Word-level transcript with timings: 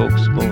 There, 0.00 0.08
Let's 0.08 0.49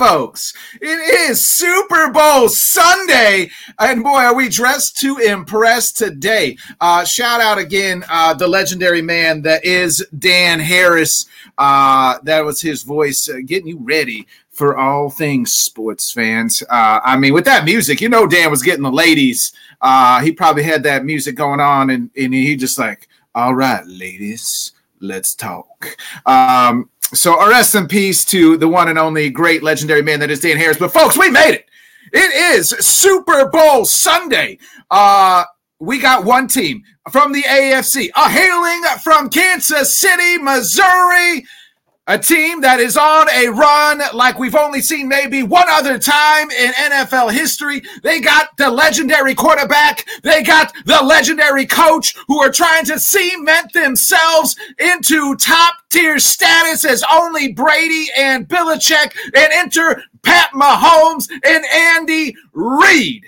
folks. 0.00 0.54
It 0.80 1.28
is 1.28 1.44
Super 1.44 2.10
Bowl 2.10 2.48
Sunday. 2.48 3.50
And 3.78 4.02
boy, 4.02 4.20
are 4.20 4.34
we 4.34 4.48
dressed 4.48 4.96
to 5.00 5.18
impress 5.18 5.92
today. 5.92 6.56
Uh, 6.80 7.04
shout 7.04 7.42
out 7.42 7.58
again, 7.58 8.02
uh, 8.08 8.32
the 8.32 8.48
legendary 8.48 9.02
man 9.02 9.42
that 9.42 9.62
is 9.62 10.02
Dan 10.18 10.58
Harris. 10.58 11.26
Uh, 11.58 12.16
that 12.22 12.46
was 12.46 12.62
his 12.62 12.82
voice 12.82 13.28
uh, 13.28 13.40
getting 13.44 13.68
you 13.68 13.78
ready 13.78 14.26
for 14.48 14.74
all 14.74 15.10
things 15.10 15.52
sports 15.52 16.10
fans. 16.10 16.62
Uh, 16.70 17.00
I 17.04 17.18
mean, 17.18 17.34
with 17.34 17.44
that 17.44 17.66
music, 17.66 18.00
you 18.00 18.08
know, 18.08 18.26
Dan 18.26 18.50
was 18.50 18.62
getting 18.62 18.84
the 18.84 18.90
ladies. 18.90 19.52
Uh, 19.82 20.22
he 20.22 20.32
probably 20.32 20.62
had 20.62 20.82
that 20.84 21.04
music 21.04 21.34
going 21.34 21.60
on, 21.60 21.90
and, 21.90 22.08
and 22.16 22.32
he 22.32 22.56
just 22.56 22.78
like, 22.78 23.06
all 23.34 23.54
right, 23.54 23.86
ladies, 23.86 24.72
let's 25.00 25.34
talk. 25.34 25.94
Um, 26.24 26.88
so, 27.12 27.48
rest 27.48 27.74
in 27.74 27.88
peace 27.88 28.24
to 28.26 28.56
the 28.56 28.68
one 28.68 28.88
and 28.88 28.98
only 28.98 29.30
great 29.30 29.62
legendary 29.62 30.02
man 30.02 30.20
that 30.20 30.30
is 30.30 30.40
Dan 30.40 30.56
Harris. 30.56 30.78
But, 30.78 30.92
folks, 30.92 31.18
we 31.18 31.30
made 31.30 31.54
it. 31.54 31.68
It 32.12 32.54
is 32.54 32.70
Super 32.70 33.48
Bowl 33.48 33.84
Sunday. 33.84 34.58
Uh, 34.90 35.44
we 35.80 35.98
got 35.98 36.24
one 36.24 36.46
team 36.46 36.82
from 37.10 37.32
the 37.32 37.42
AFC, 37.42 38.10
a 38.16 38.28
hailing 38.28 38.82
from 39.02 39.28
Kansas 39.28 39.96
City, 39.96 40.38
Missouri. 40.38 41.44
A 42.10 42.18
team 42.18 42.60
that 42.62 42.80
is 42.80 42.96
on 42.96 43.30
a 43.30 43.46
run 43.50 44.02
like 44.14 44.36
we've 44.36 44.56
only 44.56 44.80
seen 44.80 45.06
maybe 45.06 45.44
one 45.44 45.68
other 45.68 45.96
time 45.96 46.50
in 46.50 46.72
NFL 46.72 47.30
history. 47.30 47.82
They 48.02 48.20
got 48.20 48.48
the 48.56 48.68
legendary 48.68 49.32
quarterback. 49.32 50.04
They 50.24 50.42
got 50.42 50.72
the 50.86 51.00
legendary 51.04 51.66
coach 51.66 52.16
who 52.26 52.40
are 52.40 52.50
trying 52.50 52.84
to 52.86 52.98
cement 52.98 53.72
themselves 53.74 54.56
into 54.80 55.36
top 55.36 55.76
tier 55.88 56.18
status 56.18 56.84
as 56.84 57.04
only 57.12 57.52
Brady 57.52 58.08
and 58.16 58.48
Belichick 58.48 59.14
and 59.26 59.52
enter 59.52 60.02
Pat 60.24 60.50
Mahomes 60.52 61.30
and 61.30 61.64
Andy 61.64 62.34
Reid 62.52 63.24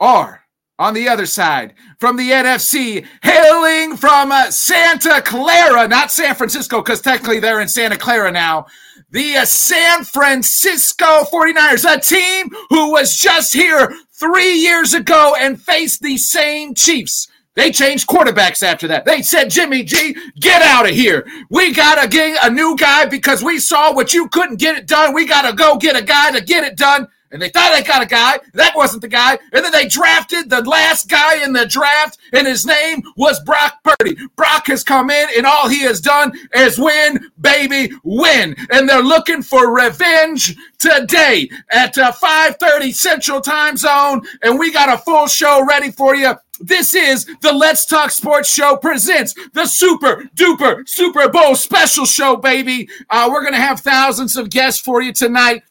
are 0.00 0.43
on 0.84 0.92
the 0.92 1.08
other 1.08 1.24
side 1.24 1.72
from 1.98 2.18
the 2.18 2.30
NFC, 2.30 3.06
hailing 3.22 3.96
from 3.96 4.30
uh, 4.30 4.50
Santa 4.50 5.22
Clara, 5.22 5.88
not 5.88 6.10
San 6.10 6.34
Francisco, 6.34 6.82
because 6.82 7.00
technically 7.00 7.40
they're 7.40 7.62
in 7.62 7.68
Santa 7.68 7.96
Clara 7.96 8.30
now. 8.30 8.66
The 9.10 9.38
uh, 9.38 9.44
San 9.46 10.04
Francisco 10.04 11.24
49ers, 11.32 11.90
a 11.90 11.98
team 11.98 12.50
who 12.68 12.90
was 12.90 13.16
just 13.16 13.54
here 13.54 13.94
three 14.12 14.56
years 14.56 14.92
ago 14.92 15.34
and 15.38 15.60
faced 15.60 16.02
the 16.02 16.18
same 16.18 16.74
Chiefs. 16.74 17.28
They 17.54 17.70
changed 17.70 18.06
quarterbacks 18.06 18.62
after 18.62 18.86
that. 18.88 19.06
They 19.06 19.22
said, 19.22 19.48
Jimmy 19.48 19.84
G, 19.84 20.14
get 20.38 20.60
out 20.60 20.86
of 20.86 20.94
here. 20.94 21.26
We 21.48 21.72
got 21.72 22.02
to 22.02 22.08
get 22.08 22.44
a 22.44 22.50
new 22.50 22.76
guy 22.76 23.06
because 23.06 23.42
we 23.42 23.58
saw 23.58 23.94
what 23.94 24.12
you 24.12 24.28
couldn't 24.28 24.56
get 24.56 24.76
it 24.76 24.86
done. 24.86 25.14
We 25.14 25.26
got 25.26 25.48
to 25.48 25.56
go 25.56 25.78
get 25.78 25.96
a 25.96 26.04
guy 26.04 26.32
to 26.32 26.44
get 26.44 26.64
it 26.64 26.76
done 26.76 27.06
and 27.34 27.42
they 27.42 27.48
thought 27.48 27.72
they 27.74 27.82
got 27.82 28.02
a 28.02 28.06
guy. 28.06 28.38
That 28.54 28.76
wasn't 28.76 29.02
the 29.02 29.08
guy. 29.08 29.32
And 29.52 29.64
then 29.64 29.72
they 29.72 29.88
drafted 29.88 30.48
the 30.48 30.62
last 30.62 31.10
guy 31.10 31.42
in 31.42 31.52
the 31.52 31.66
draft, 31.66 32.18
and 32.32 32.46
his 32.46 32.64
name 32.64 33.02
was 33.16 33.42
Brock 33.42 33.82
Purdy. 33.82 34.16
Brock 34.36 34.68
has 34.68 34.84
come 34.84 35.10
in, 35.10 35.28
and 35.36 35.44
all 35.44 35.68
he 35.68 35.80
has 35.80 36.00
done 36.00 36.32
is 36.54 36.78
win, 36.78 37.28
baby, 37.40 37.90
win. 38.04 38.54
And 38.70 38.88
they're 38.88 39.02
looking 39.02 39.42
for 39.42 39.74
revenge 39.74 40.56
today 40.78 41.50
at 41.70 41.98
uh, 41.98 42.12
5:30 42.12 42.94
Central 42.94 43.40
Time 43.40 43.76
Zone, 43.76 44.22
and 44.42 44.56
we 44.56 44.72
got 44.72 44.88
a 44.88 44.98
full 44.98 45.26
show 45.26 45.66
ready 45.66 45.90
for 45.90 46.14
you. 46.14 46.34
This 46.60 46.94
is 46.94 47.26
the 47.40 47.52
Let's 47.52 47.84
Talk 47.84 48.12
Sports 48.12 48.48
Show 48.48 48.76
presents 48.76 49.34
the 49.54 49.66
Super 49.66 50.30
Duper 50.36 50.88
Super 50.88 51.28
Bowl 51.28 51.56
Special 51.56 52.06
Show, 52.06 52.36
baby. 52.36 52.88
Uh, 53.10 53.28
we're 53.32 53.42
gonna 53.42 53.56
have 53.56 53.80
thousands 53.80 54.36
of 54.36 54.50
guests 54.50 54.80
for 54.80 55.02
you 55.02 55.12
tonight 55.12 55.64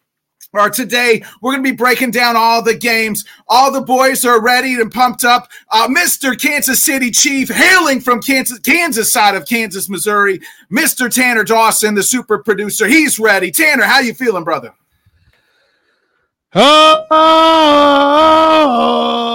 or 0.53 0.69
today 0.69 1.24
we're 1.41 1.52
going 1.52 1.64
to 1.64 1.69
be 1.72 1.75
breaking 1.75 2.12
down 2.12 2.36
all 2.38 2.62
the 2.64 2.75
games 2.75 3.25
all 3.47 3.72
the 3.72 3.81
boys 3.81 4.24
are 4.24 4.41
ready 4.41 4.75
and 4.75 4.91
pumped 4.91 5.24
up 5.24 5.50
uh, 5.72 5.88
mr 5.88 6.40
kansas 6.40 6.81
city 6.81 7.09
chief 7.12 7.50
hailing 7.50 8.00
from 8.00 8.22
kansas 8.22 8.59
kansas 8.59 9.12
side 9.12 9.36
of 9.36 9.47
kansas 9.47 9.90
missouri 9.90 10.40
mr 10.72 11.13
tanner 11.13 11.44
dawson 11.44 11.96
the 11.96 12.03
super 12.03 12.38
producer 12.38 12.88
he's 12.88 13.19
ready 13.19 13.52
tanner 13.52 13.84
how 13.84 14.00
you 14.00 14.13
feeling 14.13 14.44
brother 14.44 14.74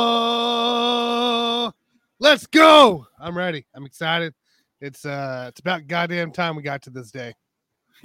Oh, 0.01 1.73
let's 2.21 2.47
go! 2.47 3.07
I'm 3.19 3.37
ready. 3.37 3.67
I'm 3.75 3.85
excited. 3.85 4.35
It's 4.81 5.05
uh, 5.05 5.47
it's 5.49 5.59
about 5.59 5.89
goddamn 5.89 6.31
time 6.31 6.55
we 6.55 6.63
got 6.63 6.83
to 6.83 6.91
this 6.91 7.11
day. 7.11 7.35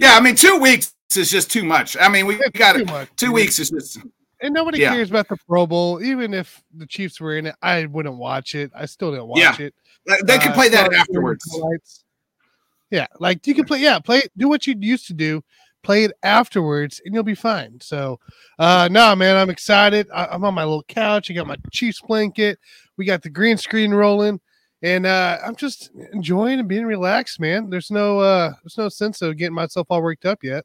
yeah 0.00 0.16
i 0.16 0.20
mean 0.20 0.34
two 0.34 0.58
weeks 0.58 0.93
is 1.16 1.30
just 1.30 1.50
too 1.50 1.64
much 1.64 1.96
i 2.00 2.08
mean 2.08 2.26
we 2.26 2.34
It's 2.36 2.58
got 2.58 2.76
it 2.76 2.86
much. 2.86 3.08
two 3.16 3.32
weeks 3.32 3.58
is 3.58 3.70
just 3.70 3.98
And 4.42 4.52
nobody 4.52 4.80
Yeah. 4.80 4.90
cares 4.92 5.08
about 5.10 5.28
the 5.28 5.38
Pro 5.48 5.66
Bowl. 5.66 6.02
Even 6.02 6.34
if 6.34 6.62
the 6.76 6.86
Chiefs 6.86 7.18
were 7.18 7.38
in 7.38 7.46
it, 7.46 7.54
I 7.62 7.86
wouldn't 7.86 8.16
watch 8.18 8.54
it. 8.54 8.70
I 8.74 8.84
still 8.84 9.10
didn't 9.12 9.28
watch 9.28 9.38
Yeah. 9.38 9.56
it. 9.66 9.74
they 10.26 10.36
can 10.38 10.50
Uh, 10.52 10.54
play 10.54 10.68
that 10.68 10.84
for 10.86 10.90
the 10.90 10.98
afterwards. 10.98 12.04
Yeah, 12.90 13.06
like 13.20 13.46
you 13.46 13.54
can 13.54 13.64
play. 13.64 13.78
Yeah, 13.78 14.00
play. 14.00 14.22
Do 14.36 14.48
what 14.48 14.66
you 14.66 14.74
used 14.78 15.06
to 15.06 15.14
do. 15.14 15.42
Play 15.82 16.04
it 16.04 16.12
afterwards, 16.22 17.00
and 17.04 17.14
you'll 17.14 17.22
be 17.24 17.34
fine. 17.34 17.78
So, 17.80 18.18
uh, 18.58 18.88
no, 18.90 19.14
man, 19.16 19.36
I'm 19.36 19.48
excited. 19.50 20.08
I, 20.12 20.26
I'm 20.26 20.44
on 20.44 20.52
my 20.52 20.64
little 20.64 20.82
couch. 20.84 21.30
I 21.30 21.34
got 21.34 21.46
my 21.46 21.56
Chiefs 21.72 22.00
blanket. 22.06 22.58
We 22.98 23.06
got 23.06 23.22
the 23.22 23.30
green 23.30 23.56
screen 23.56 23.92
rolling, 23.94 24.40
and 24.82 25.06
uh, 25.06 25.38
I'm 25.44 25.56
just 25.56 25.90
enjoying 26.12 26.58
and 26.58 26.68
being 26.68 26.84
relaxed, 26.86 27.40
man. 27.40 27.70
There's 27.70 27.90
no, 27.90 28.18
uh, 28.20 28.52
there's 28.62 28.76
no 28.78 28.88
sense 28.90 29.22
of 29.22 29.36
getting 29.38 29.54
myself 29.54 29.86
all 29.90 30.02
worked 30.02 30.26
up 30.26 30.42
yet. 30.44 30.64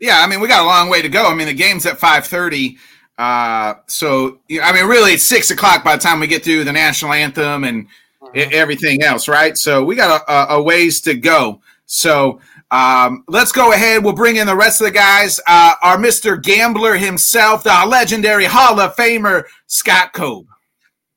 Yeah, 0.00 0.20
I 0.20 0.26
mean, 0.26 0.40
we 0.40 0.48
got 0.48 0.62
a 0.62 0.66
long 0.66 0.88
way 0.88 1.02
to 1.02 1.08
go. 1.08 1.30
I 1.30 1.34
mean, 1.34 1.46
the 1.46 1.54
game's 1.54 1.84
at 1.84 1.98
five 1.98 2.26
thirty, 2.26 2.78
uh, 3.18 3.74
so 3.86 4.40
I 4.50 4.72
mean, 4.72 4.86
really, 4.86 5.12
it's 5.12 5.22
six 5.22 5.50
o'clock 5.50 5.84
by 5.84 5.96
the 5.96 6.02
time 6.02 6.20
we 6.20 6.26
get 6.26 6.42
through 6.42 6.64
the 6.64 6.72
national 6.72 7.12
anthem 7.12 7.64
and 7.64 7.86
e- 8.34 8.40
everything 8.52 9.02
else, 9.02 9.28
right? 9.28 9.58
So 9.58 9.84
we 9.84 9.94
got 9.94 10.22
a, 10.22 10.32
a, 10.32 10.58
a 10.58 10.62
ways 10.62 11.02
to 11.02 11.14
go. 11.14 11.60
So 11.84 12.40
um, 12.70 13.24
let's 13.28 13.52
go 13.52 13.72
ahead. 13.72 14.02
We'll 14.02 14.14
bring 14.14 14.36
in 14.36 14.46
the 14.46 14.56
rest 14.56 14.80
of 14.80 14.86
the 14.86 14.92
guys. 14.92 15.38
Uh, 15.46 15.74
our 15.82 15.98
Mister 15.98 16.36
Gambler 16.36 16.96
himself, 16.96 17.62
the 17.62 17.84
legendary 17.86 18.46
Hall 18.46 18.80
of 18.80 18.96
Famer 18.96 19.44
Scott 19.66 20.14
Cobe. 20.14 20.46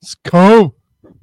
Let's. 0.02 0.18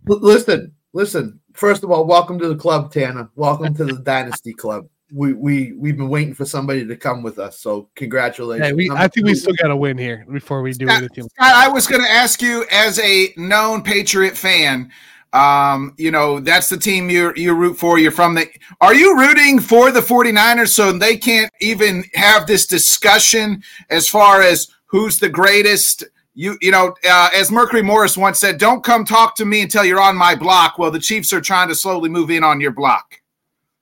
L- 0.08 0.20
listen, 0.22 0.72
listen. 0.94 1.40
First 1.52 1.84
of 1.84 1.90
all, 1.90 2.06
welcome 2.06 2.38
to 2.38 2.48
the 2.48 2.56
club, 2.56 2.90
Tanner. 2.90 3.28
Welcome 3.34 3.74
to 3.74 3.84
the 3.84 3.96
Dynasty 4.02 4.54
Club. 4.54 4.86
We 5.12 5.32
we 5.32 5.72
we've 5.72 5.96
been 5.96 6.08
waiting 6.08 6.34
for 6.34 6.44
somebody 6.44 6.86
to 6.86 6.96
come 6.96 7.22
with 7.22 7.38
us, 7.38 7.58
so 7.58 7.88
congratulations. 7.96 8.68
Hey, 8.68 8.72
we, 8.72 8.90
I 8.90 9.08
think 9.08 9.26
we 9.26 9.34
still 9.34 9.54
got 9.54 9.68
to 9.68 9.76
win 9.76 9.98
here 9.98 10.24
before 10.30 10.62
we 10.62 10.72
do 10.72 10.86
Scott, 10.86 10.98
anything. 10.98 11.28
Scott, 11.30 11.54
I 11.54 11.68
was 11.68 11.86
going 11.86 12.02
to 12.02 12.10
ask 12.10 12.40
you, 12.40 12.64
as 12.70 12.98
a 13.00 13.32
known 13.36 13.82
Patriot 13.82 14.36
fan, 14.36 14.90
um, 15.32 15.94
you 15.96 16.10
know, 16.10 16.40
that's 16.40 16.68
the 16.68 16.76
team 16.76 17.08
you 17.08 17.32
you 17.36 17.54
root 17.54 17.78
for. 17.78 17.98
You're 17.98 18.10
from 18.10 18.34
the. 18.34 18.48
Are 18.80 18.94
you 18.94 19.16
rooting 19.18 19.60
for 19.60 19.90
the 19.92 20.00
49ers 20.00 20.68
so 20.68 20.92
they 20.92 21.16
can't 21.16 21.52
even 21.60 22.04
have 22.14 22.46
this 22.46 22.66
discussion 22.66 23.62
as 23.90 24.08
far 24.08 24.42
as 24.42 24.68
who's 24.86 25.18
the 25.18 25.28
greatest? 25.28 26.04
You 26.34 26.56
you 26.60 26.72
know, 26.72 26.94
uh, 27.08 27.30
as 27.34 27.50
Mercury 27.50 27.82
Morris 27.82 28.16
once 28.16 28.40
said, 28.40 28.58
"Don't 28.58 28.82
come 28.82 29.04
talk 29.04 29.36
to 29.36 29.44
me 29.44 29.62
until 29.62 29.84
you're 29.84 30.00
on 30.00 30.16
my 30.16 30.34
block." 30.34 30.78
Well, 30.78 30.90
the 30.90 30.98
Chiefs 30.98 31.32
are 31.32 31.40
trying 31.40 31.68
to 31.68 31.74
slowly 31.74 32.08
move 32.08 32.30
in 32.30 32.42
on 32.42 32.60
your 32.60 32.72
block. 32.72 33.20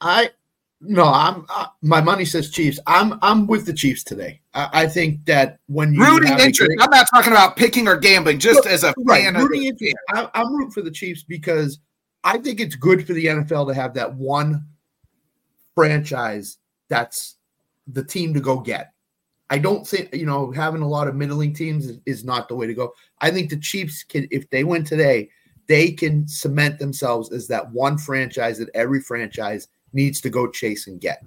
I 0.01 0.31
no, 0.81 1.05
I'm 1.05 1.45
uh, 1.49 1.67
my 1.83 2.01
money 2.01 2.25
says 2.25 2.51
Chiefs. 2.51 2.79
I'm 2.87 3.19
I'm 3.21 3.47
with 3.47 3.67
the 3.67 3.73
Chiefs 3.73 4.05
today. 4.05 4.41
I, 4.55 4.69
I 4.73 4.87
think 4.87 5.25
that 5.25 5.59
when 5.67 5.93
you 5.93 6.05
Rooting 6.05 6.33
interest. 6.33 6.61
great- 6.61 6.81
I'm 6.81 6.91
not 6.91 7.09
talking 7.13 7.33
about 7.33 7.57
picking 7.57 7.89
or 7.89 7.97
gambling, 7.97 8.39
just 8.39 8.65
as 8.67 8.85
a 8.85 8.95
right, 8.99 9.25
fan 9.25 9.37
of 9.37 9.43
rooting 9.43 9.63
the, 9.63 9.69
interest. 9.69 9.97
I, 10.11 10.29
I'm 10.35 10.55
rooting 10.55 10.71
for 10.71 10.83
the 10.83 10.91
Chiefs 10.91 11.25
because 11.25 11.81
I 12.23 12.39
think 12.39 12.61
it's 12.61 12.77
good 12.77 13.07
for 13.07 13.13
the 13.13 13.27
NFL 13.27 13.69
to 13.69 13.75
have 13.75 13.95
that 13.95 14.15
one 14.15 14.67
franchise 15.75 16.59
that's 16.89 17.37
the 17.89 18.05
team 18.05 18.35
to 18.35 18.41
go 18.41 18.61
get. 18.61 18.93
I 19.51 19.59
don't 19.59 19.87
think 19.87 20.15
you 20.15 20.27
know 20.27 20.53
having 20.53 20.83
a 20.83 20.89
lot 20.89 21.09
of 21.09 21.17
middling 21.17 21.55
teams 21.55 21.87
is, 21.87 21.99
is 22.07 22.25
not 22.25 22.49
the 22.49 22.55
way 22.55 22.69
to 22.69 22.75
go. 22.75 22.93
I 23.21 23.33
think 23.33 23.51
the 23.51 23.57
Chiefs 23.57 24.05
can, 24.05 24.29
if 24.31 24.49
they 24.51 24.63
win 24.63 24.85
today, 24.85 25.31
they 25.67 25.91
can 25.91 26.29
cement 26.29 26.79
themselves 26.79 27.33
as 27.33 27.49
that 27.49 27.69
one 27.73 27.99
franchise 27.99 28.59
that 28.59 28.71
every 28.75 29.01
franchise 29.01 29.67
needs 29.93 30.21
to 30.21 30.31
go 30.31 30.47
chase 30.49 30.87
and 30.87 31.01
get. 31.01 31.25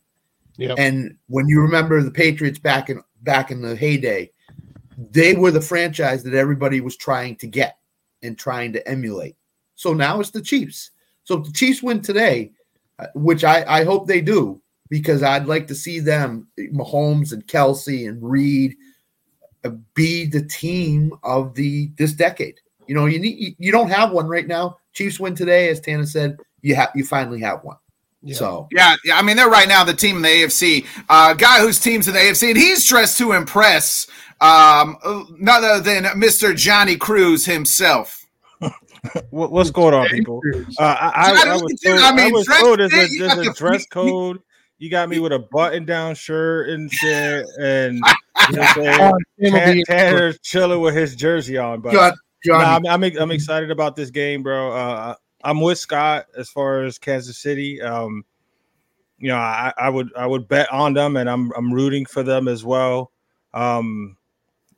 Yep. 0.58 0.76
And 0.78 1.18
when 1.28 1.48
you 1.48 1.62
remember 1.62 2.02
the 2.02 2.12
Patriots 2.12 2.60
back 2.60 2.90
in 2.90 3.02
back 3.24 3.52
in 3.52 3.62
the 3.62 3.76
heyday, 3.76 4.32
they 4.98 5.34
were 5.36 5.52
the 5.52 5.62
franchise 5.62 6.24
that 6.24 6.34
everybody 6.34 6.82
was 6.82 6.98
trying 6.98 7.36
to 7.38 7.48
get. 7.48 7.78
and 8.24 8.38
trying 8.38 8.72
to 8.74 8.88
emulate. 8.88 9.36
So 9.76 9.94
now 9.94 10.20
it's 10.20 10.30
the 10.30 10.42
Chiefs. 10.42 10.92
So 11.24 11.40
if 11.40 11.46
the 11.46 11.52
Chiefs 11.52 11.82
win 11.82 12.02
today, 12.02 12.52
uh, 13.00 13.08
which 13.16 13.44
I, 13.44 13.64
I 13.68 13.84
hope 13.84 14.08
they 14.08 14.22
do, 14.22 14.62
because 14.90 15.24
I'd 15.24 15.48
like 15.48 15.68
to 15.68 15.76
see 15.76 16.00
them, 16.00 16.48
Mahomes 16.60 17.34
and 17.34 17.46
Kelce 17.48 18.08
and 18.08 18.22
Reid, 18.22 18.76
uh, 19.64 19.72
be 19.94 20.26
the 20.26 20.44
team 20.44 21.14
of 21.24 21.56
the 21.56 21.92
this 21.98 22.14
decade. 22.14 22.60
You 22.88 22.96
know, 22.96 23.06
you 23.06 23.20
need 23.20 23.38
you, 23.40 23.56
you 23.58 23.72
don't 23.72 23.90
have 23.90 24.12
one 24.12 24.28
right 24.28 24.48
now. 24.48 24.78
Chiefs 24.94 25.20
win 25.20 25.36
today, 25.36 25.70
as 25.70 25.80
Tana 25.80 26.06
said. 26.06 26.38
You 26.62 26.76
have 26.76 26.92
you 26.94 27.04
finally 27.06 27.42
have 27.42 27.64
one. 27.64 27.78
Yeah. 28.24 28.36
So 28.36 28.68
Yeah, 28.72 28.96
yeah. 29.04 29.18
I 29.18 29.22
mean, 29.22 29.36
they're 29.38 29.50
right 29.50 29.68
now 29.68 29.84
the 29.84 29.94
team 29.94 30.18
in 30.18 30.22
the 30.22 30.28
AFC. 30.28 30.86
Uh, 31.10 31.34
guy 31.34 31.60
whose 31.60 31.80
team's 31.80 32.08
in 32.08 32.14
the 32.14 32.20
AFC, 32.20 32.50
and 32.50 32.58
he's 32.58 32.88
dressed 32.88 33.18
to 33.18 33.32
impress. 33.34 34.08
Um, 34.40 34.98
none 35.40 35.64
other 35.64 35.82
than 35.82 36.04
Mr. 36.20 36.56
Johnny 36.56 36.98
Cruz 36.98 37.46
himself. 37.46 38.18
What, 39.32 39.52
what's 39.52 39.72
going 39.72 39.96
on, 39.96 40.08
people? 40.10 40.42
Uh, 40.78 40.84
I, 40.84 41.12
I, 41.16 41.36
Johnny, 41.36 41.50
I 41.50 41.54
look 41.56 41.64
was 41.64 41.82
told, 41.82 42.00
I 42.00 42.10
I 42.10 42.16
mean, 42.16 42.34
was 42.34 42.46
dress 42.46 42.62
told 42.62 42.80
there's 42.80 42.94
a, 42.94 43.08
you 43.10 43.50
a 43.50 43.54
dress 43.56 43.84
code. 43.88 44.40
You 44.78 44.92
got 44.92 45.10
me 45.10 45.18
with 45.18 45.32
a 45.32 45.40
button-down 45.40 46.14
shirt 46.14 46.70
and 46.70 46.92
shit, 46.92 47.46
and 47.60 47.96
you 48.50 48.56
know 48.56 48.62
what 48.62 48.78
I'm 48.78 48.84
saying? 48.84 49.14
Tim 49.42 49.54
will 49.54 49.60
Tan- 49.60 49.74
be- 49.74 49.84
Tanner's 49.86 50.40
chilling 50.44 50.82
with 50.82 50.94
his 50.96 51.16
jersey 51.16 51.58
on, 51.58 51.82
but 51.82 51.94
John, 52.46 52.62
Nah, 52.62 52.76
I'm, 52.76 52.86
I'm 52.86 53.18
I'm 53.18 53.32
excited 53.32 53.72
about 53.72 53.96
this 53.96 54.10
game, 54.10 54.44
bro. 54.44 54.72
Uh, 54.72 55.16
I'm 55.44 55.62
with 55.62 55.78
Scott 55.78 56.28
as 56.38 56.50
far 56.50 56.84
as 56.84 56.98
Kansas 56.98 57.38
City. 57.38 57.82
Um, 57.82 58.26
you 59.18 59.30
know, 59.30 59.38
I, 59.38 59.72
I 59.78 59.90
would 59.90 60.10
I 60.16 60.26
would 60.26 60.48
bet 60.48 60.72
on 60.72 60.94
them, 60.94 61.16
and 61.16 61.30
I'm 61.30 61.52
I'm 61.56 61.74
rooting 61.74 62.06
for 62.06 62.24
them 62.24 62.48
as 62.48 62.66
well. 62.66 63.12
Um, 63.54 64.18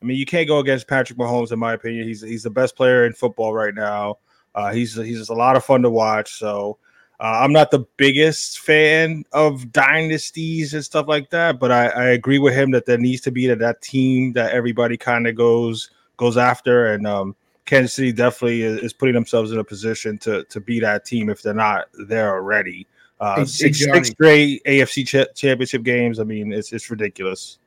I 0.01 0.05
mean, 0.05 0.17
you 0.17 0.25
can't 0.25 0.47
go 0.47 0.59
against 0.59 0.87
Patrick 0.87 1.17
Mahomes, 1.17 1.51
in 1.51 1.59
my 1.59 1.73
opinion. 1.73 2.07
He's 2.07 2.21
he's 2.21 2.43
the 2.43 2.49
best 2.49 2.75
player 2.75 3.05
in 3.05 3.13
football 3.13 3.53
right 3.53 3.73
now. 3.73 4.17
Uh, 4.53 4.71
he's 4.73 4.95
he's 4.95 5.29
a 5.29 5.33
lot 5.33 5.55
of 5.55 5.63
fun 5.63 5.81
to 5.83 5.89
watch. 5.89 6.37
So 6.37 6.77
uh, 7.19 7.39
I'm 7.41 7.53
not 7.53 7.71
the 7.71 7.85
biggest 7.95 8.59
fan 8.59 9.23
of 9.31 9.71
dynasties 9.71 10.73
and 10.73 10.83
stuff 10.83 11.07
like 11.07 11.29
that, 11.29 11.57
but 11.57 11.71
I, 11.71 11.87
I 11.87 12.03
agree 12.07 12.37
with 12.37 12.53
him 12.53 12.71
that 12.71 12.85
there 12.85 12.97
needs 12.97 13.21
to 13.21 13.31
be 13.31 13.47
that, 13.47 13.59
that 13.59 13.81
team 13.81 14.33
that 14.33 14.51
everybody 14.51 14.97
kind 14.97 15.25
of 15.25 15.35
goes 15.35 15.89
goes 16.17 16.35
after, 16.35 16.93
and 16.93 17.07
um, 17.07 17.35
Kansas 17.65 17.93
City 17.93 18.11
definitely 18.11 18.63
is, 18.63 18.79
is 18.79 18.93
putting 18.93 19.15
themselves 19.15 19.51
in 19.51 19.59
a 19.59 19.63
position 19.63 20.17
to 20.19 20.43
to 20.45 20.59
be 20.59 20.79
that 20.79 21.05
team 21.05 21.29
if 21.29 21.41
they're 21.41 21.53
not 21.53 21.85
there 22.07 22.33
already. 22.33 22.87
Uh, 23.19 23.37
Hey, 23.37 23.45
six, 23.45 23.79
six 23.79 24.09
straight 24.09 24.63
AFC 24.65 25.07
cha- 25.07 25.31
championship 25.33 25.83
games. 25.83 26.19
I 26.19 26.23
mean, 26.23 26.51
it's 26.51 26.73
it's 26.73 26.89
ridiculous. 26.89 27.59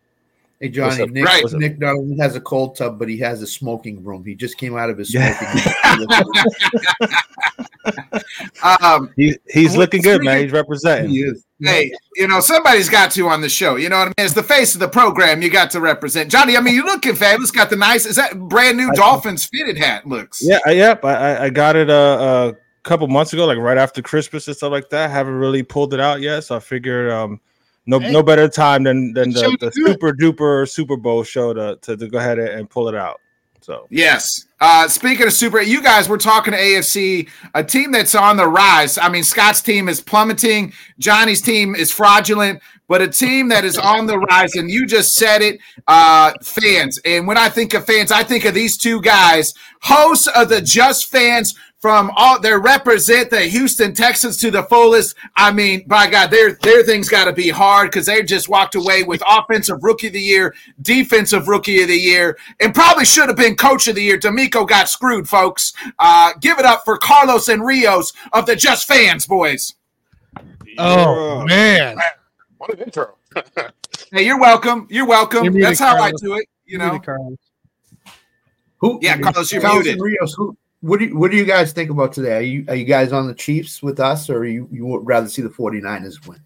Hey 0.60 0.68
Johnny, 0.68 1.02
up? 1.02 1.10
Nick, 1.10 1.24
Right. 1.24 1.42
What's? 1.42 1.54
Nick 1.54 1.78
not 1.78 1.96
only 1.96 2.16
has 2.18 2.34
a 2.36 2.40
cold 2.40 2.76
tub, 2.76 2.98
but 2.98 3.08
he 3.08 3.18
has 3.18 3.42
a 3.42 3.46
smoking 3.46 4.02
room. 4.04 4.24
He 4.24 4.34
just 4.34 4.56
came 4.58 4.76
out 4.76 4.90
of 4.90 4.98
his 4.98 5.12
Yeah. 5.14 5.36
smoking 5.38 6.06
room. 6.08 7.08
Um, 8.82 9.10
He, 9.16 9.36
he's 9.48 9.76
looking 9.76 10.02
good, 10.02 10.24
man. 10.24 10.42
He's 10.42 10.50
representing. 10.52 11.10
he 11.10 11.20
is. 11.22 11.44
hey, 11.60 11.92
you 12.16 12.26
know, 12.26 12.40
somebody's 12.40 12.88
got 12.88 13.10
to 13.12 13.28
on 13.28 13.40
the 13.40 13.48
show. 13.48 13.76
You 13.76 13.88
know 13.88 13.98
what 13.98 14.02
I 14.02 14.06
mean? 14.08 14.14
As 14.26 14.34
the 14.34 14.42
face 14.42 14.74
of 14.74 14.80
the 14.80 14.88
program, 14.88 15.40
you 15.40 15.50
got 15.50 15.70
to 15.72 15.80
represent 15.80 16.30
Johnny. 16.30 16.56
I 16.56 16.60
mean, 16.60 16.74
you're 16.74 16.84
looking 16.84 17.14
fabulous. 17.14 17.50
Got 17.52 17.70
the 17.70 17.76
nice. 17.76 18.04
Is 18.06 18.16
that 18.16 18.36
brand 18.48 18.76
new 18.76 18.88
I- 18.90 18.94
Dolphins 18.94 19.46
fitted 19.46 19.78
hat? 19.78 20.06
Looks. 20.06 20.40
Yeah, 20.42 20.58
I- 20.66 20.72
yep. 20.72 21.04
I, 21.04 21.14
I- 21.14 21.44
I 21.44 21.50
got 21.50 21.76
it 21.76 21.88
uh, 21.88 22.52
a 22.54 22.82
couple 22.82 23.06
months 23.08 23.32
ago, 23.32 23.46
like 23.46 23.58
right 23.58 23.78
after 23.78 24.02
Christmas 24.02 24.48
and 24.48 24.56
stuff 24.56 24.72
like 24.72 24.88
that. 24.90 25.10
Haven't 25.10 25.34
really 25.34 25.62
pulled 25.62 25.94
it 25.94 26.00
out 26.00 26.20
yet, 26.20 26.40
so 26.42 26.56
I 26.56 26.60
figured 26.60 27.10
um, 27.12 27.40
no 27.86 27.98
Hey. 27.98 28.12
no 28.12 28.22
better 28.22 28.48
time 28.48 28.82
than 28.82 29.12
than 29.12 29.30
the, 29.30 29.56
the 29.60 29.66
it. 29.68 29.74
super 29.74 30.12
duper 30.12 30.68
Super 30.68 30.96
Bowl 30.96 31.22
show 31.24 31.54
to, 31.54 31.76
to 31.82 31.96
to 31.96 32.08
go 32.08 32.18
ahead 32.18 32.38
and, 32.38 32.48
and 32.48 32.70
pull 32.70 32.88
it 32.88 32.94
out. 32.94 33.20
So 33.60 33.86
Yes. 33.90 34.46
Uh, 34.60 34.86
speaking 34.88 35.26
of 35.26 35.32
super, 35.32 35.60
you 35.60 35.82
guys, 35.82 36.08
we're 36.08 36.16
talking 36.18 36.52
to 36.52 36.58
AFC, 36.58 37.28
a 37.54 37.64
team 37.64 37.90
that's 37.90 38.14
on 38.14 38.36
the 38.36 38.46
rise. 38.46 38.96
I 38.96 39.08
mean, 39.08 39.24
Scott's 39.24 39.60
team 39.60 39.88
is 39.88 40.00
plummeting, 40.00 40.72
Johnny's 40.98 41.42
team 41.42 41.74
is 41.74 41.90
fraudulent, 41.92 42.62
but 42.88 43.02
a 43.02 43.08
team 43.08 43.48
that 43.48 43.64
is 43.64 43.76
on 43.76 44.06
the 44.06 44.18
rise. 44.18 44.54
And 44.54 44.70
you 44.70 44.86
just 44.86 45.12
said 45.14 45.42
it, 45.42 45.60
uh, 45.88 46.32
fans. 46.42 46.98
And 47.04 47.26
when 47.26 47.36
I 47.36 47.48
think 47.50 47.74
of 47.74 47.84
fans, 47.84 48.12
I 48.12 48.22
think 48.22 48.44
of 48.46 48.54
these 48.54 48.76
two 48.78 49.02
guys, 49.02 49.52
hosts 49.82 50.28
of 50.28 50.48
the 50.48 50.62
Just 50.62 51.10
Fans 51.10 51.54
from 51.78 52.10
all 52.16 52.40
they 52.40 52.52
represent 52.52 53.30
the 53.30 53.42
Houston 53.42 53.94
Texans 53.94 54.36
to 54.38 54.50
the 54.50 54.62
fullest. 54.64 55.14
I 55.36 55.52
mean, 55.52 55.86
by 55.86 56.08
God, 56.08 56.30
their 56.30 56.54
their 56.62 56.82
thing's 56.82 57.08
got 57.08 57.26
to 57.26 57.32
be 57.32 57.48
hard 57.48 57.90
because 57.90 58.06
they 58.06 58.22
just 58.22 58.48
walked 58.48 58.74
away 58.74 59.02
with 59.02 59.22
offensive 59.28 59.82
rookie 59.82 60.06
of 60.08 60.14
the 60.14 60.20
year, 60.20 60.54
defensive 60.82 61.48
rookie 61.48 61.82
of 61.82 61.88
the 61.88 61.96
year, 61.96 62.38
and 62.60 62.74
probably 62.74 63.04
should 63.04 63.28
have 63.28 63.36
been 63.36 63.56
coach 63.56 63.88
of 63.88 63.94
the 63.94 64.02
year. 64.02 64.18
DeMeco 64.18 64.66
got 64.66 64.88
screwed, 64.88 65.28
folks. 65.28 65.72
Uh, 65.98 66.32
give 66.40 66.58
it 66.58 66.64
up 66.64 66.84
for 66.84 66.96
Carlos 66.98 67.48
and 67.48 67.64
Rios 67.64 68.12
of 68.32 68.46
the 68.46 68.56
Just 68.56 68.88
Fans, 68.88 69.26
boys. 69.26 69.74
Oh 70.78 71.44
man, 71.44 71.98
What 72.58 72.72
an 72.74 72.80
intro. 72.80 73.14
Hey, 74.12 74.24
you're 74.24 74.38
welcome. 74.38 74.86
You're 74.88 75.06
welcome. 75.06 75.44
You're 75.44 75.68
That's 75.68 75.80
how 75.80 75.96
I 75.96 76.12
do 76.12 76.36
it. 76.36 76.46
You 76.64 76.78
know. 76.78 76.98
Carlos. 76.98 77.36
Who? 78.78 78.98
Yeah, 79.02 79.18
Carlos, 79.18 79.50
you're 79.52 79.60
Carlos 79.60 79.84
muted. 79.84 79.94
and 79.94 80.02
Rios, 80.02 80.34
who, 80.34 80.56
what 80.80 80.98
do 80.98 81.06
you, 81.06 81.18
what 81.18 81.30
do 81.30 81.36
you 81.36 81.44
guys 81.44 81.72
think 81.72 81.90
about 81.90 82.12
today? 82.12 82.36
Are 82.38 82.40
you 82.42 82.64
are 82.68 82.74
you 82.74 82.84
guys 82.84 83.12
on 83.12 83.26
the 83.26 83.34
Chiefs 83.34 83.82
with 83.82 83.98
us, 84.00 84.28
or 84.30 84.44
you 84.44 84.68
you 84.70 84.86
would 84.86 85.06
rather 85.06 85.28
see 85.28 85.42
the 85.42 85.48
49ers 85.48 86.26
win? 86.26 86.38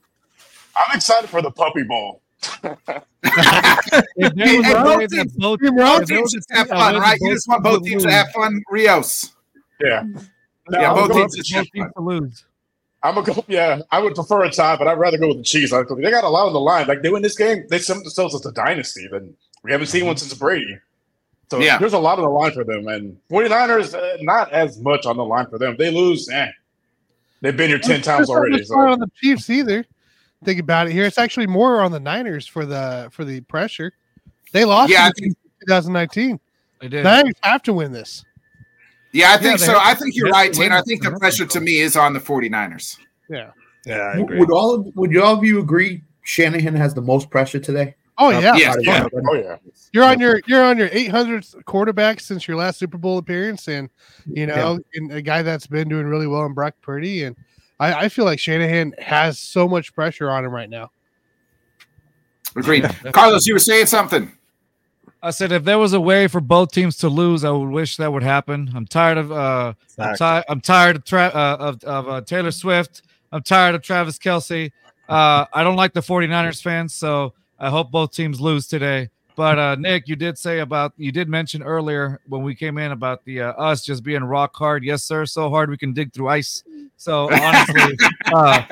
I'm 0.76 0.96
excited 0.96 1.28
for 1.28 1.42
the 1.42 1.50
Puppy 1.50 1.82
Bowl. 1.82 2.22
If 2.42 4.34
there 4.34 4.56
was 4.56 4.66
hey, 4.66 4.72
a 4.72 4.82
both 4.82 4.98
way 4.98 5.06
that 5.06 5.10
teams- 5.10 5.32
both- 5.36 5.60
Team 5.60 5.76
Rob 5.76 6.02
if 6.02 6.08
there 6.08 6.18
Teams 6.18 6.32
just 6.32 6.50
have 6.52 6.68
fun, 6.68 6.96
right? 6.96 7.18
You 7.20 7.32
just 7.34 7.48
want 7.48 7.62
both 7.62 7.84
teams 7.84 8.04
to 8.04 8.10
have 8.10 8.30
fun. 8.30 8.62
Rios. 8.70 9.32
Yeah. 9.80 10.02
No, 10.68 10.80
Yeah, 10.80 10.90
I'm 10.90 10.96
both 10.96 11.08
gonna 11.08 11.20
teams 11.20 11.34
go- 11.34 11.42
just 11.42 11.52
have 11.54 11.64
both 11.64 11.72
teams 11.72 11.92
to 11.96 12.02
lose. 12.02 12.44
I'm 13.02 13.14
gonna 13.14 13.26
go. 13.34 13.44
Yeah, 13.48 13.80
I 13.90 13.98
would 13.98 14.14
prefer 14.14 14.44
a 14.44 14.50
tie, 14.50 14.76
but 14.76 14.86
I'd 14.88 14.98
rather 14.98 15.18
go 15.18 15.28
with 15.28 15.38
the 15.38 15.42
Chiefs. 15.42 15.72
I- 15.72 15.82
They 15.82 16.10
got 16.10 16.24
a 16.24 16.28
lot 16.28 16.46
on 16.46 16.52
the 16.52 16.60
line. 16.60 16.86
Like 16.86 17.02
they 17.02 17.10
win 17.10 17.22
this 17.22 17.36
game, 17.36 17.64
they 17.68 17.78
sum 17.78 17.98
themselves 18.00 18.34
as 18.34 18.46
a 18.46 18.52
dynasty. 18.52 19.08
Then 19.10 19.34
we 19.62 19.72
haven't 19.72 19.88
seen 19.88 20.06
one 20.06 20.14
mm-hmm. 20.16 20.26
since 20.26 20.38
Brady. 20.38 20.78
So 21.50 21.58
Yeah. 21.58 21.78
there's 21.78 21.94
a 21.94 21.98
lot 21.98 22.18
on 22.18 22.24
the 22.24 22.30
line 22.30 22.52
for 22.52 22.62
them. 22.64 22.86
And 22.86 23.16
49ers, 23.28 23.94
uh, 23.94 24.18
not 24.20 24.52
as 24.52 24.78
much 24.80 25.04
on 25.04 25.16
the 25.16 25.24
line 25.24 25.46
for 25.50 25.58
them. 25.58 25.76
They 25.76 25.90
lose, 25.90 26.28
eh. 26.28 26.48
They've 27.40 27.56
been 27.56 27.70
here 27.70 27.78
10 27.78 28.02
times 28.02 28.22
It's 28.22 28.28
not 28.30 28.36
already. 28.36 28.52
much 28.58 28.66
more 28.70 28.86
So 28.86 28.92
on 28.92 29.00
the 29.00 29.10
Chiefs 29.20 29.50
either. 29.50 29.84
Think 30.44 30.60
about 30.60 30.86
it 30.86 30.92
here. 30.92 31.04
It's 31.04 31.18
actually 31.18 31.48
more 31.48 31.80
on 31.80 31.90
the 31.92 32.00
Niners 32.00 32.46
for 32.46 32.64
the 32.64 33.08
for 33.12 33.24
the 33.24 33.40
pressure. 33.42 33.92
They 34.52 34.64
lost 34.64 34.90
Yeah, 34.90 35.04
I 35.04 35.08
in 35.18 35.34
2019. 35.68 36.40
They 36.80 36.88
did. 36.88 37.04
Niners 37.04 37.34
have 37.42 37.62
to 37.64 37.72
win 37.74 37.92
this. 37.92 38.24
Yeah, 39.12 39.32
I 39.32 39.36
think 39.36 39.58
they 39.58 39.66
so. 39.66 39.76
I 39.78 39.92
think 39.94 40.14
you're 40.14 40.30
right, 40.30 40.52
to 40.52 40.58
Tanner. 40.60 40.76
I 40.76 40.82
think 40.82 41.02
the 41.02 41.10
pressure 41.18 41.44
to 41.44 41.60
me 41.60 41.80
is 41.80 41.96
on 41.96 42.14
the 42.14 42.20
49ers. 42.20 42.96
Yeah. 43.28 43.50
yeah, 43.84 43.96
I 43.96 44.18
agree. 44.18 44.38
Would 44.38 44.50
all 44.50 44.74
of, 44.74 44.96
would 44.96 45.14
all 45.18 45.36
of 45.36 45.44
you 45.44 45.58
agree 45.60 46.02
Shanahan 46.22 46.74
has 46.74 46.94
the 46.94 47.02
most 47.02 47.28
pressure 47.28 47.58
today? 47.58 47.96
Oh 48.22 48.28
yeah. 48.28 48.54
Yeah, 48.54 48.74
yeah. 48.80 49.08
oh 49.14 49.34
yeah. 49.34 49.56
You're 49.92 50.04
on 50.04 50.20
your 50.20 50.40
you're 50.46 50.62
on 50.62 50.76
your 50.76 50.90
800th 50.90 51.64
quarterback 51.64 52.20
since 52.20 52.46
your 52.46 52.58
last 52.58 52.78
Super 52.78 52.98
Bowl 52.98 53.16
appearance, 53.16 53.66
and 53.66 53.88
you 54.26 54.46
know, 54.46 54.78
and 54.94 55.10
a 55.10 55.22
guy 55.22 55.40
that's 55.40 55.66
been 55.66 55.88
doing 55.88 56.06
really 56.06 56.26
well 56.26 56.44
in 56.44 56.52
Brock 56.52 56.74
Purdy, 56.82 57.24
and 57.24 57.34
I, 57.80 57.94
I 57.94 58.08
feel 58.10 58.26
like 58.26 58.38
Shanahan 58.38 58.94
has 58.98 59.38
so 59.38 59.66
much 59.66 59.94
pressure 59.94 60.30
on 60.30 60.44
him 60.44 60.52
right 60.52 60.68
now. 60.68 60.90
Agreed. 62.54 62.84
Carlos, 63.12 63.46
you 63.46 63.54
were 63.54 63.58
saying 63.58 63.86
something. 63.86 64.30
I 65.22 65.30
said 65.30 65.50
if 65.50 65.64
there 65.64 65.78
was 65.78 65.94
a 65.94 66.00
way 66.00 66.28
for 66.28 66.42
both 66.42 66.72
teams 66.72 66.96
to 66.98 67.08
lose, 67.08 67.42
I 67.42 67.50
would 67.50 67.70
wish 67.70 67.96
that 67.96 68.12
would 68.12 68.22
happen. 68.22 68.70
I'm 68.74 68.86
tired 68.86 69.16
of 69.16 69.32
uh, 69.32 69.72
I'm, 69.98 70.16
Fact. 70.16 70.18
ti- 70.18 70.52
I'm 70.52 70.60
tired 70.60 70.96
of 70.96 71.04
tra- 71.04 71.32
uh, 71.34 71.56
of, 71.58 71.84
of 71.84 72.08
uh, 72.08 72.20
Taylor 72.22 72.50
Swift. 72.50 73.02
I'm 73.32 73.42
tired 73.42 73.74
of 73.74 73.82
Travis 73.82 74.18
Kelce. 74.18 74.72
Uh, 75.08 75.46
I 75.52 75.62
don't 75.64 75.76
like 75.76 75.92
the 75.92 76.00
49ers 76.00 76.62
fans, 76.62 76.94
so 76.94 77.34
I 77.60 77.68
hope 77.68 77.90
both 77.90 78.12
teams 78.12 78.40
lose 78.40 78.66
today. 78.66 79.10
But 79.36 79.58
uh, 79.58 79.74
Nick, 79.76 80.08
you 80.08 80.16
did 80.16 80.36
say 80.38 80.58
about 80.58 80.92
you 80.96 81.12
did 81.12 81.28
mention 81.28 81.62
earlier 81.62 82.20
when 82.26 82.42
we 82.42 82.54
came 82.54 82.78
in 82.78 82.92
about 82.92 83.24
the 83.24 83.42
uh, 83.42 83.52
us 83.52 83.84
just 83.84 84.02
being 84.02 84.24
rock 84.24 84.54
hard. 84.56 84.82
Yes, 84.82 85.04
sir, 85.04 85.24
so 85.24 85.48
hard 85.48 85.70
we 85.70 85.76
can 85.76 85.92
dig 85.92 86.12
through 86.12 86.28
ice. 86.28 86.64
So 86.96 87.32
honestly, 87.32 87.96
uh, 88.34 88.62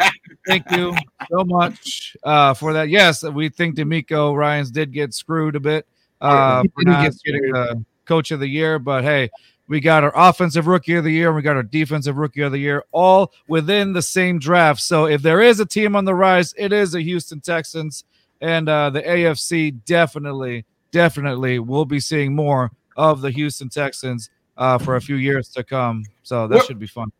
thank 0.46 0.70
you 0.72 0.94
so 1.30 1.44
much 1.44 2.16
uh, 2.22 2.54
for 2.54 2.72
that. 2.72 2.88
Yes, 2.88 3.22
we 3.22 3.48
think 3.48 3.76
DeMeco 3.76 4.36
Ryans 4.36 4.70
did 4.70 4.92
get 4.92 5.14
screwed 5.14 5.56
a 5.56 5.60
bit 5.60 5.86
uh, 6.20 6.64
for 6.74 6.84
not 6.84 7.12
getting 7.24 7.52
the 7.52 7.84
coach 8.04 8.30
of 8.30 8.40
the 8.40 8.48
year, 8.48 8.78
but 8.78 9.04
hey, 9.04 9.30
we 9.68 9.80
got 9.80 10.02
our 10.02 10.12
offensive 10.14 10.66
rookie 10.66 10.94
of 10.94 11.04
the 11.04 11.12
year 11.12 11.28
and 11.28 11.36
we 11.36 11.42
got 11.42 11.56
our 11.56 11.62
defensive 11.62 12.16
rookie 12.16 12.40
of 12.40 12.52
the 12.52 12.58
year 12.58 12.84
all 12.90 13.32
within 13.48 13.92
the 13.92 14.02
same 14.02 14.38
draft. 14.38 14.80
So 14.80 15.06
if 15.06 15.22
there 15.22 15.40
is 15.42 15.60
a 15.60 15.66
team 15.66 15.94
on 15.94 16.04
the 16.04 16.14
rise, 16.14 16.54
it 16.56 16.72
is 16.72 16.92
the 16.92 17.02
Houston 17.02 17.40
Texans 17.40 18.04
and 18.40 18.68
uh, 18.68 18.90
the 18.90 19.02
AFC 19.02 19.76
definitely, 19.84 20.64
definitely 20.90 21.58
will 21.58 21.84
be 21.84 22.00
seeing 22.00 22.34
more 22.34 22.70
of 22.96 23.20
the 23.20 23.30
Houston 23.30 23.68
Texans 23.68 24.30
uh, 24.56 24.78
for 24.78 24.96
a 24.96 25.00
few 25.00 25.16
years 25.16 25.48
to 25.50 25.62
come. 25.64 26.04
So 26.22 26.46
that 26.48 26.56
What- 26.56 26.66
should 26.66 26.78
be 26.78 26.86
fun. 26.86 27.10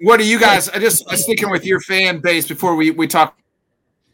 What 0.00 0.18
do 0.18 0.24
you 0.26 0.38
guys? 0.38 0.68
I 0.68 0.78
just 0.78 1.08
sticking 1.18 1.50
with 1.50 1.64
your 1.64 1.80
fan 1.80 2.20
base 2.20 2.46
before 2.46 2.76
we 2.76 2.92
we 2.92 3.08
talk 3.08 3.36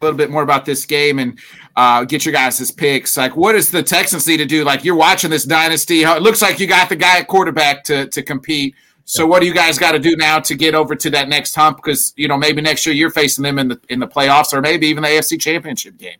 a 0.00 0.04
little 0.04 0.16
bit 0.16 0.30
more 0.30 0.42
about 0.42 0.64
this 0.64 0.86
game 0.86 1.18
and 1.18 1.38
uh, 1.76 2.04
get 2.04 2.24
your 2.24 2.32
guys' 2.32 2.70
picks. 2.70 3.18
Like, 3.18 3.36
what 3.36 3.52
does 3.52 3.70
the 3.70 3.82
Texans 3.82 4.26
need 4.26 4.38
to 4.38 4.46
do? 4.46 4.64
Like, 4.64 4.82
you're 4.82 4.96
watching 4.96 5.28
this 5.30 5.44
dynasty. 5.44 6.02
It 6.02 6.22
looks 6.22 6.40
like 6.40 6.58
you 6.58 6.66
got 6.66 6.88
the 6.88 6.96
guy 6.96 7.18
at 7.18 7.28
quarterback 7.28 7.84
to 7.84 8.06
to 8.06 8.22
compete. 8.22 8.74
So, 9.04 9.26
what 9.26 9.40
do 9.40 9.46
you 9.46 9.52
guys 9.52 9.78
got 9.78 9.92
to 9.92 9.98
do 9.98 10.16
now 10.16 10.38
to 10.40 10.54
get 10.54 10.74
over 10.74 10.94
to 10.96 11.10
that 11.10 11.28
next 11.28 11.54
hump? 11.54 11.76
Because 11.84 12.14
you 12.16 12.28
know 12.28 12.38
maybe 12.38 12.62
next 12.62 12.86
year 12.86 12.94
you're 12.94 13.10
facing 13.10 13.42
them 13.42 13.58
in 13.58 13.68
the 13.68 13.78
in 13.90 14.00
the 14.00 14.08
playoffs 14.08 14.54
or 14.54 14.62
maybe 14.62 14.86
even 14.86 15.02
the 15.02 15.10
AFC 15.10 15.38
Championship 15.38 15.98
game. 15.98 16.16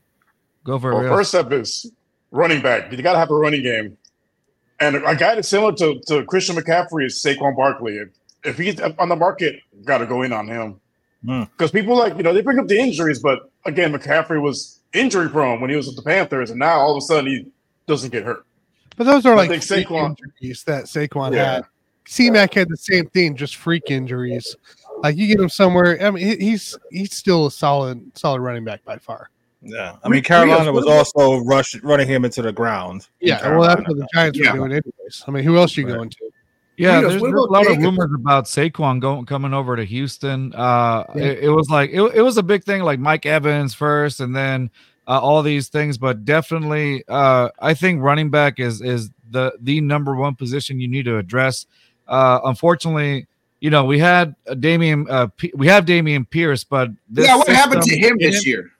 Go 0.65 0.79
for 0.79 0.93
it. 0.93 0.95
Well, 1.05 1.17
first 1.17 1.31
step 1.31 1.53
is 1.53 1.91
running 2.31 2.63
back. 2.63 2.91
You 2.91 3.03
got 3.03 3.13
to 3.13 3.19
have 3.19 3.31
a 3.31 3.35
running 3.35 3.63
game. 3.63 3.97
And 4.81 4.97
a 4.97 5.15
guy 5.15 5.35
that's 5.35 5.49
similar 5.49 5.73
to, 5.77 6.01
to 6.09 6.25
Christian 6.25 6.57
McCaffrey 6.57 7.07
is 7.07 7.23
Saquon 7.23 7.57
Barkley. 7.57 7.97
If, 7.97 8.09
if 8.45 8.59
he's 8.59 8.81
on 8.81 9.09
the 9.09 9.17
market, 9.17 9.61
got 9.85 9.99
to 9.99 10.07
go 10.07 10.23
in 10.23 10.33
on 10.33 10.49
him. 10.49 10.81
Hmm. 11.25 11.45
Because 11.45 11.71
people 11.71 11.97
like, 11.97 12.17
you 12.17 12.23
know, 12.23 12.33
they 12.35 12.43
bring 12.43 12.59
up 12.59 12.67
the 12.67 12.79
injuries, 12.79 13.21
but 13.21 13.51
again, 13.65 13.93
McCaffrey 13.93 14.41
was 14.43 14.81
injury 14.93 15.29
prone 15.29 15.61
when 15.61 15.71
he 15.71 15.77
was 15.77 15.87
with 15.87 15.97
the 15.97 16.03
Panthers, 16.03 16.51
and 16.51 16.59
now 16.59 16.79
all 16.79 16.93
of 16.93 16.99
a 16.99 17.01
sudden 17.01 17.27
he 17.27 17.47
doesn't 17.87 18.11
get 18.11 18.25
hurt. 18.25 18.45
But 18.97 19.05
those 19.05 19.25
are 19.27 19.33
I 19.33 19.37
like 19.37 19.49
think 19.51 19.63
freak 19.63 19.89
Saquon- 19.89 20.17
injuries 20.41 20.65
that 20.65 20.85
Saquon 20.85 21.33
Yeah. 21.35 21.53
had. 21.55 21.65
C 22.07 22.31
Mac 22.31 22.53
had 22.53 22.69
the 22.69 22.77
same 22.77 23.07
thing, 23.07 23.35
just 23.35 23.57
freak 23.57 23.91
injuries. 23.91 24.55
Like 25.03 25.17
you 25.17 25.27
get 25.27 25.41
him 25.41 25.49
somewhere. 25.49 25.99
I 26.05 26.11
mean, 26.11 26.39
he's 26.39 26.77
he's 26.91 27.17
still 27.17 27.47
a 27.47 27.51
solid 27.51 28.17
solid 28.17 28.43
running 28.43 28.65
back 28.65 28.85
by 28.85 28.99
far. 28.99 29.31
Yeah, 29.65 29.97
I 30.05 30.09
mean 30.09 30.23
Carolina 30.23 30.71
was 30.73 30.85
also 30.87 31.39
rush 31.45 31.75
running 31.83 32.07
him 32.07 32.25
into 32.25 32.43
the 32.43 32.53
ground. 32.53 33.09
Yeah, 33.21 33.57
well, 33.57 33.69
that's 33.69 33.81
what 33.89 33.97
the 33.97 34.07
Giants 34.15 34.39
Yeah. 34.39 34.53
were 34.53 34.59
doing 34.59 34.73
anyways. 34.73 35.25
I 35.27 35.31
mean, 35.31 35.43
who 35.45 35.57
else 35.57 35.77
are 35.77 35.81
you 35.81 35.87
Right. 35.87 35.97
going 35.97 36.11
to? 36.11 36.17
Yeah, 36.77 36.99
Rios, 36.99 37.11
there's, 37.13 37.23
there's 37.23 37.35
a 37.35 37.37
about 37.37 37.51
lot 37.51 37.71
of 37.71 37.79
rumors 37.79 38.11
about 38.15 38.45
Saquon 38.47 39.01
going 39.01 39.25
coming 39.27 39.55
over 39.55 39.77
to 39.77 39.85
Houston. 39.85 40.53
Uh, 40.55 41.05
Yeah. 41.15 41.23
it, 41.25 41.39
it 41.45 41.49
was 41.51 41.71
like 41.71 41.91
it, 41.91 42.03
it 42.15 42.21
was 42.23 42.37
a 42.37 42.43
big 42.43 42.65
thing, 42.65 42.83
like 42.83 42.99
Mike 42.99 43.27
Evans 43.27 43.75
first, 43.75 44.21
and 44.21 44.35
then 44.35 44.71
uh, 45.07 45.21
all 45.21 45.43
these 45.43 45.69
things. 45.69 45.99
But 45.99 46.25
definitely, 46.25 47.05
uh, 47.09 47.51
I 47.61 47.75
think 47.75 48.03
running 48.03 48.29
back 48.31 48.59
is 48.61 48.81
is 48.83 49.11
the 49.31 49.53
the 49.63 49.81
number 49.81 50.15
one 50.17 50.35
position 50.35 50.81
you 50.81 50.89
need 50.89 51.05
to 51.05 51.17
address. 51.19 51.67
Uh, 52.09 52.41
unfortunately, 52.45 53.27
you 53.61 53.71
know 53.71 53.85
we 53.85 53.99
had 54.01 54.35
uh, 54.49 54.55
Dameon, 54.55 55.07
uh, 55.09 55.29
P- 55.29 55.53
we 55.55 55.69
have 55.69 55.87
Dameon 55.87 56.29
Pierce, 56.29 56.65
but 56.65 56.91
this 57.09 57.27
yeah, 57.27 57.37
what 57.37 57.49
happened 57.49 57.83
to 57.83 57.97
him 57.97 58.17
this 58.19 58.45
year? 58.45 58.73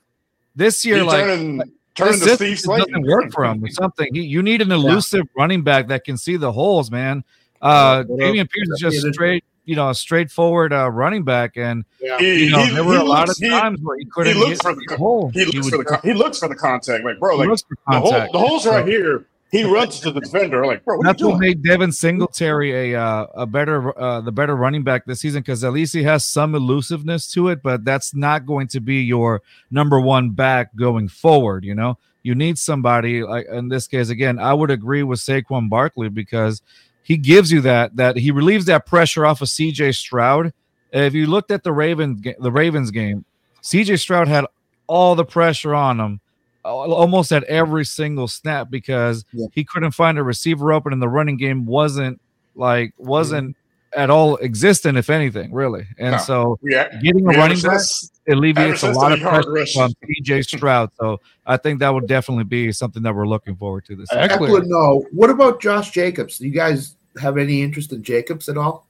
This 0.55 0.85
year, 0.85 0.97
He 0.97 1.01
like 1.03 1.23
turning, 1.25 1.57
this 1.57 1.67
turning 1.95 2.13
to 2.13 2.19
system 2.19 2.35
Steve 2.55 2.57
Slaton. 2.57 2.77
doesn't 2.87 3.07
work 3.07 3.31
for 3.31 3.45
him. 3.45 3.63
or 3.63 3.69
something. 3.69 4.13
He, 4.13 4.21
you 4.21 4.41
need 4.41 4.61
an 4.61 4.71
elusive 4.71 5.25
running 5.37 5.63
back 5.63 5.87
that 5.89 6.03
can 6.05 6.17
see 6.17 6.37
the 6.37 6.51
holes, 6.51 6.89
man. 6.91 7.23
Uh, 7.61 8.03
What? 8.07 8.19
Dameon 8.19 8.49
Pierce 8.49 8.69
is 8.69 8.79
just 8.79 9.13
straight, 9.13 9.43
you 9.65 9.75
know, 9.75 9.89
a 9.89 9.95
straightforward 9.95 10.71
uh, 10.73 10.89
running 10.91 11.23
back, 11.23 11.57
and 11.57 11.83
He, 12.19 12.45
you 12.45 12.51
know 12.51 12.59
he- 12.63 12.73
there 12.73 12.83
were 12.83 12.93
he 12.95 12.99
a 12.99 13.03
lot 13.03 13.27
looks- 13.27 13.41
of 13.41 13.49
times 13.49 13.79
where 13.81 13.97
he 13.97 14.05
couldn't 14.05 14.37
looks 14.37 14.49
hit 14.51 14.61
for 14.61 14.75
the 14.75 14.85
the 14.89 14.97
hole. 14.97 15.31
He, 15.33 15.45
looks 15.45 15.55
would 15.55 15.71
for 15.71 15.77
the 15.79 15.83
con- 15.85 15.99
he 16.03 16.13
looks 16.13 16.39
for 16.39 16.47
the 16.49 16.55
contact, 16.55 17.03
like 17.03 17.19
bro, 17.19 17.37
like 17.37 17.49
the 17.49 17.99
hole, 17.99 18.11
the 18.31 18.39
holes 18.39 18.65
right 18.67 18.85
here. 18.87 19.25
He 19.51 19.63
runs 19.63 19.99
to 20.01 20.11
the 20.11 20.19
defender, 20.19 20.65
like 20.65 20.83
bro, 20.83 20.97
what 20.97 21.05
That's 21.05 21.23
what 21.23 21.39
made 21.39 21.63
Devin 21.63 21.91
Singletary 21.91 22.93
a 22.93 22.99
uh, 22.99 23.27
a 23.35 23.45
better 23.45 23.97
uh, 23.97 24.21
the 24.21 24.31
better 24.31 24.55
running 24.55 24.83
back 24.83 25.05
this 25.05 25.21
season 25.21 25.41
because 25.41 25.63
at 25.63 25.71
least 25.71 25.93
he 25.93 26.03
has 26.03 26.25
some 26.25 26.55
elusiveness 26.55 27.31
to 27.33 27.49
it, 27.49 27.61
but 27.61 27.85
that's 27.85 28.15
not 28.15 28.45
going 28.45 28.67
to 28.69 28.79
be 28.79 29.03
your 29.03 29.41
number 29.69 29.99
one 29.99 30.31
back 30.31 30.75
going 30.75 31.07
forward. 31.07 31.63
You 31.63 31.75
know, 31.75 31.97
you 32.23 32.33
need 32.33 32.57
somebody 32.57 33.23
like 33.23 33.47
in 33.47 33.69
this 33.69 33.87
case 33.87 34.09
again. 34.09 34.39
I 34.39 34.53
would 34.53 34.71
agree 34.71 35.03
with 35.03 35.19
Saquon 35.19 35.69
Barkley 35.69 36.09
because 36.09 36.61
he 37.03 37.15
gives 37.15 37.51
you 37.51 37.61
that 37.61 37.95
that 37.97 38.17
he 38.17 38.31
relieves 38.31 38.65
that 38.65 38.87
pressure 38.87 39.25
off 39.25 39.41
of 39.41 39.49
C.J. 39.49 39.91
Stroud. 39.91 40.53
If 40.91 41.13
you 41.13 41.27
looked 41.27 41.51
at 41.51 41.63
the 41.63 41.71
Ravens 41.71 42.25
the 42.39 42.51
Ravens 42.51 42.89
game, 42.89 43.25
C.J. 43.61 43.97
Stroud 43.97 44.27
had 44.27 44.47
all 44.87 45.13
the 45.13 45.25
pressure 45.25 45.75
on 45.75 45.99
him 45.99 46.19
almost 46.65 47.31
at 47.31 47.43
every 47.45 47.85
single 47.85 48.27
snap 48.27 48.69
because 48.69 49.23
Yeah. 49.33 49.47
he 49.53 49.63
couldn't 49.63 49.91
find 49.91 50.17
a 50.17 50.23
receiver 50.23 50.73
open 50.73 50.93
and 50.93 51.01
the 51.01 51.07
running 51.09 51.37
game 51.37 51.65
wasn't 51.65 52.19
like 52.55 52.89
mm-hmm. 52.95 53.07
wasn't 53.07 53.55
at 53.95 54.09
all 54.09 54.37
existent 54.41 54.97
if 54.97 55.09
anything 55.09 55.53
really 55.53 55.85
and 55.97 56.13
No. 56.13 56.17
so 56.17 56.59
Yeah, 56.61 56.89
getting 57.01 57.25
a 57.25 57.29
we 57.29 57.35
running 57.37 57.61
back 57.61 57.73
average- 57.75 58.09
alleviates 58.27 58.83
a 58.83 58.91
lot 58.91 59.11
of 59.13 59.19
less 59.19 59.21
than 59.21 59.27
a 59.27 59.31
yard 59.31 59.45
pressure 59.45 59.51
rush. 59.51 59.73
from 59.73 59.93
CJ 60.03 60.43
Stroud 60.45 60.89
so 60.99 61.21
I 61.45 61.57
think 61.57 61.79
that 61.79 61.93
would 61.93 62.07
definitely 62.07 62.43
be 62.45 62.71
something 62.71 63.03
that 63.03 63.15
we're 63.15 63.27
looking 63.27 63.55
forward 63.55 63.85
to 63.85 63.95
this 63.95 64.09
season. 64.09 64.23
Excellent. 64.23 64.65
Ekeler, 64.65 64.67
no. 64.67 65.05
What 65.11 65.29
about 65.29 65.61
Josh 65.61 65.91
Jacobs? 65.91 66.39
Do 66.39 66.45
you 66.45 66.51
guys 66.51 66.95
have 67.21 67.37
any 67.37 67.61
interest 67.61 67.93
in 67.93 68.01
Jacobs 68.03 68.49
at 68.49 68.57
all? 68.57 68.87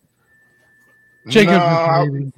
Jacobs 1.28 1.52
No, 1.58 2.16
is 2.16 2.32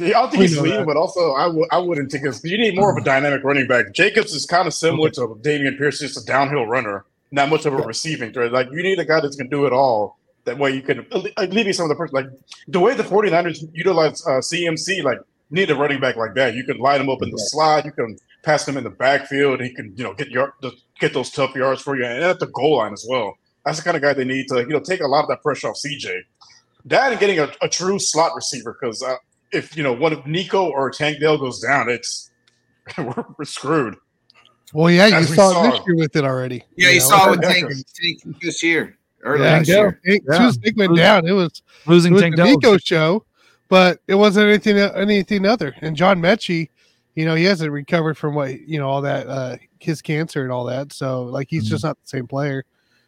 I. 0.00 0.06
I 0.06 0.10
don't 0.10 0.30
think 0.30 0.40
We 0.42 0.46
he's 0.48 0.56
that. 0.60 0.86
but 0.86 0.96
also 0.96 1.32
I 1.34 1.44
w- 1.46 1.66
I 1.70 1.78
wouldn't 1.78 2.10
take 2.10 2.26
us. 2.26 2.42
You 2.44 2.58
need 2.58 2.74
more 2.76 2.90
of 2.90 2.96
a 2.96 3.04
dynamic 3.04 3.42
running 3.44 3.66
back. 3.66 3.92
Jacobs 3.92 4.32
is 4.34 4.46
kind 4.46 4.66
of 4.66 4.74
similar 4.74 5.10
to 5.10 5.20
Dameon 5.42 5.78
Pierce, 5.78 6.00
just 6.00 6.16
a 6.22 6.24
downhill 6.24 6.66
runner, 6.66 7.04
not 7.30 7.48
much 7.48 7.66
of 7.66 7.74
a 7.74 7.78
receiving 7.78 8.32
threat. 8.32 8.52
Like 8.52 8.68
you 8.70 8.82
need 8.82 8.98
a 8.98 9.04
guy 9.04 9.20
that's 9.20 9.36
going 9.36 9.50
to 9.50 9.56
do 9.56 9.66
it 9.66 9.72
all. 9.72 10.18
That 10.44 10.58
way 10.58 10.70
you 10.72 10.82
can 10.82 11.06
alle- 11.12 11.26
alleviate 11.36 11.76
some 11.76 11.84
of 11.84 11.88
the 11.90 11.94
person. 11.96 12.14
Like 12.14 12.26
the 12.68 12.80
way 12.80 12.94
the 12.94 13.02
49ers 13.02 13.68
utilize 13.74 14.24
uh, 14.26 14.40
CMC, 14.40 15.02
like 15.02 15.18
need 15.50 15.70
a 15.70 15.74
running 15.76 16.00
back 16.00 16.16
like 16.16 16.34
that. 16.34 16.54
You 16.54 16.64
can 16.64 16.78
line 16.78 17.00
him 17.00 17.10
up 17.10 17.22
in 17.22 17.30
the 17.30 17.38
slot. 17.38 17.84
You 17.84 17.92
can 17.92 18.16
pass 18.44 18.66
him 18.66 18.76
in 18.76 18.84
the 18.84 18.90
backfield. 18.90 19.60
He 19.60 19.74
can 19.74 19.92
you 19.96 20.04
know 20.04 20.14
get 20.14 20.28
your 20.28 20.54
get 21.00 21.12
those 21.12 21.30
tough 21.30 21.54
yards 21.54 21.82
for 21.82 21.96
you, 21.96 22.04
and 22.04 22.22
at 22.22 22.38
the 22.40 22.46
goal 22.46 22.78
line 22.78 22.92
as 22.92 23.04
well. 23.08 23.36
That's 23.64 23.78
the 23.78 23.84
kind 23.84 23.96
of 23.96 24.02
guy 24.02 24.14
they 24.14 24.24
need 24.24 24.48
to 24.48 24.60
you 24.60 24.68
know 24.68 24.80
take 24.80 25.00
a 25.00 25.06
lot 25.06 25.22
of 25.24 25.28
that 25.28 25.42
pressure 25.42 25.68
off 25.68 25.76
CJ. 25.76 26.20
That 26.86 27.10
and 27.12 27.20
getting 27.20 27.38
a, 27.40 27.52
a 27.60 27.68
true 27.68 27.98
slot 27.98 28.32
receiver 28.34 28.78
because 28.80 29.02
uh, 29.02 29.16
if 29.52 29.76
you 29.76 29.82
know 29.82 29.92
one 29.92 30.12
of 30.12 30.26
Nico 30.26 30.68
or 30.70 30.90
Tank 30.90 31.20
Dell 31.20 31.38
goes 31.38 31.60
down, 31.60 31.88
it's 31.88 32.30
we're, 32.98 33.24
we're 33.38 33.44
screwed. 33.44 33.96
Well, 34.72 34.90
yeah, 34.90 35.06
you 35.06 35.14
As 35.14 35.30
we 35.30 35.36
saw, 35.36 35.50
it 35.50 35.54
saw. 35.54 35.70
this 35.70 35.80
year 35.86 35.96
with 35.96 36.16
it 36.16 36.24
already. 36.24 36.62
Yeah, 36.76 36.90
you 36.90 36.98
know? 37.00 37.06
saw 37.06 37.28
it 37.28 37.30
with 37.30 37.42
Yeah. 37.42 37.52
Tank, 37.52 37.72
Tank 38.22 38.36
this 38.42 38.62
year. 38.62 38.98
Early 39.22 39.44
Yeah, 39.44 39.58
this 39.60 39.68
year. 39.68 40.00
Tank- 40.06 40.24
Yeah. 40.28 40.46
As 40.46 40.54
soon 40.54 40.74
went 40.76 40.96
down, 40.96 41.26
it 41.26 41.32
was 41.32 41.62
it 41.86 41.88
losing 41.90 42.12
was 42.12 42.22
Tank 42.22 42.36
the 42.36 42.44
Dell 42.44 42.52
Nico 42.54 42.76
show, 42.78 43.24
but 43.68 44.00
it 44.06 44.14
wasn't 44.14 44.46
anything 44.48 44.76
anything 44.76 45.46
other. 45.46 45.74
And 45.80 45.96
John 45.96 46.20
Metchie, 46.20 46.68
you 47.14 47.24
know, 47.24 47.34
he 47.34 47.44
hasn't 47.44 47.72
recovered 47.72 48.16
from 48.18 48.34
what 48.34 48.60
you 48.60 48.78
know 48.78 48.88
all 48.88 49.00
that 49.02 49.26
uh 49.26 49.56
his 49.80 50.02
cancer 50.02 50.42
and 50.42 50.52
all 50.52 50.64
that. 50.66 50.92
So 50.92 51.24
like 51.24 51.48
he's 51.50 51.68
just 51.68 51.84
not 51.84 52.00
the 52.02 52.08
same 52.08 52.26
player. 52.26 52.64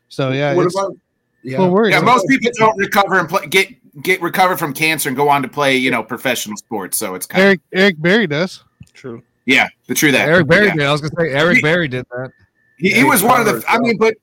So 0.09 0.31
yeah, 0.33 0.55
what 0.55 0.67
about? 0.67 0.97
Yeah, 1.43 1.59
well. 1.61 1.89
Yeah, 1.89 2.01
most 2.01 2.27
people 2.29 2.51
don't 2.55 2.77
recover 2.77 3.19
and 3.19 3.29
play, 3.29 3.47
get 3.47 3.69
get 4.03 4.21
recovered 4.23 4.59
from 4.59 4.73
cancer 4.73 5.09
and 5.09 5.17
go 5.17 5.29
on 5.29 5.43
to 5.43 5.49
play, 5.49 5.77
you 5.77 5.91
know, 5.91 6.03
professional 6.03 6.57
sports. 6.57 6.99
So 6.99 7.15
it's 7.15 7.27
kind 7.27 7.43
of 7.43 7.47
Eric 7.47 7.61
Eric 7.73 8.01
Berry 8.03 8.27
does. 8.27 8.63
True. 8.95 9.23
yeah, 9.47 9.69
the 9.87 9.95
true 9.95 10.13
that 10.13 10.29
Eric 10.29 10.47
Berry 10.47 10.67
Yeah. 10.67 10.75
did 10.75 10.83
I 10.87 10.93
was 10.93 11.01
gonna 11.01 11.13
say 11.19 11.33
Eric 11.35 11.63
Berry 11.63 11.89
did 11.89 12.07
that 12.11 12.31
He, 12.79 12.91
he 12.93 13.05
was 13.05 13.23
one 13.23 13.41
of 13.41 13.47
the. 13.47 13.65
I 13.69 13.79
mean, 13.79 13.97
but 13.99 14.15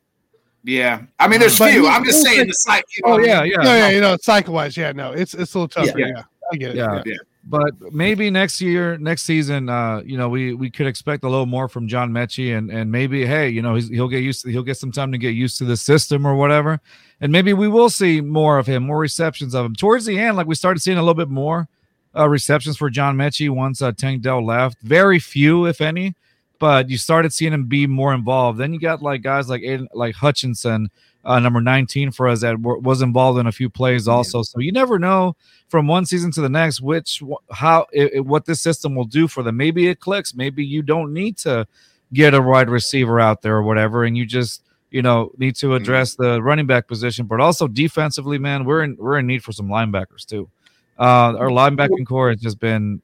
yeah, 0.64 1.02
I 1.20 1.28
mean, 1.28 1.40
there's 1.40 1.58
But 1.58 1.72
few. 1.72 1.84
he- 1.84 1.88
I'm 1.90 2.04
just 2.04 2.22
saying 2.24 2.48
the 2.48 2.54
site. 2.54 2.84
You 2.98 3.08
know 3.10 3.14
oh 3.16 3.20
yeah 3.20 3.44
yeah 3.44 3.56
Yeah, 3.64 3.78
yeah, 3.78 3.90
you 3.90 4.02
know, 4.02 4.18
cycle 4.22 4.54
wise, 4.54 4.76
yeah, 4.78 4.92
no, 4.92 5.12
it's 5.14 5.34
it's 5.34 5.54
a 5.54 5.60
little 5.60 5.68
tougher. 5.68 5.98
Yeah. 6.00 6.08
Yeah, 6.16 6.24
I 6.52 6.56
get 6.58 6.70
it. 6.72 6.76
Yeah. 6.78 7.02
Yeah. 7.06 7.16
but 7.46 7.72
maybe 7.94 8.30
next 8.30 8.60
year, 8.62 8.98
next 8.98 9.24
season, 9.24 9.70
uh, 9.70 10.02
you 10.06 10.18
know, 10.18 10.28
we 10.30 10.54
we 10.54 10.70
could 10.70 10.86
expect 10.88 11.24
a 11.24 11.30
little 11.30 11.46
more 11.46 11.68
from 11.70 11.88
John 11.88 12.12
Metchie, 12.12 12.58
and 12.58 12.70
and 12.70 12.92
maybe, 12.92 13.26
hey, 13.26 13.48
you 13.50 13.62
know, 13.62 13.76
he's, 13.76 13.88
he'll 13.90 14.10
get 14.10 14.22
used 14.24 14.44
to 14.44 14.52
he'll 14.52 14.64
get 14.64 14.78
some 14.78 14.92
time 14.92 15.12
to 15.14 15.18
get 15.18 15.30
used 15.32 15.58
to 15.60 15.66
the 15.66 15.78
system 15.78 16.26
or 16.28 16.36
whatever, 16.36 16.80
and 17.22 17.32
maybe 17.32 17.54
we 17.54 17.68
will 17.68 17.90
see 17.90 18.22
more 18.22 18.58
of 18.60 18.68
him, 18.68 18.84
more 18.84 19.00
receptions 19.00 19.54
of 19.56 19.66
him 19.66 19.76
towards 19.76 20.06
the 20.06 20.20
end. 20.20 20.38
Like 20.38 20.48
we 20.48 20.56
started 20.56 20.80
seeing 20.82 20.98
a 20.98 21.02
little 21.02 21.14
bit 21.14 21.30
more 21.30 21.68
uh, 22.16 22.28
receptions 22.30 22.78
for 22.78 22.90
John 22.90 23.16
Metchie 23.18 23.50
once 23.50 23.82
uh, 23.82 23.92
Tank 23.92 24.22
Dell 24.22 24.46
left. 24.46 24.78
Very 24.82 25.20
few, 25.20 25.66
if 25.66 25.82
any, 25.82 26.16
but 26.60 26.90
you 26.90 26.98
started 26.98 27.34
seeing 27.34 27.54
him 27.54 27.66
be 27.66 27.88
more 27.88 28.14
involved. 28.14 28.60
Then 28.60 28.74
you 28.74 28.80
got 28.80 29.02
like 29.02 29.22
guys 29.22 29.50
like 29.50 29.62
Aiden, 29.62 29.88
like 29.94 30.16
Hutchinson, 30.16 30.90
uh, 31.26 31.40
number 31.40 31.60
19 31.60 32.12
for 32.12 32.28
us 32.28 32.42
that 32.42 32.60
were, 32.62 32.78
was 32.80 33.02
involved 33.02 33.38
in 33.40 33.48
a 33.48 33.52
few 33.52 33.70
plays 33.70 34.08
also. 34.08 34.44
So 34.44 34.60
you 34.60 34.72
never 34.72 34.98
know 34.98 35.36
from 35.68 35.86
one 35.86 36.06
season 36.06 36.32
to 36.32 36.42
the 36.42 36.48
next 36.50 36.80
which 36.82 37.22
how 37.52 37.86
it, 37.92 38.14
it- 38.14 38.26
what 38.26 38.46
this 38.46 38.62
system 38.62 38.96
will 38.96 39.06
do 39.06 39.28
for 39.28 39.44
them. 39.44 39.58
Maybe 39.58 39.88
it 39.88 40.00
clicks. 40.00 40.34
Maybe 40.34 40.64
you 40.66 40.82
don't 40.82 41.14
need 41.14 41.38
to 41.40 41.68
get 42.14 42.34
a 42.34 42.42
wide 42.42 42.70
receiver 42.70 43.20
out 43.20 43.42
there 43.42 43.58
or 43.58 43.64
whatever, 43.64 44.06
and 44.06 44.16
you 44.18 44.26
just 44.26 44.64
you 44.92 45.02
know 45.02 45.32
need 45.38 45.56
to 45.58 45.76
address 45.76 46.16
the 46.16 46.42
running 46.42 46.66
back 46.66 46.88
position, 46.88 47.26
but 47.26 47.40
also 47.42 47.68
defensively, 47.68 48.38
man, 48.38 48.66
we're 48.66 48.84
in 48.84 48.96
we're 48.98 49.20
in 49.20 49.28
need 49.28 49.44
for 49.44 49.52
some 49.52 49.68
linebackers 49.68 50.26
too. 50.26 50.50
Uh, 51.00 51.36
our 51.38 51.50
linebacking 51.50 52.06
core 52.06 52.30
has 52.30 52.40
just 52.42 52.60
been. 52.60 53.02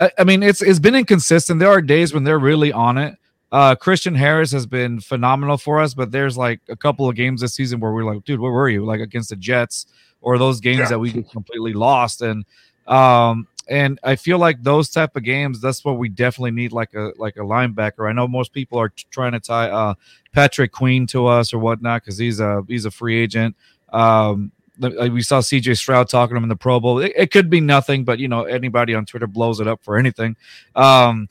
I, 0.00 0.10
I 0.18 0.24
mean, 0.24 0.42
it's 0.42 0.62
it's 0.62 0.78
been 0.78 0.94
inconsistent. 0.94 1.60
There 1.60 1.70
are 1.70 1.80
days 1.82 2.12
when 2.14 2.24
they're 2.24 2.38
really 2.38 2.72
on 2.72 2.98
it. 2.98 3.16
Uh, 3.52 3.74
Christian 3.76 4.14
Harris 4.16 4.50
has 4.52 4.66
been 4.66 4.98
phenomenal 5.00 5.56
for 5.56 5.80
us, 5.80 5.94
but 5.94 6.10
there's 6.10 6.36
like 6.36 6.60
a 6.68 6.74
couple 6.76 7.08
of 7.08 7.14
games 7.14 7.40
this 7.40 7.54
season 7.54 7.78
where 7.78 7.92
we're 7.92 8.04
like, 8.04 8.24
dude, 8.24 8.40
where 8.40 8.50
were 8.50 8.68
you? 8.68 8.84
Like 8.84 9.00
against 9.00 9.30
the 9.30 9.36
Jets 9.36 9.86
or 10.20 10.38
those 10.38 10.60
games 10.60 10.78
Yeah. 10.80 10.88
that 10.88 10.98
we 10.98 11.12
just 11.12 11.30
completely 11.30 11.72
lost. 11.72 12.20
And 12.22 12.44
um, 12.88 13.46
and 13.68 13.98
I 14.02 14.16
feel 14.16 14.38
like 14.38 14.62
those 14.62 14.90
type 14.90 15.14
of 15.16 15.22
games, 15.22 15.60
that's 15.60 15.84
what 15.84 15.98
we 15.98 16.08
definitely 16.08 16.50
need, 16.50 16.72
like 16.72 16.94
a 16.94 17.12
like 17.16 17.36
a 17.36 17.40
linebacker. 17.40 18.08
I 18.08 18.12
know 18.12 18.26
most 18.26 18.52
people 18.52 18.78
are 18.78 18.88
t- 18.90 19.06
trying 19.10 19.32
to 19.32 19.40
tie 19.40 19.70
uh 19.70 19.94
Patrick 20.34 20.72
Queen 20.72 21.06
to 21.08 21.26
us 21.26 21.54
or 21.54 21.58
whatnot 21.58 22.02
because 22.02 22.18
he's 22.18 22.40
a 22.40 22.62
he's 22.68 22.84
a 22.84 22.90
free 22.90 23.16
agent. 23.18 23.56
Um, 23.92 24.50
like 24.78 25.12
we 25.12 25.22
saw 25.22 25.40
CJ 25.40 25.78
Stroud 25.78 26.08
talking 26.08 26.34
to 26.34 26.38
him 26.38 26.42
in 26.42 26.48
the 26.48 26.56
Pro 26.56 26.80
Bowl. 26.80 26.98
It, 26.98 27.12
it 27.16 27.30
could 27.30 27.48
be 27.48 27.60
nothing, 27.60 28.04
but 28.04 28.18
you 28.18 28.26
know 28.28 28.42
anybody 28.42 28.94
on 28.94 29.06
Twitter 29.06 29.28
blows 29.28 29.60
it 29.60 29.68
up 29.68 29.82
for 29.84 29.96
anything. 29.96 30.36
Um, 30.74 31.28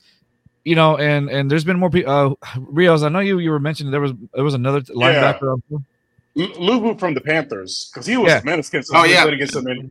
you 0.64 0.74
know, 0.74 0.96
and 0.96 1.28
and 1.28 1.50
there's 1.50 1.64
been 1.64 1.78
more 1.78 1.90
people. 1.90 2.38
Uh, 2.42 2.56
Rios, 2.58 3.02
I 3.02 3.10
know 3.10 3.20
you 3.20 3.38
you 3.38 3.50
were 3.50 3.60
mentioning 3.60 3.90
there 3.92 4.00
was 4.00 4.12
there 4.32 4.44
was 4.44 4.54
another 4.54 4.80
linebacker. 4.80 5.60
L- 5.70 6.48
Luvu 6.48 6.98
from 6.98 7.14
the 7.14 7.20
Panthers 7.20 7.90
because 7.92 8.06
he 8.06 8.16
was 8.16 8.28
Yeah. 8.32 8.40
menacing. 8.44 8.82
since 8.82 8.90
Oh, 8.94 9.02
we 9.02 9.12
yeah. 9.12 9.24
against 9.26 9.54
him. 9.54 9.66
And, 9.68 9.90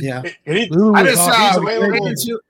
Yeah. 0.00 0.22
and 0.46 0.56
he, 0.58 0.68
Luvu 0.68 0.96
I 0.96 1.02
was 1.02 1.12
just 1.14 1.28
awesome. 1.30 1.66
uh, 1.66 1.70
He's 1.70 1.78
ran 1.80 1.88
available. 1.88 2.06
into, 2.06 2.40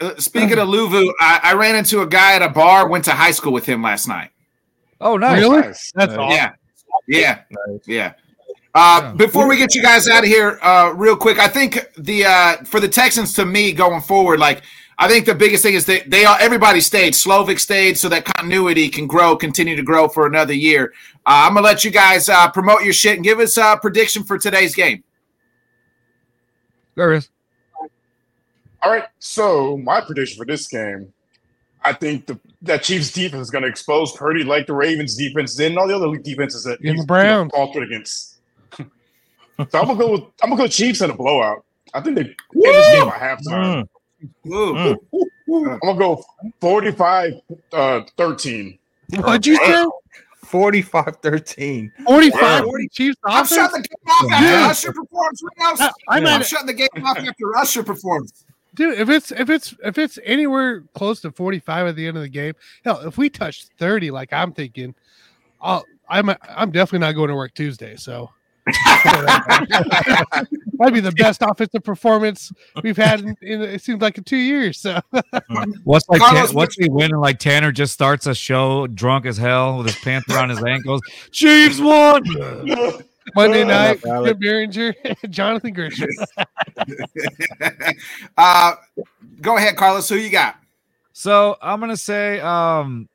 uh, 0.00 0.16
speaking 0.18 0.58
of 0.58 0.68
Luvu, 0.68 1.12
I, 1.20 1.40
I 1.42 1.52
ran 1.54 1.76
into 1.76 2.00
a 2.00 2.06
guy 2.06 2.32
at 2.34 2.40
a 2.40 2.48
bar. 2.48 2.88
Went 2.88 3.04
to 3.06 3.10
high 3.10 3.32
school 3.32 3.52
with 3.52 3.66
him 3.66 3.82
last 3.82 4.08
night. 4.08 4.30
Oh, 5.02 5.16
nice. 5.16 5.38
Really? 5.40 5.60
nice. 5.60 5.92
That's 5.94 6.12
Nice. 6.12 6.18
awesome. 6.18 6.36
Yeah, 6.36 6.52
yeah, 7.08 7.42
Nice. 7.68 7.80
yeah. 7.86 8.12
Uh, 8.74 9.12
Before 9.14 9.46
we 9.48 9.56
get 9.58 9.74
you 9.74 9.82
guys 9.82 10.08
out 10.08 10.20
of 10.24 10.28
here, 10.30 10.58
uh, 10.62 10.92
real 10.96 11.16
quick, 11.16 11.38
I 11.38 11.48
think 11.48 11.78
the 11.98 12.24
uh, 12.24 12.56
for 12.64 12.80
the 12.80 12.88
Texans 12.88 13.34
to 13.34 13.44
me 13.44 13.72
going 13.72 14.00
forward, 14.00 14.38
like 14.40 14.62
I 14.98 15.08
think 15.08 15.26
the 15.26 15.34
biggest 15.34 15.62
thing 15.62 15.74
is 15.74 15.84
that 15.86 16.08
they 16.10 16.24
all 16.24 16.36
everybody 16.40 16.80
stayed. 16.80 17.12
Slowik 17.12 17.58
stayed, 17.60 17.98
so 17.98 18.08
that 18.08 18.24
continuity 18.24 18.88
can 18.88 19.06
grow, 19.06 19.36
continue 19.36 19.76
to 19.76 19.82
grow 19.82 20.08
for 20.08 20.26
another 20.26 20.54
year. 20.54 20.92
Uh, 21.26 21.44
I'm 21.46 21.54
gonna 21.54 21.66
let 21.66 21.84
you 21.84 21.90
guys 21.90 22.28
uh, 22.30 22.50
promote 22.50 22.82
your 22.82 22.94
shit 22.94 23.16
and 23.16 23.24
give 23.24 23.40
us 23.40 23.58
a 23.58 23.76
prediction 23.80 24.24
for 24.24 24.38
today's 24.38 24.74
game. 24.74 25.02
There 26.94 27.12
is. 27.12 27.28
All 28.82 28.90
right. 28.90 29.04
So 29.18 29.76
my 29.78 30.00
prediction 30.00 30.38
for 30.38 30.46
this 30.46 30.66
game, 30.68 31.12
I 31.84 31.92
think 31.92 32.26
the 32.26 32.38
that 32.62 32.82
Chiefs 32.84 33.10
defense 33.12 33.42
is 33.42 33.50
going 33.50 33.62
to 33.62 33.68
expose 33.68 34.12
Purdy 34.12 34.44
like 34.44 34.66
the 34.66 34.72
Ravens 34.74 35.16
defense 35.16 35.54
did 35.56 35.72
and 35.72 35.78
all 35.78 35.88
the 35.88 35.96
other 35.96 36.16
defenses 36.16 36.62
that 36.64 36.78
And 36.80 36.88
the 36.90 36.92
he's, 36.94 37.04
Browns. 37.06 37.50
You 37.52 37.58
know, 37.58 37.66
faltered 37.66 37.82
against. 37.84 38.36
so 38.76 38.84
I'm 39.58 39.68
gonna 39.86 39.96
go 39.96 40.12
with 40.12 40.20
I'm 40.42 40.50
gonna 40.50 40.62
go 40.62 40.68
Chiefs 40.68 41.00
in 41.00 41.10
a 41.10 41.14
blowout. 41.14 41.64
I 41.94 42.00
think 42.00 42.16
they 42.16 42.22
end 42.22 42.34
this 42.54 42.88
game 42.94 43.04
by 43.08 43.16
halftime. 43.18 43.88
Mm. 44.46 44.96
Mm. 45.48 45.72
I'm 45.74 45.78
gonna 45.80 45.98
go 45.98 46.24
45 46.60 47.32
uh 47.72 48.00
13. 48.16 48.78
What'd 49.16 49.46
you 49.46 49.56
say? 49.56 49.84
45 50.44 51.16
13. 51.22 51.92
45 52.06 52.64
Word. 52.66 52.82
Chiefs 52.92 53.16
I'm 53.24 53.44
offense? 53.44 53.54
shutting 53.54 53.82
the 53.82 53.88
game 53.88 54.06
off 54.08 54.32
after 54.32 54.44
Yeah. 54.46 54.66
Usher 54.68 54.92
performs. 54.92 55.42
What 55.42 55.52
else? 55.60 55.80
I, 55.80 55.86
I 56.08 56.16
I'm 56.18 56.22
might, 56.24 56.46
shutting 56.46 56.66
the 56.66 56.72
game 56.74 56.88
off 57.04 57.18
after 57.18 57.56
Usher 57.56 57.82
performs. 57.82 58.44
Dude. 58.74 58.98
If 58.98 59.08
it's 59.08 59.32
if 59.32 59.50
it's 59.50 59.74
if 59.84 59.98
it's 59.98 60.18
anywhere 60.24 60.84
close 60.94 61.20
to 61.22 61.30
45 61.30 61.88
at 61.88 61.96
the 61.96 62.06
end 62.06 62.16
of 62.16 62.22
the 62.22 62.28
game, 62.28 62.54
hell, 62.84 63.00
if 63.00 63.18
we 63.18 63.30
touch 63.30 63.66
30, 63.78 64.10
like 64.10 64.32
I'm 64.32 64.52
thinking, 64.52 64.94
I'll, 65.60 65.84
I'm 66.08 66.30
I'm 66.48 66.70
definitely 66.70 67.06
not 67.06 67.12
going 67.12 67.28
to 67.28 67.34
work 67.34 67.54
Tuesday. 67.54 67.96
So 67.96 68.30
that'd 68.64 70.46
be 70.94 71.00
the 71.00 71.12
best 71.16 71.42
offensive 71.42 71.82
performance 71.82 72.52
we've 72.82 72.96
had 72.96 73.20
in, 73.20 73.36
in 73.42 73.62
it 73.62 73.82
seems 73.82 74.00
like 74.00 74.18
in 74.18 74.24
two 74.24 74.36
years. 74.36 74.78
So 74.78 75.00
What's 75.84 76.08
like? 76.08 76.20
Carlos, 76.20 76.48
Tan- 76.48 76.54
what's 76.54 76.76
he 76.76 76.88
win? 76.88 77.10
And 77.10 77.20
like 77.20 77.38
Tanner 77.38 77.72
just 77.72 77.92
starts 77.92 78.26
a 78.26 78.34
show 78.34 78.86
drunk 78.86 79.26
as 79.26 79.36
hell 79.36 79.78
with 79.78 79.86
his 79.86 79.96
pants 79.96 80.30
around 80.30 80.50
his 80.50 80.62
ankles. 80.62 81.00
Chiefs 81.32 81.80
won. 81.80 82.22
Monday 83.34 83.62
Oh, 83.62 83.68
night, 83.68 84.04
Alex. 84.06 84.28
Jim 84.28 84.40
Behringer, 84.40 85.30
Jonathan 85.30 85.74
Grisham. 85.74 86.08
uh, 88.36 88.74
go 89.40 89.56
ahead, 89.56 89.76
Carlos. 89.76 90.08
Who 90.08 90.16
you 90.16 90.30
got? 90.30 90.56
So 91.12 91.56
I'm 91.60 91.78
gonna 91.80 91.96
say 91.96 92.40
um 92.40 93.08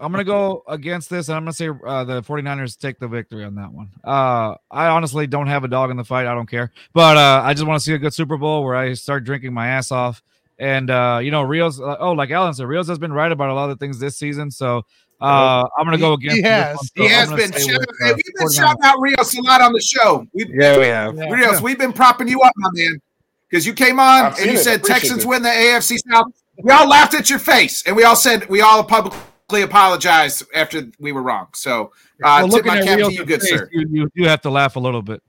I'm 0.00 0.10
gonna 0.10 0.24
go 0.24 0.64
against 0.66 1.08
this 1.08 1.28
and 1.28 1.36
I'm 1.36 1.44
gonna 1.44 1.52
say 1.52 1.68
uh, 1.68 2.02
the 2.04 2.20
49ers 2.22 2.76
take 2.78 2.98
the 2.98 3.06
victory 3.06 3.44
on 3.44 3.54
that 3.54 3.72
one. 3.72 3.90
Uh 4.02 4.56
I 4.70 4.88
honestly 4.88 5.26
don't 5.26 5.46
have 5.46 5.62
a 5.64 5.68
dog 5.68 5.90
in 5.90 5.96
the 5.96 6.04
fight, 6.04 6.26
I 6.26 6.34
don't 6.34 6.50
care. 6.50 6.72
But 6.92 7.16
uh 7.16 7.42
I 7.44 7.54
just 7.54 7.64
want 7.66 7.78
to 7.80 7.84
see 7.84 7.94
a 7.94 7.98
good 7.98 8.12
Super 8.12 8.36
Bowl 8.36 8.64
where 8.64 8.74
I 8.74 8.94
start 8.94 9.24
drinking 9.24 9.54
my 9.54 9.68
ass 9.68 9.92
off. 9.92 10.22
And 10.58 10.88
uh, 10.88 11.18
you 11.22 11.30
know, 11.32 11.42
Rios 11.42 11.80
uh, 11.80 11.96
oh, 11.98 12.12
like 12.12 12.30
Alan 12.30 12.54
said, 12.54 12.66
Rios 12.66 12.86
has 12.86 12.98
been 12.98 13.12
right 13.12 13.30
about 13.32 13.50
a 13.50 13.54
lot 13.54 13.70
of 13.70 13.80
things 13.80 13.98
this 13.98 14.16
season. 14.16 14.50
So 14.52 14.82
uh 15.20 15.64
I'm 15.78 15.84
gonna 15.84 15.98
go 15.98 16.16
He- 16.16 16.26
against 16.26 16.36
he 16.36 16.42
has. 16.42 16.76
one. 16.76 16.86
He 16.94 17.00
So 17.00 17.04
I'm 17.04 17.10
has 17.10 17.28
been. 17.30 17.52
stay 17.52 17.70
Shout- 17.72 17.80
with, 17.80 17.88
hey, 18.00 18.10
uh, 18.10 18.14
we've 18.14 18.34
been 18.38 18.52
shouting 18.52 18.82
out 18.84 18.96
Rios 19.00 19.36
a 19.38 19.42
lot 19.42 19.60
on 19.60 19.72
the 19.72 19.80
show. 19.80 20.26
We, 20.32 20.46
Yeah, 20.52 20.78
we 20.78 20.86
have. 20.86 21.16
Yeah. 21.16 21.30
Rios, 21.30 21.60
we've 21.62 21.78
been 21.78 21.92
propping 21.92 22.28
you 22.28 22.40
up, 22.42 22.52
my 22.56 22.68
man, 22.74 23.00
because 23.48 23.66
you 23.66 23.72
came 23.74 23.98
on 24.00 24.24
I've 24.26 24.38
and 24.38 24.46
you 24.46 24.58
it. 24.58 24.62
said 24.64 24.84
Texans 24.84 25.24
it. 25.24 25.28
win 25.28 25.42
the 25.42 25.48
AFC 25.50 25.98
South. 26.10 26.26
We 26.62 26.70
all 26.72 26.88
laughed 26.88 27.14
at 27.14 27.30
your 27.30 27.38
face, 27.38 27.82
and 27.86 27.96
we 27.96 28.04
all 28.04 28.16
said 28.16 28.48
we 28.48 28.60
all 28.60 28.84
publicly 28.84 29.62
apologized 29.62 30.44
after 30.54 30.82
we 31.00 31.12
were 31.12 31.22
wrong. 31.22 31.48
So, 31.54 31.92
uh, 32.22 32.42
Well, 32.42 32.42
tip 32.44 32.52
looking 32.52 32.72
my 32.72 32.78
at 32.78 32.84
cap 32.84 32.98
to 33.00 33.12
you, 33.12 33.24
good 33.24 33.40
face, 33.40 33.50
sir. 33.50 33.68
You, 33.72 33.86
you 33.90 34.10
you 34.14 34.28
have 34.28 34.40
to 34.42 34.50
laugh 34.50 34.76
a 34.76 34.80
little 34.80 35.02
bit. 35.02 35.22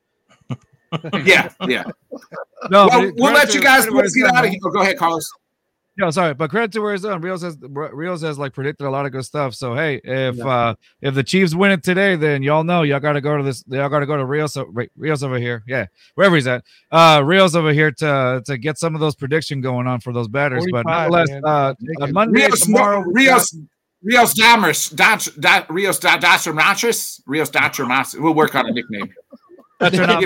Yeah, 1.26 1.50
yeah. 1.68 1.84
No, 2.70 2.88
Well, 2.88 3.12
we'll 3.18 3.34
let 3.34 3.54
you 3.54 3.62
guys 3.62 3.82
credit 3.82 3.94
where 3.96 4.06
it's 4.06 4.16
get 4.16 4.34
out 4.34 4.46
of 4.46 4.50
here. 4.52 4.60
Go 4.62 4.82
ahead, 4.82 4.98
Carlos. 4.98 5.30
No, 5.98 6.12
sorry, 6.12 6.34
but 6.34 6.50
credit 6.50 6.74
to 6.74 6.82
where 6.82 6.94
it's 6.94 7.04
done. 7.04 7.22
Rios 7.22 7.42
has 7.42 7.58
Rios 7.62 8.22
has 8.22 8.38
like 8.38 8.52
predicted 8.54 8.86
a 8.86 8.90
lot 8.90 9.06
of 9.06 9.14
good 9.14 9.24
stuff. 9.24 9.56
So 9.56 9.76
hey, 9.76 10.02
if 10.04 10.38
uh 10.40 10.76
if 11.02 11.14
the 11.16 11.24
Chiefs 11.24 11.56
win 11.56 11.72
it 11.72 11.84
today, 11.84 12.18
then 12.18 12.44
y'all 12.44 12.66
know 12.66 12.82
y'all 12.84 13.00
got 13.00 13.14
to 13.14 13.22
go 13.22 13.38
to 13.38 13.44
this. 13.44 13.64
Y'all 13.68 13.88
got 13.88 14.00
to 14.00 14.06
go 14.06 14.18
to 14.18 14.26
Rios. 14.26 14.58
Rios 14.98 15.24
over 15.24 15.38
here, 15.40 15.64
yeah, 15.68 15.86
wherever 16.16 16.36
he's 16.36 16.48
at. 16.48 16.66
Uh, 16.92 17.22
Rios 17.24 17.56
over 17.56 17.72
here 17.72 17.92
to 17.92 18.42
to 18.46 18.58
get 18.58 18.78
some 18.78 18.94
of 18.94 19.00
those 19.00 19.16
prediction 19.16 19.62
going 19.62 19.88
on 19.88 20.02
for 20.02 20.12
those 20.12 20.28
batters. 20.28 20.66
But 20.70 20.86
nonetheless, 20.86 21.30
man. 21.30 21.42
uh, 21.46 21.74
Take. 22.02 22.14
Monday 22.14 22.46
Rios, 22.48 22.60
tomorrow, 22.66 23.00
we 23.08 23.28
Rios, 23.28 23.56
Rios 24.04 24.34
Damas, 24.34 24.90
Dach, 24.90 25.40
da, 25.40 25.64
Rios 25.70 25.98
da, 26.00 26.18
Dastramatris, 26.18 27.22
Rios 27.26 27.50
Dastramatris. 27.50 28.20
We'll 28.20 28.34
work 28.36 28.54
on 28.56 28.68
a 28.68 28.72
nickname. 28.74 29.14
got- 29.80 29.94
You 29.94 30.00
know, 30.08 30.20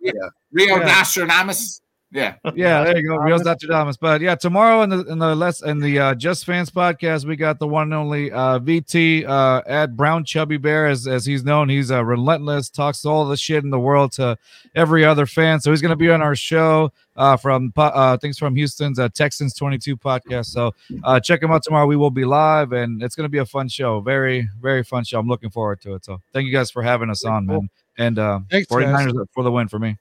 yeah, 0.00 0.12
Rio 0.52 0.76
Yeah. 0.78 0.88
Dastranamis. 1.02 1.80
Yeah. 2.12 2.36
yeah, 2.54 2.84
there 2.84 2.96
you 2.96 3.08
go, 3.08 3.16
Rios 3.16 3.42
Damas. 3.42 3.96
But 3.96 4.20
yeah, 4.20 4.36
tomorrow 4.36 4.82
in 4.82 4.90
the 4.90 5.04
in 5.06 5.18
the 5.18 5.34
less 5.34 5.62
in 5.62 5.80
the 5.80 5.98
uh, 5.98 6.14
Just 6.14 6.44
Fans 6.44 6.70
podcast, 6.70 7.24
we 7.24 7.36
got 7.36 7.58
the 7.58 7.66
one 7.66 7.84
and 7.84 7.94
only 7.94 8.30
uh, 8.30 8.60
VT 8.60 9.26
uh, 9.26 9.62
at 9.66 9.96
Brown 9.96 10.24
Chubby 10.24 10.56
Bear, 10.56 10.86
as 10.86 11.06
as 11.06 11.26
he's 11.26 11.44
known. 11.44 11.68
He's 11.68 11.90
uh, 11.90 12.04
relentless, 12.04 12.70
talks 12.70 13.04
all 13.04 13.26
the 13.26 13.36
shit 13.36 13.64
in 13.64 13.70
the 13.70 13.80
world 13.80 14.12
to 14.12 14.38
every 14.74 15.04
other 15.04 15.26
fan. 15.26 15.60
So 15.60 15.70
he's 15.72 15.82
going 15.82 15.90
to 15.90 15.96
be 15.96 16.10
on 16.10 16.22
our 16.22 16.36
show 16.36 16.92
uh, 17.16 17.36
from 17.36 17.72
uh, 17.76 18.16
things 18.18 18.38
from 18.38 18.54
Houston's 18.54 18.98
uh, 18.98 19.08
Texans 19.08 19.54
22 19.54 19.96
podcast. 19.96 20.46
So 20.46 20.74
uh, 21.02 21.18
check 21.18 21.42
him 21.42 21.50
out 21.50 21.64
tomorrow. 21.64 21.86
We 21.86 21.96
will 21.96 22.10
be 22.10 22.24
live, 22.24 22.72
and 22.72 23.02
it's 23.02 23.16
going 23.16 23.24
to 23.24 23.30
be 23.30 23.38
a 23.38 23.46
fun 23.46 23.68
show. 23.68 24.00
Very 24.00 24.48
very 24.60 24.84
fun 24.84 25.04
show. 25.04 25.18
I'm 25.18 25.28
looking 25.28 25.50
forward 25.50 25.80
to 25.82 25.94
it. 25.94 26.04
So 26.04 26.22
thank 26.32 26.46
you 26.46 26.52
guys 26.52 26.70
for 26.70 26.82
having 26.82 27.10
us 27.10 27.24
on, 27.24 27.46
man. 27.46 27.68
And 27.98 28.18
uh, 28.18 28.40
Thanks, 28.50 28.68
49ers 28.68 29.26
for 29.32 29.42
the 29.42 29.50
win 29.50 29.68
for 29.68 29.78
me. 29.78 29.96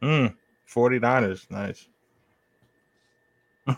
Mm, 0.00 0.34
49ers. 0.72 1.50
Nice. 1.50 1.88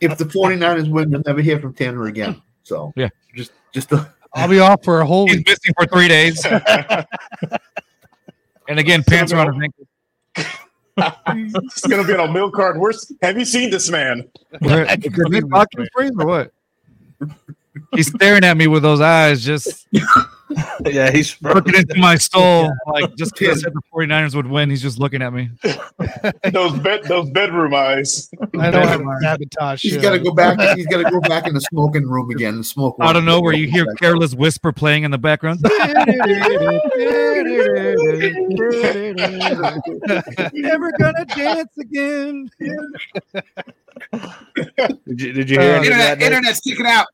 If 0.00 0.16
the 0.16 0.24
49ers 0.24 0.88
win, 0.90 1.10
you'll 1.10 1.22
never 1.26 1.42
hear 1.42 1.60
from 1.60 1.74
Tanner 1.74 2.06
again. 2.06 2.40
So 2.62 2.92
Yeah. 2.96 3.10
just 3.34 3.52
just 3.72 3.92
a, 3.92 4.10
I'll 4.34 4.48
be 4.48 4.58
off 4.58 4.82
for 4.82 5.00
a 5.02 5.06
whole 5.06 5.26
He's 5.26 5.36
week. 5.36 5.48
missing 5.48 5.74
for 5.78 5.86
three 5.86 6.08
days. 6.08 6.44
And 8.68 8.80
again, 8.80 9.04
pants 9.06 9.32
are 9.32 9.38
on 9.38 9.54
his 9.54 9.62
ankles. 9.62 9.86
it's 11.68 11.86
gonna 11.86 12.02
be 12.02 12.14
on 12.14 12.28
a 12.28 12.32
milk 12.32 12.52
card. 12.52 12.80
Where's 12.80 13.12
have 13.22 13.38
you 13.38 13.44
seen 13.44 13.70
this 13.70 13.88
man? 13.90 14.28
Where- 14.58 14.84
Is 14.86 14.98
this 15.30 15.44
Watkins 15.44 15.88
freeze 15.94 16.10
or 16.18 16.26
what? 16.26 16.52
He's 17.94 18.08
staring 18.12 18.42
at 18.42 18.56
me 18.56 18.66
with 18.66 18.82
those 18.82 19.00
eyes, 19.00 19.44
just 19.44 19.86
yeah, 20.86 21.10
he's 21.10 21.36
looking 21.42 21.74
into 21.74 21.96
my 21.98 22.16
soul. 22.16 22.70
Like 22.86 23.14
just 23.16 23.34
because 23.36 23.64
I 23.64 23.70
the 23.74 23.80
49ers 23.92 24.34
would 24.34 24.46
win, 24.46 24.70
he's 24.70 24.82
just 24.82 24.98
looking 24.98 25.22
at 25.22 25.32
me. 25.32 25.50
Those 26.52 26.78
bed 26.80 27.04
those 27.04 27.30
bedroom 27.30 27.74
eyes. 27.74 28.30
I 28.58 28.70
know 28.70 28.86
how 28.86 28.96
to 28.96 29.18
sabotage. 29.22 29.82
he's 29.82 29.92
shit. 29.94 30.02
got 30.02 30.12
to 30.12 30.18
go 30.18 30.32
back. 30.32 30.58
He's 30.76 30.86
got 30.86 31.02
to 31.02 31.10
go 31.10 31.20
back 31.20 31.46
in 31.46 31.54
the 31.54 31.60
smoking 31.60 32.06
room 32.06 32.30
again. 32.30 32.58
The 32.58 32.64
smoke. 32.64 32.96
I 33.00 33.12
don't 33.12 33.24
know 33.24 33.40
where 33.40 33.54
you 33.54 33.68
hear 33.68 33.86
careless 33.94 34.34
whisper 34.34 34.72
playing 34.72 35.02
in 35.04 35.10
the 35.10 35.18
background. 35.18 35.60
Never 40.52 40.92
gonna 40.98 41.24
dance 41.26 41.76
again. 41.78 42.50
Did 45.06 45.20
you, 45.20 45.32
did 45.32 45.50
you 45.50 45.58
hear 45.60 45.72
Uh, 45.72 45.76
any 45.78 45.86
Internet, 45.86 45.90
that? 45.90 46.18
Nick? 46.18 46.26
internet's 46.26 46.60
kicking 46.60 46.86
out. 46.86 47.06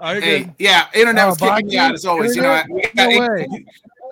Are 0.00 0.14
you 0.16 0.20
Hey, 0.20 0.54
yeah, 0.58 0.86
internet 0.94 1.24
Oh, 1.24 1.28
was 1.30 1.38
kicking 1.38 1.66
me 1.66 1.76
out 1.78 1.94
as 1.94 2.04
always. 2.04 2.36
You 2.36 2.42
know, 2.42 2.62
we 2.70 2.82
got 2.82 2.94
No 2.94 3.08
eight- 3.08 3.20
way. 3.20 3.64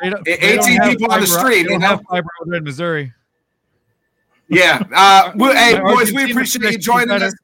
They 0.03 0.11
don't- 0.11 0.29
Eh, 0.29 0.37
they 0.41 0.59
18 0.59 0.77
have 0.83 0.91
people 0.91 1.13
on 1.13 1.21
the 1.21 1.27
street, 1.27 1.63
They 1.63 1.69
don't 1.71 1.81
have 1.81 2.01
know? 2.01 2.07
fiber 2.11 2.29
in 2.55 2.65
Missouri. 2.65 3.13
yeah. 4.49 4.83
Uh, 4.95 5.33
we, 5.37 5.47
hey, 5.55 5.79
boys, 5.81 6.13
we 6.13 6.31
appreciate 6.31 6.73
you 6.73 6.79
joining 6.79 7.09
better. 7.09 7.27
us. 7.27 7.35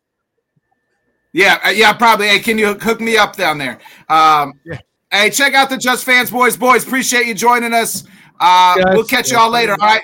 Yeah, 1.33 1.59
uh, 1.64 1.70
yeah, 1.70 1.92
probably. 1.94 2.28
Hey, 2.28 2.40
can 2.40 2.59
you 2.59 2.74
hook 2.74 3.00
me 3.00 3.16
up 3.16 3.37
down 3.37 3.59
there? 3.59 3.78
Um, 4.09 4.55
Yeah. 4.64 4.78
Hey, 5.11 5.28
check 5.31 5.52
out 5.55 5.68
the 5.70 5.76
Just 5.76 6.05
Fans 6.05 6.31
Boys. 6.31 6.57
Boys, 6.57 6.85
appreciate 6.87 7.26
you 7.26 7.35
joining 7.35 7.72
us. 7.74 8.05
Uh, 8.40 8.76
Guys. 8.76 8.85
we'll 8.94 9.05
catch 9.05 9.31
y'all 9.31 9.50
later. 9.50 9.72
All 9.72 9.76
right. 9.87 10.02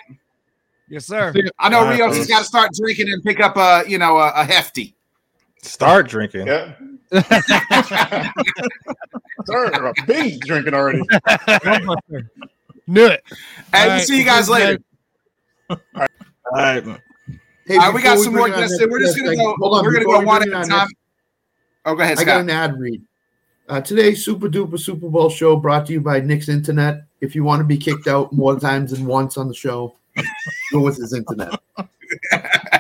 Yes, 0.91 1.07
sir. 1.07 1.33
I 1.59 1.69
know 1.71 1.79
All 1.81 1.85
right, 1.87 1.99
Rios 1.99 2.17
has 2.17 2.27
got 2.27 2.39
to 2.41 2.45
start 2.45 2.71
drinking 2.75 3.11
and 3.11 3.23
pick 3.23 3.41
up 3.41 3.57
a, 3.57 3.85
you 3.89 3.99
know, 3.99 4.19
a, 4.19 4.33
a 4.37 4.45
hefty. 4.45 4.95
Start 5.63 6.09
drinking. 6.09 6.47
Yeah. 6.47 6.73
Sir, 9.47 9.67
a 9.73 9.95
big 10.07 10.41
drinking 10.43 10.75
already. 10.75 11.01
Knew 12.87 13.07
it. 13.07 13.23
Hey, 13.73 13.81
All 13.81 13.87
we'll 13.87 13.89
right, 13.97 14.07
see 14.07 14.19
you 14.19 14.25
guys 14.25 14.49
okay, 14.49 14.65
later. 14.65 14.83
All 15.71 15.79
right. 16.55 16.85
man. 16.87 17.01
Hey, 17.67 17.77
All 17.77 17.81
right, 17.81 17.95
we 17.95 18.01
before 18.01 18.17
got 18.17 18.19
some 18.25 18.33
bring 18.33 18.47
more 18.47 18.55
on 18.55 18.61
guests 18.61 18.79
that- 18.79 18.89
We're 18.91 19.01
just 19.01 19.17
gonna 19.19 19.37
go- 19.37 19.55
hold 19.59 19.79
on, 19.79 19.85
we're 19.85 19.93
gonna 19.93 20.05
go 20.07 20.19
we 20.21 20.25
one 20.25 20.43
at 20.43 20.49
a 20.49 20.53
time. 20.53 20.69
next- 20.69 20.95
Oh, 21.85 21.95
go 21.95 22.03
ahead, 22.03 22.19
I 22.19 22.25
got 22.25 22.41
an 22.41 22.51
ad 22.51 22.79
read. 22.79 23.03
Uh, 23.69 23.81
today's 23.83 24.25
Super 24.25 24.49
Duper 24.49 24.79
Super 24.79 25.09
Bowl 25.09 25.29
show 25.29 25.57
brought 25.57 25.87
to 25.87 25.93
you 25.93 26.01
by 26.01 26.21
Nick's 26.21 26.49
Internet. 26.49 27.03
If 27.21 27.35
you 27.35 27.45
want 27.45 27.61
to 27.61 27.65
be 27.65 27.77
kicked 27.77 28.07
out 28.07 28.33
more 28.33 28.59
times 28.59 28.93
than 28.93 29.05
once 29.07 29.37
on 29.37 29.49
the 29.49 29.55
show, 29.55 29.95
go 30.73 30.81
with 30.81 30.97
his 30.97 31.13
internet. 31.13 31.59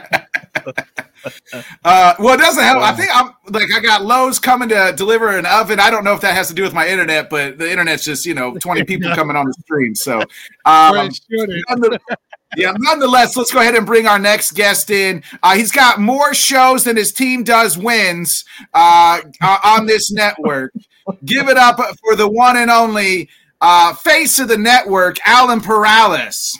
Uh, 1.84 2.14
well, 2.18 2.34
it 2.34 2.38
doesn't 2.38 2.62
help. 2.62 2.82
I 2.82 2.92
think 2.92 3.10
I'm 3.14 3.32
like 3.50 3.72
I 3.74 3.80
got 3.80 4.04
Lowe's 4.04 4.38
coming 4.38 4.68
to 4.70 4.92
deliver 4.96 5.36
an 5.36 5.46
oven. 5.46 5.80
I 5.80 5.90
don't 5.90 6.04
know 6.04 6.14
if 6.14 6.20
that 6.20 6.34
has 6.34 6.48
to 6.48 6.54
do 6.54 6.62
with 6.62 6.74
my 6.74 6.88
internet, 6.88 7.30
but 7.30 7.58
the 7.58 7.70
internet's 7.70 8.04
just 8.04 8.26
you 8.26 8.34
know 8.34 8.54
20 8.58 8.84
people 8.84 9.14
coming 9.14 9.36
on 9.36 9.46
the 9.46 9.54
stream. 9.54 9.94
So, 9.94 10.22
um, 10.64 11.10
yeah, 12.56 12.72
nonetheless, 12.78 13.36
let's 13.36 13.52
go 13.52 13.60
ahead 13.60 13.74
and 13.74 13.86
bring 13.86 14.06
our 14.06 14.18
next 14.18 14.52
guest 14.52 14.90
in. 14.90 15.22
Uh, 15.42 15.54
he's 15.54 15.72
got 15.72 16.00
more 16.00 16.34
shows 16.34 16.84
than 16.84 16.96
his 16.96 17.12
team 17.12 17.44
does 17.44 17.76
wins 17.76 18.44
uh, 18.74 19.20
uh, 19.42 19.58
on 19.64 19.86
this 19.86 20.10
network. 20.10 20.72
Give 21.24 21.48
it 21.48 21.56
up 21.56 21.78
for 22.00 22.16
the 22.16 22.28
one 22.28 22.56
and 22.56 22.70
only 22.70 23.28
uh, 23.60 23.94
face 23.94 24.38
of 24.38 24.48
the 24.48 24.58
network, 24.58 25.16
Alan 25.26 25.60
Perales. 25.60 26.58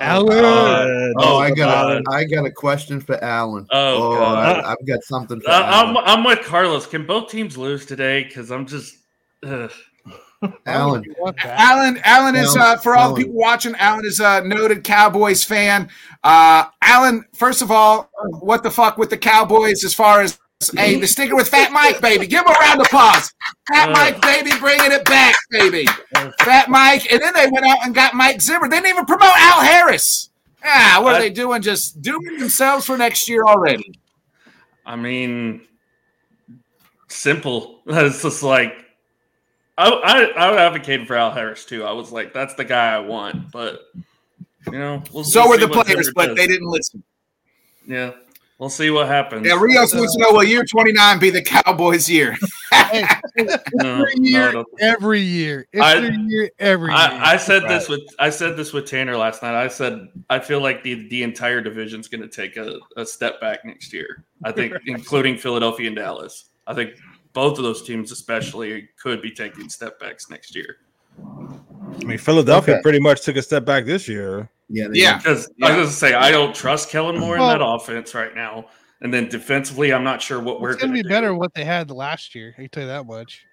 Alan. 0.00 0.44
Uh, 0.44 1.12
Oh, 1.18 1.38
I 1.38 1.50
got 1.50 1.56
God. 1.56 2.02
a, 2.08 2.10
I 2.12 2.24
got 2.24 2.44
a 2.46 2.50
question 2.50 3.00
for 3.00 3.22
Alan. 3.22 3.66
Oh, 3.70 4.12
Oh, 4.12 4.16
God. 4.16 4.38
I, 4.64 4.72
I've 4.72 4.86
got 4.86 5.02
something 5.04 5.40
for 5.40 5.50
Uh, 5.50 5.62
I'm, 5.62 5.96
I'm 5.98 6.24
with 6.24 6.40
Carlos. 6.42 6.86
Can 6.86 7.06
both 7.06 7.30
teams 7.30 7.56
lose 7.58 7.84
today? 7.86 8.24
Because 8.24 8.50
I'm 8.50 8.66
just. 8.66 8.96
ugh. 9.44 9.70
Alan, 10.66 11.04
You 11.04 11.14
want 11.20 11.36
that? 11.36 11.60
Alan, 11.60 12.00
Alan 12.02 12.34
is 12.34 12.56
uh, 12.56 12.76
for 12.78 12.96
all 12.96 13.14
the 13.14 13.22
people 13.22 13.34
watching. 13.34 13.76
Alan 13.76 14.04
is 14.04 14.18
a 14.18 14.42
noted 14.44 14.82
Cowboys 14.82 15.44
fan. 15.44 15.88
Uh, 16.24 16.64
Alan, 16.82 17.24
first 17.32 17.62
of 17.62 17.70
all, 17.70 18.10
what 18.40 18.64
the 18.64 18.70
fuck 18.70 18.98
with 18.98 19.08
the 19.10 19.16
Cowboys 19.18 19.84
as 19.84 19.94
far 19.94 20.20
as 20.20 20.40
hey, 20.70 20.98
the 21.00 21.06
sticker 21.06 21.34
with 21.34 21.48
Fat 21.48 21.72
Mike, 21.72 22.00
baby? 22.00 22.26
Give 22.26 22.40
him 22.44 22.48
a 22.48 22.58
round 22.60 22.80
of 22.80 22.86
applause. 22.86 23.32
Fat 23.68 23.88
Uh. 23.88 23.92
Mike, 23.92 24.20
baby, 24.22 24.50
bringing 24.60 24.92
it 24.92 25.04
back, 25.04 25.34
baby. 25.50 25.86
Fat 26.40 26.68
Mike, 26.68 27.10
and 27.12 27.20
then 27.20 27.32
they 27.34 27.46
went 27.48 27.66
out 27.66 27.78
and 27.84 27.94
got 27.94 28.14
Mike 28.14 28.40
Zimmer. 28.40 28.68
They 28.68 28.76
didn't 28.76 28.90
even 28.90 29.06
promote 29.06 29.34
Al 29.36 29.60
Harris. 29.62 30.30
Ah, 30.64 31.00
what 31.02 31.14
are 31.14 31.16
I- 31.16 31.20
they 31.20 31.30
doing? 31.30 31.62
Just 31.62 32.00
doing 32.02 32.38
themselves 32.38 32.86
for 32.86 32.96
next 32.96 33.28
year 33.28 33.44
already. 33.44 33.98
I 34.86 34.96
mean, 34.96 35.62
simple. 37.08 37.80
It's 37.86 38.22
just 38.22 38.42
like. 38.42 38.74
I, 39.78 39.88
I, 39.88 40.22
I 40.48 40.56
advocated 40.66 41.06
for 41.06 41.16
Al 41.16 41.30
Harris 41.30 41.64
too. 41.64 41.82
I 41.84 41.92
was 41.92 42.12
like, 42.12 42.34
that's 42.34 42.54
the 42.54 42.64
guy 42.64 42.94
I 42.94 42.98
want. 42.98 43.50
But, 43.50 43.80
you 44.66 44.78
know, 44.78 45.02
we'll 45.12 45.24
So 45.24 45.40
we'll 45.40 45.48
were 45.48 45.56
the 45.56 45.68
players, 45.68 46.12
but 46.14 46.26
does. 46.26 46.36
they 46.36 46.46
didn't 46.46 46.68
listen. 46.68 47.02
Yeah. 47.86 48.12
We'll 48.62 48.70
see 48.70 48.90
what 48.90 49.08
happens. 49.08 49.44
Yeah, 49.44 49.58
Rios 49.60 49.92
wants 49.92 50.14
to 50.14 50.22
uh, 50.22 50.28
know 50.30 50.34
will 50.34 50.44
year 50.44 50.64
29 50.64 51.18
be 51.18 51.30
the 51.30 51.42
Cowboys' 51.42 52.08
year? 52.08 52.36
Hey, 52.72 53.04
No, 53.74 54.02
every 54.02 54.14
no, 54.16 54.28
year, 54.28 54.52
no. 54.52 54.64
every 54.80 55.20
year, 55.20 55.66
it's 55.72 55.82
I- 55.82 55.98
year 56.28 56.50
every 56.60 56.88
year. 56.90 56.96
I, 56.96 57.32
I 57.32 57.36
said 57.38 57.64
this 57.64 57.88
with 57.88 58.02
I 58.18 58.28
said 58.30 58.56
this 58.56 58.72
with 58.72 58.86
Tanner 58.86 59.16
last 59.16 59.42
night. 59.42 59.54
I 59.54 59.66
said 59.68 60.08
I 60.30 60.38
feel 60.38 60.60
like 60.60 60.82
the 60.84 61.08
the 61.08 61.22
entire 61.24 61.60
division's 61.60 62.06
going 62.06 62.20
to 62.20 62.28
take 62.28 62.56
a, 62.56 62.78
a 62.96 63.04
step 63.04 63.40
back 63.40 63.64
next 63.64 63.92
year. 63.92 64.24
I 64.44 64.52
think, 64.52 64.74
including 64.86 65.38
Philadelphia 65.38 65.86
and 65.88 65.96
Dallas. 65.96 66.50
I 66.66 66.74
think 66.74 66.92
both 67.32 67.56
of 67.58 67.64
those 67.64 67.82
teams, 67.82 68.12
especially, 68.12 68.88
could 69.02 69.22
be 69.22 69.32
taking 69.32 69.68
step 69.70 69.98
backs 69.98 70.30
next 70.30 70.54
year. 70.54 70.76
I 71.18 72.04
mean, 72.04 72.18
Philadelphia 72.18 72.74
Okay. 72.74 72.82
pretty 72.82 73.00
much 73.00 73.22
took 73.22 73.36
a 73.36 73.42
step 73.42 73.64
back 73.64 73.86
this 73.86 74.06
year. 74.06 74.48
Yeah, 74.68 74.88
Yeah. 74.92 75.18
Because 75.18 75.48
I 75.62 75.66
was 75.68 75.76
going 75.76 75.86
to 75.86 75.92
say 75.92 76.14
I 76.14 76.30
don't 76.30 76.54
trust 76.54 76.90
Kellen 76.90 77.18
Moore 77.18 77.34
in 77.36 77.40
that 77.40 77.62
offense 77.62 78.14
right 78.14 78.34
now. 78.34 78.66
And 79.00 79.12
then 79.12 79.28
defensively, 79.28 79.92
I'm 79.92 80.04
not 80.04 80.22
sure 80.22 80.40
what 80.40 80.60
we're 80.60 80.74
gonna 80.74 80.92
going 80.92 80.92
be 80.92 81.02
to 81.02 81.08
better 81.08 81.28
than 81.28 81.36
what 81.36 81.54
they 81.54 81.64
had 81.64 81.90
last 81.90 82.36
year. 82.36 82.54
I 82.56 82.62
can 82.62 82.70
tell 82.70 82.82
you 82.84 82.88
that 82.88 83.04
much. 83.04 83.44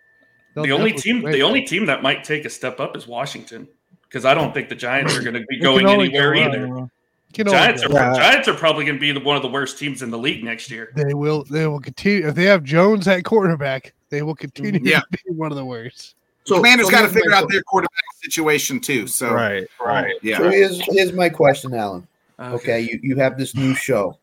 They'll 0.53 0.63
The 0.63 0.71
only 0.71 0.93
team, 0.93 1.23
the 1.23 1.41
only 1.41 1.63
team 1.63 1.87
that 1.87 2.03
might 2.03 2.23
take 2.23 2.45
a 2.45 2.49
step 2.49 2.79
up 2.79 2.95
is 2.95 3.07
Washington. 3.07 3.67
Because 4.03 4.25
I 4.25 4.33
don't 4.33 4.53
think 4.53 4.69
the 4.69 4.75
Giants 4.75 5.15
are 5.15 5.21
going 5.21 5.35
to 5.35 5.45
be 5.47 5.59
going 5.59 5.87
anywhere 5.87 6.33
go 6.33 6.39
either. 6.39 6.89
Giants 7.31 7.83
are. 7.83 7.91
Yeah. 7.91 8.13
Giants 8.15 8.47
are 8.47 8.55
probably 8.55 8.85
going 8.85 8.95
to 8.95 8.99
be 8.99 9.11
the, 9.11 9.19
one 9.19 9.35
of 9.35 9.43
the 9.43 9.49
worst 9.49 9.77
teams 9.77 10.01
in 10.01 10.09
the 10.09 10.17
league 10.17 10.43
next 10.43 10.71
year. 10.71 10.91
They 10.95 11.13
will. 11.13 11.43
They 11.43 11.67
will 11.67 11.79
continue 11.79 12.27
if 12.27 12.33
they 12.35 12.45
have 12.45 12.63
Jones 12.63 13.07
at 13.07 13.23
quarterback. 13.23 13.93
They 14.09 14.23
will 14.23 14.35
continue 14.35 14.79
Yeah. 14.83 15.01
to 15.01 15.05
be 15.11 15.33
one 15.35 15.51
of 15.51 15.57
the 15.57 15.65
worst. 15.65 16.15
So, 16.49 16.55
Commanders 16.57 16.87
so 16.87 16.91
got 16.91 17.01
to 17.03 17.09
figure 17.09 17.31
out 17.33 17.47
their 17.49 17.61
quarterback 17.63 18.03
situation 18.21 18.79
too. 18.79 19.07
So 19.07 19.33
Right, 19.33 19.63
um, 19.79 19.87
right. 19.87 20.15
yeah. 20.21 20.37
So 20.37 20.49
here's, 20.49 20.81
here's 20.87 21.13
my 21.13 21.29
question, 21.29 21.73
Alan. 21.73 22.05
Okay. 22.39 22.53
Okay, 22.55 22.79
you, 22.81 22.99
you 23.01 23.15
have 23.17 23.37
this 23.37 23.55
new 23.55 23.73
show. 23.75 24.17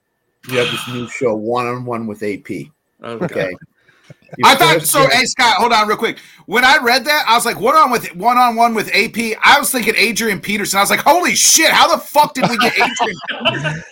You 0.49 0.59
have 0.59 0.71
this 0.71 0.89
new 0.89 1.09
show, 1.09 1.35
one 1.35 1.67
on 1.67 1.85
one 1.85 2.07
with 2.07 2.23
AP. 2.23 2.49
Okay. 2.51 2.71
Okay. 3.03 3.57
I 4.45 4.55
thought 4.55 4.83
so. 4.83 5.03
guest- 5.05 5.15
Hey 5.15 5.25
Scott, 5.27 5.57
hold 5.57 5.73
on 5.73 5.87
real 5.89 5.97
quick. 5.97 6.19
When 6.47 6.65
I 6.65 6.79
read 6.83 7.05
that, 7.05 7.25
I 7.29 7.35
was 7.35 7.45
like, 7.45 7.61
"One 7.61 7.75
on 7.77 7.91
with 7.91 8.15
one 8.17 8.37
on 8.39 8.55
one 8.57 8.75
with 8.75 8.89
AP." 8.95 9.17
I 9.43 9.59
was 9.59 9.71
thinking 9.71 9.95
Adrian 9.97 10.41
Peterson. 10.41 10.79
I 10.79 10.83
was 10.83 10.91
like, 10.91 11.01
"Holy 11.01 11.35
shit! 11.35 11.71
How 11.71 11.89
the 11.95 12.01
fuck 12.03 12.35
did 12.35 12.49
we 12.49 12.57
get 12.59 12.73
Adrian?" 12.79 13.83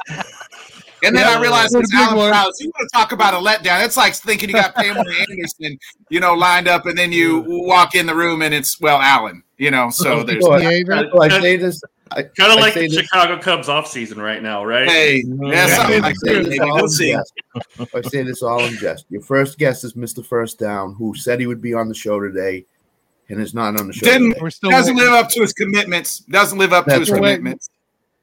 Peterson? 1.13 1.17
And 1.17 1.17
then 1.17 1.39
I 1.39 1.41
realized 1.41 1.75
it's 1.77 1.95
Alan 1.95 2.17
one. 2.17 2.31
Prowse. 2.31 2.61
You 2.61 2.71
want 2.75 2.89
to 2.91 2.97
talk 2.97 3.13
about 3.13 3.35
a 3.35 3.39
letdown? 3.39 3.85
It's 3.85 3.97
like 3.97 4.15
thinking 4.15 4.49
you 4.51 4.55
got 4.55 4.75
Pamela 4.75 5.05
Anderson, 5.31 5.79
you 6.11 6.21
know, 6.21 6.35
lined 6.35 6.69
up, 6.69 6.87
and 6.87 6.97
then 6.97 7.13
you 7.13 7.45
walk 7.47 7.95
in 7.95 8.07
the 8.07 8.15
room 8.15 8.43
and 8.43 8.53
it's 8.55 8.81
well, 8.81 8.99
Alan. 9.01 9.43
You 9.59 9.71
know, 9.71 9.91
so 9.91 10.23
there's 10.25 10.45
So 10.45 10.53
I, 10.53 10.59
Behavior. 10.61 11.09
so 11.13 11.23
I 11.23 11.29
say 11.41 11.57
this. 11.57 11.81
I, 12.11 12.23
Kind 12.23 12.53
of 12.53 12.59
I 12.59 12.61
like 12.61 12.75
the 12.75 12.81
this- 12.89 12.95
Chicago 12.95 13.39
Cubs 13.41 13.67
offseason 13.69 14.19
right 14.23 14.43
now, 14.43 14.65
right? 14.65 14.87
hey, 14.89 15.23
mm-hmm. 15.23 15.45
yeah, 15.47 15.67
something 15.77 16.03
I 16.05 16.09
like 16.09 16.17
say 16.25 16.35
that. 16.43 16.45
this 16.51 16.61
all 16.61 16.75
we'll 16.75 16.85
in 16.85 16.89
see. 16.91 17.11
jest. 17.13 17.33
I 17.95 18.01
say 18.03 18.23
this 18.23 18.43
all 18.43 18.61
in 18.65 18.77
jest. 18.77 19.07
Your 19.09 19.23
first 19.23 19.59
guest 19.59 19.85
is 19.85 19.95
Mr. 19.95 20.25
First 20.25 20.59
Down, 20.59 20.95
who 20.95 21.15
said 21.15 21.41
he 21.41 21.47
would 21.47 21.63
be 21.63 21.73
on 21.75 21.89
the 21.89 21.95
show 21.95 22.21
today, 22.21 22.67
and 23.31 23.41
is 23.41 23.55
not 23.55 23.81
on 23.81 23.87
the 23.89 23.93
show. 23.93 24.05
Didn't 24.07 24.29
today. 24.31 24.39
We're 24.43 24.51
still 24.51 24.71
doesn't 24.71 24.95
waiting. 24.95 25.13
live 25.13 25.25
up 25.25 25.31
to 25.31 25.41
his 25.41 25.53
commitments. 25.55 26.19
Doesn't 26.21 26.59
live 26.59 26.73
up 26.73 26.85
to 26.87 26.99
his 27.01 27.11
right. 27.11 27.17
commitments. 27.17 27.71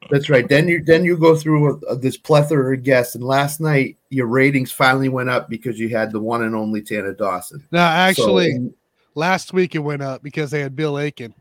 That's 0.10 0.30
right. 0.30 0.48
Then 0.48 0.68
you 0.68 0.84
then 0.84 1.06
you 1.06 1.16
go 1.16 1.36
through 1.36 1.80
uh 1.86 1.96
this 1.96 2.18
plethora 2.18 2.76
of 2.76 2.84
guests, 2.84 3.16
and 3.16 3.24
last 3.24 3.62
night 3.62 3.98
your 4.10 4.28
ratings 4.28 4.72
finally 4.72 5.10
went 5.10 5.30
up 5.30 5.48
because 5.50 5.80
you 5.80 5.90
had 5.90 6.12
the 6.12 6.20
one 6.20 6.44
and 6.44 6.56
only 6.56 6.82
Tana 6.82 7.14
Dawson. 7.14 7.64
No, 7.72 7.80
actually, 7.80 8.52
So, 8.54 8.74
last 9.16 9.54
week 9.54 9.76
it 9.76 9.80
went 9.80 10.02
up 10.02 10.24
because 10.24 10.52
they 10.52 10.60
had 10.60 10.76
Bill 10.76 10.98
Aiken. 11.00 11.34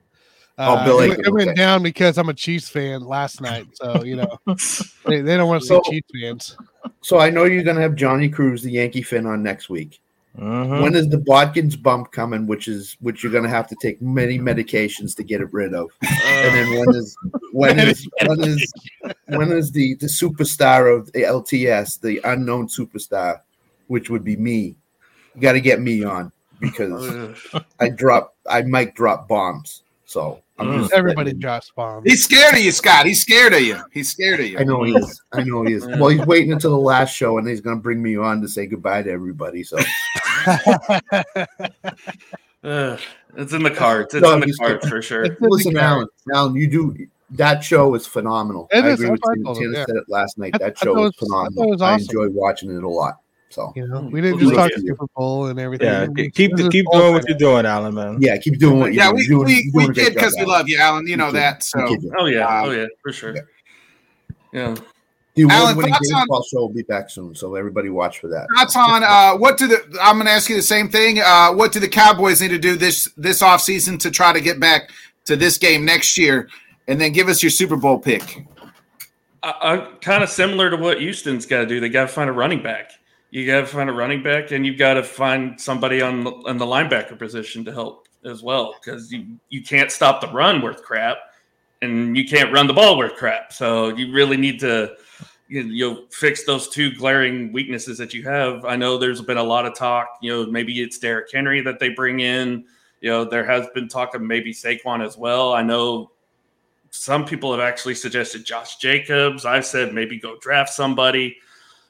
Oh, 0.59 0.85
Bill 0.85 1.01
it 1.01 1.09
went- 1.09 1.12
Aiken, 1.20 1.25
It 1.27 1.33
went 1.33 1.49
okay. 1.51 1.55
down 1.55 1.83
because 1.83 2.18
I'm 2.18 2.29
a 2.29 2.35
Chiefs 2.35 2.68
fan 2.68 3.01
last 3.03 3.40
night. 3.40 3.66
So, 3.73 4.05
you 4.05 4.16
know, 4.16 4.38
they, 5.07 5.23
they 5.23 5.37
don't 5.38 5.49
want 5.49 5.62
to 5.62 5.66
see 5.66 5.75
So- 5.75 5.83
Chiefs 5.90 6.09
fans. 6.20 6.57
so 7.01 7.18
I 7.18 7.31
know 7.31 7.44
you're 7.44 7.64
gonna 7.64 7.81
have 7.81 7.94
Johnny 7.94 8.29
Cruz, 8.29 8.62
the 8.62 8.70
Yankee 8.73 9.03
fan, 9.03 9.25
on 9.27 9.42
next 9.42 9.70
week. 9.70 10.01
Mhm. 10.38 10.80
When 10.82 10.94
is 10.94 11.08
the 11.08 11.18
Bodkins 11.18 11.80
bump 11.82 12.12
coming? 12.12 12.46
Which 12.46 12.68
is 12.68 12.96
which 13.00 13.22
you're 13.22 13.32
gonna 13.32 13.48
have 13.48 13.66
to 13.68 13.76
take 13.82 14.00
many 14.00 14.38
medications 14.38 15.14
to 15.16 15.24
get 15.24 15.40
it 15.40 15.52
rid 15.52 15.74
of. 15.74 15.90
And 16.02 16.10
Uh, 16.10 16.52
then 16.52 16.78
when 16.78 16.94
is 16.94 17.16
when 17.52 17.78
is 17.80 18.08
when 18.26 18.40
is 18.44 18.72
when 19.26 19.52
is 19.52 19.72
the 19.72 19.94
the 19.94 20.06
superstar 20.06 20.96
of 20.96 21.10
the 21.12 21.24
LTS, 21.24 22.00
the 22.00 22.20
unknown 22.24 22.68
superstar, 22.68 23.40
which 23.88 24.08
would 24.08 24.22
be 24.24 24.36
me? 24.36 24.76
You 25.34 25.40
got 25.40 25.52
to 25.52 25.60
get 25.60 25.80
me 25.80 26.04
on 26.04 26.30
because 26.60 27.12
I 27.80 27.88
drop 27.88 28.34
I 28.48 28.62
might 28.62 28.94
drop 28.94 29.26
bombs. 29.28 29.82
So 30.06 30.40
I'm 30.58 30.66
Mm. 30.68 30.80
just 30.80 30.92
Everybody 30.92 31.32
drops 31.32 31.70
bombs. 31.74 32.04
He's 32.04 32.24
scared 32.24 32.54
of 32.54 32.60
you, 32.60 32.72
Scott. 32.72 33.06
He's 33.06 33.20
scared 33.22 33.54
of 33.54 33.62
you. 33.62 33.78
He's 33.92 34.10
scared 34.10 34.40
of 34.40 34.46
you. 34.46 34.58
I 34.58 34.64
know 34.64 34.82
he 34.82 34.92
is. 34.94 35.22
I 35.32 35.42
know 35.42 35.62
he 35.62 35.72
is. 35.72 35.86
Well, 35.86 36.08
he's 36.08 36.26
waiting 36.26 36.52
until 36.52 36.72
the 36.72 36.76
last 36.76 37.14
show, 37.14 37.38
and 37.38 37.48
he's 37.48 37.60
going 37.60 37.76
to 37.76 37.82
bring 37.82 38.02
me 38.02 38.16
on 38.16 38.42
to 38.42 38.48
say 38.48 38.66
goodbye 38.66 39.02
to 39.04 39.10
everybody. 39.10 39.62
So 39.62 39.78
uh, 42.64 42.96
it's 43.37 43.53
in 43.53 43.62
the 43.62 43.70
cards. 43.70 44.14
It's 44.14 44.22
No, 44.22 44.35
in 44.35 44.40
the 44.40 44.55
cards 44.59 44.88
for 44.88 45.00
sure. 45.03 45.26
listen, 45.40 45.76
Alan. 45.76 46.07
Alan, 46.35 46.55
you 46.55 46.66
do 46.66 46.96
that 47.31 47.62
show 47.62 47.94
is 47.94 48.07
phenomenal. 48.07 48.66
It 48.72 48.85
I 48.85 48.88
is. 48.88 48.94
agree 48.94 49.11
with 49.11 49.20
I 49.29 49.33
you. 49.37 49.44
told 49.44 49.57
him, 49.59 49.62
Tanner 49.64 49.79
yeah. 49.79 49.85
said 49.87 49.96
it 49.96 50.05
last 50.09 50.37
night. 50.38 50.50
I- 50.55 50.59
That 50.59 50.76
I 50.81 50.85
show 50.85 50.94
thought 50.94 51.05
is 51.07 51.12
it 51.12 51.20
was- 51.20 51.31
I 51.31 51.35
thought 51.35 51.46
it 51.46 51.55
phenomenal. 51.55 51.83
I 51.85 51.92
awesome. 51.94 52.03
enjoy 52.03 52.29
watching 52.40 52.76
it 52.76 52.83
a 52.83 52.88
lot. 52.88 53.14
So 53.50 53.72
You 53.74 53.88
know, 53.88 54.00
we 54.03 54.20
didn't 54.20 54.37
Well, 54.38 54.44
just 54.50 54.55
talk 54.55 54.70
yeah. 54.70 54.79
Super 54.87 55.07
Bowl 55.16 55.46
and 55.46 55.59
everything. 55.59 55.87
Yeah, 55.88 56.07
It 56.16 56.35
keep 56.35 56.53
it 56.59 56.70
keep 56.70 56.87
doing 56.92 57.12
what 57.14 57.29
you're 57.29 57.37
doing, 57.38 57.66
Alan, 57.66 57.94
man. 57.94 58.18
yeah, 58.20 58.37
keep 58.38 58.59
doing 58.61 58.79
what 58.79 58.92
you're 58.92 59.03
yeah, 59.05 59.11
doing. 59.11 59.16
we 59.16 59.26
doing- 59.26 59.44
we, 59.46 59.70
doing 59.72 59.88
we 59.88 59.94
did 59.94 60.14
because 60.14 60.37
we 60.38 60.44
love 60.44 60.68
you, 60.68 60.79
Alan. 60.79 61.07
You 61.09 61.16
know 61.16 61.33
that. 61.33 61.62
So 61.64 61.83
We 61.83 61.88
kid 61.90 62.03
you. 62.05 62.12
Oh 62.16 62.26
yeah, 62.26 62.46
Um, 62.46 62.68
oh 62.68 62.70
yeah, 62.72 62.87
for 63.03 63.12
sure. 63.12 63.35
Yeah. 64.53 64.74
The 65.34 65.42
Alan, 65.44 65.72
award-winning 65.72 65.92
thoughts 65.92 66.12
on- 66.12 66.20
baseball 66.22 66.42
show 66.42 66.60
will 66.60 66.72
be 66.72 66.82
back 66.82 67.08
soon, 67.08 67.34
so 67.34 67.54
everybody 67.54 67.88
watch 67.88 68.18
for 68.18 68.28
that. 68.28 68.46
thoughts 68.56 68.76
on 68.76 69.04
uh, 69.04 69.36
what 69.36 69.56
do 69.56 69.68
the? 69.68 69.76
I'm 70.02 70.16
going 70.16 70.26
to 70.26 70.32
ask 70.32 70.50
you 70.50 70.56
the 70.56 70.62
same 70.62 70.88
thing. 70.88 71.20
Uh, 71.20 71.52
what 71.52 71.72
do 71.72 71.78
the 71.78 71.88
Cowboys 71.88 72.40
need 72.40 72.48
to 72.48 72.58
do 72.58 72.76
this 72.76 73.08
this 73.16 73.40
off 73.40 73.60
season 73.60 73.96
to 73.98 74.10
try 74.10 74.32
to 74.32 74.40
get 74.40 74.58
back 74.58 74.90
to 75.26 75.36
this 75.36 75.56
game 75.56 75.84
next 75.84 76.18
year, 76.18 76.48
and 76.88 77.00
then 77.00 77.12
give 77.12 77.28
us 77.28 77.42
your 77.42 77.50
Super 77.50 77.76
Bowl 77.76 77.98
pick. 77.98 78.44
I, 79.42 79.54
I 79.62 79.76
kind 80.00 80.24
of 80.24 80.30
similar 80.30 80.68
to 80.68 80.76
what 80.76 81.00
Houston's 81.00 81.46
got 81.46 81.60
to 81.60 81.66
do. 81.66 81.78
They 81.78 81.88
got 81.88 82.02
to 82.02 82.08
find 82.08 82.28
a 82.28 82.32
running 82.32 82.62
back. 82.62 82.90
You 83.30 83.46
got 83.46 83.60
to 83.60 83.66
find 83.66 83.88
a 83.88 83.92
running 83.92 84.24
back, 84.24 84.50
and 84.50 84.66
you've 84.66 84.78
got 84.78 84.94
to 84.94 85.04
find 85.04 85.60
somebody 85.60 86.02
on 86.02 86.24
the, 86.24 86.32
on 86.32 86.58
the 86.58 86.66
linebacker 86.66 87.16
position 87.16 87.64
to 87.66 87.72
help 87.72 88.08
as 88.24 88.42
well, 88.42 88.74
because 88.82 89.12
you 89.12 89.38
you 89.48 89.62
can't 89.62 89.92
stop 89.92 90.20
the 90.20 90.26
run 90.32 90.60
worth 90.60 90.82
crap, 90.82 91.18
and 91.80 92.16
you 92.16 92.26
can't 92.26 92.52
run 92.52 92.66
the 92.66 92.72
ball 92.72 92.98
worth 92.98 93.14
crap. 93.14 93.52
So 93.52 93.90
you 93.96 94.12
really 94.12 94.36
need 94.36 94.58
to 94.60 94.68
you 94.68 94.96
you'll 95.50 96.06
fix 96.10 96.44
those 96.44 96.68
two 96.68 96.92
glaring 96.92 97.52
weaknesses 97.52 97.98
that 97.98 98.14
you 98.14 98.22
have. 98.22 98.64
I 98.64 98.76
know 98.76 98.96
there's 98.96 99.20
been 99.20 99.36
a 99.36 99.42
lot 99.42 99.66
of 99.66 99.74
talk. 99.74 100.08
You 100.22 100.30
know, 100.32 100.46
maybe 100.50 100.80
it's 100.80 100.98
Derrick 100.98 101.30
Henry 101.32 101.60
that 101.62 101.80
they 101.80 101.88
bring 101.90 102.20
in. 102.20 102.64
You 103.00 103.10
know, 103.10 103.24
there 103.24 103.44
has 103.44 103.66
been 103.74 103.88
talk 103.88 104.14
of 104.14 104.22
maybe 104.22 104.52
Saquon 104.52 105.04
as 105.04 105.16
well. 105.18 105.52
I 105.52 105.62
know 105.62 106.12
some 106.90 107.24
people 107.24 107.50
have 107.50 107.60
actually 107.60 107.94
suggested 107.94 108.44
Josh 108.44 108.76
Jacobs. 108.76 109.44
I've 109.44 109.66
said 109.66 109.92
maybe 109.92 110.18
go 110.18 110.36
draft 110.40 110.70
somebody. 110.70 111.36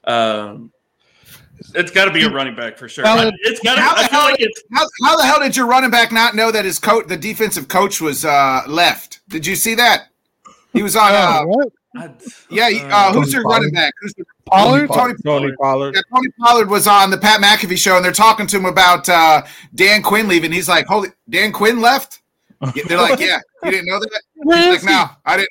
Um, 0.05 0.71
it's 1.75 1.91
got 1.91 2.05
to 2.05 2.11
be 2.11 2.23
a 2.23 2.29
running 2.29 2.55
back 2.55 2.77
for 2.77 2.89
sure. 2.89 3.03
Well, 3.03 3.31
It's 3.41 3.59
got 3.59 3.75
to. 3.75 3.81
How 3.81 3.95
the 3.95 4.03
hell 4.07 4.23
like 4.23 4.37
did- 4.39 4.51
How, 4.73 4.87
how 5.03 5.17
the 5.17 5.23
hell 5.25 5.39
did 5.39 5.55
your 5.55 5.67
running 5.67 5.91
back 5.91 6.11
not 6.11 6.33
know 6.33 6.51
that 6.51 6.65
his 6.65 6.79
coach, 6.79 7.07
the 7.07 7.17
defensive 7.17 7.67
coach, 7.67 8.01
was 8.01 8.25
uh, 8.25 8.61
left? 8.67 9.19
Did 9.29 9.45
you 9.45 9.55
see 9.55 9.75
that? 9.75 10.07
He 10.73 10.81
was 10.81 10.95
on. 10.95 11.11
Uh, 11.13 11.43
what? 11.43 11.67
I, 11.67 11.80
yeah, 12.49 12.69
he- 12.69 12.79
uh, 12.81 13.13
who's 13.13 13.25
Tony 13.25 13.31
your 13.31 13.43
Pollard. 13.43 13.55
running 13.55 13.71
back? 13.73 13.93
Who's 14.01 14.13
the, 14.13 14.23
Pollard? 14.45 14.87
Tony, 14.93 15.13
Tony 15.25 15.51
Pollard. 15.61 15.95
yeah, 15.95 16.01
Tony 16.13 16.27
Pollard 16.39 16.69
was 16.69 16.87
on 16.87 17.09
the 17.11 17.17
Pat 17.17 17.41
McAfee 17.41 17.77
show, 17.77 17.95
and 17.95 18.03
they're 18.05 18.11
talking 18.11 18.47
to 18.47 18.57
him 18.57 18.65
about 18.65 19.07
uh, 19.09 19.43
Dan 19.75 20.01
Quinn 20.01 20.27
leaving. 20.27 20.51
He's 20.51 20.69
like, 20.69 20.85
"Holy, 20.87 21.09
Dan 21.29 21.51
Quinn 21.51 21.81
left?" 21.81 22.21
They're 22.87 22.97
like, 22.97 23.19
"Yeah, 23.19 23.39
you 23.63 23.71
didn't 23.71 23.87
know 23.87 23.99
that?" 23.99 24.21
Where 24.35 24.57
He's 24.71 24.71
like, 24.71 24.79
he? 24.81 24.85
"No, 24.87 25.05
I 25.25 25.37
didn't." 25.37 25.49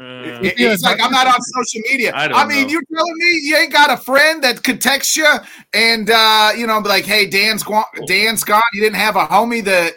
uh, 0.00 0.42
He- 0.42 0.68
He's 0.68 0.82
like, 0.82 0.98
I'm 1.02 1.12
not 1.12 1.26
on 1.26 1.34
social 1.40 1.82
media. 1.90 2.12
I 2.14 2.26
I, 2.28 2.46
mean, 2.46 2.62
know. 2.62 2.68
you 2.72 2.80
telling 2.94 3.14
me 3.18 3.40
you 3.42 3.56
ain't 3.58 3.72
got 3.72 3.90
a 3.90 3.96
friend 3.98 4.42
that 4.42 4.62
could 4.62 4.80
text 4.80 5.14
you 5.16 5.28
and 5.74 6.08
uh, 6.10 6.50
you 6.56 6.66
know, 6.66 6.80
be 6.80 6.88
like, 6.88 7.04
hey, 7.04 7.26
Dan's 7.26 7.62
gone. 7.62 7.84
Dan's 8.06 8.42
gone. 8.42 8.62
You 8.72 8.80
didn't 8.82 8.96
have 8.96 9.16
a 9.16 9.26
homie 9.26 9.62
that 9.64 9.92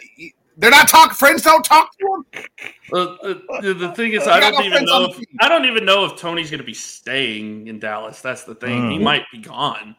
they're 0.56 0.70
not 0.70 0.88
talking. 0.88 1.14
Friends 1.14 1.42
don't 1.42 1.64
talk 1.64 1.90
to 1.98 2.06
him. 2.34 2.44
Well, 2.90 3.18
the, 3.22 3.42
the- 3.62 3.74
the 3.74 3.92
thing 3.92 4.12
is, 4.12 4.26
I 4.26 4.40
don't 4.40 4.54
no 4.54 4.62
even 4.62 4.84
know. 4.84 5.04
If. 5.06 5.24
I 5.40 5.48
don't 5.48 5.64
even 5.64 5.84
know 5.84 6.04
if 6.04 6.16
Tony's 6.16 6.50
going 6.50 6.58
to 6.60 6.64
be 6.66 6.74
staying 6.74 7.66
in 7.68 7.78
Dallas. 7.78 8.20
That's 8.20 8.44
the 8.44 8.54
thing. 8.54 8.90
He 8.90 8.98
Mm. 8.98 9.02
might 9.02 9.24
be 9.32 9.38
gone. 9.38 9.96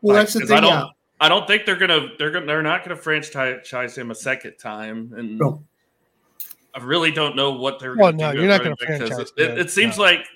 Well, 0.00 0.16
Like, 0.16 0.22
that's 0.22 0.34
the 0.34 0.40
'cause 0.40 0.48
thing. 0.48 0.58
I 0.58 0.60
don't. 0.60 0.70
yeah. 0.70 0.84
I 1.20 1.28
don't 1.28 1.46
think 1.46 1.66
they're 1.66 1.76
gonna. 1.76 2.08
They're 2.18 2.30
gonna. 2.32 2.46
They're 2.46 2.62
not 2.62 2.82
gonna 2.84 2.96
franchise 2.96 3.96
him 3.96 4.10
a 4.10 4.14
second 4.14 4.56
time. 4.58 5.12
And 5.16 5.38
No. 5.38 5.62
I 6.74 6.82
really 6.82 7.12
don't 7.12 7.36
know 7.36 7.52
what 7.52 7.78
they're. 7.78 7.94
Well, 7.96 8.10
gonna 8.12 8.22
no, 8.22 8.32
do 8.32 8.38
you're 8.40 8.48
not 8.48 8.62
gonna 8.64 8.74
running 8.80 8.98
back, 8.98 9.08
'cause 9.08 9.08
franchise 9.30 9.32
It, 9.36 9.50
him, 9.50 9.58
it 9.58 9.70
seems 9.70 9.98
no. 9.98 10.02
like, 10.04 10.26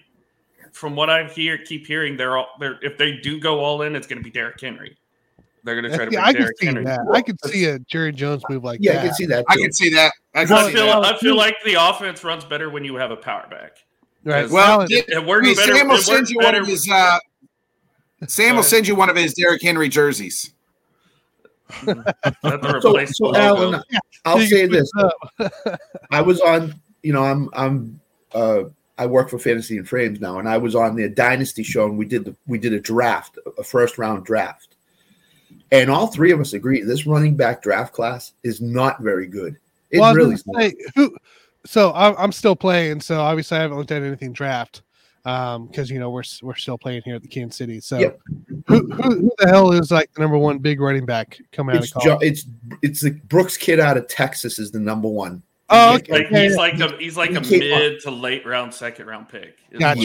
from 0.73 0.95
what 0.95 1.11
I 1.11 1.25
hear, 1.25 1.59
keep 1.59 1.87
hearing, 1.87 2.17
they're 2.17 2.37
all. 2.37 2.49
They're 2.61 2.79
if 2.83 2.99
they 2.99 3.17
do 3.17 3.41
go 3.41 3.61
all 3.65 3.83
in, 3.83 3.97
it's 3.97 4.07
gonna 4.07 4.21
be 4.21 4.31
Derrick 4.31 4.61
Henry. 4.61 4.97
They're 5.67 5.75
gonna 5.83 5.95
try 5.95 6.05
to 6.07 6.13
Yeah, 6.13 6.25
I 6.25 6.33
can 6.33 6.43
Derrick 6.43 6.59
see 6.61 6.67
Henry. 6.67 6.85
that. 6.85 7.01
I 7.13 7.21
could 7.23 7.37
see 7.45 7.65
a 7.65 7.81
Jerry 7.81 8.13
Jones 8.13 8.43
move 8.49 8.63
like 8.63 8.79
Yeah, 8.81 8.93
that. 8.93 8.99
I 9.01 9.07
can 9.07 9.15
see 9.15 9.27
that. 9.27 9.45
I 9.49 9.57
can 9.57 9.73
see 9.73 9.91
that. 9.91 10.13
I 10.33 10.45
can 10.45 10.55
I 10.57 10.67
see 10.69 10.73
feel. 10.75 10.87
that. 10.87 11.05
I 11.15 11.19
feel 11.19 11.37
like 11.37 11.57
the 11.65 11.75
offense 11.75 12.23
runs 12.23 12.45
better 12.45 12.71
when 12.71 12.85
you 12.85 12.95
have 12.95 13.11
a 13.11 13.17
power 13.17 13.47
back. 13.51 13.73
Right. 14.23 14.49
Well, 14.49 14.65
Alan, 14.83 14.87
it- 14.91 15.09
It 15.09 15.27
works 15.27 15.49
Hey, 15.49 15.55
better. 15.55 15.75
Sam 15.75 15.89
will 15.89 15.99
send 15.99 16.19
works 16.21 16.31
you 16.31 16.39
one 16.39 16.55
of 16.55 16.67
his. 16.69 16.89
Uh, 16.89 17.19
Sam 18.29 18.55
will 18.57 18.63
send 18.63 18.87
you 18.87 18.95
one 18.95 19.11
of 19.11 19.17
his 19.17 19.35
Derrick 19.35 19.61
Henry 19.61 19.89
jerseys. 19.89 20.53
So, 21.83 21.93
so 21.93 22.93
the 22.93 23.17
logo. 23.21 23.35
Alan, 23.39 23.83
I'll 24.25 24.41
you 24.41 24.47
say 24.47 24.67
this: 24.67 24.89
put 24.97 25.13
it 25.41 25.53
up. 25.67 25.81
I 26.13 26.21
was 26.21 26.41
on, 26.41 26.75
you 27.03 27.13
know, 27.13 27.25
I'm, 27.25 27.51
I'm, 27.55 28.01
uh, 28.33 28.65
I 28.99 29.07
work 29.07 29.29
for 29.31 29.39
Fantasy 29.41 29.77
and 29.77 29.89
Frames 29.89 30.21
now, 30.21 30.39
and 30.39 30.49
I 30.49 30.59
was 30.59 30.77
on 30.77 30.95
their 30.95 31.09
Dynasty 31.09 31.65
show, 31.65 31.87
and 31.87 31.99
we 31.99 32.07
did 32.07 32.25
the, 32.25 32.37
we 32.47 32.57
did 32.59 32.73
a 32.73 32.79
draft, 32.81 33.39
a 33.59 33.65
first 33.65 33.99
round 33.99 34.25
draft, 34.25 34.76
and 35.73 35.91
all 35.91 36.07
three 36.07 36.31
of 36.33 36.41
us 36.41 36.53
agree 36.53 36.83
this 36.83 37.07
running 37.07 37.37
back 37.37 37.63
draft 37.63 37.93
class 37.93 38.33
is 38.43 38.61
not 38.61 39.01
very 39.01 39.27
good. 39.27 39.57
It 39.91 40.01
Well, 40.01 40.15
really 40.15 40.29
gonna 40.29 40.35
is 40.35 40.47
not. 40.47 40.63
say, 40.63 40.75
who, 40.95 41.17
so 41.65 41.93
I'm, 41.95 42.15
I'm 42.19 42.33
still 42.33 42.57
playing. 42.57 43.01
So 43.01 43.21
obviously 43.21 43.59
I 43.59 43.63
haven't 43.63 43.77
looked 43.77 43.91
at 43.93 44.03
anything 44.03 44.33
draft 44.33 44.83
um, 45.25 45.67
because 45.67 45.91
you 45.91 45.99
know 45.99 46.11
we're 46.11 46.23
we're 46.43 46.55
still 46.55 46.79
playing 46.79 47.03
here 47.05 47.17
at 47.17 47.23
the 47.23 47.29
Kansas 47.29 47.57
City. 47.57 47.81
So 47.81 47.99
Yep. 47.99 48.21
who, 48.69 48.87
who 48.93 49.03
who 49.21 49.33
the 49.39 49.49
hell 49.49 49.73
is 49.73 49.91
like 49.91 50.13
the 50.15 50.21
number 50.21 50.39
one 50.39 50.59
big 50.59 50.81
running 50.81 51.05
back 51.05 51.39
coming 51.53 51.75
out 51.77 51.83
It's 51.85 51.97
of 51.97 52.03
jo- 52.03 52.19
it's 52.21 52.47
it's 52.83 53.01
the 53.01 53.11
Brooks 53.11 53.57
kid 53.57 53.81
out 53.81 53.97
of 53.97 54.07
Texas 54.09 54.59
is 54.59 54.71
the 54.71 54.79
number 54.81 55.09
one. 55.09 55.43
Oh, 55.69 55.97
okay. 55.97 56.13
Like 56.13 56.31
yeah, 56.31 56.43
he's 56.45 56.55
like 56.57 56.79
a 56.79 56.97
he's 56.97 57.17
like 57.17 57.31
a 57.33 57.41
He 57.41 57.59
came 57.59 57.73
up- 57.73 57.79
mid 57.81 58.01
to 58.03 58.11
late 58.13 58.47
round 58.47 58.73
second 58.73 59.07
round 59.07 59.29
pick. 59.29 59.57
is 59.73 59.81
Gotcha. 59.81 60.01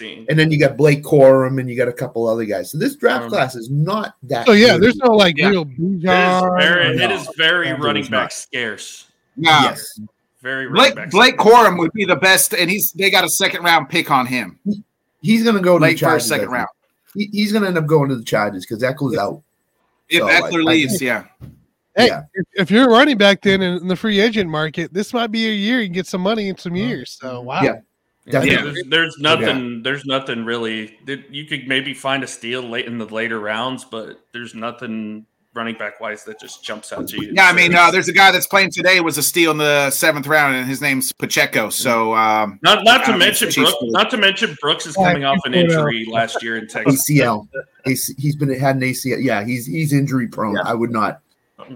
Yeah. 0.00 0.24
And 0.28 0.38
then 0.38 0.50
you 0.50 0.58
got 0.60 0.76
Blake 0.76 1.02
Corum, 1.02 1.58
and 1.58 1.70
you 1.70 1.76
got 1.76 1.88
a 1.88 1.92
couple 1.92 2.28
other 2.28 2.44
guys. 2.44 2.70
So 2.70 2.76
this 2.78 2.96
draft 2.96 3.24
Um, 3.24 3.30
class 3.30 3.54
is 3.56 3.70
not 3.70 4.14
that. 4.24 4.44
So 4.46 4.52
yeah, 4.52 4.74
good. 4.74 4.82
there's 4.82 4.96
no 4.96 5.12
like 5.12 5.38
Yeah. 5.38 5.48
real 5.48 5.62
It 5.62 5.68
is 5.70 6.02
Bijan. 6.04 6.58
very, 6.60 6.88
or- 6.98 7.00
it 7.02 7.10
is 7.10 7.28
very 7.38 7.70
No, 7.70 7.76
running 7.78 8.00
it's 8.02 8.10
back 8.10 8.24
not. 8.24 8.32
scarce. 8.34 9.06
Yeah. 9.36 9.62
yes. 9.62 10.00
Very 10.42 10.66
running 10.66 10.74
Blake 10.74 10.94
back. 10.96 11.10
Blake 11.10 11.40
scarce. 11.40 11.68
Corum 11.68 11.78
would 11.78 11.92
be 11.94 12.04
the 12.04 12.16
best, 12.16 12.52
and 12.52 12.70
he's 12.70 12.92
they 12.92 13.10
got 13.10 13.24
a 13.24 13.28
second 13.30 13.62
round 13.64 13.88
pick 13.88 14.10
on 14.10 14.26
him, 14.26 14.58
He's 15.22 15.42
going 15.42 15.56
to 15.56 15.62
go 15.62 15.78
to 15.78 15.82
late 15.82 15.98
the 15.98 16.06
first, 16.06 16.28
Chargers. 16.28 16.32
I 16.32 16.36
second 16.36 16.50
round. 16.52 16.68
He, 17.14 17.30
he's 17.32 17.50
going 17.52 17.62
to 17.62 17.68
end 17.68 17.78
up 17.78 17.86
going 17.86 18.10
to 18.10 18.16
the 18.16 18.22
Chargers 18.22 18.66
because 18.66 18.82
Ekeler's 18.82 19.16
out. 19.18 19.42
If 20.10 20.20
So, 20.20 20.28
Ekeler 20.28 20.60
I 20.60 20.70
leaves, 20.70 20.92
think- 20.98 21.02
yeah. 21.02 21.24
Hey, 21.96 22.08
Yeah. 22.08 22.22
if, 22.34 22.46
if 22.54 22.70
you're 22.70 22.84
a 22.86 22.90
running 22.90 23.16
back 23.16 23.40
then 23.42 23.62
in, 23.62 23.78
in 23.78 23.88
the 23.88 23.96
free 23.96 24.20
agent 24.20 24.50
market, 24.50 24.92
this 24.92 25.12
might 25.14 25.28
be 25.32 25.46
a 25.48 25.52
year 25.52 25.80
you 25.80 25.86
can 25.86 25.94
get 25.94 26.06
some 26.06 26.20
money 26.20 26.48
in 26.48 26.56
some 26.58 26.76
years. 26.76 27.16
So 27.20 27.40
wow. 27.40 27.62
Yeah. 27.62 27.80
Yeah, 28.28 28.40
There's, 28.40 28.82
there's 28.88 29.16
nothing. 29.20 29.82
There's 29.84 30.04
nothing 30.04 30.44
really. 30.44 30.98
that- 31.06 31.32
You 31.32 31.44
could 31.44 31.68
maybe 31.68 31.94
find 31.94 32.24
a 32.24 32.26
steal 32.26 32.60
late 32.60 32.86
in 32.86 32.98
the 32.98 33.06
later 33.06 33.38
rounds, 33.38 33.84
but 33.84 34.18
there's 34.32 34.52
nothing 34.52 35.26
running 35.54 35.76
back 35.76 36.00
wise 36.00 36.24
that 36.24 36.38
just 36.40 36.62
jumps 36.64 36.92
out 36.92 37.06
to 37.08 37.22
you. 37.24 37.32
Yeah, 37.34 37.46
I 37.48 37.52
mean, 37.52 37.72
uh, 37.74 37.90
there's 37.92 38.08
a 38.08 38.12
guy 38.12 38.30
that's 38.32 38.48
playing 38.48 38.72
today 38.72 39.00
was 39.00 39.16
a 39.16 39.22
steal 39.22 39.52
in 39.52 39.58
the 39.58 39.90
seventh 39.90 40.26
round, 40.26 40.56
and 40.56 40.68
his 40.68 40.82
name's 40.82 41.12
Pacheco. 41.12 41.70
So, 41.70 42.14
um, 42.14 42.58
not 42.62 42.84
not 42.84 43.04
to 43.06 43.16
mention 43.16 43.48
Brooks. 43.54 43.74
Not 43.82 44.10
to 44.10 44.16
mention 44.18 44.56
Brooks 44.60 44.86
is 44.86 44.96
Yeah, 44.98 45.12
coming 45.12 45.24
off 45.24 45.38
an 45.44 45.52
keep 45.52 45.64
it, 45.66 45.70
uh, 45.70 45.74
injury 45.78 46.04
last 46.10 46.42
year 46.42 46.56
in 46.58 46.66
Texas. 46.66 47.08
ACL. 47.08 47.48
AC 47.86 48.12
he's 48.18 48.34
been 48.34 48.52
had 48.58 48.74
an 48.76 48.82
ACL. 48.82 49.22
Yeah, 49.22 49.44
he's 49.44 49.66
he's 49.66 49.92
injury 49.92 50.26
prone. 50.26 50.58
I 50.58 50.74
would 50.74 50.90
not 50.90 51.20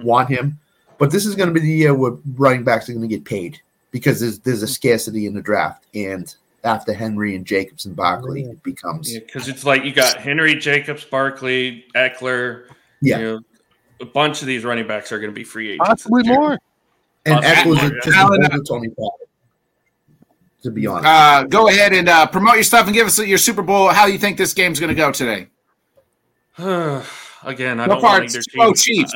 want 0.02 0.28
him. 0.28 0.58
But 0.98 1.10
this 1.10 1.24
is 1.24 1.34
going 1.34 1.48
to 1.48 1.54
be 1.54 1.60
the 1.60 1.68
year 1.70 1.94
where 1.94 2.12
running 2.34 2.62
backs 2.64 2.88
are 2.88 2.92
going 2.92 3.08
to 3.08 3.14
get 3.14 3.24
paid 3.24 3.58
because 3.90 4.20
there's 4.20 4.38
there's 4.40 4.62
a 4.62 4.68
scarcity 4.68 5.26
in 5.26 5.34
the 5.34 5.40
draft, 5.40 5.86
and 5.94 6.34
after 6.62 6.92
Henry 6.92 7.34
and 7.36 7.46
Jacobs 7.46 7.86
and 7.86 7.96
Barkley, 7.96 8.42
it 8.44 8.62
becomes 8.62 9.12
Yeah, 9.12 9.20
because 9.20 9.48
it's 9.48 9.64
like 9.64 9.84
you 9.84 9.92
got 9.92 10.18
Henry 10.18 10.54
Jacobs, 10.54 11.04
Barkley, 11.04 11.86
Ekeler. 11.94 12.64
Yeah. 13.00 13.18
you 13.18 13.24
know, 13.24 13.40
a 14.00 14.04
bunch 14.04 14.42
of 14.42 14.46
these 14.46 14.62
running 14.64 14.86
backs 14.86 15.10
are 15.10 15.18
going 15.18 15.30
to 15.32 15.34
be 15.34 15.44
free 15.44 15.70
agents. 15.72 15.88
Possibly 15.88 16.22
more. 16.24 16.58
and 17.24 17.42
Ekeler's 17.42 17.82
yeah. 17.82 17.90
just 18.04 18.16
Alan, 18.16 18.44
over 18.44 18.62
Tony 18.62 18.88
Pollard. 18.90 19.26
To 20.64 20.70
be 20.70 20.86
honest, 20.86 21.06
uh, 21.06 21.44
go 21.44 21.68
ahead 21.68 21.94
and 21.94 22.06
uh, 22.06 22.26
promote 22.26 22.56
your 22.56 22.64
stuff 22.64 22.84
and 22.84 22.94
give 22.94 23.06
us 23.06 23.18
your 23.18 23.38
Super 23.38 23.62
Bowl. 23.62 23.88
How 23.88 24.04
you 24.04 24.18
think 24.18 24.36
this 24.36 24.52
game's 24.52 24.78
going 24.78 24.88
to 24.90 24.94
go 24.94 25.10
today? 25.10 25.48
Again, 26.58 27.80
I 27.80 27.86
Go 27.86 27.94
don't 27.94 28.00
far, 28.02 28.12
want 28.18 28.24
it's 28.24 28.34
either 28.34 28.44
go 28.58 28.72
team. 28.74 29.06
Chiefs. 29.06 29.14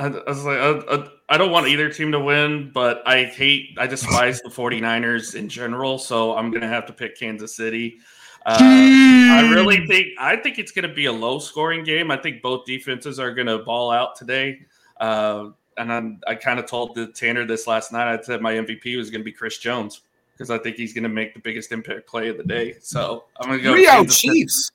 I, 0.00 0.06
I, 0.06 0.28
was 0.30 0.44
like, 0.44 0.58
I, 0.58 1.08
I, 1.28 1.36
don't 1.36 1.50
want 1.50 1.68
either 1.68 1.90
team 1.90 2.10
to 2.12 2.20
win, 2.20 2.70
but 2.72 3.06
I 3.06 3.24
hate, 3.24 3.76
I 3.78 3.86
despise 3.86 4.40
the 4.40 4.48
49ers 4.48 5.34
in 5.34 5.48
general. 5.48 5.98
So 5.98 6.34
I'm 6.36 6.50
going 6.50 6.62
to 6.62 6.68
have 6.68 6.86
to 6.86 6.92
pick 6.92 7.18
Kansas 7.18 7.54
City. 7.54 7.98
Uh, 8.46 8.56
I 8.58 9.50
really 9.52 9.86
think, 9.86 10.08
I 10.18 10.36
think 10.36 10.58
it's 10.58 10.72
going 10.72 10.88
to 10.88 10.94
be 10.94 11.04
a 11.04 11.12
low 11.12 11.38
scoring 11.38 11.84
game. 11.84 12.10
I 12.10 12.16
think 12.16 12.40
both 12.40 12.64
defenses 12.64 13.20
are 13.20 13.34
going 13.34 13.48
to 13.48 13.58
ball 13.58 13.90
out 13.90 14.16
today. 14.16 14.60
Uh, 14.98 15.50
and 15.76 15.92
I'm, 15.92 16.20
I 16.26 16.34
kind 16.34 16.58
of 16.58 16.64
told 16.66 16.94
the 16.94 17.08
Tanner 17.08 17.44
this 17.44 17.66
last 17.66 17.92
night. 17.92 18.10
I 18.10 18.22
said 18.22 18.40
my 18.40 18.54
MVP 18.54 18.96
was 18.96 19.10
going 19.10 19.20
to 19.20 19.24
be 19.24 19.32
Chris 19.32 19.58
Jones 19.58 20.00
because 20.32 20.50
I 20.50 20.56
think 20.56 20.76
he's 20.76 20.94
going 20.94 21.02
to 21.02 21.10
make 21.10 21.34
the 21.34 21.40
biggest 21.40 21.72
impact 21.72 22.06
play 22.06 22.28
of 22.28 22.38
the 22.38 22.44
day. 22.44 22.76
So 22.80 23.24
I'm 23.38 23.48
going 23.48 23.58
to 23.58 23.64
go 23.64 23.74
Rio 23.74 23.90
Kansas 23.90 24.20
City. 24.20 24.32
Chiefs. 24.32 24.72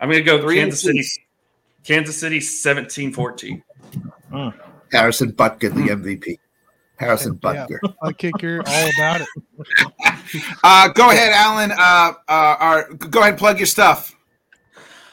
I'm 0.00 0.08
going 0.08 0.20
to 0.20 0.24
go 0.24 0.40
Three 0.40 0.56
Kansas 0.56 0.82
City. 0.82 1.04
Kansas 1.82 2.16
City 2.16 2.40
17 2.40 3.12
14. 3.12 3.62
Harrison 4.92 5.32
Butker, 5.32 5.72
the 5.74 5.88
MVP. 5.94 6.38
Harrison 6.98 7.38
Yeah. 7.42 7.66
Butker. 7.66 7.94
A 8.02 8.12
kicker, 8.12 8.62
all 8.66 8.88
about 8.98 9.20
it. 9.22 9.28
Uh, 10.62 10.86
go 10.88 11.10
ahead, 11.10 11.32
Alan. 11.32 11.72
Uh, 11.72 12.12
uh, 12.28 12.56
or 12.60 12.94
go 13.08 13.18
ahead 13.20 13.32
and 13.32 13.38
plug 13.38 13.58
your 13.58 13.66
stuff. 13.66 14.14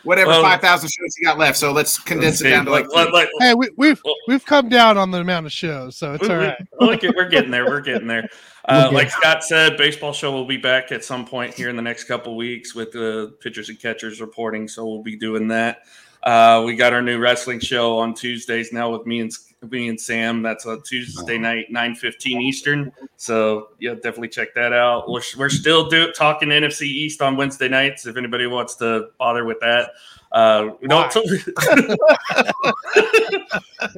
Whatever 0.04 0.30
Well- 0.30 0.42
five 0.44 0.62
thousand 0.62 0.90
shows 0.90 1.16
you 1.18 1.26
got 1.26 1.40
left. 1.40 1.58
So 1.58 1.72
let's 1.72 1.98
condense 1.98 2.40
it 2.42 2.50
down 2.52 2.66
to 2.66 2.72
like. 2.72 2.86
Let- 2.94 3.12
let- 3.12 3.28
Hey, 3.40 3.56
we, 3.56 3.68
we've 3.78 4.00
Well- 4.06 4.14
we've 4.28 4.46
come 4.46 4.70
down 4.70 4.96
on 4.98 5.10
the 5.12 5.18
amount 5.20 5.48
of 5.48 5.52
shows, 5.52 5.98
so 5.98 6.14
it's 6.14 6.22
we- 6.28 6.30
all 6.34 6.40
we- 6.40 6.46
right. 6.46 6.68
look 6.82 7.04
at- 7.04 7.16
we're 7.16 7.30
getting 7.30 7.50
there. 7.52 7.66
We're 7.66 7.82
getting 7.82 8.08
there. 8.08 8.30
Uh, 8.70 8.84
Okay. 8.88 8.96
like 8.96 9.10
Scott 9.10 9.46
said, 9.46 9.78
baseball 9.78 10.12
show 10.12 10.30
will 10.30 10.44
be 10.46 10.58
back 10.58 10.92
at 10.92 11.02
some 11.02 11.26
point 11.26 11.54
here 11.54 11.70
in 11.70 11.78
the 11.78 11.82
next 11.82 12.04
couple 12.04 12.36
weeks 12.36 12.76
with 12.76 12.92
the 12.92 13.34
pitchers 13.40 13.70
and 13.70 13.80
catchers 13.80 14.20
reporting. 14.20 14.68
So 14.68 14.86
we'll 14.86 15.02
be 15.04 15.16
doing 15.16 15.48
that. 15.48 15.84
Uh, 16.24 16.64
we 16.66 16.76
got 16.76 16.94
our 16.94 17.02
new 17.02 17.20
wrestling 17.20 17.60
show 17.60 17.98
on 17.98 18.14
Tuesdays 18.14 18.74
now 18.74 18.90
with 18.92 19.06
me 19.06 19.22
and 19.22 19.32
me 19.70 19.88
and 19.90 20.00
Sam. 20.00 20.42
That's 20.42 20.66
a 20.66 20.80
Tuesday 20.82 21.38
night, 21.38 21.68
nine 21.72 21.96
fifteen 21.96 22.42
Eastern. 22.42 22.92
So 23.16 23.70
yeah, 23.80 23.94
definitely 23.94 24.30
check 24.30 24.54
that 24.56 24.74
out. 24.74 25.10
We're, 25.10 25.22
we're 25.38 25.50
still 25.50 25.88
do, 25.90 26.12
talking 26.12 26.50
NFC 26.50 26.84
East 26.84 27.22
on 27.22 27.38
Wednesday 27.38 27.70
nights. 27.70 28.06
If 28.06 28.18
anybody 28.18 28.46
wants 28.48 28.76
to 28.76 29.10
bother 29.18 29.46
with 29.46 29.60
that, 29.62 29.92
uh, 30.32 30.70
we 30.82 30.88
don't. 30.88 31.12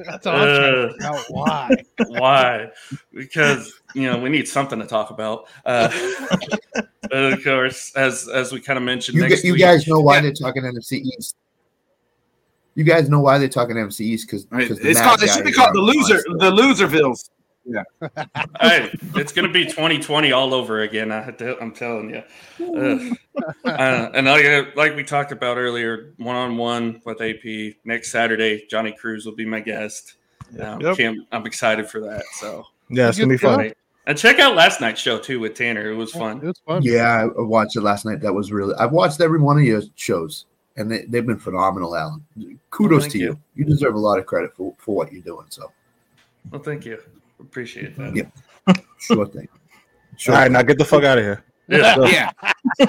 That's 0.06 0.26
all 0.26 0.36
I'm 0.36 0.56
trying 0.56 0.72
to 0.72 0.92
figure. 0.92 1.14
Why? 1.30 1.70
Why? 2.06 2.68
Because 3.12 3.80
you 3.94 4.02
know 4.10 4.18
we 4.18 4.28
need 4.28 4.46
something 4.46 4.78
to 4.78 4.86
talk 4.86 5.10
about. 5.10 5.48
Uh, 5.64 5.90
of 7.10 7.42
course, 7.42 7.94
as 7.96 8.28
as 8.28 8.52
we 8.52 8.60
kind 8.60 8.76
of 8.76 8.82
mentioned, 8.84 9.16
You, 9.16 9.28
next 9.28 9.44
you 9.44 9.52
week- 9.52 9.62
guys 9.62 9.86
know 9.86 10.00
why 10.00 10.20
they're 10.20 10.32
talking 10.32 10.62
NFC 10.62 11.00
East. 11.18 11.36
You 12.74 12.84
guys 12.84 13.08
know 13.08 13.20
why 13.20 13.38
they're 13.38 13.48
talking 13.48 13.76
NFC 13.76 14.00
East 14.00 14.26
because 14.26 14.46
It's 14.52 15.00
called. 15.00 15.22
It 15.22 15.30
should 15.30 15.44
be 15.44 15.52
called 15.52 15.74
the 15.74 15.80
loser. 15.80 16.22
The 16.38 16.50
Loservilles. 16.50 17.30
hey, 18.60 18.90
it's 19.14 19.32
gonna 19.32 19.50
be 19.50 19.64
2020 19.64 20.32
all 20.32 20.54
over 20.54 20.80
again. 20.80 21.12
I, 21.12 21.32
I'm 21.60 21.72
telling 21.72 22.10
you. 22.10 22.22
Ugh. 22.76 23.16
Uh, 23.64 24.10
and 24.14 24.26
like, 24.26 24.76
like 24.76 24.96
we 24.96 25.04
talked 25.04 25.30
about 25.30 25.56
earlier, 25.56 26.14
one 26.16 26.36
on 26.36 26.56
one 26.56 27.00
with 27.04 27.20
AP 27.20 27.76
next 27.84 28.10
Saturday, 28.10 28.66
Johnny 28.68 28.92
Cruz 28.92 29.24
will 29.26 29.34
be 29.36 29.44
my 29.44 29.60
guest. 29.60 30.16
Um, 30.58 30.80
Yep. 30.80 30.96
can't- 30.96 31.18
I'm 31.30 31.46
excited 31.46 31.88
for 31.88 32.00
that. 32.00 32.24
So 32.40 32.64
Yeah, 32.88 33.08
it's 33.08 33.18
gonna 33.18 33.28
be 33.28 33.36
fun. 33.36 33.72
And 34.06 34.18
check 34.18 34.38
out 34.40 34.56
last 34.56 34.80
night's 34.80 35.00
show 35.00 35.18
too 35.18 35.38
with 35.38 35.54
Tanner. 35.54 35.90
It 35.92 35.94
was 35.94 36.10
fun. 36.10 36.38
It 36.38 36.46
was 36.46 36.60
fun. 36.66 36.82
Yeah, 36.82 37.28
I 37.36 37.40
watched 37.42 37.76
it 37.76 37.82
last 37.82 38.04
night. 38.04 38.20
That 38.22 38.32
was 38.32 38.50
really. 38.50 38.74
I've 38.76 38.90
watched 38.92 39.20
every 39.20 39.38
one 39.38 39.58
of 39.58 39.64
your 39.64 39.82
shows, 39.94 40.46
and 40.80 40.90
they, 40.90 41.02
they've 41.06 41.26
been 41.26 41.38
phenomenal, 41.38 41.94
Alan. 41.96 42.24
Kudos 42.70 43.02
thank 43.02 43.12
to 43.12 43.18
you. 43.18 43.26
you. 43.26 43.38
you. 43.56 43.64
deserve 43.64 43.94
a 43.94 43.98
lot 43.98 44.18
of 44.18 44.26
credit 44.26 44.54
for, 44.56 44.74
for 44.78 44.94
what 44.96 45.12
you're 45.12 45.22
doing. 45.22 45.46
So 45.50 45.70
Well, 46.50 46.62
thank 46.62 46.84
you. 46.86 46.98
Appreciate 47.38 47.96
that. 47.96 48.14
Yeah. 48.16 48.74
sure 48.98 49.26
thing. 49.26 49.48
Sure. 50.16 50.34
All 50.34 50.40
right, 50.42 50.50
now 50.50 50.62
get 50.62 50.76
the 50.78 50.84
fuck 50.84 51.04
out 51.04 51.18
of 51.18 51.24
here. 51.24 51.44
Yeah. 51.68 51.96
Yeah. 52.00 52.30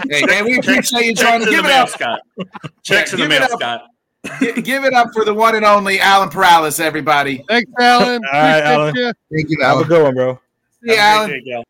Hey, 0.10 0.26
man, 0.26 0.44
we 0.46 0.58
appreciate 0.58 1.06
you 1.06 1.14
Checks 1.16 1.30
joining. 1.30 1.48
in 1.48 1.54
Give 1.54 1.66
it 1.66 1.68
mail, 1.68 1.84
up. 1.84 1.90
Scott. 1.90 2.20
Check 2.84 3.14
in 3.14 3.20
the 3.20 3.28
give 3.28 3.30
mail. 3.30 3.48
Scott. 3.50 3.86
Give 4.64 4.84
it 4.86 4.94
up 4.94 5.10
for 5.14 5.24
the 5.24 5.34
one 5.34 5.56
and 5.56 5.64
only 5.66 6.00
Alan 6.00 6.30
Perales, 6.30 6.80
everybody. 6.80 7.44
Thanks, 7.48 7.72
Alan. 7.80 8.22
All 8.34 8.40
right, 8.42 8.62
Alan. 8.64 8.96
ya. 8.96 9.14
Thank 9.34 9.50
you, 9.50 9.58
Alan. 9.62 9.78
Have 9.84 9.86
a 9.86 9.90
good 9.90 10.04
one, 10.04 10.16
bro. 10.16 10.40
See 10.84 10.92
you, 10.94 10.98
Alan. 10.98 11.30
day, 11.30 11.42
Gal. 11.46 11.64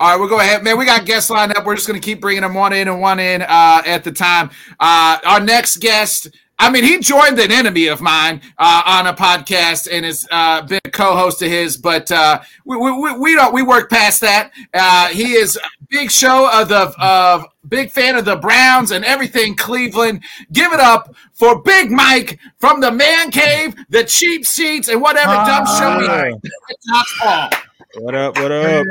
All 0.00 0.10
right, 0.10 0.16
we'll 0.20 0.28
go 0.28 0.38
ahead, 0.38 0.62
man. 0.62 0.78
We 0.78 0.84
got 0.84 1.06
guests 1.06 1.28
lined 1.28 1.56
up. 1.56 1.66
We're 1.66 1.74
just 1.74 1.88
going 1.88 2.00
to 2.00 2.04
keep 2.04 2.20
bringing 2.20 2.42
them 2.42 2.54
one 2.54 2.72
in 2.72 2.86
and 2.86 3.00
one 3.00 3.18
in 3.18 3.42
uh, 3.42 3.82
at 3.84 4.04
the 4.04 4.12
time. 4.12 4.50
Uh, 4.78 5.18
our 5.24 5.40
next 5.40 5.78
guest, 5.78 6.28
I 6.56 6.70
mean, 6.70 6.84
he 6.84 7.00
joined 7.00 7.36
an 7.40 7.50
enemy 7.50 7.88
of 7.88 8.00
mine 8.00 8.40
uh, 8.58 8.82
on 8.86 9.08
a 9.08 9.12
podcast 9.12 9.88
and 9.90 10.04
has 10.04 10.24
uh, 10.30 10.62
been 10.62 10.78
a 10.84 10.90
co-host 10.90 11.42
of 11.42 11.48
his, 11.50 11.76
but 11.76 12.12
uh, 12.12 12.40
we, 12.64 12.76
we, 12.76 12.92
we- 12.92 13.18
we 13.18 13.34
don't 13.34 13.52
we 13.52 13.62
work 13.64 13.90
past 13.90 14.20
that. 14.20 14.52
Uh, 14.72 15.08
he 15.08 15.32
is 15.32 15.56
a 15.56 15.60
big 15.88 16.12
show 16.12 16.48
of 16.52 16.68
the 16.68 16.94
of 17.00 17.44
big 17.68 17.90
fan 17.90 18.14
of 18.16 18.24
the 18.24 18.36
Browns 18.36 18.92
and 18.92 19.04
everything 19.04 19.56
Cleveland. 19.56 20.22
Give 20.52 20.72
it 20.72 20.80
up 20.80 21.12
for 21.34 21.60
Big 21.62 21.90
Mike 21.90 22.38
from 22.58 22.80
the 22.80 22.92
Man 22.92 23.32
Cave, 23.32 23.74
the 23.88 24.04
cheap 24.04 24.46
seats, 24.46 24.86
and 24.88 25.02
whatever 25.02 25.32
dumb 25.32 25.66
show 25.66 26.00
he 26.00 26.06
Hi. 26.06 27.50
What 27.96 28.14
up? 28.14 28.36
What 28.38 28.52
up? 28.52 28.86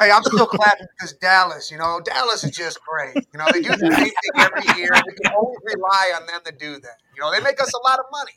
Hey, 0.00 0.10
I'm 0.10 0.22
still 0.24 0.46
clapping 0.46 0.86
because 0.96 1.12
Dallas, 1.14 1.70
you 1.70 1.78
know, 1.78 2.00
Dallas 2.04 2.44
is 2.44 2.50
just 2.50 2.78
great. 2.84 3.14
You 3.32 3.38
know, 3.38 3.46
they 3.52 3.60
do 3.62 3.70
the 3.70 3.76
same 3.78 3.90
thing 3.90 4.12
every 4.36 4.80
year. 4.80 4.90
We 4.92 5.14
can 5.22 5.32
always 5.34 5.58
rely 5.64 6.12
on 6.20 6.26
them 6.26 6.40
to 6.44 6.52
do 6.52 6.78
that. 6.80 6.96
You 7.16 7.22
know, 7.22 7.32
they 7.32 7.40
make 7.40 7.60
us 7.62 7.72
a 7.72 7.78
lot 7.88 7.98
of 7.98 8.04
money. 8.10 8.32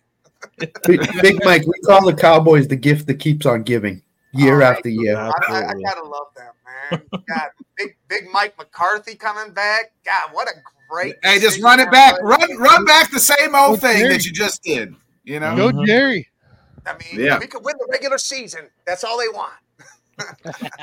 Big, 0.85 1.21
Big 1.21 1.45
Mike, 1.45 1.65
we 1.67 1.73
call 1.85 2.05
the 2.05 2.13
Cowboys 2.15 2.67
the 2.67 2.75
gift 2.75 3.07
that 3.07 3.15
keeps 3.15 3.45
on 3.45 3.63
giving 3.63 4.01
year 4.33 4.53
All 4.53 4.59
right. 4.59 4.77
after 4.77 4.89
year. 4.89 5.15
I, 5.17 5.29
I, 5.49 5.57
I 5.69 5.73
gotta 5.73 6.03
love 6.03 6.27
them, 6.35 6.53
man. 6.65 7.01
God, 7.11 7.49
big 7.77 7.95
Big 8.07 8.23
Mike 8.31 8.57
McCarthy 8.57 9.15
coming 9.15 9.53
back. 9.53 9.91
God, 10.05 10.29
what 10.33 10.47
a 10.47 10.53
great. 10.89 11.15
Hey, 11.23 11.39
just 11.39 11.61
run 11.61 11.79
it 11.79 11.91
back. 11.91 12.13
was. 12.23 12.37
Run 12.39 12.57
run 12.59 12.85
back 12.85 13.11
the 13.11 13.19
same 13.19 13.53
old 13.55 13.71
Well, 13.71 13.75
thing 13.75 13.97
Jerry- 13.99 14.13
that 14.13 14.25
you 14.25 14.31
just 14.31 14.63
did. 14.63 14.95
You 15.23 15.39
know? 15.39 15.55
Go, 15.55 15.69
mm-hmm. 15.69 15.85
Jerry. 15.85 16.27
I 16.87 16.93
mean, 16.93 17.23
Yeah. 17.23 17.37
we 17.37 17.45
could 17.45 17.63
win 17.63 17.75
the 17.77 17.87
regular 17.91 18.17
season. 18.17 18.69
That's 18.87 19.03
all 19.03 19.19
they 19.19 19.27
want. 19.29 19.53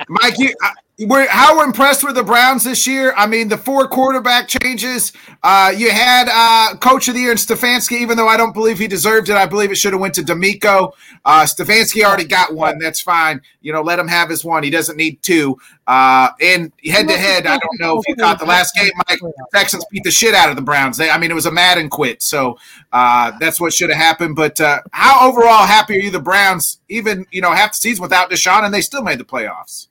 Mike, 0.08 0.38
you 0.38 0.54
we're 1.00 1.28
how 1.28 1.62
impressed 1.62 2.02
with 2.02 2.16
the 2.16 2.24
Browns 2.24 2.64
this 2.64 2.84
year? 2.84 3.14
I 3.16 3.26
mean, 3.26 3.48
the 3.48 3.56
four 3.56 3.86
quarterback 3.86 4.48
changes. 4.48 5.12
Uh, 5.44 5.72
you 5.76 5.92
had 5.92 6.28
uh, 6.28 6.76
coach 6.78 7.06
of 7.06 7.14
the 7.14 7.20
year 7.20 7.30
in 7.30 7.36
Stefanski, 7.36 8.00
even 8.00 8.16
though 8.16 8.26
I 8.26 8.36
don't 8.36 8.52
believe 8.52 8.78
he 8.78 8.88
deserved 8.88 9.28
it. 9.28 9.36
I 9.36 9.46
believe 9.46 9.70
it 9.70 9.76
should 9.76 9.92
have 9.92 10.00
went 10.00 10.14
to 10.14 10.22
DeMeco. 10.22 10.92
Uh, 11.24 11.42
Stefanski 11.42 12.02
already 12.02 12.24
got 12.24 12.52
one. 12.52 12.80
That's 12.80 13.00
fine. 13.00 13.40
You 13.60 13.72
know, 13.72 13.80
let 13.80 14.00
him 14.00 14.08
have 14.08 14.28
his 14.28 14.44
one. 14.44 14.64
He 14.64 14.70
doesn't 14.70 14.96
need 14.96 15.22
two. 15.22 15.56
Uh, 15.86 16.30
and 16.40 16.72
head 16.84 17.06
to 17.06 17.16
head, 17.16 17.46
I 17.46 17.58
don't 17.58 17.80
know 17.80 17.98
if 18.00 18.08
you 18.08 18.16
caught 18.16 18.40
the 18.40 18.44
last 18.44 18.74
game, 18.74 18.90
Mike, 19.08 19.20
Texans 19.54 19.84
beat 19.92 20.02
the 20.02 20.10
shit 20.10 20.34
out 20.34 20.50
of 20.50 20.56
the 20.56 20.62
Browns. 20.62 20.96
They, 20.96 21.10
I 21.10 21.16
mean, 21.16 21.30
it 21.30 21.34
was 21.34 21.46
a 21.46 21.52
Madden 21.52 21.88
quit. 21.88 22.22
So 22.22 22.58
uh, 22.92 23.32
that's 23.38 23.60
what 23.60 23.72
should 23.72 23.90
have 23.90 23.98
happened. 23.98 24.34
But 24.34 24.60
uh, 24.60 24.80
how 24.90 25.28
overall 25.28 25.64
happy 25.64 25.94
are 25.94 26.02
you 26.02 26.10
the 26.10 26.20
Browns? 26.20 26.80
Even 26.88 27.24
you 27.30 27.40
know 27.40 27.52
half 27.52 27.70
the 27.70 27.76
season 27.76 28.02
without 28.02 28.30
Deshaun, 28.30 28.64
and 28.64 28.74
they 28.74 28.80
still 28.80 29.02
made 29.02 29.20
the 29.20 29.24
playoffs. 29.24 29.86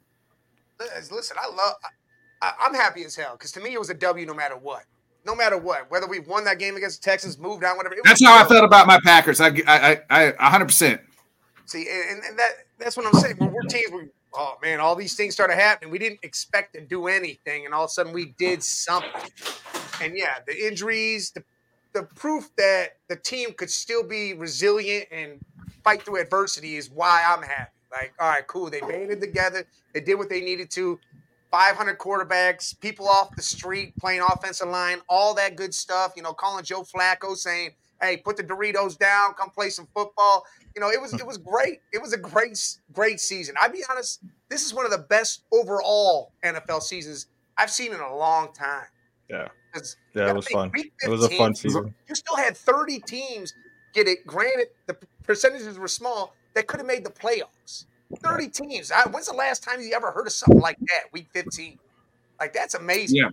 Listen, 0.80 1.38
I 1.40 1.48
love. 1.48 1.76
I, 2.42 2.54
I'm 2.62 2.74
happy 2.74 3.04
as 3.04 3.16
hell 3.16 3.34
because 3.34 3.52
to 3.54 3.60
me 3.60 3.74
it 3.74 3.80
was 3.80 3.90
a 3.90 3.96
W 3.96 4.26
no 4.26 4.34
matter 4.34 4.56
what. 4.56 4.84
No 5.26 5.36
matter 5.36 5.58
what, 5.58 5.92
whether 5.92 6.08
we 6.08 6.20
won 6.20 6.46
that 6.46 6.58
game 6.58 6.78
against 6.78 7.04
the 7.04 7.10
Texans, 7.10 7.38
moved 7.38 7.64
on, 7.66 7.76
whatever. 7.76 7.96
That's 8.04 8.24
how 8.24 8.38
I 8.38 8.48
felt 8.48 8.64
about 8.64 8.88
my 8.88 8.98
Packers. 9.04 9.42
I, 9.42 9.48
I, 9.68 10.02
I, 10.10 10.34
I 10.40 10.58
100%. 10.58 11.00
See, 11.66 11.86
and, 11.90 12.24
and 12.24 12.40
that 12.40 12.52
that's 12.80 12.96
what 12.96 13.06
I'm 13.06 13.14
saying. 13.14 13.36
When 13.38 13.52
we're 13.52 13.62
teams, 13.64 13.92
we 13.92 14.08
oh 14.34 14.56
man, 14.62 14.80
all 14.80 14.96
these 14.96 15.16
things 15.16 15.34
started 15.34 15.56
happening. 15.56 15.92
We 15.92 16.00
didn't 16.00 16.20
expect 16.24 16.76
to 16.76 16.82
do 16.82 17.08
anything, 17.08 17.66
and 17.66 17.74
all 17.74 17.84
of 17.86 17.90
a 17.90 17.92
sudden 17.92 18.14
we 18.14 18.34
did 18.38 18.64
something. 18.64 19.32
And 20.02 20.16
yeah, 20.16 20.38
the 20.46 20.68
injuries, 20.68 21.32
the 21.32 21.44
the 21.94 22.04
proof 22.04 22.50
that 22.58 22.98
the 23.10 23.16
team 23.16 23.54
could 23.54 23.70
still 23.70 24.04
be 24.04 24.34
resilient 24.34 25.08
and 25.12 25.40
fight 25.84 26.04
through 26.04 26.22
adversity 26.22 26.76
is 26.76 26.90
why 26.90 27.24
I'm 27.28 27.42
happy. 27.42 27.72
Like, 27.92 28.14
all 28.20 28.30
right, 28.30 28.46
cool. 28.48 28.70
They 28.70 28.82
made 28.82 29.10
it 29.10 29.22
together. 29.22 29.66
They 29.94 30.02
did 30.02 30.16
what 30.16 30.30
they 30.30 30.42
needed 30.42 30.70
to. 30.72 31.00
500 31.52 31.98
quarterbacks, 31.98 32.78
people 32.80 33.08
off 33.08 33.34
the 33.36 33.42
street 33.42 33.96
playing 33.98 34.22
offensive 34.22 34.68
line, 34.68 35.00
all 35.08 35.34
that 35.36 35.56
good 35.56 35.74
stuff. 35.74 36.12
You 36.16 36.24
know, 36.24 36.34
calling 36.34 36.64
Joe 36.66 36.84
Flacco 36.84 37.38
saying, 37.38 37.72
"Hey, 38.02 38.18
put 38.18 38.36
the 38.36 38.44
Doritos 38.44 38.98
down, 38.98 39.34
come 39.34 39.50
play 39.50 39.70
some 39.70 39.88
football." 39.94 40.46
You 40.76 40.82
know, 40.82 40.90
it 40.90 41.02
was 41.02 41.14
it 41.14 41.26
was 41.26 41.38
great. 41.38 41.80
It 41.94 42.02
was 42.02 42.12
a 42.12 42.18
great 42.18 42.60
great 42.92 43.22
season. 43.22 43.56
I'd 43.62 43.72
be 43.72 43.82
honest, 43.90 44.22
this 44.50 44.66
is 44.66 44.74
one 44.74 44.84
of 44.84 44.92
the 44.92 44.98
best 44.98 45.44
overall 45.54 46.34
NFL 46.44 46.82
seasons 46.82 47.28
I've 47.58 47.72
seen 47.72 47.94
in 47.94 48.00
a 48.02 48.16
long 48.16 48.52
time. 48.54 48.88
Yeah. 49.30 49.48
Yeah, 50.14 50.30
it 50.30 50.36
was 50.36 50.48
fun. 50.48 50.72
think, 50.72 50.86
week 50.86 50.94
It 51.04 51.10
was 51.10 51.24
a 51.24 51.30
fun 51.30 51.54
season. 51.54 51.94
You 52.08 52.16
still 52.16 52.36
had 52.36 52.58
30 52.58 53.00
teams 53.02 53.54
get 53.94 54.08
it. 54.08 54.26
Granted, 54.26 54.70
the 54.88 54.98
percentages 55.24 55.78
were 55.78 55.88
small 55.88 56.36
that 56.56 56.68
could 56.68 56.80
have 56.80 56.88
made 56.88 57.04
the 57.04 57.12
playoffs. 57.12 57.50
30 58.16 58.50
teams. 58.50 58.92
I, 58.92 59.08
when's 59.10 59.28
the 59.28 59.34
last 59.34 59.64
time 59.64 59.82
you 59.82 59.94
ever 59.94 60.12
heard 60.12 60.28
of 60.28 60.34
something 60.34 60.62
like 60.62 60.80
that? 60.80 61.12
Week 61.12 61.28
15. 61.34 61.78
Like 62.40 62.54
that's 62.54 62.76
amazing. 62.76 63.18
Yeah. 63.18 63.30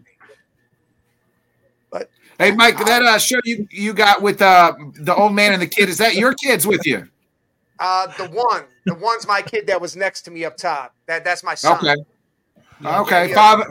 But 1.91 2.11
Hey, 2.39 2.51
Mike, 2.51 2.79
that 2.79 3.03
uh, 3.03 3.19
show 3.19 3.39
you, 3.45 3.69
you 3.71 3.93
got 3.93 4.21
with 4.21 4.43
uh, 4.43 4.75
the 4.95 5.15
old 5.15 5.35
man 5.35 5.53
and 5.53 5.63
the 5.63 5.67
kid, 5.67 5.89
is 5.89 5.99
that 5.99 6.15
your 6.17 6.35
kids 6.35 6.67
with 6.67 6.85
you? 6.85 7.09
Uh, 7.79 8.07
the 8.19 8.27
one, 8.29 8.65
the 8.87 8.95
one's 8.95 9.27
my 9.27 9.43
kid 9.43 9.67
that 9.67 9.81
was 9.81 9.95
next 9.95 10.23
to 10.23 10.31
me 10.31 10.45
up 10.45 10.57
top. 10.57 10.95
That 11.07 11.25
that's 11.25 11.45
my 11.45 11.55
son. 11.55 11.77
Okay. 11.77 11.95
Okay. 12.85 13.29
Yeah. 13.29 13.35
Follow, 13.35 13.65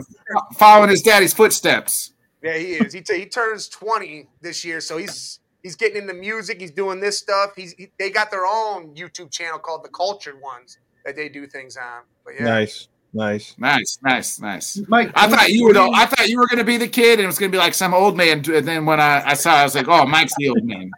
following 0.54 0.90
his 0.90 1.02
daddy's 1.02 1.34
footsteps. 1.34 2.12
Yeah, 2.42 2.56
he 2.56 2.74
is. 2.74 2.92
He, 2.92 3.00
t- 3.00 3.18
he 3.18 3.26
turns 3.26 3.68
20 3.68 4.28
this 4.42 4.64
year, 4.64 4.80
so 4.80 4.98
he's 4.98 5.40
he's 5.62 5.76
getting 5.76 6.02
into 6.02 6.14
music. 6.14 6.60
He's 6.60 6.70
doing 6.70 7.00
this 7.00 7.18
stuff. 7.18 7.52
He's 7.56 7.72
he, 7.74 7.90
they 7.98 8.10
got 8.10 8.30
their 8.30 8.46
own 8.46 8.94
YouTube 8.94 9.30
channel 9.30 9.58
called 9.58 9.84
the 9.84 9.88
Cultured 9.88 10.40
Ones 10.40 10.78
that 11.04 11.16
they 11.16 11.28
do 11.28 11.46
things 11.46 11.76
on. 11.76 12.02
But 12.24 12.34
yeah, 12.34 12.44
Nice, 12.44 12.88
nice. 13.12 13.54
Nice, 13.58 13.98
nice, 14.02 14.40
nice. 14.40 14.80
Mike, 14.88 15.10
I 15.14 15.28
thought 15.28 15.50
you 15.50 15.64
were 15.64 15.72
the, 15.72 15.82
I 15.82 16.06
thought 16.06 16.28
you 16.28 16.38
were 16.38 16.46
going 16.46 16.58
to 16.58 16.64
be 16.64 16.76
the 16.76 16.88
kid, 16.88 17.18
and 17.18 17.24
it 17.24 17.26
was 17.26 17.38
going 17.38 17.50
to 17.52 17.54
be 17.56 17.60
like 17.60 17.74
some 17.74 17.94
old 17.94 18.16
man. 18.16 18.38
And 18.50 18.66
then 18.66 18.86
when 18.86 19.00
I, 19.00 19.22
I 19.30 19.34
saw, 19.34 19.52
it, 19.56 19.60
I 19.60 19.64
was 19.64 19.74
like, 19.74 19.88
"Oh, 19.88 20.06
Mike's 20.06 20.34
the 20.38 20.48
old 20.48 20.64
man." 20.64 20.90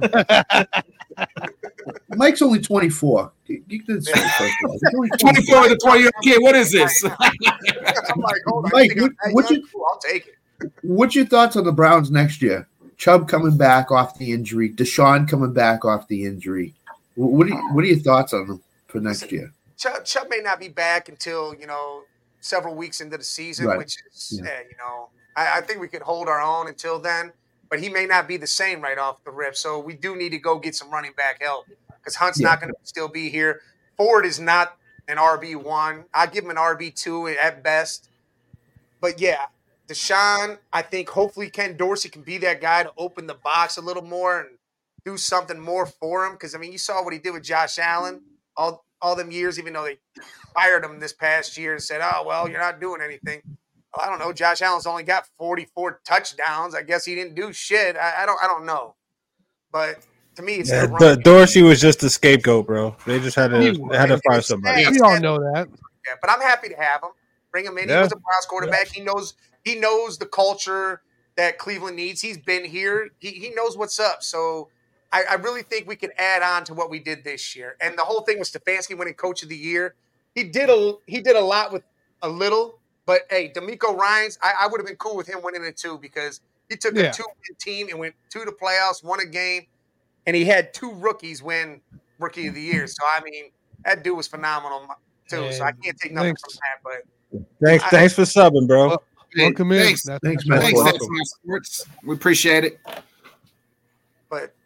Mike's 2.10 2.42
only 2.42 2.60
24. 2.60 3.32
You- 3.46 3.64
you 3.68 3.82
can 3.82 4.00
say 4.02 4.12
it 4.14 4.30
first 4.32 4.54
of 4.64 4.70
all. 4.70 4.72
He's 4.72 4.82
only 4.94 5.08
24 5.18 5.60
with 5.62 5.72
a 5.72 5.76
20 5.76 6.00
year 6.00 6.10
old 6.14 6.24
kid. 6.24 6.42
What 6.42 6.54
is 6.56 6.70
this? 6.72 7.04
I'm 7.04 8.20
like, 8.20 8.42
hold 8.46 8.64
on, 8.66 8.70
Mike, 8.72 8.94
you 8.94 9.00
think 9.02 9.12
I'm 9.24 9.32
what- 9.32 9.48
that 9.48 9.48
what 9.48 9.50
young? 9.50 9.60
you- 9.60 9.66
Cool, 9.72 9.84
I'll 9.90 9.98
take 9.98 10.26
it. 10.26 10.34
What's 10.82 11.14
your 11.14 11.24
thoughts 11.26 11.56
on 11.56 11.64
the 11.64 11.72
Browns 11.72 12.10
next 12.10 12.42
year? 12.42 12.68
Chubb 12.98 13.28
coming 13.28 13.56
back 13.56 13.90
off 13.90 14.18
the 14.18 14.32
injury, 14.32 14.68
Deshaun 14.70 15.26
coming 15.26 15.54
back 15.54 15.86
off 15.86 16.06
the 16.08 16.24
injury. 16.26 16.74
What 17.14 17.50
are, 17.50 17.74
what 17.74 17.82
are 17.84 17.86
your 17.88 17.98
thoughts 17.98 18.34
on 18.34 18.46
them 18.46 18.62
for 18.90 19.00
next 19.00 19.30
year? 19.32 19.52
Chubb, 19.76 20.04
Chubb 20.04 20.28
may 20.28 20.40
not 20.40 20.60
be 20.60 20.68
back 20.68 21.08
until 21.08 21.54
you 21.54 21.66
know 21.66 22.02
several 22.40 22.74
weeks 22.74 23.00
into 23.00 23.16
the 23.18 23.24
season, 23.24 23.66
Right. 23.66 23.78
which 23.78 23.96
is 24.12 24.40
Yeah. 24.42 24.50
eh, 24.50 24.62
you 24.70 24.76
know 24.78 25.10
I, 25.36 25.58
I 25.58 25.60
think 25.60 25.80
we 25.80 25.88
could 25.88 26.02
hold 26.02 26.28
our 26.28 26.40
own 26.40 26.68
until 26.68 26.98
then. 26.98 27.32
but 27.70 27.78
he 27.78 27.88
may 27.88 28.04
not 28.04 28.26
be 28.26 28.36
the 28.36 28.48
same 28.48 28.80
right 28.80 28.98
off 28.98 29.22
the 29.22 29.30
rip. 29.30 29.54
So 29.54 29.78
we 29.78 29.94
do 29.94 30.16
need 30.16 30.30
to 30.30 30.38
go 30.38 30.58
get 30.58 30.74
some 30.74 30.90
running 30.90 31.12
back 31.16 31.40
help 31.40 31.66
because 31.98 32.16
Hunt's 32.16 32.40
Yeah. 32.40 32.48
not 32.48 32.60
going 32.60 32.72
to 32.72 32.78
still 32.82 33.06
be 33.06 33.28
here. 33.30 33.60
Ford 33.96 34.26
is 34.26 34.40
not 34.40 34.76
an 35.06 35.18
RB 35.18 35.54
one. 35.54 36.04
I 36.12 36.26
give 36.26 36.42
him 36.42 36.50
an 36.50 36.56
RB 36.56 36.90
two 36.90 37.28
at 37.28 37.62
best. 37.62 38.08
But 39.00 39.20
yeah, 39.20 39.46
Deshaun, 39.86 40.58
I 40.72 40.82
think 40.82 41.08
hopefully 41.10 41.48
Ken 41.48 41.76
Dorsey 41.76 42.08
can 42.08 42.22
be 42.22 42.38
that 42.38 42.60
guy 42.60 42.82
to 42.82 42.92
open 42.98 43.28
the 43.28 43.34
box 43.34 43.76
a 43.76 43.80
little 43.80 44.02
more 44.02 44.40
and 44.40 44.48
do 45.04 45.16
something 45.16 45.58
more 45.60 45.86
for 45.86 46.26
him. 46.26 46.32
Because 46.32 46.56
I 46.56 46.58
mean, 46.58 46.72
you 46.72 46.78
saw 46.78 47.04
what 47.04 47.12
he 47.12 47.20
did 47.20 47.32
with 47.32 47.44
Josh 47.44 47.78
Allen 47.78 48.20
all 48.56 48.84
all 49.02 49.16
them 49.16 49.30
years, 49.30 49.58
even 49.58 49.72
though 49.72 49.84
they 49.84 49.98
fired 50.54 50.84
him 50.84 51.00
this 51.00 51.12
past 51.12 51.56
year 51.56 51.72
and 51.72 51.82
said, 51.82 52.00
"Oh 52.02 52.24
well, 52.26 52.48
you're 52.48 52.60
not 52.60 52.80
doing 52.80 53.00
anything." 53.02 53.42
Well, 53.96 54.06
I 54.06 54.08
don't 54.08 54.18
know. 54.18 54.32
Josh 54.32 54.62
Allen's 54.62 54.86
only 54.86 55.02
got 55.02 55.26
44 55.36 56.00
touchdowns. 56.04 56.74
I 56.76 56.82
guess 56.82 57.04
he 57.04 57.14
didn't 57.16 57.34
do 57.34 57.52
shit. 57.52 57.96
I, 57.96 58.22
I 58.22 58.26
don't. 58.26 58.38
I 58.42 58.46
don't 58.46 58.64
know. 58.64 58.94
But 59.72 60.06
to 60.36 60.42
me, 60.42 60.56
it's 60.56 60.70
Yeah, 60.70 60.86
the 60.86 61.16
Dorsey 61.22 61.62
was 61.62 61.80
just 61.80 62.00
the 62.00 62.10
scapegoat, 62.10 62.66
bro. 62.66 62.96
They 63.06 63.18
just 63.20 63.36
had 63.36 63.50
to 63.50 63.60
He 63.60 63.70
they 63.70 63.96
had 63.96 64.06
to 64.06 64.14
was. 64.14 64.22
find 64.28 64.44
somebody. 64.44 64.86
We 64.88 65.00
all 65.00 65.18
know 65.20 65.38
that. 65.38 65.68
Yeah, 66.06 66.14
but 66.20 66.30
I'm 66.30 66.40
happy 66.40 66.68
to 66.68 66.76
have 66.76 67.02
him. 67.02 67.10
Bring 67.52 67.64
him 67.64 67.78
in. 67.78 67.88
Yeah. 67.88 67.96
He 67.96 68.02
was 68.02 68.12
a 68.12 68.16
Browns 68.16 68.46
quarterback. 68.48 68.88
He 68.88 69.02
knows 69.02 69.34
he 69.64 69.74
knows 69.74 70.18
the 70.18 70.26
culture 70.26 71.02
that 71.36 71.58
Cleveland 71.58 71.96
needs. 71.96 72.20
He's 72.20 72.38
been 72.38 72.64
here. 72.64 73.10
He, 73.18 73.30
he 73.30 73.50
knows 73.50 73.76
what's 73.76 73.98
up. 73.98 74.22
So 74.22 74.68
I, 75.12 75.24
I 75.30 75.34
really 75.34 75.62
think 75.62 75.88
we 75.88 75.96
can 75.96 76.10
add 76.18 76.42
on 76.42 76.64
to 76.64 76.74
what 76.74 76.88
we 76.90 76.98
did 77.00 77.24
this 77.24 77.56
year. 77.56 77.76
And 77.80 77.98
the 77.98 78.02
whole 78.04 78.20
thing 78.22 78.38
with 78.38 78.50
Stefanski 78.52 78.96
winning 78.96 79.14
Coach 79.14 79.42
of 79.42 79.48
the 79.48 79.56
Year. 79.56 79.94
He 80.34 80.44
did 80.44 80.70
a 80.70 80.94
he 81.06 81.20
did 81.20 81.34
a 81.36 81.40
lot 81.40 81.72
with 81.72 81.82
a 82.22 82.28
little. 82.28 82.78
But 83.06 83.22
hey, 83.28 83.50
DeMeco 83.54 83.96
Ryans, 83.96 84.38
I, 84.40 84.52
I 84.60 84.66
would 84.68 84.80
have 84.80 84.86
been 84.86 84.96
cool 84.96 85.16
with 85.16 85.26
him 85.26 85.40
winning 85.42 85.64
it 85.64 85.76
too 85.76 85.98
because 85.98 86.40
he 86.68 86.76
took 86.76 86.94
Yeah. 86.94 87.10
a 87.10 87.12
two 87.12 87.24
team 87.58 87.88
and 87.88 87.98
went 87.98 88.14
to 88.30 88.44
the 88.44 88.52
playoffs, 88.52 89.02
won 89.02 89.18
a 89.18 89.26
game, 89.26 89.66
and 90.26 90.36
he 90.36 90.44
had 90.44 90.72
two 90.72 90.92
rookies 90.94 91.42
win 91.42 91.80
Rookie 92.20 92.46
of 92.46 92.54
the 92.54 92.60
Year. 92.62 92.86
So 92.86 93.02
I 93.04 93.20
mean, 93.24 93.50
that 93.84 94.04
dude 94.04 94.16
was 94.16 94.28
phenomenal 94.28 94.86
too. 95.28 95.50
So 95.52 95.64
I 95.64 95.72
can't 95.72 95.98
take 95.98 96.12
nothing 96.12 96.36
Thanks. 96.36 96.42
from 96.42 96.60
that. 96.84 97.02
But 97.32 97.42
Thanks, 97.64 97.84
thanks 97.86 98.14
for 98.14 98.22
subbing, 98.22 98.68
bro. 98.68 98.88
Well, 98.88 99.02
Welcome 99.36 99.72
in. 99.72 99.82
Thanks. 99.82 100.02
That's- 100.04 100.20
Thanks, 100.24 100.42
that's 100.44 100.48
man. 100.48 100.60
Thanks, 100.60 100.76
welcome. 100.76 100.92
that's 100.92 101.08
my 101.08 101.22
sports. 101.24 101.86
We 102.04 102.14
appreciate 102.14 102.64
it. 102.64 102.80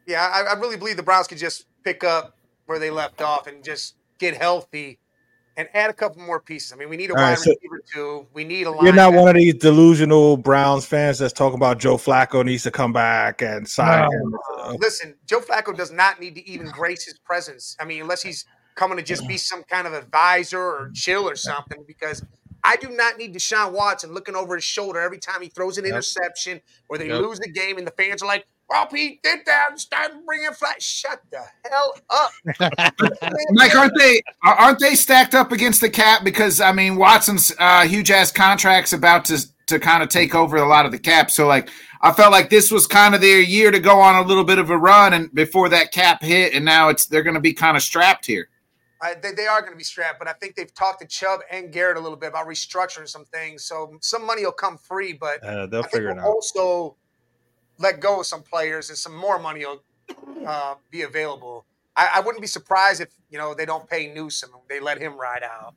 But 0.05 0.11
yeah, 0.13 0.27
I, 0.33 0.55
I 0.55 0.59
really 0.59 0.77
believe 0.77 0.97
the 0.97 1.03
Browns 1.03 1.27
could 1.27 1.39
just 1.39 1.67
pick 1.85 2.05
up 2.05 2.37
where 2.67 2.79
they 2.79 2.91
left 2.91 3.21
off 3.23 3.47
and 3.47 3.63
just 3.63 3.97
get 4.19 4.37
healthy 4.37 4.99
and 5.57 5.69
add 5.75 5.89
a 5.91 5.93
couple 5.93 6.21
more 6.23 6.41
pieces. 6.41 6.73
I 6.73 6.77
mean, 6.77 6.89
we 6.89 6.97
need 6.97 7.11
a 7.11 7.15
All 7.15 7.21
right, 7.21 7.31
wide 7.31 7.39
so- 7.39 7.51
receiver 7.51 7.81
too. 7.93 8.27
We 8.35 8.45
need 8.45 8.67
a 8.67 8.71
You're 8.83 8.93
not 8.93 9.13
linebacker. 9.13 9.21
one 9.21 9.29
of 9.29 9.35
these 9.37 9.55
delusional 9.55 10.37
Browns 10.37 10.85
fans 10.85 11.19
that's 11.19 11.33
talking 11.33 11.57
about 11.57 11.79
Joe 11.79 11.97
Flacco 11.97 12.45
needs 12.45 12.65
to 12.65 12.71
come 12.71 12.93
back 12.93 13.41
and 13.43 13.69
sign 13.69 14.11
him. 14.11 14.35
Uh, 14.59 14.77
Listen, 14.81 15.15
Joe 15.27 15.41
Flacco 15.41 15.77
does 15.77 15.93
not 15.93 16.21
need 16.21 16.35
to 16.37 16.49
even 16.49 16.69
grace 16.71 17.05
his 17.05 17.19
presence. 17.19 17.77
I 17.79 17.85
mean, 17.85 18.03
unless 18.03 18.23
he's 18.23 18.45
coming 18.75 18.97
to 18.97 19.05
just 19.05 19.29
be 19.29 19.37
some 19.37 19.63
kind 19.65 19.87
of 19.87 19.93
advisor 19.93 20.59
or 20.61 20.91
chill 20.95 21.29
or 21.29 21.37
something, 21.37 21.85
because 21.87 22.25
I 22.65 22.75
do 22.77 22.89
not 22.89 23.19
need 23.19 23.35
Deshaun 23.35 23.73
Watson 23.73 24.13
looking 24.13 24.35
over 24.35 24.57
his 24.57 24.65
shoulder 24.65 24.99
every 25.01 25.19
time 25.19 25.41
he 25.43 25.49
throws 25.51 25.79
an 25.79 25.85
Yep. 25.85 25.93
interception 25.93 26.61
or 26.89 26.99
they 26.99 27.09
Yep. 27.09 27.21
lose 27.21 27.39
the 27.39 27.51
game 27.53 27.77
and 27.79 27.87
the 27.87 27.93
fans 27.93 28.23
are 28.23 28.27
like, 28.27 28.47
well, 28.69 28.87
Pete 28.87 29.23
did 29.23 29.41
that 29.47 29.67
and 29.71 29.81
started 29.81 30.25
bringing 30.25 30.51
flat. 30.53 30.83
Shut 30.83 31.21
the 31.31 31.41
hell 31.71 31.95
up. 32.11 32.31
Mike, 33.51 33.75
aren't 33.75 33.97
they 33.99 34.23
aren't 34.43 34.79
they 34.79 34.95
stacked 34.95 35.35
up 35.35 35.53
against 35.53 35.81
the 35.81 35.91
cap? 35.91 36.25
Because 36.25 36.61
I 36.61 36.73
mean, 36.73 36.97
Watson's 36.97 37.53
uh, 37.59 37.87
huge 37.87 38.11
ass 38.11 38.33
contract's 38.33 38.93
about 38.93 39.25
to 39.27 39.47
to 39.67 39.79
kind 39.79 40.03
of 40.03 40.09
take 40.09 40.35
over 40.35 40.57
a 40.57 40.67
lot 40.67 40.87
of 40.87 40.93
the 40.93 40.99
cap. 40.99 41.31
So 41.31 41.47
like, 41.47 41.71
I 42.03 42.13
felt 42.13 42.33
like 42.33 42.51
this 42.51 42.71
was 42.71 42.87
kind 42.87 43.15
of 43.15 43.21
their 43.21 43.41
year 43.41 43.71
to 43.71 43.81
go 43.81 43.99
on 44.01 44.23
a 44.23 44.27
little 44.27 44.45
bit 44.45 44.59
of 44.59 44.71
a 44.71 44.79
run, 44.79 45.13
and 45.13 45.33
before 45.35 45.69
that 45.71 45.93
cap 45.93 46.23
hit, 46.23 46.55
and 46.55 46.65
now 46.65 46.89
it's 46.89 47.07
they're 47.07 47.23
going 47.23 47.35
to 47.35 47.41
be 47.41 47.53
kind 47.53 47.77
of 47.77 47.83
strapped 47.83 48.27
here. 48.27 48.49
I, 49.03 49.15
they, 49.15 49.33
they 49.33 49.47
are 49.47 49.61
going 49.61 49.73
to 49.73 49.79
be 49.79 49.85
strapped, 49.85 50.19
but 50.19 50.29
I 50.29 50.33
think 50.33 50.55
they've 50.55 50.73
talked 50.73 51.03
to 51.03 51.07
Chubb 51.07 51.41
and 51.51 51.71
Garrett 51.71 51.99
a 51.99 52.01
little 52.01 52.17
bit 52.17 52.31
about 52.31 52.47
restructuring 52.47 53.07
some 53.09 53.27
things. 53.27 53.65
So 53.65 53.99
some 54.01 54.25
money 54.25 54.45
will 54.45 54.53
come 54.53 54.79
free, 54.79 55.13
but 55.13 55.43
uh, 55.45 55.67
they'll 55.67 55.81
I 55.81 55.83
think 55.83 55.93
figure 55.93 56.11
it 56.11 56.17
we'll 56.17 56.25
out. 56.25 56.29
also 56.29 56.97
let 57.79 58.01
go 58.01 58.21
of 58.21 58.27
some 58.27 58.43
players 58.43 58.89
and 58.89 58.99
some 58.99 59.17
more 59.17 59.39
money 59.39 59.65
will 59.65 59.83
uh, 60.47 60.75
be 60.91 61.03
available. 61.03 61.65
I, 61.97 62.11
I 62.17 62.21
wouldn't 62.21 62.41
be 62.41 62.49
surprised 62.49 63.01
if 63.01 63.09
you 63.31 63.39
know 63.39 63.55
they 63.55 63.67
don't 63.67 63.89
pay 63.89 64.13
Newsome, 64.13 64.51
they 64.69 64.81
let 64.81 64.99
him 65.01 65.19
ride 65.19 65.43
out, 65.43 65.75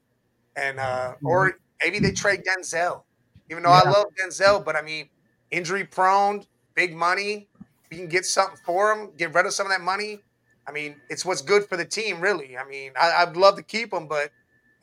and 0.56 0.80
uh, 0.80 1.14
or 1.24 1.58
maybe 1.84 2.00
they 2.00 2.12
trade 2.12 2.44
Denzel. 2.44 3.04
Even 3.50 3.64
though 3.64 3.72
I 3.72 3.90
love 3.90 4.08
Denzel, 4.22 4.64
but 4.64 4.76
I 4.76 4.82
mean, 4.82 5.10
injury 5.52 5.86
prone, 5.86 6.44
big 6.76 6.96
money. 6.96 7.48
You 7.90 7.98
can 7.98 8.08
get 8.08 8.26
something 8.26 8.60
for 8.66 8.92
him, 8.92 9.12
get 9.18 9.34
rid 9.34 9.46
of 9.46 9.54
some 9.54 9.66
of 9.66 9.72
that 9.72 9.82
money. 9.82 10.20
I 10.68 10.72
mean, 10.74 10.98
it's 11.10 11.24
what's 11.24 11.42
good 11.42 11.66
for 11.66 11.78
the 11.78 11.86
team, 11.86 12.20
really. 12.20 12.58
I 12.58 12.66
mean, 12.68 12.92
I, 13.00 13.24
I'd 13.24 13.38
love 13.38 13.56
to 13.56 13.64
keep 13.64 13.94
him, 13.94 14.08
but 14.08 14.32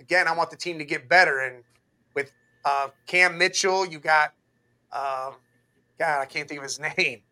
again, 0.00 0.26
I 0.26 0.32
want 0.32 0.50
the 0.50 0.56
team 0.56 0.78
to 0.78 0.84
get 0.84 1.08
better. 1.08 1.40
And 1.40 1.62
with 2.14 2.32
uh, 2.64 2.88
Cam 3.06 3.36
Mitchell, 3.36 3.84
you 3.84 3.98
got, 3.98 4.32
um, 4.92 5.34
God, 5.98 6.20
I 6.20 6.24
can't 6.26 6.48
think 6.48 6.58
of 6.58 6.64
his 6.64 6.80
name. 6.98 7.22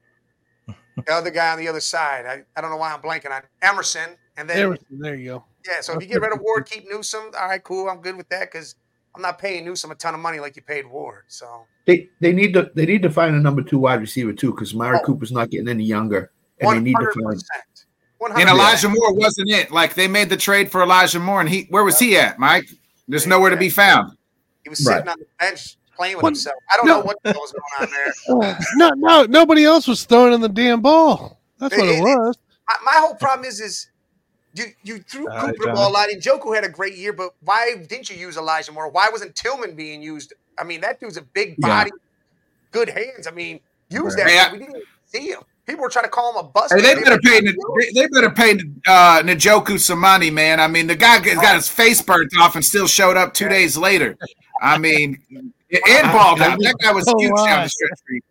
the 0.66 1.12
other 1.12 1.30
guy 1.30 1.52
on 1.52 1.58
the 1.58 1.68
other 1.68 1.80
side. 1.80 2.26
I, 2.26 2.42
I 2.56 2.60
don't 2.60 2.70
know 2.70 2.76
why 2.76 2.92
I'm 2.92 3.00
blanking 3.02 3.30
on 3.30 3.42
Emerson. 3.60 4.10
And 4.36 4.48
then, 4.48 4.56
There, 4.56 4.78
there 4.90 5.14
you 5.14 5.24
go. 5.26 5.44
yeah, 5.66 5.80
so 5.80 5.94
if 5.96 6.02
you 6.02 6.08
get 6.08 6.20
rid 6.20 6.32
of 6.32 6.40
Ward, 6.40 6.66
keep 6.70 6.88
Newsome. 6.90 7.30
All 7.38 7.48
right, 7.48 7.62
cool. 7.62 7.88
I'm 7.88 8.00
good 8.00 8.16
with 8.16 8.28
that 8.30 8.50
because 8.52 8.76
I'm 9.14 9.22
not 9.22 9.38
paying 9.38 9.64
Newsome 9.64 9.90
a 9.90 9.94
ton 9.94 10.14
of 10.14 10.20
money 10.20 10.40
like 10.40 10.56
you 10.56 10.62
paid 10.62 10.86
Ward. 10.86 11.24
So 11.28 11.66
They 11.86 12.08
they 12.20 12.32
need 12.32 12.54
to 12.54 12.70
they 12.74 12.86
need 12.86 13.02
to 13.02 13.10
find 13.10 13.34
a 13.34 13.38
number 13.40 13.62
two 13.62 13.78
wide 13.78 14.00
receiver 14.00 14.32
too 14.32 14.52
because 14.52 14.74
Mari 14.74 14.98
Oh. 15.00 15.04
Cooper's 15.04 15.32
not 15.32 15.50
getting 15.50 15.68
any 15.68 15.84
younger, 15.84 16.30
and 16.60 16.70
they 16.78 16.80
need 16.80 16.94
to 16.94 16.98
find. 17.00 17.14
hundred 17.14 17.24
find. 17.24 17.34
percent. 17.40 18.38
And 18.40 18.48
Elijah 18.48 18.88
Moore 18.88 19.12
wasn't 19.14 19.50
it. 19.50 19.72
Like 19.72 19.94
they 19.94 20.06
made 20.08 20.28
the 20.30 20.36
trade 20.36 20.70
for 20.70 20.80
Elijah 20.82 21.18
Moore, 21.18 21.40
and 21.40 21.48
he 21.48 21.66
where 21.70 21.82
was 21.84 21.98
he 21.98 22.16
at, 22.16 22.38
Mike? 22.38 22.70
There's 23.08 23.26
nowhere 23.26 23.50
to 23.50 23.56
be 23.56 23.68
found. 23.68 24.16
He 24.62 24.70
was 24.70 24.78
sitting 24.82 25.04
Right. 25.04 25.08
on 25.12 25.18
the 25.18 25.26
bench 25.40 25.76
playing 26.02 26.16
with 26.16 26.22
What? 26.24 26.28
himself. 26.30 26.56
I 26.72 26.76
don't 26.76 26.86
No. 26.86 26.98
know 26.98 27.04
what 27.04 27.16
the 27.22 27.32
hell 27.32 27.40
was 27.40 27.52
going 27.78 27.88
on 27.88 28.44
there. 28.50 28.58
no, 28.76 28.90
no, 28.96 29.24
nobody 29.26 29.64
else 29.64 29.86
was 29.86 30.04
throwing 30.04 30.32
in 30.32 30.40
the 30.40 30.48
damn 30.48 30.80
ball. 30.80 31.38
That's 31.58 31.76
what 31.76 31.86
It- 31.86 31.92
it 31.92 31.98
it- 31.98 32.02
was. 32.02 32.36
my, 32.68 32.76
my 32.92 32.98
whole 32.98 33.14
problem 33.14 33.44
is 33.46 33.60
is 33.60 33.88
you 34.54 34.64
you 34.82 34.98
threw 34.98 35.28
All 35.30 35.36
right, 35.36 35.40
Cooper 35.46 35.58
the 35.60 35.64
John. 35.66 35.74
ball 35.76 35.90
a 35.90 35.92
lot, 35.92 36.10
and 36.10 36.20
Njoku 36.20 36.54
had 36.54 36.64
a 36.64 36.68
great 36.68 36.96
year, 36.96 37.12
but 37.12 37.30
why 37.44 37.76
didn't 37.88 38.10
you 38.10 38.16
use 38.16 38.36
Elijah 38.36 38.72
Moore? 38.72 38.90
Why 38.90 39.08
wasn't 39.10 39.34
Tillman 39.36 39.74
being 39.76 40.02
used? 40.02 40.32
I 40.58 40.64
mean, 40.64 40.80
that 40.82 40.98
dude's 41.00 41.16
a 41.16 41.22
big 41.22 41.54
Yeah. 41.58 41.68
body, 41.68 41.90
good 42.72 42.88
hands. 42.90 43.26
I 43.26 43.30
mean, 43.30 43.60
use 43.88 44.14
Right. 44.16 44.24
that. 44.26 44.30
Yeah. 44.32 44.52
We 44.52 44.58
didn't 44.58 44.76
even 44.76 44.82
see 45.06 45.28
him. 45.30 45.40
People 45.64 45.82
were 45.82 45.88
trying 45.88 46.04
to 46.06 46.10
call 46.10 46.32
him 46.32 46.44
a 46.44 46.48
bust. 46.48 46.74
Hey, 46.74 46.80
they 46.82 46.94
better 47.00 47.18
pay. 47.22 47.40
They, 47.40 47.54
they 47.94 48.06
better 48.08 48.30
pay 48.30 48.58
uh, 48.86 49.22
Njoku 49.22 49.78
some 49.78 50.00
money, 50.00 50.28
man. 50.28 50.58
I 50.58 50.66
mean, 50.66 50.88
the 50.88 50.96
guy 50.96 51.20
got 51.20 51.36
got 51.40 51.54
his 51.54 51.68
face 51.68 52.02
burnt 52.02 52.32
off 52.40 52.56
and 52.56 52.64
still 52.64 52.88
showed 52.88 53.16
up 53.16 53.32
two 53.32 53.48
days 53.48 53.76
later. 53.76 54.16
I 54.60 54.76
mean, 54.78 55.22
and 55.72 56.12
balled 56.12 56.40
out. 56.40 56.58
That 56.60 56.76
guy 56.82 56.92
was 56.92 57.04
Oh, 57.08 57.18
huge 57.18 57.32
wow. 57.32 57.46
down 57.46 57.62
the 57.64 57.68
stretch. 57.68 58.22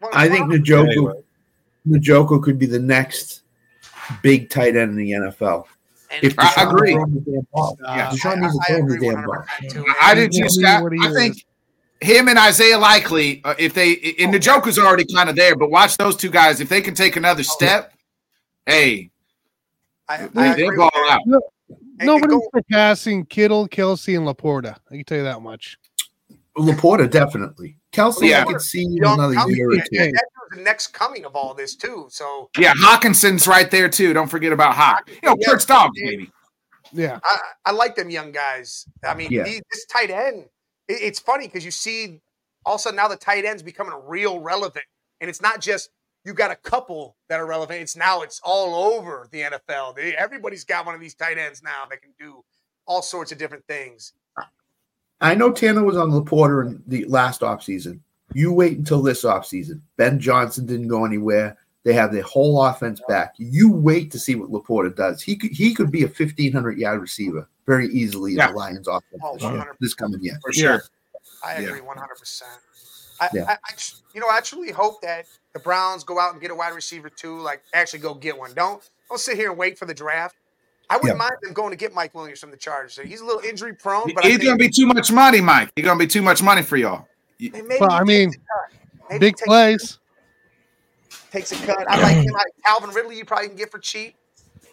for 0.00 0.16
I 0.16 0.28
think 0.28 0.48
one- 0.48 0.58
Njoku 0.62 0.88
Anyway. 0.90 1.12
Njoku 1.88 2.42
could 2.42 2.58
be 2.58 2.66
the 2.66 2.78
next 2.78 3.42
big 4.22 4.50
tight 4.50 4.76
end 4.76 4.90
in 4.92 4.96
the 4.96 5.10
NFL. 5.12 5.66
and- 6.10 6.24
If 6.24 6.34
I 6.38 6.52
agree. 6.62 6.92
throws 6.94 7.10
the 7.10 7.20
damn 7.20 7.46
ball. 7.52 7.78
Yeah. 7.82 8.10
Deshaun 8.10 8.36
I, 8.36 8.40
needs 8.40 8.54
to 8.54 8.60
I 8.62 8.66
throw 8.66 8.76
the 8.76 8.94
agree 8.94 9.10
damn 9.10 9.24
ball. 9.24 9.44
I 10.00 10.14
did 10.14 10.34
Yeah, 10.34 10.42
too, 10.42 10.48
Scott. 10.50 10.84
I 11.00 11.14
think 11.14 11.44
him 12.00 12.28
and 12.28 12.38
Isaiah 12.38 12.78
Likely, 12.78 13.40
uh, 13.44 13.54
if 13.58 13.72
they 13.74 14.14
and 14.18 14.34
the 14.34 14.38
Joker's 14.38 14.78
already 14.78 15.04
kind 15.14 15.30
of 15.30 15.36
there, 15.36 15.56
but 15.56 15.70
watch 15.70 15.96
those 15.96 16.16
two 16.16 16.30
guys. 16.30 16.60
If 16.60 16.68
they 16.68 16.80
can 16.80 16.94
take 16.94 17.16
another 17.16 17.42
step, 17.44 17.92
hey, 18.66 19.10
I, 20.08 20.24
I 20.36 20.54
they, 20.54 20.64
agree 20.64 20.76
ball 20.76 20.90
out. 21.08 21.20
And- 21.24 21.36
and 22.00 22.06
Nobody's 22.06 22.40
surpassing 22.54 23.24
Kittle, 23.26 23.68
Kelce, 23.68 24.16
and 24.16 24.26
Laporta. 24.26 24.76
I 24.90 24.96
can 24.96 25.04
tell 25.04 25.18
you 25.18 25.24
that 25.24 25.40
much. 25.40 25.78
Laporta 26.56 27.10
definitely. 27.10 27.78
Kelce, 27.92 28.28
Yeah. 28.28 28.42
I 28.42 28.44
could 28.52 28.60
see 28.60 28.82
in 28.84 28.96
young 28.96 29.14
another 29.18 29.34
coming. 29.34 29.56
year 29.56 29.70
or 29.70 29.74
two. 29.76 29.80
that 29.90 30.04
dude's 30.12 30.56
the 30.56 30.62
next 30.62 30.88
coming 30.88 31.24
of 31.24 31.34
all 31.34 31.54
this 31.54 31.74
too. 31.76 32.06
So 32.10 32.50
Yeah, 32.58 32.72
Hockenson's 32.74 33.46
right 33.46 33.70
there 33.70 33.88
too. 33.88 34.12
Don't 34.12 34.28
forget 34.28 34.52
about 34.52 34.74
Hawk. 34.74 35.08
You 35.08 35.18
know, 35.30 35.36
Yeah. 35.38 35.46
Kurt's 35.48 35.64
dogs, 35.64 35.98
baby. 36.00 36.30
Yeah. 36.92 37.18
I, 37.24 37.38
I 37.66 37.70
like 37.72 37.94
them 37.94 38.10
young 38.10 38.32
guys. 38.32 38.86
I 39.06 39.14
mean, 39.14 39.30
Yeah. 39.30 39.44
these, 39.44 39.62
this 39.72 39.86
tight 39.86 40.10
end, 40.10 40.44
it- 40.88 41.00
it's 41.02 41.18
funny 41.18 41.46
because 41.46 41.64
you 41.64 41.70
see 41.70 42.20
all 42.66 42.74
of 42.74 42.80
a 42.80 42.82
sudden 42.82 42.96
now 42.96 43.08
the 43.08 43.16
tight 43.16 43.44
end's 43.46 43.62
becoming 43.62 43.94
real 44.04 44.40
relevant. 44.40 44.84
And 45.20 45.30
it's 45.30 45.40
not 45.40 45.60
just 45.60 45.88
you 46.24 46.34
got 46.34 46.50
a 46.50 46.56
couple 46.56 47.16
that 47.28 47.40
are 47.40 47.46
relevant. 47.46 47.80
It's 47.80 47.96
now 47.96 48.20
it's 48.22 48.40
all 48.44 48.74
over 48.94 49.26
the 49.32 49.40
NFL. 49.42 49.96
They, 49.96 50.14
everybody's 50.16 50.64
got 50.64 50.84
one 50.86 50.94
of 50.94 51.00
these 51.00 51.14
tight 51.14 51.38
ends 51.38 51.62
now 51.62 51.84
that 51.90 52.00
can 52.02 52.12
do 52.18 52.44
all 52.86 53.00
sorts 53.02 53.32
of 53.32 53.38
different 53.38 53.64
things. 53.66 54.12
I 55.22 55.34
know 55.34 55.52
Tanner 55.52 55.84
was 55.84 55.96
on 55.96 56.10
Laporta 56.10 56.66
in 56.66 56.82
the 56.86 57.04
last 57.06 57.40
offseason. 57.40 58.00
You 58.34 58.52
wait 58.52 58.78
until 58.78 59.02
this 59.02 59.24
offseason. 59.24 59.80
Ben 59.96 60.18
Johnson 60.18 60.66
didn't 60.66 60.88
go 60.88 61.04
anywhere. 61.04 61.56
They 61.84 61.92
have 61.94 62.12
their 62.12 62.22
whole 62.22 62.62
offense 62.62 63.00
back. 63.08 63.34
You 63.38 63.70
wait 63.72 64.10
to 64.12 64.18
see 64.18 64.34
what 64.36 64.50
Laporta 64.50 64.94
does. 64.94 65.20
He 65.22 65.36
could 65.36 65.50
he 65.50 65.74
could 65.74 65.90
be 65.90 66.04
a 66.04 66.08
fifteen 66.08 66.52
hundred 66.52 66.78
yard 66.78 67.00
receiver 67.00 67.48
very 67.66 67.88
easily 67.88 68.32
in 68.32 68.38
the 68.38 68.50
Lions 68.52 68.88
offense 68.88 69.22
Oh, 69.22 69.34
this, 69.34 69.42
year, 69.42 69.76
this 69.80 69.94
coming 69.94 70.22
year. 70.22 70.38
For 70.42 70.52
sure. 70.52 70.82
I 71.44 71.58
Yeah. 71.58 71.68
agree 71.68 71.80
100%. 71.80 72.42
I, 73.20 73.28
Yeah. 73.32 73.44
I, 73.48 73.52
I, 73.52 73.74
you 74.14 74.20
know, 74.20 74.26
I 74.30 74.40
truly 74.40 74.70
hope 74.72 75.00
that 75.02 75.26
the 75.52 75.60
Browns 75.60 76.02
go 76.04 76.18
out 76.18 76.32
and 76.32 76.40
get 76.40 76.50
a 76.50 76.54
wide 76.54 76.74
receiver 76.74 77.08
too. 77.10 77.38
Like, 77.40 77.62
actually 77.74 78.00
go 78.00 78.14
get 78.14 78.36
one. 78.38 78.52
Don't 78.54 78.82
don't 79.08 79.18
sit 79.18 79.36
here 79.36 79.50
and 79.50 79.58
wait 79.58 79.78
for 79.78 79.86
the 79.86 79.94
draft. 79.94 80.36
I 80.90 80.96
wouldn't 80.96 81.14
Yeah. 81.14 81.18
mind 81.18 81.32
them 81.42 81.52
going 81.52 81.70
to 81.70 81.76
get 81.76 81.94
Mike 81.94 82.14
Williams 82.14 82.40
from 82.40 82.50
the 82.50 82.56
Chargers. 82.56 82.98
He's 83.02 83.20
a 83.20 83.24
little 83.24 83.40
injury 83.42 83.74
prone, 83.74 84.12
but 84.14 84.24
He's 84.24 84.38
think 84.38 84.44
gonna 84.44 84.56
be 84.58 84.68
too 84.68 84.86
much 84.86 85.10
money, 85.10 85.40
Mike. 85.40 85.70
He's 85.74 85.84
gonna 85.84 85.98
be 85.98 86.06
too 86.06 86.22
much 86.22 86.42
money 86.42 86.62
for 86.62 86.76
y'all. 86.76 87.06
Well, 87.80 87.90
I 87.90 88.04
mean, 88.04 88.28
a 88.28 88.32
cut. 88.32 88.80
Maybe 89.10 89.18
big 89.20 89.36
takes, 89.36 89.46
plays. 89.46 89.98
takes 91.30 91.52
a 91.52 91.56
cut. 91.66 91.90
I 91.90 92.00
like 92.00 92.16
him. 92.16 92.32
Like 92.32 92.46
Calvin 92.64 92.90
Ridley, 92.90 93.16
you 93.16 93.24
probably 93.24 93.48
can 93.48 93.56
get 93.56 93.70
for 93.70 93.78
cheap. 93.78 94.14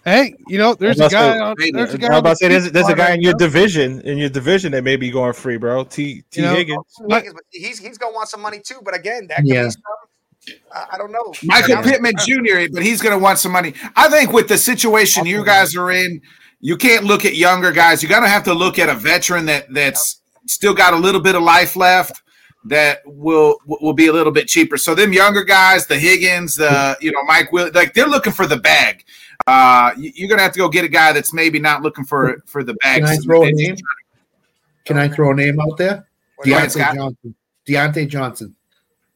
Hey, 0.06 0.34
you 0.48 0.58
know, 0.58 0.76
there's 0.76 1.00
a 1.00 1.10
guy 1.10 1.40
on. 1.40 1.56
There's 1.58 1.94
a 1.94 1.96
I 1.96 1.98
guy 1.98 2.10
was 2.10 2.20
about 2.20 2.30
to 2.30 2.36
say 2.38 2.48
there's, 2.48 2.72
there's 2.72 2.88
a 2.88 2.96
guy 2.96 3.14
in 3.14 3.22
your 3.22 3.34
division 3.34 4.02
in 4.02 4.18
your 4.18 4.30
division 4.30 4.72
that 4.74 4.84
may 4.84 4.96
be 4.96 5.12
going 5.12 5.34
free, 5.34 5.58
bro. 5.58 5.84
T 5.84 6.24
T 6.32 6.42
You 6.42 6.48
know, 6.48 6.56
Higgins. 6.56 6.80
What? 7.00 7.18
Higgins, 7.24 7.34
but 7.34 7.44
he's 7.52 7.80
he's 7.80 7.98
gonna 7.98 8.14
want 8.14 8.30
some 8.30 8.42
money 8.42 8.60
too. 8.60 8.80
But 8.84 8.96
again, 8.96 9.28
that 9.28 9.38
could 9.38 9.48
Yeah. 9.48 9.64
be 9.66 9.70
something. 9.72 9.84
I, 10.74 10.86
I 10.94 10.98
don't 10.98 11.12
know. 11.12 11.34
Michael 11.44 11.76
Pittman 11.84 12.14
Jr., 12.26 12.72
but 12.74 12.84
he's 12.84 13.02
going 13.02 13.18
to 13.18 13.22
want 13.22 13.40
some 13.40 13.52
money. 13.52 13.74
I 13.96 14.10
think 14.10 14.32
with 14.34 14.48
the 14.48 14.58
situation 14.58 15.26
you 15.26 15.44
guys 15.46 15.76
are 15.76 15.92
in, 15.92 16.22
you 16.60 16.76
can't 16.78 17.06
look 17.06 17.26
at 17.26 17.36
younger 17.36 17.72
guys. 17.72 18.02
You're 18.04 18.10
going 18.10 18.24
to 18.24 18.30
have 18.30 18.44
to 18.46 18.54
look 18.54 18.80
at 18.80 18.90
a 18.90 18.96
veteran 18.96 19.46
that 19.46 19.74
that's 19.74 20.22
still 20.48 20.74
got 20.74 20.94
a 20.94 20.98
little 20.98 21.22
bit 21.22 21.36
of 21.36 21.44
life 21.44 21.76
left 21.76 22.22
that 22.66 23.00
will 23.06 23.58
will 23.66 23.94
be 23.94 24.08
a 24.08 24.14
little 24.14 24.34
bit 24.34 24.48
cheaper. 24.48 24.78
So 24.78 24.94
them 24.94 25.14
younger 25.14 25.44
guys, 25.44 25.88
the 25.88 25.98
Higgins, 25.98 26.56
the 26.56 26.98
you 27.00 27.12
know 27.12 27.24
Mike 27.24 27.52
Will, 27.54 27.72
like 27.74 27.94
they're 27.94 28.08
looking 28.08 28.34
for 28.34 28.46
the 28.48 28.58
bag. 28.58 29.04
Uh, 29.48 29.92
you- 29.98 30.12
you're 30.16 30.28
going 30.28 30.38
to 30.40 30.44
have 30.44 30.52
to 30.52 30.60
go 30.60 30.68
get 30.68 30.84
a 30.84 30.90
guy 30.90 31.14
that's 31.14 31.34
maybe 31.34 31.60
not 31.60 31.82
looking 31.82 32.04
for 32.04 32.42
for 32.46 32.64
the 32.64 32.74
bag. 32.76 33.02
Can 33.04 33.10
I 33.10 33.16
throw 33.18 33.44
a 33.44 33.52
name? 33.52 33.76
Can 34.86 34.98
I 34.98 35.08
throw 35.08 35.32
a 35.32 35.34
name 35.36 35.60
out 35.60 35.78
there? 35.78 36.08
Go 36.44 36.52
Diontae 36.52 36.96
Johnson. 36.96 37.36
Diontae 37.68 38.08
Johnson. 38.10 38.56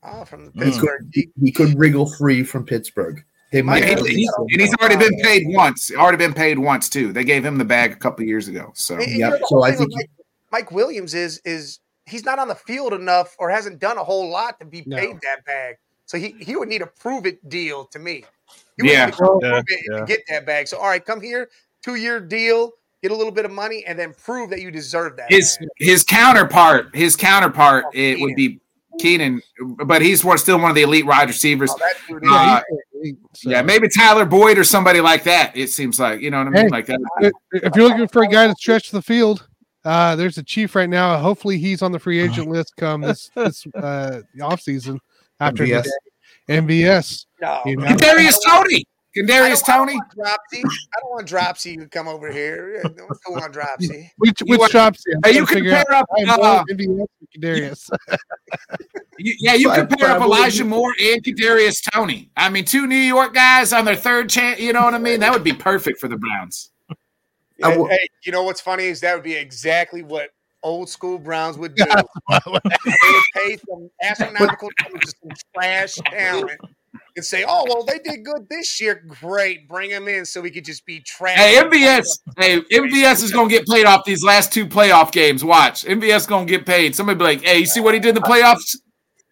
Oh, 0.06 0.26
from 0.26 0.52
Mm. 0.52 0.62
Pittsburgh. 0.64 1.08
He, 1.14 1.30
he 1.42 1.52
could 1.52 1.78
wriggle 1.78 2.06
free 2.12 2.44
from 2.44 2.66
Pittsburgh. 2.66 3.24
They 3.52 3.62
might. 3.62 3.84
Yeah, 3.84 3.96
he's, 4.04 4.30
and 4.38 4.62
he's 4.62 4.74
already 4.76 4.96
been 4.98 5.16
paid 5.22 5.44
once. 5.48 5.92
Already 5.96 6.18
been 6.18 6.34
paid 6.34 6.58
once 6.58 6.90
too. 6.90 7.14
They 7.14 7.24
gave 7.24 7.46
him 7.46 7.58
the 7.58 7.66
bag 7.66 7.92
a 7.92 7.96
couple 7.96 8.26
years 8.26 8.48
ago. 8.48 8.72
So 8.76 8.96
And- 8.96 9.04
and 9.04 9.12
Yep, 9.20 9.34
you 9.34 9.40
know, 9.40 9.46
so 9.48 9.64
I 9.64 9.72
think- 9.74 9.92
Mike, 9.94 10.10
Mike 10.52 10.72
Williams 10.72 11.14
is 11.14 11.40
is 11.46 11.80
he's 12.06 12.26
not 12.26 12.40
on 12.40 12.48
the 12.48 12.56
field 12.56 12.94
enough 12.94 13.36
or 13.40 13.50
hasn't 13.50 13.80
done 13.80 13.98
a 13.98 14.04
whole 14.04 14.28
lot 14.30 14.60
to 14.60 14.66
be 14.66 14.84
No. 14.88 14.98
paid 14.98 15.16
that 15.22 15.46
bag. 15.46 15.76
So 16.06 16.18
he 16.18 16.36
he 16.40 16.56
would 16.56 16.68
need 16.68 16.82
a 16.82 16.88
prove 16.88 17.26
it 17.28 17.48
deal 17.48 17.86
to 17.86 18.00
me. 18.00 18.26
You 18.78 18.86
would 18.86 18.92
Yeah. 18.92 19.06
need 19.06 19.12
to 19.14 19.18
prove 19.18 19.44
Yeah, 19.44 19.60
it 19.60 19.66
yeah. 19.92 20.00
to 20.00 20.06
get 20.06 20.22
that 20.30 20.46
bag. 20.48 20.68
So 20.68 20.78
all 20.80 20.88
right, 20.88 21.04
come 21.06 21.22
here, 21.22 21.50
two 21.84 21.96
year 21.96 22.20
deal, 22.20 22.72
get 23.04 23.12
a 23.12 23.16
little 23.16 23.32
bit 23.32 23.46
of 23.46 23.52
money, 23.52 23.86
and 23.86 23.98
then 24.00 24.14
prove 24.16 24.50
that 24.50 24.62
you 24.62 24.72
deserve 24.72 25.16
that. 25.18 25.32
his 25.32 25.58
bag. 25.60 25.70
his 25.78 26.04
counterpart, 26.04 26.96
his 26.96 27.16
counterpart, 27.16 27.86
Oh, 27.88 27.92
it 27.94 28.20
would 28.20 28.36
be 28.36 28.60
Keenan, 29.00 29.42
but 29.86 30.02
he's 30.02 30.24
one, 30.24 30.38
still 30.38 30.60
one 30.60 30.70
of 30.70 30.76
the 30.76 30.84
elite 30.84 31.06
wide 31.06 31.28
receivers. 31.28 31.72
Oh, 31.74 31.80
dude 32.08 32.24
Uh, 32.30 32.62
Yeah, 33.02 33.12
so- 33.34 33.50
Yeah, 33.50 33.62
maybe 33.62 33.88
Tyler 33.90 34.26
Boyd 34.26 34.58
or 34.58 34.64
somebody 34.64 35.02
like 35.02 35.24
that. 35.24 35.56
It 35.56 35.70
seems 35.72 36.00
like 36.00 36.22
you 36.22 36.32
know 36.32 36.38
what 36.40 36.48
I 36.48 36.50
mean, 36.52 36.62
Hey. 36.64 36.70
like 36.70 36.86
that. 36.88 37.00
if 37.52 37.76
you're 37.76 37.90
looking 37.90 38.08
for 38.08 38.24
a 38.24 38.28
guy 38.28 38.48
to 38.48 38.56
stretch 38.58 38.92
the 38.92 39.02
field, 39.02 39.48
uh, 39.86 40.16
there's 40.16 40.38
a 40.38 40.44
chief 40.44 40.76
right 40.76 40.90
now. 40.90 41.18
Hopefully, 41.18 41.58
he's 41.58 41.82
on 41.82 41.92
the 41.92 42.00
free 42.00 42.20
agent 42.22 42.48
list 42.48 42.74
come 42.78 43.02
this 43.02 43.30
this 43.36 43.66
uh, 43.76 44.22
off 44.42 44.62
season 44.62 45.00
after 45.40 45.66
MVS. 45.66 45.84
the 46.48 46.54
MVS. 46.54 47.26
no, 47.42 47.62
You 47.66 47.76
know? 47.78 47.86
Kadarius 47.88 48.36
Toney, 48.48 48.86
I 49.16 49.20
Kadarius 49.20 49.64
don't- 49.66 49.70
I 49.70 49.78
don't 49.78 49.88
Toney. 49.88 49.94
want 49.96 50.12
Dropsy. 50.16 50.64
I 50.64 51.00
don't 51.02 51.12
want 51.12 51.28
Dropsy 51.28 51.78
to 51.78 51.86
come 51.88 52.08
over 52.08 52.32
here. 52.32 52.76
Yeah, 52.78 52.90
Don't 52.96 53.10
want 53.28 53.54
Dropsy. 53.54 54.12
Which 54.18 54.42
You 54.42 54.48
which 54.48 54.60
want- 54.60 54.72
shops? 54.72 55.04
Hey, 55.24 55.36
you 55.36 55.46
compare 55.46 55.86
up, 55.94 56.08
I'm 56.18 56.30
uh, 56.30 56.38
more 56.38 56.64
MVS 56.72 57.00
or 57.02 57.08
Kadarius. 57.38 57.90
you- 59.20 59.36
yeah, 59.40 59.54
you 59.54 59.68
But- 59.70 59.88
compare 59.90 60.10
but 60.10 60.18
up 60.18 60.22
Elijah 60.24 60.66
Moore 60.66 60.94
and 61.02 61.24
Kadarius 61.24 61.82
Toney. 61.92 62.32
I 62.36 62.50
mean, 62.50 62.66
two 62.66 62.88
New 62.88 62.96
York 62.96 63.34
guys 63.34 63.72
on 63.74 63.86
their 63.86 63.96
third 63.96 64.30
chance. 64.30 64.60
You 64.60 64.74
know 64.74 64.84
what 64.84 64.94
I 64.94 65.00
mean? 65.00 65.20
That 65.20 65.32
would 65.32 65.44
be 65.44 65.54
perfect 65.54 66.00
for 66.00 66.08
the 66.08 66.18
Browns. 66.18 66.72
I 66.90 66.96
Yeah, 67.70 67.78
will- 67.78 67.88
hey, 67.88 68.08
you 68.26 68.32
know 68.32 68.44
what's 68.44 68.62
funny 68.62 68.86
is 68.86 69.02
that 69.02 69.14
would 69.14 69.24
be 69.24 69.36
exactly 69.36 70.02
what 70.02 70.32
old 70.64 70.90
school 70.90 71.18
Browns 71.20 71.58
would 71.58 71.76
do. 71.76 71.86
they 71.86 72.40
would 72.48 72.62
pay 73.36 73.58
some 73.70 73.90
astronomical 74.02 74.70
sums 74.82 75.00
to 75.14 75.14
some 75.22 75.32
trash 75.54 75.96
talent 76.10 76.60
and 77.16 77.24
say, 77.24 77.46
"Oh, 77.48 77.66
well, 77.68 77.84
they 77.84 78.00
did 78.00 78.24
good 78.26 78.48
this 78.50 78.82
year. 78.82 79.04
Great, 79.08 79.68
bring 79.68 79.90
them 79.90 80.08
in 80.08 80.26
so 80.26 80.42
we 80.42 80.52
could 80.52 80.66
just 80.66 80.86
be 80.86 81.00
trash." 81.02 81.38
Hey, 81.38 81.56
MVS. 81.62 82.20
Hey, 82.38 82.62
MVS 82.62 83.24
is 83.24 83.32
gonna 83.32 83.50
get 83.50 83.68
paid 83.68 83.86
off 83.86 84.06
these 84.06 84.24
last 84.24 84.52
two 84.52 84.66
playoff 84.66 85.12
games. 85.12 85.44
Watch, 85.44 85.84
MVS 85.86 86.28
gonna 86.28 86.46
get 86.46 86.66
paid. 86.66 86.96
Somebody 86.96 87.18
be 87.18 87.24
like, 87.24 87.42
"Hey, 87.44 87.60
you 87.60 87.66
see 87.66 87.80
what 87.80 87.94
he 87.94 88.00
did 88.00 88.10
in 88.10 88.16
the 88.16 88.22
playoffs?" 88.22 88.78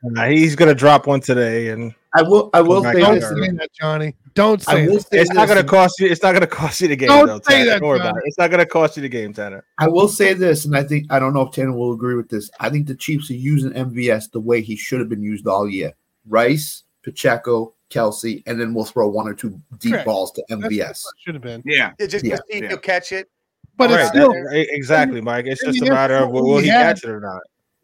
Nah, 0.03 0.27
he's 0.27 0.55
gonna 0.55 0.75
drop 0.75 1.07
one 1.07 1.21
today, 1.21 1.69
and 1.69 1.93
I 2.13 2.23
will. 2.23 2.49
I 2.53 2.61
will 2.61 2.84
say 2.84 2.99
Don't 2.99 3.15
this. 3.15 3.29
say 3.29 3.51
that, 3.51 3.69
Johnny. 3.79 4.15
Don't 4.34 4.61
say 4.61 4.88
will 4.88 4.99
say 4.99 5.19
it's 5.19 5.34
not 5.34 5.47
gonna 5.47 5.63
cost 5.63 5.99
you. 5.99 6.07
It's 6.07 6.23
not 6.23 6.34
gonna 6.34 6.47
cost 6.47 6.82
you 6.82 6.88
the 6.88 6.95
game. 6.95 7.09
Don't 7.09 7.27
though, 7.27 7.39
say 7.41 7.59
Tanner. 7.59 7.65
that, 7.65 7.79
Don't 7.79 7.89
worry 7.89 7.99
about 7.99 8.17
it. 8.17 8.23
It's 8.25 8.38
not 8.38 8.49
gonna 8.49 8.65
cost 8.65 8.95
you 8.97 9.03
the 9.03 9.09
game, 9.09 9.34
Tanner. 9.34 9.63
I 9.77 9.88
will 9.88 10.07
say 10.07 10.34
this, 10.34 10.65
and 10.65 10.75
I 10.75 10.84
think 10.84 11.11
I 11.11 11.19
don't 11.19 11.34
know 11.34 11.41
if 11.41 11.53
Tanner 11.53 11.73
will 11.73 11.93
agree 11.93 12.15
with 12.15 12.29
this. 12.29 12.49
I 12.59 12.69
think 12.69 12.88
the 12.88 12.95
Chiefs 12.95 13.29
are 13.29 13.36
using 13.36 13.71
MVS 13.71 14.32
the 14.32 14.39
way 14.39 14.61
he 14.61 14.75
should 14.75 14.99
have 14.99 15.09
been 15.09 15.21
used 15.21 15.47
all 15.47 15.69
year. 15.69 15.93
Rice, 16.27 16.84
Pacheco, 17.03 17.73
Kelce, 17.89 18.43
and 18.45 18.59
then 18.59 18.73
we'll 18.73 18.85
throw 18.85 19.07
one 19.09 19.27
or 19.27 19.33
two 19.33 19.59
deep 19.79 19.91
Correct. 19.93 20.05
balls 20.05 20.31
to 20.33 20.43
That's 20.49 20.61
MVS. 20.63 21.03
should 21.19 21.35
have 21.35 21.43
been. 21.43 21.61
Yeah, 21.65 21.91
Yeah, 21.99 22.05
just 22.07 22.23
Yeah, 22.25 22.37
to 22.37 22.43
see 22.49 22.57
if 22.57 22.61
yeah. 22.63 22.69
he'll 22.69 22.77
catch 22.77 23.11
it. 23.11 23.29
But 23.77 23.89
right, 23.89 24.01
it's 24.01 24.09
still 24.09 24.31
that- 24.33 24.67
exactly, 24.69 25.21
Mike. 25.21 25.45
It's 25.47 25.63
just 25.63 25.81
a 25.81 25.85
matter 25.89 26.15
of 26.15 26.29
will, 26.31 26.43
will 26.47 26.57
he 26.59 26.67
catch 26.69 27.03
it 27.03 27.09
or 27.09 27.19
not. 27.19 27.41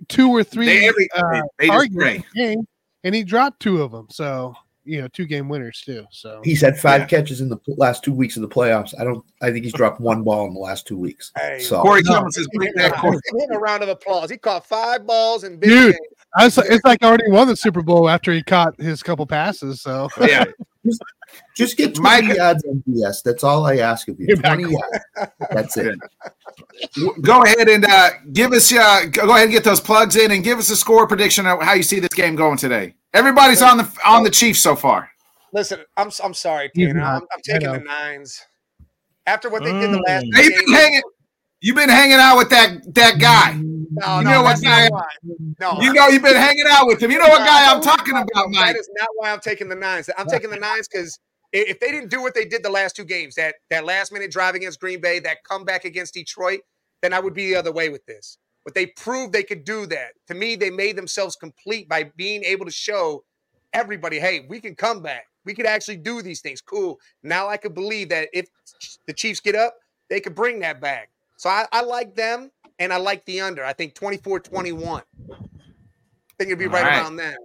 two 0.09 0.29
or 0.29 0.43
three 0.43 0.65
They 0.67 0.87
every- 0.87 1.09
uh, 1.15 1.41
they 1.57 1.67
just 1.67 1.71
targets 1.73 1.95
pray. 1.95 2.15
in 2.17 2.23
the 2.35 2.39
game, 2.55 2.67
and 3.03 3.15
he 3.15 3.23
dropped 3.23 3.61
two 3.61 3.81
of 3.81 3.91
them. 3.91 4.07
So 4.11 4.55
you 4.85 5.01
know, 5.01 5.07
two 5.09 5.25
game 5.25 5.49
winners 5.49 5.81
too. 5.85 6.05
So 6.11 6.39
He's 6.45 6.61
had 6.61 6.79
five 6.79 7.01
Yeah. 7.01 7.07
catches 7.07 7.41
in 7.41 7.49
the 7.49 7.57
last 7.75 8.05
two 8.05 8.13
weeks 8.13 8.37
of 8.37 8.41
the 8.41 8.47
playoffs. 8.47 8.93
I 8.97 9.03
don't. 9.03 9.21
I 9.41 9.51
think 9.51 9.65
he's 9.65 9.73
dropped 9.73 9.99
one 9.99 10.23
ball 10.23 10.47
in 10.47 10.53
the 10.53 10.61
last 10.61 10.87
two 10.87 10.97
weeks. 10.97 11.33
Hey, 11.35 11.59
So 11.59 11.81
Corey 11.81 12.01
No. 12.03 12.11
Clemens 12.13 12.37
is 12.37 12.47
give 12.47 12.57
bring 12.59 12.67
him 12.69 12.73
that 12.77 12.91
a- 12.93 12.99
Corey. 12.99 13.17
a 13.51 13.59
round 13.59 13.83
of 13.83 13.89
applause. 13.89 14.29
He 14.29 14.37
caught 14.37 14.65
five 14.65 15.05
balls 15.05 15.43
in 15.43 15.57
big 15.57 15.69
Dude. 15.69 15.91
games. 15.93 15.99
I 16.35 16.45
was, 16.45 16.57
it's 16.57 16.83
like 16.85 17.01
I 17.03 17.07
already 17.07 17.29
won 17.31 17.47
the 17.47 17.55
Super 17.55 17.81
Bowl 17.81 18.09
after 18.09 18.31
he 18.33 18.43
caught 18.43 18.79
his 18.79 19.01
couple 19.01 19.25
passes. 19.25 19.81
So 19.81 20.09
Yeah, 20.21 20.45
just 21.55 21.77
get 21.77 21.97
Mike- 21.99 22.23
twenty 22.25 22.37
yards 22.37 22.63
MVS. 22.63 23.23
That's 23.23 23.43
all 23.43 23.65
I 23.65 23.77
ask 23.77 24.07
of 24.07 24.19
you. 24.19 24.35
Twenty 24.35 24.63
yards. 24.63 25.31
That's 25.51 25.77
it. 25.77 25.97
Go 27.21 27.43
ahead 27.43 27.69
and 27.69 27.85
uh, 27.85 28.09
give 28.33 28.51
us. 28.51 28.71
Uh, 28.71 29.05
go 29.11 29.29
ahead 29.31 29.43
and 29.43 29.51
get 29.51 29.63
those 29.63 29.79
plugs 29.79 30.15
in 30.15 30.31
and 30.31 30.43
give 30.43 30.59
us 30.59 30.69
a 30.69 30.75
score 30.75 31.07
prediction 31.07 31.45
of 31.47 31.61
how 31.61 31.73
you 31.73 31.83
see 31.83 31.99
this 31.99 32.13
game 32.13 32.35
going 32.35 32.57
today. 32.57 32.93
Everybody's 33.13 33.61
on 33.61 33.77
the 33.77 33.91
on 34.05 34.23
the 34.23 34.29
Chiefs 34.29 34.61
so 34.61 34.75
far. 34.75 35.09
Listen, 35.53 35.79
I'm 35.95 36.11
I'm 36.23 36.33
sorry, 36.33 36.69
He's 36.73 36.87
Tanner. 36.87 37.01
I'm, 37.01 37.21
I'm 37.21 37.41
taking 37.43 37.71
the 37.71 37.79
nines. 37.79 38.41
After 39.25 39.49
what 39.49 39.63
they 39.63 39.71
did 39.73 39.91
the 39.91 39.99
last 40.07 40.25
Mm. 40.25 40.35
Hey, 40.35 40.43
two 40.49 40.53
you've 40.53 40.65
been 40.65 40.73
hanging. 40.75 41.01
You've 41.59 41.75
been 41.75 41.89
hanging 41.89 42.17
out 42.17 42.37
with 42.37 42.49
that 42.51 42.93
that 42.95 43.19
guy. 43.19 43.59
No, 43.99 44.17
you 44.19 44.23
no, 44.25 44.31
know 44.31 44.41
what 44.43 44.61
guy- 44.61 44.89
No, 45.59 45.81
You 45.81 45.93
know 45.93 46.07
you've 46.07 46.23
been 46.23 46.35
hanging 46.35 46.65
out 46.69 46.87
with 46.87 47.01
him. 47.01 47.11
You 47.11 47.19
know 47.19 47.27
what 47.27 47.45
guy 47.45 47.71
I'm 47.71 47.81
talking 47.81 48.13
about, 48.15 48.27
That 48.33 48.47
Mike. 48.49 48.75
is 48.77 48.89
not 48.99 49.09
why 49.15 49.31
I'm 49.31 49.39
taking 49.39 49.69
the 49.69 49.75
nines. 49.75 50.09
I'm 50.17 50.27
taking 50.27 50.49
the 50.49 50.57
nines 50.57 50.87
because 50.87 51.19
if 51.53 51.79
they 51.79 51.91
didn't 51.91 52.09
do 52.09 52.21
what 52.21 52.33
they 52.35 52.45
did 52.45 52.63
the 52.63 52.69
last 52.69 52.95
two 52.95 53.05
games, 53.05 53.35
that 53.35 53.55
that 53.69 53.85
last 53.85 54.11
minute 54.11 54.31
drive 54.31 54.55
against 54.55 54.79
Green 54.79 55.01
Bay, 55.01 55.19
that 55.19 55.43
comeback 55.43 55.85
against 55.85 56.13
Detroit, 56.13 56.59
then 57.01 57.13
I 57.13 57.19
would 57.19 57.33
be 57.33 57.47
the 57.49 57.55
other 57.55 57.71
way 57.71 57.89
with 57.89 58.05
this. 58.05 58.37
But 58.65 58.73
they 58.75 58.87
proved 58.87 59.31
they 59.33 59.43
could 59.43 59.63
do 59.63 59.85
that. 59.87 60.09
To 60.27 60.33
me, 60.33 60.55
they 60.57 60.69
made 60.69 60.97
themselves 60.97 61.35
complete 61.37 61.87
by 61.87 62.11
being 62.17 62.43
able 62.43 62.65
to 62.65 62.71
show 62.71 63.23
everybody, 63.73 64.19
hey, 64.19 64.45
we 64.49 64.59
can 64.59 64.75
come 64.75 65.01
back. 65.01 65.25
We 65.45 65.53
could 65.53 65.65
actually 65.65 65.97
do 65.97 66.21
these 66.21 66.41
things. 66.41 66.59
Cool. 66.61 66.99
Now 67.23 67.47
I 67.47 67.55
could 67.57 67.73
believe 67.73 68.09
that 68.09 68.27
if 68.33 68.47
the 69.05 69.13
Chiefs 69.13 69.39
get 69.39 69.55
up, 69.55 69.75
they 70.09 70.19
could 70.19 70.35
bring 70.35 70.59
that 70.59 70.81
back. 70.81 71.09
So 71.37 71.49
I, 71.49 71.65
I 71.71 71.81
like 71.81 72.15
them 72.15 72.51
and 72.79 72.93
I 72.93 72.97
like 72.97 73.25
the 73.25 73.41
under. 73.41 73.63
I 73.65 73.73
think 73.73 73.93
24 73.95 74.39
21. 74.41 75.01
I 75.01 75.35
think 76.37 76.51
it'll 76.51 76.57
be 76.57 76.65
All 76.65 76.71
right, 76.71 76.83
right. 76.83 76.97
around 77.01 77.15
there. 77.15 77.35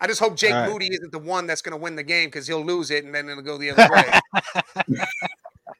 I 0.00 0.06
just 0.06 0.20
hope 0.20 0.36
Jake 0.36 0.52
All 0.52 0.60
right. 0.62 0.70
Moody 0.70 0.88
isn't 0.92 1.12
the 1.12 1.18
one 1.18 1.46
that's 1.46 1.62
going 1.62 1.72
to 1.72 1.82
win 1.82 1.96
the 1.96 2.02
game 2.02 2.28
because 2.28 2.46
he'll 2.46 2.64
lose 2.64 2.90
it 2.90 3.04
and 3.04 3.14
then 3.14 3.28
it'll 3.28 3.42
go 3.42 3.56
the 3.56 3.70
other 3.70 3.88
way. 3.90 4.20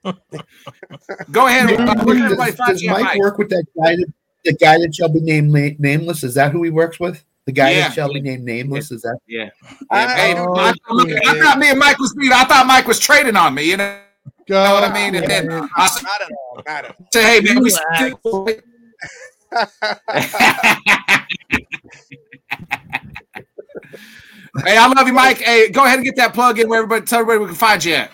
Go 1.30 1.46
ahead. 1.46 1.68
Does, 1.68 1.78
Uh, 1.80 2.04
where 2.04 2.16
can 2.16 2.36
does 2.36 2.84
Mike 2.86 3.02
Mike? 3.02 3.18
work 3.18 3.38
with 3.38 3.48
that 3.50 3.64
guy? 3.82 3.96
That, 3.96 4.12
the 4.44 4.52
guy 4.54 4.78
that 4.78 4.94
shall 4.94 5.08
be 5.08 5.20
named 5.20 5.50
na- 5.52 5.74
nameless. 5.78 6.22
Is 6.24 6.34
that 6.34 6.52
who 6.52 6.62
he 6.62 6.70
works 6.70 7.00
with? 7.00 7.24
The 7.46 7.52
guy 7.52 7.70
Yeah. 7.72 7.88
that 7.88 7.94
shall 7.94 8.12
be 8.12 8.20
named 8.20 8.44
nameless. 8.44 8.90
Is 8.90 9.02
that? 9.02 9.18
Yeah. 9.26 9.50
I- 9.90 10.06
Hey, 10.14 10.34
Oh, 10.36 10.54
I, 10.54 10.70
I 10.70 11.40
thought 11.42 11.58
me 11.58 11.70
and 11.70 11.78
Mike 11.78 11.98
was. 11.98 12.14
I 12.32 12.44
thought 12.44 12.66
Mike 12.66 12.86
was 12.86 12.98
trading 12.98 13.36
on 13.36 13.54
me. 13.54 13.64
You 13.70 13.76
know, 13.78 13.98
go. 14.48 14.62
know 14.64 14.74
what 14.74 14.84
I 14.84 14.92
mean? 14.92 15.14
And 15.14 15.26
then 15.30 15.50
I 15.76 15.86
said, 15.86 16.02
not 16.02 16.20
at 16.22 16.30
all. 16.30 16.62
Not 16.66 16.84
at 16.86 16.96
hey, 17.12 17.40
man, 17.40 17.62
we. 17.62 17.70
hey, 24.64 24.76
I 24.76 24.92
love 24.96 25.06
you, 25.06 25.12
Mike. 25.12 25.38
Hey, 25.38 25.70
go 25.70 25.84
ahead 25.84 25.96
and 25.98 26.04
get 26.04 26.16
that 26.16 26.34
plug 26.34 26.58
in 26.58 26.68
where 26.68 26.80
everybody 26.80 27.06
tell 27.06 27.20
everybody 27.20 27.40
we 27.40 27.46
can 27.46 27.54
find 27.56 27.84
you 27.84 27.94
at. 27.94 28.10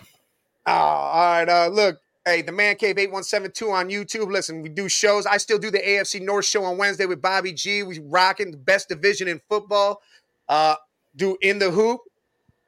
Oh, 0.67 0.73
all 0.73 1.31
right. 1.33 1.49
Uh, 1.49 1.69
look, 1.69 1.99
hey, 2.25 2.43
the 2.43 2.53
Man 2.53 2.77
Cave 2.77 2.99
8172 2.99 3.71
on 3.71 3.89
YouTube. 3.89 4.31
Listen, 4.31 4.63
we 4.63 4.69
do 4.69 4.89
shows. 4.89 5.27
I 5.27 5.39
still 5.39 5.59
do 5.59 5.71
the 5.71 5.79
AFC 5.79 6.21
North 6.21 6.45
show 6.45 6.65
on 6.65 6.77
Wednesday 6.79 7.07
with 7.07 7.21
Bobby 7.23 7.53
G. 7.53 7.83
We 7.83 7.99
rocking 8.01 8.51
the 8.51 8.57
best 8.59 8.89
division 8.89 9.29
in 9.29 9.41
football. 9.49 10.03
Uh, 10.49 10.77
do 11.17 11.37
in 11.43 11.59
the 11.59 11.71
hoop, 11.71 12.01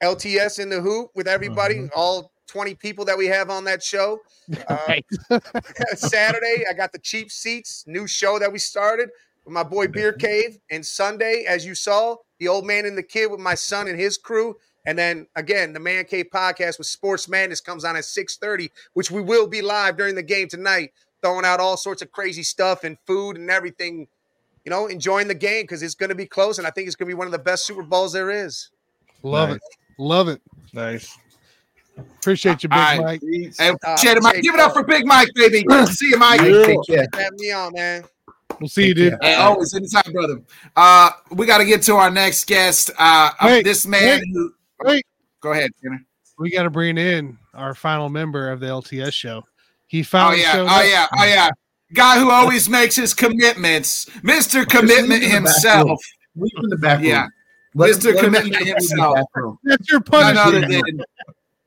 LTS 0.03 0.59
in 0.59 0.69
the 0.71 0.81
hoop 0.81 1.11
with 1.15 1.29
everybody, 1.29 1.77
Mm-hmm. 1.77 1.87
all 1.95 2.32
20 2.53 2.75
people 2.75 3.05
that 3.07 3.17
we 3.17 3.27
have 3.27 3.49
on 3.49 3.65
that 3.65 3.83
show. 3.83 4.21
Uh, 4.69 4.97
Saturday, 5.95 6.65
I 6.69 6.75
got 6.75 6.93
the 6.93 6.99
cheap 6.99 7.31
seats, 7.31 7.85
new 7.87 8.07
show 8.07 8.39
that 8.39 8.53
we 8.53 8.59
started 8.59 9.09
with 9.45 9.55
my 9.55 9.63
boy 9.63 9.87
Beer 9.87 10.13
Cave. 10.13 10.59
And 10.71 10.85
Sunday, 10.85 11.45
as 11.49 11.65
you 11.65 11.75
saw, 11.75 12.17
the 12.39 12.49
old 12.49 12.67
man 12.67 12.85
and 12.85 12.99
the 12.99 13.03
kid 13.03 13.31
with 13.31 13.41
my 13.41 13.55
son 13.55 13.87
and 13.89 13.99
his 13.99 14.19
crew. 14.19 14.57
And 14.85 14.99
then 14.99 15.27
again, 15.37 15.73
the 15.73 15.81
Man 15.81 16.05
Cave 16.05 16.27
podcast 16.35 16.77
with 16.77 16.87
Sports 16.89 17.29
Madness 17.29 17.61
comes 17.61 17.85
on 17.85 17.97
at 17.97 18.05
6:30, 18.05 18.69
which 18.93 19.11
we 19.11 19.23
will 19.23 19.47
be 19.47 19.63
live 19.63 19.97
during 19.97 20.17
the 20.17 20.23
game 20.25 20.49
tonight, 20.49 20.93
throwing 21.23 21.45
out 21.47 21.61
all 21.61 21.77
sorts 21.77 22.03
of 22.03 22.11
crazy 22.13 22.43
stuff 22.43 22.85
and 22.85 22.99
food 23.07 23.37
and 23.37 23.49
everything. 23.51 24.09
You 24.65 24.71
know, 24.71 24.87
enjoying 24.89 25.29
the 25.29 25.35
game 25.35 25.63
because 25.63 25.83
it's 25.83 25.95
going 25.95 26.11
to 26.11 26.17
be 26.17 26.27
close, 26.27 26.59
and 26.59 26.67
I 26.67 26.71
think 26.71 26.89
it's 26.89 26.97
going 26.97 27.09
to 27.09 27.15
be 27.15 27.19
one 27.19 27.29
of 27.29 27.33
the 27.33 27.39
best 27.39 27.65
Super 27.65 27.83
Bowls 27.85 28.13
there 28.13 28.31
is. 28.31 28.71
Love 29.23 29.51
Nice. 29.51 29.57
it. 29.57 29.63
Love 29.99 30.29
it. 30.29 30.43
Nice. 30.75 31.17
Appreciate 31.99 32.63
you, 32.63 32.69
Big 32.69 32.79
All 32.79 32.85
right. 32.85 33.01
Mike. 33.01 33.21
Hey, 33.59 33.69
Uh, 33.69 33.75
appreciate 33.83 34.17
it, 34.17 34.23
Mike. 34.23 34.43
Give 34.43 34.55
it 34.55 34.61
up 34.61 34.73
for 34.73 34.83
Big 34.85 35.05
Mike, 35.07 35.29
baby. 35.35 35.65
See 35.87 36.09
you, 36.09 36.19
Mike. 36.19 36.41
Take 36.41 36.79
care. 36.87 37.07
Have 37.15 37.33
me 37.39 37.51
on, 37.53 37.73
man. 37.75 38.05
We'll 38.61 38.69
see 38.69 38.89
you, 38.89 38.95
dude. 38.95 39.17
Hey, 39.23 39.35
always 39.35 39.75
anytime, 39.75 40.13
brother. 40.13 40.41
Uh, 40.77 41.11
we 41.33 41.47
got 41.47 41.59
to 41.59 41.65
get 41.65 41.83
to 41.83 41.95
our 41.97 42.11
next 42.11 42.47
guest. 42.47 42.91
Uh, 42.99 43.31
uh, 43.41 43.47
Wait, 43.47 43.65
this 43.65 43.87
man 43.87 44.21
wait. 44.21 44.29
who. 44.33 44.53
Wait. 44.85 45.07
Go 45.41 45.53
ahead, 45.53 45.71
Tanner. 45.83 46.05
We 46.39 46.51
got 46.51 46.63
to 46.65 46.71
bring 46.71 46.97
in 46.99 47.39
our 47.55 47.75
final 47.75 48.09
member 48.09 48.51
of 48.51 48.61
the 48.61 48.67
LTS 48.67 49.13
show. 49.13 49.43
He 49.87 50.03
found. 50.03 50.35
Oh 50.35 50.39
yeah, 50.39 50.53
oh 50.59 50.67
up. 50.67 50.85
yeah, 50.87 51.07
oh 51.19 51.25
yeah. 51.25 51.51
Guy 51.93 52.19
who 52.19 52.31
always 52.31 52.69
makes 52.69 52.95
his 52.97 53.13
commitments, 53.15 54.09
Mister 54.23 54.65
Commitment 54.65 55.23
leave 55.23 55.35
in 55.35 55.43
the 55.43 55.49
back 55.49 55.55
himself. 55.55 55.87
room. 55.89 55.99
Leave 56.37 56.53
in 56.65 56.71
the 56.71 56.77
back 56.79 56.99
room. 57.01 57.09
Yeah. 57.09 57.27
Let 57.75 57.97
Mr. 57.97 58.17
Commitment 58.19 58.45
leave 58.45 58.61
in 58.61 58.67
the 58.69 58.73
himself. 58.75 59.19
That's 59.65 59.91
your 59.91 60.01
None 60.11 60.37
other 60.37 60.61
punishment. 60.63 60.87
than. 60.99 61.05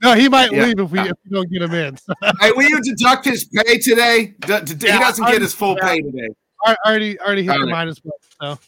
No, 0.05 0.13
he 0.13 0.29
might 0.29 0.51
Yeah. 0.51 0.65
leave 0.65 0.79
if 0.79 0.91
we 0.91 0.99
if 0.99 1.17
we 1.25 1.31
don't 1.31 1.49
get 1.51 1.61
him 1.63 1.73
in. 1.73 1.97
Hey, 2.39 2.51
will 2.51 2.69
you 2.69 2.79
deduct 2.81 3.25
his 3.25 3.45
pay 3.45 3.79
today? 3.79 4.35
D- 4.45 4.59
d- 4.63 4.91
he 4.91 4.99
doesn't 4.99 5.25
I- 5.25 5.31
get 5.31 5.41
his 5.41 5.53
full 5.53 5.75
yeah. 5.81 5.87
pay 5.89 6.01
today. 6.01 6.27
I 6.65 6.75
already 6.85 7.19
already 7.19 7.41
hit 7.43 7.49
the 7.53 7.53
Alright. 7.59 7.71
minus 7.71 7.97
one. 8.03 8.17
So 8.41 8.59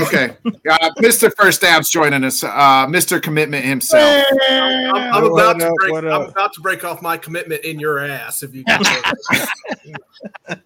Okay. 0.00 0.36
Uh, 0.70 0.90
Mr. 0.98 1.32
First 1.36 1.60
Down's 1.62 1.88
joining 1.88 2.22
us. 2.22 2.44
Uh, 2.44 2.86
Mr. 2.86 3.20
Commitment 3.20 3.64
himself. 3.64 4.24
I'm, 4.48 4.94
I'm 4.94 5.22
What 5.24 5.56
about 5.56 5.58
to 5.58 5.74
break. 5.80 5.94
I'm 6.04 6.22
about 6.28 6.52
to 6.52 6.60
break 6.60 6.84
off 6.84 7.02
my 7.02 7.16
commitment 7.16 7.64
in 7.64 7.80
your 7.80 7.98
ass. 7.98 8.44
If 8.44 8.54
you. 8.54 8.62
Can 8.64 8.80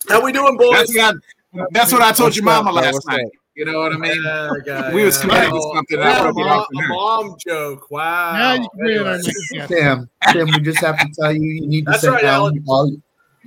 How 0.08 0.22
we 0.22 0.32
doing, 0.32 0.58
boys? 0.58 0.88
That's 0.92 0.94
what 0.94 1.16
I, 1.62 1.64
that's 1.72 1.92
what 1.92 2.02
I 2.02 2.12
told 2.12 2.26
What's 2.28 2.36
your 2.36 2.44
mama 2.44 2.70
up, 2.70 2.76
last 2.76 3.00
night. 3.08 3.24
up? 3.24 3.30
You 3.54 3.66
know 3.66 3.80
what 3.80 3.92
I 3.92 3.98
mean? 3.98 4.22
Yeah, 4.24 4.50
guy, 4.64 4.94
We 4.94 5.04
was 5.04 5.16
yeah. 5.16 5.20
committed 5.28 5.50
to 5.50 5.72
something. 5.74 5.98
I 5.98 6.02
yeah, 6.02 6.18
wanna 6.24 6.30
a, 6.30 6.32
get 6.34 6.46
mom, 6.46 6.66
a 6.72 6.88
mom 6.88 7.36
joke. 7.46 7.90
Wow. 7.90 8.32
now 8.32 8.52
you 8.54 8.60
can 8.60 8.78
bring 8.78 8.98
our 8.98 9.04
Anyway. 9.06 9.22
next 9.24 9.50
guest. 9.52 9.68
Sam, 9.68 10.10
Sam, 10.32 10.46
we 10.46 10.60
just 10.60 10.80
have 10.80 10.98
to 10.98 11.06
tell 11.18 11.32
you, 11.32 11.42
you 11.42 11.66
need 11.66 11.84
to 11.84 11.90
That's 11.90 12.00
send 12.02 12.14
right, 12.14 12.24
Alan 12.24 12.64
all, 12.66 12.90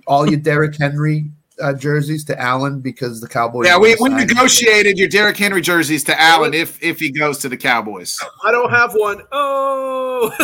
all 0.06 0.30
your 0.30 0.40
Derrick 0.40 0.76
Henry 0.78 1.26
uh, 1.60 1.74
jerseys 1.74 2.24
to 2.26 2.40
Allen 2.40 2.82
because 2.82 3.20
the 3.22 3.28
Cowboys. 3.28 3.66
Yeah, 3.66 3.78
we, 3.80 3.96
we 4.00 4.10
negotiated 4.10 4.98
your 5.00 5.08
Derrick 5.08 5.38
Henry 5.38 5.62
jerseys 5.62 6.04
to 6.04 6.22
Allen 6.22 6.54
if 6.54 6.82
if 6.84 7.00
he 7.00 7.10
goes 7.12 7.38
to 7.40 7.50
the 7.50 7.58
Cowboys. 7.58 8.20
I 8.44 8.52
don't 8.52 8.70
have 8.70 8.94
one. 8.94 9.22
Oh, 9.32 10.32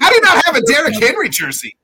How 0.00 0.08
do 0.08 0.14
you 0.14 0.20
not 0.22 0.44
have 0.46 0.56
a 0.56 0.62
Derrick 0.62 0.94
Henry 1.00 1.28
jersey? 1.28 1.76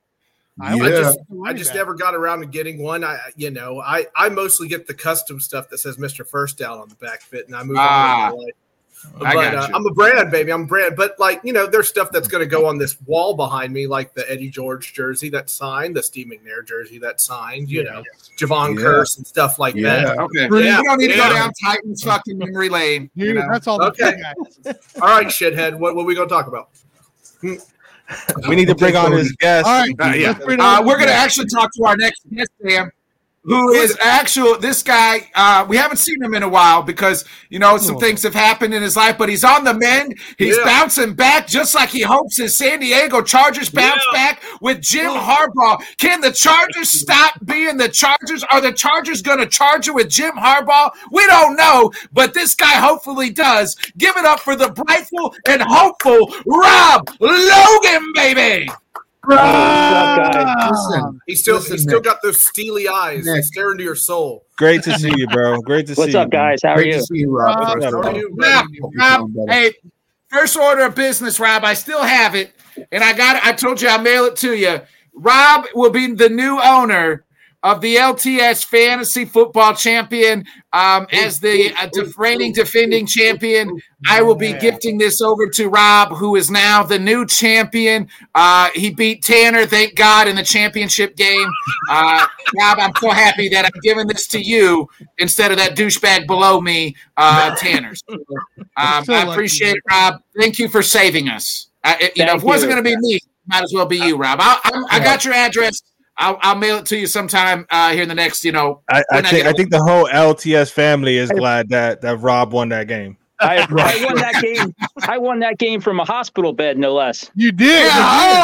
I 0.59 0.75
Yeah. 0.75 0.89
just, 0.89 1.19
I 1.45 1.53
just 1.53 1.73
never 1.75 1.93
got 1.93 2.15
around 2.15 2.39
to 2.41 2.45
getting 2.47 2.81
one. 2.81 3.03
I, 3.03 3.19
you 3.35 3.51
know, 3.51 3.79
I, 3.79 4.07
I 4.15 4.29
mostly 4.29 4.67
get 4.67 4.87
the 4.87 4.93
custom 4.93 5.39
stuff 5.39 5.69
that 5.69 5.77
says 5.77 5.97
Mister 5.97 6.23
First 6.23 6.57
Down 6.57 6.79
on 6.79 6.89
the 6.89 6.95
back 6.95 7.21
fit, 7.21 7.45
and 7.47 7.55
I 7.55 7.63
move 7.63 7.77
Ah, 7.79 8.29
on. 8.31 8.37
with. 8.37 8.55
I 9.17 9.19
but 9.19 9.33
got 9.33 9.55
uh, 9.55 9.67
you. 9.69 9.75
I'm 9.75 9.85
a 9.85 9.93
brand, 9.93 10.31
baby. 10.31 10.51
I'm 10.51 10.63
a 10.63 10.65
brand. 10.65 10.95
But 10.95 11.19
like, 11.19 11.39
you 11.43 11.53
know, 11.53 11.67
there's 11.67 11.87
stuff 11.87 12.09
that's 12.11 12.27
going 12.27 12.43
to 12.43 12.49
go 12.49 12.65
on 12.65 12.79
this 12.79 12.99
wall 13.05 13.35
behind 13.35 13.71
me, 13.71 13.85
like 13.85 14.15
the 14.15 14.29
Eddie 14.29 14.49
George 14.49 14.91
jersey 14.93 15.29
that's 15.29 15.53
signed, 15.53 15.95
the 15.95 16.01
Steve 16.01 16.25
McNair 16.25 16.65
jersey 16.65 16.97
that's 16.97 17.23
signed, 17.23 17.69
you 17.69 17.83
know, 17.83 18.01
Jevon 18.39 18.75
Yeah. 18.75 18.83
Kearse 18.83 19.17
and 19.17 19.27
stuff 19.27 19.59
like 19.59 19.75
Yeah. 19.75 20.03
that. 20.03 20.17
Okay. 20.17 20.47
Yeah, 20.65 20.79
we 20.81 20.87
don't 20.87 20.97
need 20.97 21.09
to 21.09 21.15
go 21.15 21.29
down 21.31 21.51
Titans 21.63 22.03
fucking 22.03 22.39
memory 22.39 22.69
lane. 22.69 23.11
You 23.13 23.35
know? 23.35 23.47
that's 23.51 23.67
all 23.67 23.79
Okay. 23.83 24.19
All 24.99 25.07
right, 25.09 25.27
shithead. 25.27 25.77
What, 25.77 25.95
what 25.95 26.01
are 26.01 26.05
we 26.05 26.15
going 26.15 26.27
to 26.27 26.33
talk 26.33 26.47
about? 26.47 26.69
We 28.47 28.55
need 28.55 28.67
to 28.67 28.75
bring 28.75 28.95
on 28.95 29.11
his 29.11 29.31
guest. 29.33 29.65
All 29.67 29.79
right, 29.81 29.93
Uh, 29.99 30.13
yeah. 30.15 30.31
Uh, 30.59 30.81
we're 30.85 30.95
going 30.97 31.07
to 31.09 31.13
actually 31.13 31.47
talk 31.47 31.71
to 31.73 31.83
our 31.85 31.97
next 31.97 32.21
guest, 32.33 32.49
Sam, 32.65 32.91
who 33.47 33.71
is 33.71 33.97
actual. 34.01 34.59
This 34.59 34.83
guy, 34.83 35.29
uh, 35.33 35.65
we 35.67 35.77
haven't 35.77 35.97
seen 35.97 36.21
him 36.21 36.35
in 36.35 36.43
a 36.43 36.49
while 36.49 36.83
because 36.83 37.25
you 37.49 37.57
know 37.59 37.77
some 37.77 37.95
Oh. 37.95 37.99
things 37.99 38.21
have 38.23 38.35
happened 38.35 38.73
in 38.73 38.83
his 38.83 38.95
life, 38.95 39.17
but 39.17 39.29
he's 39.29 39.43
on 39.43 39.63
the 39.63 39.73
mend. 39.73 40.15
He's 40.37 40.57
Yeah. 40.57 40.65
bouncing 40.65 41.13
back 41.13 41.47
just 41.47 41.73
like 41.73 41.89
he 41.89 42.01
hopes 42.01 42.37
his 42.37 42.55
San 42.55 42.81
Diego 42.81 43.21
Chargers 43.21 43.69
bounce 43.69 44.03
Yeah. 44.13 44.17
back 44.19 44.41
with 44.61 44.81
Jim 44.81 45.11
Harbaugh. 45.11 45.81
Can 45.97 46.21
the 46.21 46.31
Chargers 46.31 46.89
stop 47.01 47.33
being 47.45 47.77
the 47.77 47.89
Chargers? 47.89 48.43
Are 48.51 48.61
the 48.61 48.73
Chargers 48.73 49.21
going 49.21 49.39
to 49.39 49.47
charge 49.47 49.87
it 49.87 49.95
with 49.95 50.09
Jim 50.09 50.33
Harbaugh? 50.37 50.91
We 51.11 51.25
don't 51.25 51.55
know, 51.55 51.91
but 52.13 52.33
this 52.33 52.53
guy 52.53 52.73
hopefully 52.75 53.29
does. 53.29 53.75
Give 53.97 54.15
it 54.17 54.25
up 54.25 54.41
for 54.41 54.55
the 54.55 54.69
brightful 54.69 55.33
and 55.47 55.61
hopeful 55.61 56.33
Rob 56.45 57.09
Logan, 57.19 58.11
baby. 58.13 58.69
Listen, 59.27 61.19
He 61.27 61.35
still, 61.35 61.55
Listen, 61.57 61.73
he 61.73 61.77
still 61.79 61.95
Nick. 61.95 62.03
got 62.03 62.21
those 62.23 62.39
steely 62.39 62.87
eyes 62.87 63.25
that 63.25 63.33
Nick. 63.35 63.43
stare 63.43 63.71
into 63.71 63.83
your 63.83 63.95
soul. 63.95 64.45
Great 64.57 64.83
to 64.83 64.97
see 64.97 65.11
you, 65.15 65.27
bro. 65.27 65.59
Great 65.61 65.87
to 65.87 65.93
What's 65.95 66.13
see 66.13 66.17
up, 66.17 66.27
you. 66.27 66.31
guys? 66.31 66.59
How 66.63 66.71
are 66.71 66.75
great 66.75 66.87
you? 66.87 66.93
to 66.93 67.03
see 67.03 67.17
you, 67.19 67.37
Rob. 67.37 67.59
Rob, 67.59 67.73
first 67.73 67.87
of 67.87 67.93
how 67.93 68.11
are 68.11 68.15
you? 68.15 68.33
Rob, 68.35 68.65
Rob, 68.95 69.49
hey, 69.49 69.73
first 70.29 70.55
order 70.57 70.85
of 70.85 70.95
business, 70.95 71.39
Rob. 71.39 71.63
I 71.63 71.73
still 71.73 72.01
have 72.03 72.35
it, 72.35 72.53
and 72.91 73.03
I 73.03 73.13
got. 73.13 73.37
It. 73.37 73.45
I 73.45 73.51
told 73.53 73.81
you 73.81 73.89
I'll 73.89 74.01
mail 74.01 74.25
it 74.25 74.35
to 74.37 74.55
you. 74.55 74.79
Rob 75.13 75.65
will 75.75 75.91
be 75.91 76.13
the 76.13 76.29
new 76.29 76.59
owner 76.61 77.25
of 77.67 77.81
the 77.81 77.97
LTS 77.97 78.63
Fantasy 78.65 79.25
Football 79.25 79.75
Champion. 79.75 80.45
Um, 80.71 81.05
as 81.11 81.39
the 81.39 81.73
uh, 81.77 81.87
def- 81.91 82.17
reigning 82.17 82.53
defending 82.53 83.05
champion, 83.05 83.77
I 84.07 84.21
will 84.21 84.35
be 84.35 84.53
gifting 84.53 84.97
this 84.97 85.21
over 85.21 85.47
to 85.49 85.67
Rob, 85.69 86.15
who 86.15 86.35
is 86.35 86.49
now 86.51 86.83
the 86.83 86.97
new 86.99 87.25
champion. 87.25 88.07
Uh, 88.35 88.69
he 88.73 88.91
beat 88.91 89.21
Tanner, 89.23 89.65
thank 89.65 89.95
God, 89.95 90.27
in 90.27 90.35
the 90.35 90.43
championship 90.43 91.15
game. 91.17 91.49
Uh, 91.89 92.25
Rob, 92.57 92.79
I'm 92.79 92.93
so 93.01 93.09
happy 93.09 93.49
that 93.49 93.65
I'm 93.65 93.79
giving 93.81 94.07
this 94.07 94.27
to 94.27 94.39
you 94.41 94.87
instead 95.17 95.51
of 95.51 95.57
that 95.57 95.75
douchebag 95.75 96.25
below 96.27 96.61
me, 96.61 96.95
uh, 97.17 97.55
Tanner. 97.55 97.93
So, 97.95 98.13
um, 98.15 98.65
I 98.77 99.01
appreciate 99.33 99.75
it, 99.77 99.83
Rob. 99.89 100.21
Thank 100.39 100.59
you 100.59 100.69
for 100.69 100.81
saving 100.83 101.27
us. 101.27 101.67
I, 101.83 101.95
it- 101.99 102.17
you 102.17 102.25
know, 102.25 102.35
if 102.35 102.43
it 102.43 102.45
wasn't 102.45 102.71
going 102.71 102.83
to 102.83 102.89
be 102.89 102.95
me, 102.99 103.19
might 103.47 103.63
as 103.63 103.73
well 103.73 103.85
be 103.85 103.97
you, 103.97 104.15
Rob. 104.17 104.39
I, 104.41 104.59
I, 104.63 104.83
I 104.97 104.99
got 105.03 105.25
your 105.25 105.33
address. 105.33 105.81
I'll, 106.17 106.37
I'll 106.41 106.55
mail 106.55 106.77
it 106.77 106.85
to 106.87 106.97
you 106.97 107.07
sometime 107.07 107.65
uh, 107.69 107.91
here 107.91 108.03
in 108.03 108.09
the 108.09 108.15
next, 108.15 108.43
you 108.43 108.51
know. 108.51 108.81
I, 108.89 109.03
I 109.11 109.21
think 109.21 109.43
get 109.43 109.47
I 109.47 109.53
think 109.53 109.69
the 109.69 109.83
whole 109.83 110.07
LTS 110.07 110.71
family 110.71 111.17
is 111.17 111.29
glad 111.29 111.69
that 111.69 112.01
that 112.01 112.17
Rob 112.17 112.53
won 112.53 112.69
that 112.69 112.87
game. 112.87 113.17
I, 113.39 113.57
I 113.69 114.03
won 114.05 114.15
that 114.15 114.41
game. 114.41 114.73
I 115.03 115.17
won 115.19 115.39
that 115.41 115.59
game 115.59 115.79
from 115.79 115.99
a 115.99 116.05
hospital 116.05 116.53
bed, 116.53 116.77
no 116.79 116.95
less. 116.95 117.29
You 117.35 117.51
did. 117.51 117.85
Yeah, 117.85 117.91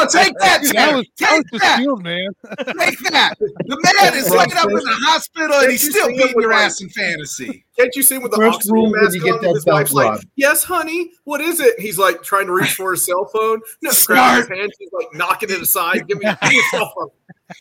oh, 0.03 0.07
take 0.11 0.37
that, 0.39 0.61
Dude, 0.61 0.73
Tanner. 0.73 0.91
that 0.91 0.95
was, 0.97 1.07
that 1.19 1.29
Take 1.29 1.51
was 1.51 1.61
that. 1.61 1.79
shield, 1.79 2.03
man. 2.03 2.27
Take 2.59 2.99
that. 3.11 3.33
The 3.39 3.93
man 4.01 4.13
is 4.15 4.29
laid 4.29 4.53
up 4.53 4.67
in 4.69 4.75
the 4.75 4.97
hospital 5.07 5.55
and 5.61 5.71
he's 5.71 5.89
still 5.89 6.09
beating 6.09 6.39
your 6.39 6.53
ass 6.53 6.79
in 6.81 6.89
fantasy. 6.89 7.65
Can't 7.77 7.95
you 7.95 8.03
see 8.03 8.15
him 8.15 8.21
with 8.21 8.33
the 8.33 8.37
First 8.37 8.57
oxygen 8.57 8.91
mask 8.91 9.15
you 9.15 9.23
get 9.23 9.33
on? 9.33 9.41
that 9.41 9.53
His 9.55 9.65
belt, 9.65 9.75
wife's 9.77 9.93
like, 9.93 10.21
"Yes, 10.35 10.63
honey. 10.63 11.09
What 11.23 11.41
is 11.41 11.59
it?" 11.59 11.79
He's 11.79 11.97
like 11.97 12.21
trying 12.21 12.45
to 12.45 12.53
reach 12.53 12.75
for 12.75 12.91
his 12.91 13.03
cell 13.03 13.25
phone. 13.25 13.61
No, 13.81 13.89
grab 14.05 14.41
his 14.41 14.49
hand. 14.49 14.71
He's 14.77 14.91
like 14.93 15.07
knocking 15.13 15.49
it 15.49 15.59
aside. 15.59 16.07
Give 16.07 16.19
me, 16.19 16.25
give 16.25 16.49
me 16.51 16.55
your 16.55 16.63
cell 16.69 16.93
phone. 16.95 17.09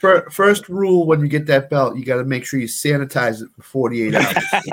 Fir- 0.00 0.28
First 0.30 0.68
rule 0.68 1.06
when 1.06 1.20
you 1.20 1.28
get 1.28 1.46
that 1.46 1.68
belt, 1.70 1.96
you 1.96 2.04
got 2.04 2.16
to 2.16 2.24
make 2.24 2.44
sure 2.44 2.58
you 2.60 2.66
sanitize 2.66 3.42
it 3.42 3.48
for 3.56 3.62
48 3.62 4.14
hours. 4.14 4.34
Do 4.64 4.70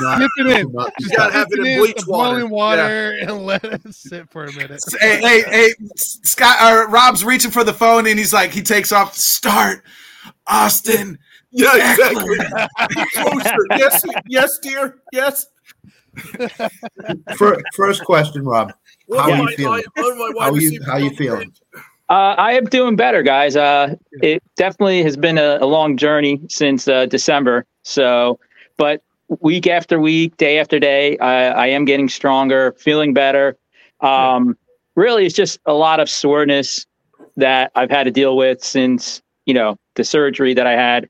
not- 0.00 0.18
Dip 0.20 0.30
it 0.38 0.46
in. 0.60 0.72
not- 0.72 0.92
You 0.98 1.08
gotta 1.16 1.32
have 1.32 1.46
it 1.50 1.66
in 1.66 1.78
bleach 1.80 1.96
the 1.96 2.04
water. 2.10 2.34
boiling 2.36 2.50
water 2.50 3.18
and 3.20 3.44
let 3.44 3.64
it 3.64 3.82
sit 3.94 4.30
for 4.30 4.44
a 4.44 4.52
minute. 4.52 4.82
Hey, 5.00 5.20
hey, 5.20 5.42
hey, 5.42 5.74
Scott, 5.96 6.56
uh, 6.60 6.86
Rob's 6.88 7.24
reaching 7.24 7.50
for 7.50 7.64
the 7.64 7.72
phone 7.74 8.06
and 8.06 8.18
he's 8.18 8.32
like, 8.32 8.50
he 8.52 8.62
takes 8.62 8.92
off, 8.92 9.14
start, 9.14 9.82
Austin. 10.46 11.18
Yeah, 11.50 11.92
exactly. 11.92 12.36
Yes, 13.76 14.02
yes, 14.28 14.58
dear. 14.62 14.98
Yes. 15.12 15.46
First 17.74 18.04
question, 18.04 18.44
Rob. 18.44 18.72
What 19.06 19.20
How 19.20 19.26
do 19.26 19.32
are 19.32 19.36
you 19.38 19.44
my- 19.44 19.52
feeling? 19.54 19.84
my- 19.96 20.02
what 20.02 20.14
do 20.14 20.18
my 20.34 20.44
How 20.44 20.50
are 20.50 20.56
you? 20.56 20.68
receivers 20.68 20.86
How 20.86 20.96
you 20.96 21.10
feeling? 21.16 21.52
Uh, 22.10 22.34
I 22.36 22.52
am 22.52 22.66
doing 22.66 22.96
better, 22.96 23.22
guys. 23.22 23.56
Uh, 23.56 23.94
it 24.20 24.42
definitely 24.56 25.02
has 25.02 25.16
been 25.16 25.38
a, 25.38 25.58
a 25.60 25.66
long 25.66 25.96
journey 25.96 26.40
since 26.48 26.86
uh, 26.86 27.06
December. 27.06 27.64
So, 27.82 28.38
but 28.76 29.02
week 29.40 29.66
after 29.66 29.98
week, 29.98 30.36
day 30.36 30.58
after 30.58 30.78
day, 30.78 31.16
I, 31.18 31.46
I 31.48 31.66
am 31.68 31.86
getting 31.86 32.08
stronger, 32.08 32.74
feeling 32.78 33.14
better. 33.14 33.56
Um, 34.00 34.56
really, 34.96 35.24
it's 35.24 35.34
just 35.34 35.58
a 35.64 35.72
lot 35.72 35.98
of 35.98 36.10
soreness 36.10 36.86
that 37.36 37.72
I've 37.74 37.90
had 37.90 38.04
to 38.04 38.10
deal 38.10 38.36
with 38.36 38.62
since 38.62 39.22
you 39.46 39.54
know 39.54 39.76
the 39.94 40.04
surgery 40.04 40.52
that 40.54 40.66
I 40.66 40.72
had, 40.72 41.08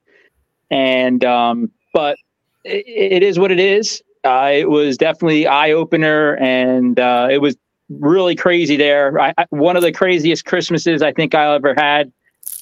and 0.70 1.24
um, 1.24 1.70
but 1.92 2.16
it, 2.64 2.84
it 2.86 3.22
is 3.24 3.38
what 3.38 3.50
it 3.50 3.60
is. 3.60 4.00
It 4.26 4.70
was 4.70 4.96
definitely 4.96 5.46
eye 5.46 5.72
opener, 5.72 6.36
and 6.36 6.98
uh, 6.98 7.28
it 7.30 7.38
was 7.38 7.56
really 7.88 8.36
crazy 8.36 8.76
there. 8.76 9.18
I, 9.20 9.34
I, 9.36 9.46
one 9.50 9.76
of 9.76 9.82
the 9.82 9.92
craziest 9.92 10.44
Christmases 10.44 11.02
I 11.02 11.12
think 11.12 11.34
I 11.34 11.54
ever 11.54 11.74
had. 11.76 12.12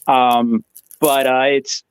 Um, 0.06 0.64
but 1.00 1.26
uh, 1.26 1.44
it's 1.46 1.84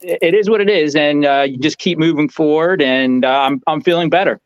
it 0.00 0.34
is 0.34 0.48
what 0.48 0.60
it 0.60 0.70
is, 0.70 0.96
and 0.96 1.24
uh, 1.24 1.46
you 1.48 1.58
just 1.58 1.78
keep 1.78 1.98
moving 1.98 2.28
forward. 2.28 2.82
And 2.82 3.24
uh, 3.24 3.28
I'm 3.28 3.62
I'm 3.66 3.80
feeling 3.80 4.10
better. 4.10 4.40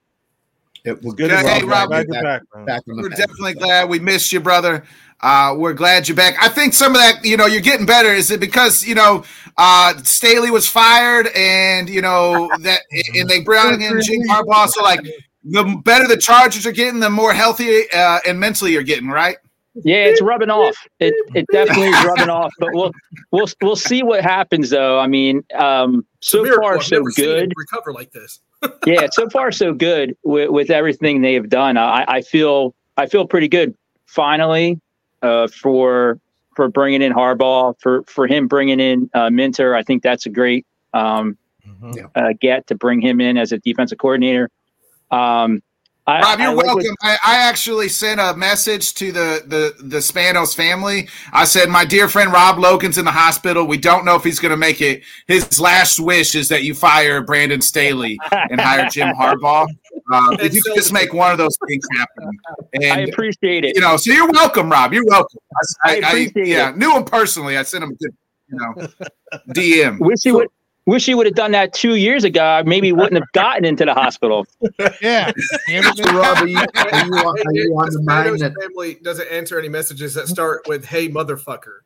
It 0.84 1.02
was 1.02 1.14
good. 1.14 1.30
Hey, 1.30 1.64
Rob, 1.64 1.90
back, 1.90 2.06
we're, 2.08 2.22
back, 2.22 2.42
back 2.66 2.82
we're 2.86 3.08
pack. 3.08 3.18
definitely 3.18 3.54
glad 3.54 3.88
we 3.88 3.98
missed 3.98 4.32
you, 4.32 4.40
brother. 4.40 4.84
Uh, 5.20 5.54
we're 5.56 5.72
glad 5.72 6.06
you're 6.06 6.16
back. 6.16 6.34
I 6.38 6.48
think 6.48 6.74
some 6.74 6.92
of 6.92 7.00
that, 7.00 7.24
you 7.24 7.38
know, 7.38 7.46
you're 7.46 7.62
getting 7.62 7.86
better. 7.86 8.12
Is 8.12 8.30
it 8.30 8.38
because 8.38 8.84
you 8.84 8.94
know 8.94 9.24
uh, 9.56 9.96
Staley 10.02 10.50
was 10.50 10.68
fired, 10.68 11.28
and 11.34 11.88
you 11.88 12.02
know 12.02 12.50
that, 12.60 12.82
and 13.14 13.28
they 13.28 13.40
brought 13.40 13.72
in 13.72 13.80
Jim 14.02 14.20
Harbaugh? 14.28 14.68
So 14.68 14.82
like, 14.82 15.00
the 15.44 15.80
better 15.84 16.06
the 16.08 16.16
Chargers 16.16 16.66
are 16.66 16.72
getting, 16.72 17.00
the 17.00 17.10
more 17.10 17.32
healthy 17.32 17.90
uh, 17.92 18.20
and 18.26 18.38
mentally 18.40 18.72
you're 18.72 18.82
getting, 18.82 19.08
right? 19.08 19.36
Yeah, 19.82 20.04
it's 20.04 20.22
rubbing 20.22 20.50
off. 20.50 20.76
It 21.00 21.14
it 21.34 21.46
definitely 21.52 21.88
is 21.88 22.04
rubbing 22.04 22.30
off. 22.30 22.52
But 22.60 22.68
we'll 22.72 22.92
we'll 23.32 23.48
we'll 23.60 23.76
see 23.76 24.02
what 24.04 24.22
happens 24.22 24.70
though. 24.70 24.98
I 25.00 25.08
mean, 25.08 25.44
um, 25.54 26.06
so 26.20 26.44
far 26.60 26.76
I've 26.76 26.84
so 26.84 26.96
never 26.98 27.10
seen 27.10 27.24
good. 27.26 27.52
recover 27.56 27.92
like 27.92 28.12
this. 28.12 28.40
yeah, 28.86 29.08
so 29.10 29.28
far 29.28 29.50
so 29.52 29.72
good 29.74 30.16
with, 30.22 30.50
with 30.50 30.70
everything 30.70 31.20
they 31.22 31.34
have 31.34 31.48
done. 31.48 31.76
I, 31.76 32.04
I 32.06 32.22
feel 32.22 32.74
I 32.96 33.06
feel 33.06 33.26
pretty 33.26 33.48
good. 33.48 33.76
Finally, 34.06 34.80
uh, 35.22 35.48
for 35.48 36.20
for 36.54 36.68
bringing 36.68 37.02
in 37.02 37.12
Harbaugh, 37.12 37.74
for 37.80 38.04
for 38.04 38.28
him 38.28 38.46
bringing 38.46 38.78
in 38.78 39.10
uh, 39.12 39.28
Minter, 39.28 39.74
I 39.74 39.82
think 39.82 40.04
that's 40.04 40.24
a 40.24 40.30
great 40.30 40.64
um, 40.94 41.36
Yeah. 41.94 42.04
uh, 42.14 42.32
get 42.40 42.68
to 42.68 42.76
bring 42.76 43.00
him 43.00 43.20
in 43.20 43.36
as 43.36 43.50
a 43.50 43.58
defensive 43.58 43.98
coordinator. 43.98 44.50
Um, 45.14 45.62
I, 46.06 46.20
Rob, 46.20 46.38
you're 46.38 46.50
I 46.50 46.54
welcome. 46.54 46.94
I, 47.00 47.16
I 47.24 47.36
actually 47.48 47.88
sent 47.88 48.20
a 48.20 48.34
message 48.36 48.92
to 48.94 49.10
the, 49.10 49.42
the 49.46 49.74
the 49.82 49.98
Spanos 49.98 50.54
family. 50.54 51.08
I 51.32 51.44
said, 51.46 51.70
"My 51.70 51.86
dear 51.86 52.08
friend 52.08 52.30
Rob 52.30 52.58
Logan's 52.58 52.98
in 52.98 53.06
the 53.06 53.10
hospital. 53.10 53.66
We 53.66 53.78
don't 53.78 54.04
know 54.04 54.14
if 54.14 54.22
he's 54.22 54.38
going 54.38 54.50
to 54.50 54.56
make 54.58 54.82
it. 54.82 55.02
His 55.28 55.58
last 55.58 55.98
wish 55.98 56.34
is 56.34 56.48
that 56.50 56.62
you 56.62 56.74
fire 56.74 57.22
Brandon 57.22 57.62
Staley 57.62 58.18
and 58.30 58.60
hire 58.60 58.86
Jim 58.90 59.14
Harbaugh. 59.18 59.66
Um, 60.12 60.36
if 60.40 60.52
you 60.52 60.60
could 60.62 60.74
just 60.74 60.92
make 60.92 61.14
one 61.14 61.32
of 61.32 61.38
those 61.38 61.56
things 61.66 61.84
happen." 61.96 62.30
And 62.74 62.92
I 62.92 63.00
appreciate 63.02 63.64
it. 63.64 63.76
you 63.76 63.80
know, 63.80 63.96
so 63.96 64.12
you're 64.12 64.28
welcome, 64.28 64.68
Rob. 64.68 64.92
You're 64.92 65.04
welcome. 65.06 65.38
I, 65.84 65.94
I 65.94 65.96
appreciate 66.08 66.48
yeah, 66.48 66.70
it. 66.70 66.76
knew 66.76 66.92
him 66.92 67.04
personally. 67.04 67.56
I 67.56 67.62
sent 67.62 67.84
him 67.84 67.90
a 67.90 67.94
good, 67.94 68.10
you 68.48 68.58
know, 68.58 68.88
DM. 69.50 70.00
Wish 70.00 70.18
he 70.24 70.32
would. 70.32 70.48
Wish 70.86 71.06
he 71.06 71.14
would 71.14 71.24
have 71.24 71.34
done 71.34 71.52
that 71.52 71.72
two 71.72 71.94
years 71.94 72.24
ago. 72.24 72.44
I 72.44 72.62
Maybe 72.62 72.92
wouldn't 72.92 73.14
have 73.14 73.32
gotten 73.32 73.64
into 73.64 73.84
the 73.84 73.94
hospital. 73.94 74.46
Yeah. 75.00 75.32
So, 75.94 76.04
Rob, 76.12 76.38
are 76.38 76.46
you, 76.46 76.58
are 76.58 77.06
you, 77.06 77.12
on, 77.14 77.38
are 77.46 77.52
you 77.52 77.74
on 77.78 77.90
the 77.92 78.02
mind 78.02 78.40
that 78.40 78.54
family 78.60 78.94
doesn't 79.02 79.28
answer 79.28 79.58
any 79.58 79.68
messages 79.68 80.14
that 80.14 80.28
start 80.28 80.66
with 80.66 80.84
"Hey, 80.84 81.08
motherfucker." 81.08 81.80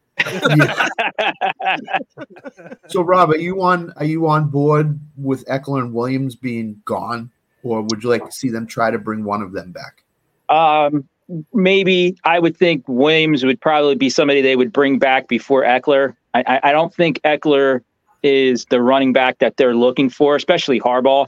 So, 2.89 3.03
Rob, 3.03 3.31
are 3.31 3.37
you 3.37 3.63
on? 3.63 3.93
Are 3.97 4.05
you 4.05 4.27
on 4.29 4.49
board 4.49 4.99
with 5.17 5.45
Ekeler 5.47 5.81
and 5.81 5.93
Williams 5.93 6.35
being 6.35 6.81
gone, 6.85 7.31
or 7.63 7.83
would 7.83 8.03
you 8.03 8.09
like 8.09 8.25
to 8.25 8.33
see 8.33 8.51
them 8.51 8.67
try 8.67 8.91
to 8.91 8.99
bring 8.99 9.25
one 9.25 9.43
of 9.43 9.53
them 9.53 9.73
back? 9.73 10.03
Um, 10.49 11.09
maybe 11.53 12.17
I 12.25 12.39
would 12.39 12.57
think 12.57 12.85
Williams 12.89 13.45
would 13.45 13.61
probably 13.61 13.95
be 13.95 14.11
somebody 14.11 14.41
they 14.41 14.57
would 14.57 14.73
bring 14.73 14.99
back 14.99 15.29
before 15.29 15.63
Ekeler. 15.63 16.17
I, 16.35 16.45
I, 16.47 16.61
I 16.71 16.73
don't 16.73 16.95
think 16.95 17.21
Ekeler 17.23 17.83
is 18.23 18.65
the 18.67 18.81
running 18.83 19.13
back 19.13 19.39
that 19.39 19.57
they're 19.57 19.75
looking 19.75 20.11
for, 20.11 20.37
especially 20.37 20.81
Harbaugh. 20.81 21.27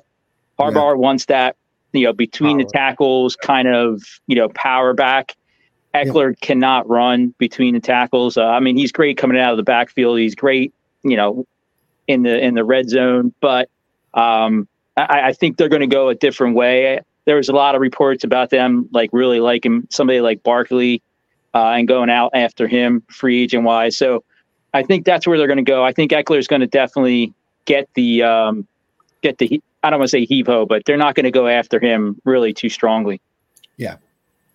Harbaugh 0.59 0.97
wants 0.97 1.27
that, 1.27 1.57
you 1.93 2.05
know, 2.05 2.13
between 2.13 2.59
the 2.59 2.65
tackles 2.65 3.37
kind 3.37 3.69
of, 3.69 4.03
you 4.27 4.37
know, 4.37 4.49
power 4.51 4.93
back. 4.93 5.35
Ekeler 5.95 6.39
cannot 6.41 6.89
run 6.89 7.35
between 7.39 7.75
the 7.75 7.81
tackles. 7.81 8.37
Uh, 8.37 8.45
I 8.45 8.61
mean, 8.61 8.77
he's 8.77 8.93
great 8.93 9.17
coming 9.17 9.39
out 9.39 9.51
of 9.51 9.57
the 9.57 9.65
backfield. 9.65 10.19
He's 10.19 10.35
great, 10.35 10.73
you 11.03 11.17
know, 11.17 11.47
in 12.07 12.23
the 12.23 12.39
in 12.39 12.55
the 12.55 12.65
red 12.65 12.89
zone, 12.89 13.33
but 13.41 13.69
um, 14.15 14.69
I, 14.97 15.29
I 15.29 15.33
think 15.33 15.57
they're 15.57 15.69
going 15.69 15.81
to 15.81 15.87
go 15.87 16.09
a 16.09 16.15
different 16.15 16.57
way. 16.57 17.01
There 17.25 17.37
was 17.37 17.49
a 17.49 17.53
lot 17.53 17.75
of 17.75 17.81
reports 17.81 18.25
about 18.25 18.51
them 18.51 18.89
like 18.93 19.11
really 19.13 19.41
liking 19.41 19.87
somebody 19.91 20.21
like 20.21 20.43
Barkley 20.43 21.03
uh, 21.55 21.71
and 21.71 21.87
going 21.87 22.11
out 22.11 22.31
after 22.35 22.67
him 22.67 23.03
free 23.09 23.43
agent 23.43 23.65
wise. 23.65 23.97
So 23.97 24.25
I 24.75 24.83
think 24.83 25.05
that's 25.05 25.27
where 25.27 25.39
they're 25.39 25.47
going 25.47 25.57
to 25.57 25.63
go. 25.63 25.85
I 25.85 25.93
think 25.93 26.13
Ekeler 26.13 26.39
is 26.39 26.47
going 26.47 26.61
to 26.61 26.67
definitely 26.67 27.33
get 27.65 27.89
the 27.95 28.23
um, 28.23 28.67
get 29.23 29.39
the 29.39 29.63
I 29.83 29.91
don't 29.91 29.99
want 29.99 30.09
to 30.09 30.17
say 30.17 30.25
heave 30.25 30.47
ho, 30.47 30.67
but 30.67 30.85
they're 30.85 30.97
not 30.97 31.15
going 31.15 31.25
to 31.25 31.31
go 31.31 31.47
after 31.47 31.81
him 31.81 32.21
really 32.25 32.53
too 32.53 32.69
strongly. 32.69 33.21
Yeah, 33.77 33.97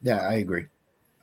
yeah, 0.03 0.17
I 0.17 0.35
agree. 0.35 0.65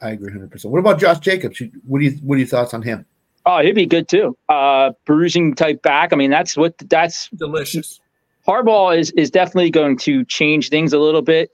I 0.01 0.11
agree, 0.11 0.32
hundred 0.32 0.51
percent. 0.51 0.72
What 0.72 0.80
about 0.80 0.99
Josh 0.99 1.20
Jacobs? 1.20 1.62
What 1.86 2.01
do 2.01 2.05
you 2.05 2.12
What 2.22 2.36
are 2.36 2.38
your 2.38 2.49
thoughts 2.49 2.74
on 2.74 2.82
him? 2.82 3.07
Oh, 3.45 3.61
he'd 3.61 3.74
be 3.74 3.86
good 3.86 4.09
too. 4.09 4.36
Uh, 4.49 4.93
bruising 5.05 5.55
type 5.55 5.82
back. 5.82 6.12
I 6.12 6.16
mean, 6.16 6.30
that's 6.30 6.57
what 6.57 6.76
that's 6.78 7.28
Delicious. 7.30 8.01
Harbaugh 8.47 8.99
is 8.99 9.11
is 9.12 9.30
definitely 9.30 9.70
going 9.70 9.97
to 9.99 10.24
change 10.24 10.68
things 10.68 10.93
a 10.93 10.99
little 10.99 11.22
bit 11.22 11.51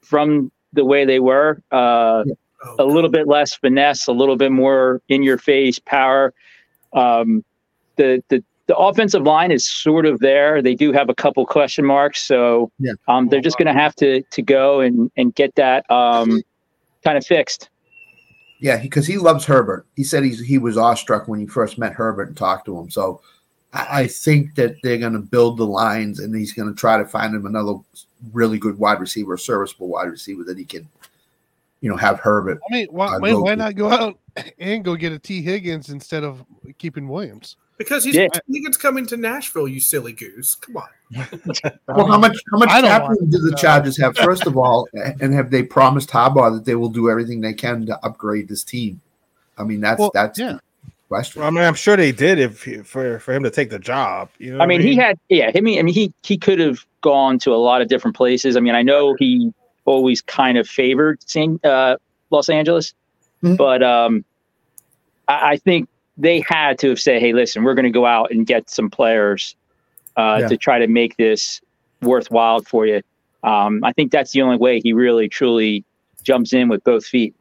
from 0.00 0.50
the 0.72 0.84
way 0.84 1.04
they 1.04 1.18
were. 1.18 1.60
Uh, 1.72 2.24
Oh, 2.62 2.76
a 2.78 2.84
little 2.84 3.08
bit 3.08 3.26
less 3.26 3.54
finesse, 3.54 4.06
a 4.06 4.12
little 4.12 4.36
bit 4.36 4.52
more 4.52 5.00
in 5.08 5.22
your 5.22 5.38
face 5.38 5.78
power. 5.78 6.34
Um, 6.92 7.44
the 7.96 8.22
the 8.28 8.42
the 8.66 8.76
offensive 8.76 9.22
line 9.22 9.50
is 9.50 9.68
sort 9.68 10.06
of 10.06 10.20
there. 10.20 10.62
They 10.62 10.76
do 10.76 10.92
have 10.92 11.08
a 11.08 11.14
couple 11.14 11.44
question 11.44 11.84
marks, 11.84 12.22
so 12.22 12.70
Yeah. 12.78 12.92
um, 13.08 13.28
they're 13.28 13.40
just 13.40 13.58
going 13.58 13.66
to 13.66 13.80
have 13.80 13.96
to 13.96 14.22
to 14.22 14.42
go 14.42 14.80
and 14.80 15.10
and 15.16 15.34
get 15.34 15.54
that 15.56 15.90
um, 15.90 16.40
kind 17.02 17.18
of 17.18 17.26
fixed. 17.26 17.68
Yeah, 18.60 18.76
because 18.76 19.06
he, 19.06 19.16
loves 19.16 19.46
Herbert. 19.46 19.86
He 19.96 20.04
said 20.04 20.22
he's 20.22 20.38
he 20.40 20.58
was 20.58 20.76
awestruck 20.76 21.26
when 21.28 21.40
he 21.40 21.46
first 21.46 21.78
met 21.78 21.94
Herbert 21.94 22.28
and 22.28 22.36
talked 22.36 22.66
to 22.66 22.78
him. 22.78 22.90
So 22.90 23.22
I, 23.72 24.02
I 24.02 24.06
think 24.06 24.54
that 24.56 24.76
they're 24.82 24.98
going 24.98 25.14
to 25.14 25.18
build 25.18 25.56
the 25.56 25.66
lines, 25.66 26.20
and 26.20 26.34
he's 26.34 26.52
going 26.52 26.68
to 26.68 26.78
try 26.78 26.98
to 26.98 27.06
find 27.06 27.34
him 27.34 27.46
another 27.46 27.74
really 28.32 28.58
good 28.58 28.78
wide 28.78 29.00
receiver, 29.00 29.36
serviceable 29.36 29.88
wide 29.88 30.10
receiver 30.10 30.44
that 30.44 30.58
he 30.58 30.64
can, 30.64 30.86
you 31.80 31.90
know, 31.90 31.96
have 31.96 32.20
Herbert. 32.20 32.58
I 32.70 32.74
mean, 32.74 32.88
why, 32.90 33.16
I 33.16 33.18
why, 33.18 33.32
why 33.34 33.54
not 33.54 33.74
go 33.74 33.90
out 33.90 34.18
and 34.58 34.84
go 34.84 34.96
get 34.96 35.12
a 35.12 35.18
T. 35.18 35.42
Higgins 35.42 35.88
instead 35.90 36.24
of 36.24 36.44
keeping 36.78 37.08
Williams? 37.08 37.56
Because 37.78 38.04
he's 38.04 38.14
Yeah. 38.14 38.28
Higgins 38.46 38.76
coming 38.76 39.06
to 39.06 39.16
Nashville, 39.16 39.66
you 39.66 39.80
silly 39.80 40.12
goose. 40.12 40.54
Come 40.54 40.76
on. 40.76 40.88
Well, 41.88 42.06
how 42.06 42.18
much 42.18 42.36
how 42.52 42.58
much 42.58 42.68
I 42.68 42.80
don't 42.80 42.90
cap 42.90 43.08
room 43.08 43.30
do 43.30 43.38
the 43.38 43.50
to. 43.50 43.56
Chargers 43.56 43.96
have? 43.96 44.16
First 44.16 44.46
of 44.46 44.56
all, 44.56 44.86
and 45.20 45.34
have 45.34 45.50
they 45.50 45.62
promised 45.62 46.10
Harbaugh 46.10 46.54
that 46.54 46.64
they 46.64 46.76
will 46.76 46.88
do 46.88 47.10
everything 47.10 47.40
they 47.40 47.52
can 47.52 47.84
to 47.86 47.98
upgrade 48.04 48.48
this 48.48 48.62
team? 48.62 49.00
I 49.58 49.64
mean, 49.64 49.80
that's 49.80 49.98
Well, 49.98 50.12
that's 50.14 50.38
yeah. 50.38 50.58
question. 51.08 51.40
Well, 51.40 51.48
I 51.48 51.50
mean, 51.50 51.64
I'm 51.64 51.74
sure 51.74 51.96
they 51.96 52.12
did 52.12 52.38
if 52.38 52.60
for 52.86 53.18
for 53.18 53.32
him 53.32 53.42
to 53.42 53.50
take 53.50 53.70
the 53.70 53.78
job. 53.80 54.28
You 54.38 54.56
know, 54.56 54.62
I 54.62 54.66
mean, 54.66 54.80
he 54.80 54.94
had 54.94 55.18
yeah. 55.30 55.50
I 55.52 55.60
mean, 55.60 55.78
I 55.80 55.82
mean, 55.82 55.94
he 55.94 56.12
he 56.22 56.38
could 56.38 56.60
have 56.60 56.84
gone 57.00 57.38
to 57.40 57.52
a 57.52 57.56
lot 57.56 57.82
of 57.82 57.88
different 57.88 58.16
places. 58.16 58.56
I 58.56 58.60
mean, 58.60 58.74
I 58.74 58.82
know 58.82 59.14
he 59.18 59.52
always 59.90 60.22
kind 60.22 60.56
of 60.56 60.68
favored 60.68 61.18
uh, 61.64 61.96
Los 62.30 62.48
Angeles, 62.48 62.94
Mhm. 63.42 63.56
but 63.56 63.82
um, 63.82 64.24
I, 65.28 65.52
I 65.52 65.56
think 65.56 65.88
they 66.16 66.44
had 66.46 66.78
to 66.80 66.90
have 66.90 67.00
said, 67.00 67.20
"Hey, 67.20 67.32
listen, 67.32 67.64
we're 67.64 67.74
going 67.74 67.84
to 67.84 67.90
go 67.90 68.06
out 68.06 68.30
and 68.30 68.46
get 68.46 68.70
some 68.70 68.88
players 68.90 69.56
uh, 70.16 70.38
Yeah. 70.40 70.48
to 70.48 70.56
try 70.56 70.78
to 70.78 70.86
make 70.86 71.16
this 71.16 71.60
worthwhile 72.02 72.60
for 72.62 72.86
you." 72.86 73.02
Um, 73.42 73.80
I 73.82 73.92
think 73.92 74.12
that's 74.12 74.32
the 74.32 74.42
only 74.42 74.58
way 74.58 74.80
he 74.80 74.92
really 74.92 75.28
truly 75.28 75.84
jumps 76.22 76.52
in 76.52 76.68
with 76.68 76.84
both 76.84 77.06
feet. 77.06 77.34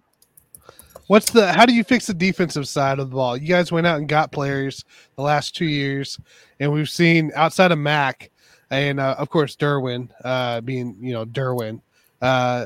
What's 1.07 1.31
the 1.31 1.51
how 1.51 1.65
do 1.65 1.73
you 1.73 1.83
fix 1.83 2.07
the 2.07 2.13
defensive 2.13 2.67
side 2.67 2.99
of 2.99 3.09
the 3.09 3.15
ball? 3.15 3.35
You 3.35 3.47
guys 3.47 3.71
went 3.71 3.85
out 3.87 3.97
and 3.97 4.07
got 4.07 4.31
players 4.31 4.85
the 5.17 5.23
last 5.23 5.55
two 5.55 5.65
years, 5.65 6.19
and 6.59 6.71
we've 6.71 6.89
seen 6.89 7.31
outside 7.35 7.71
of 7.71 7.77
Mack 7.79 8.31
and 8.71 8.99
uh, 8.99 9.15
of 9.17 9.29
course 9.29 9.55
Derwin, 9.55 10.09
uh, 10.23 10.61
being 10.61 10.95
you 11.01 11.11
know 11.13 11.25
Derwin, 11.25 11.81
uh, 12.21 12.65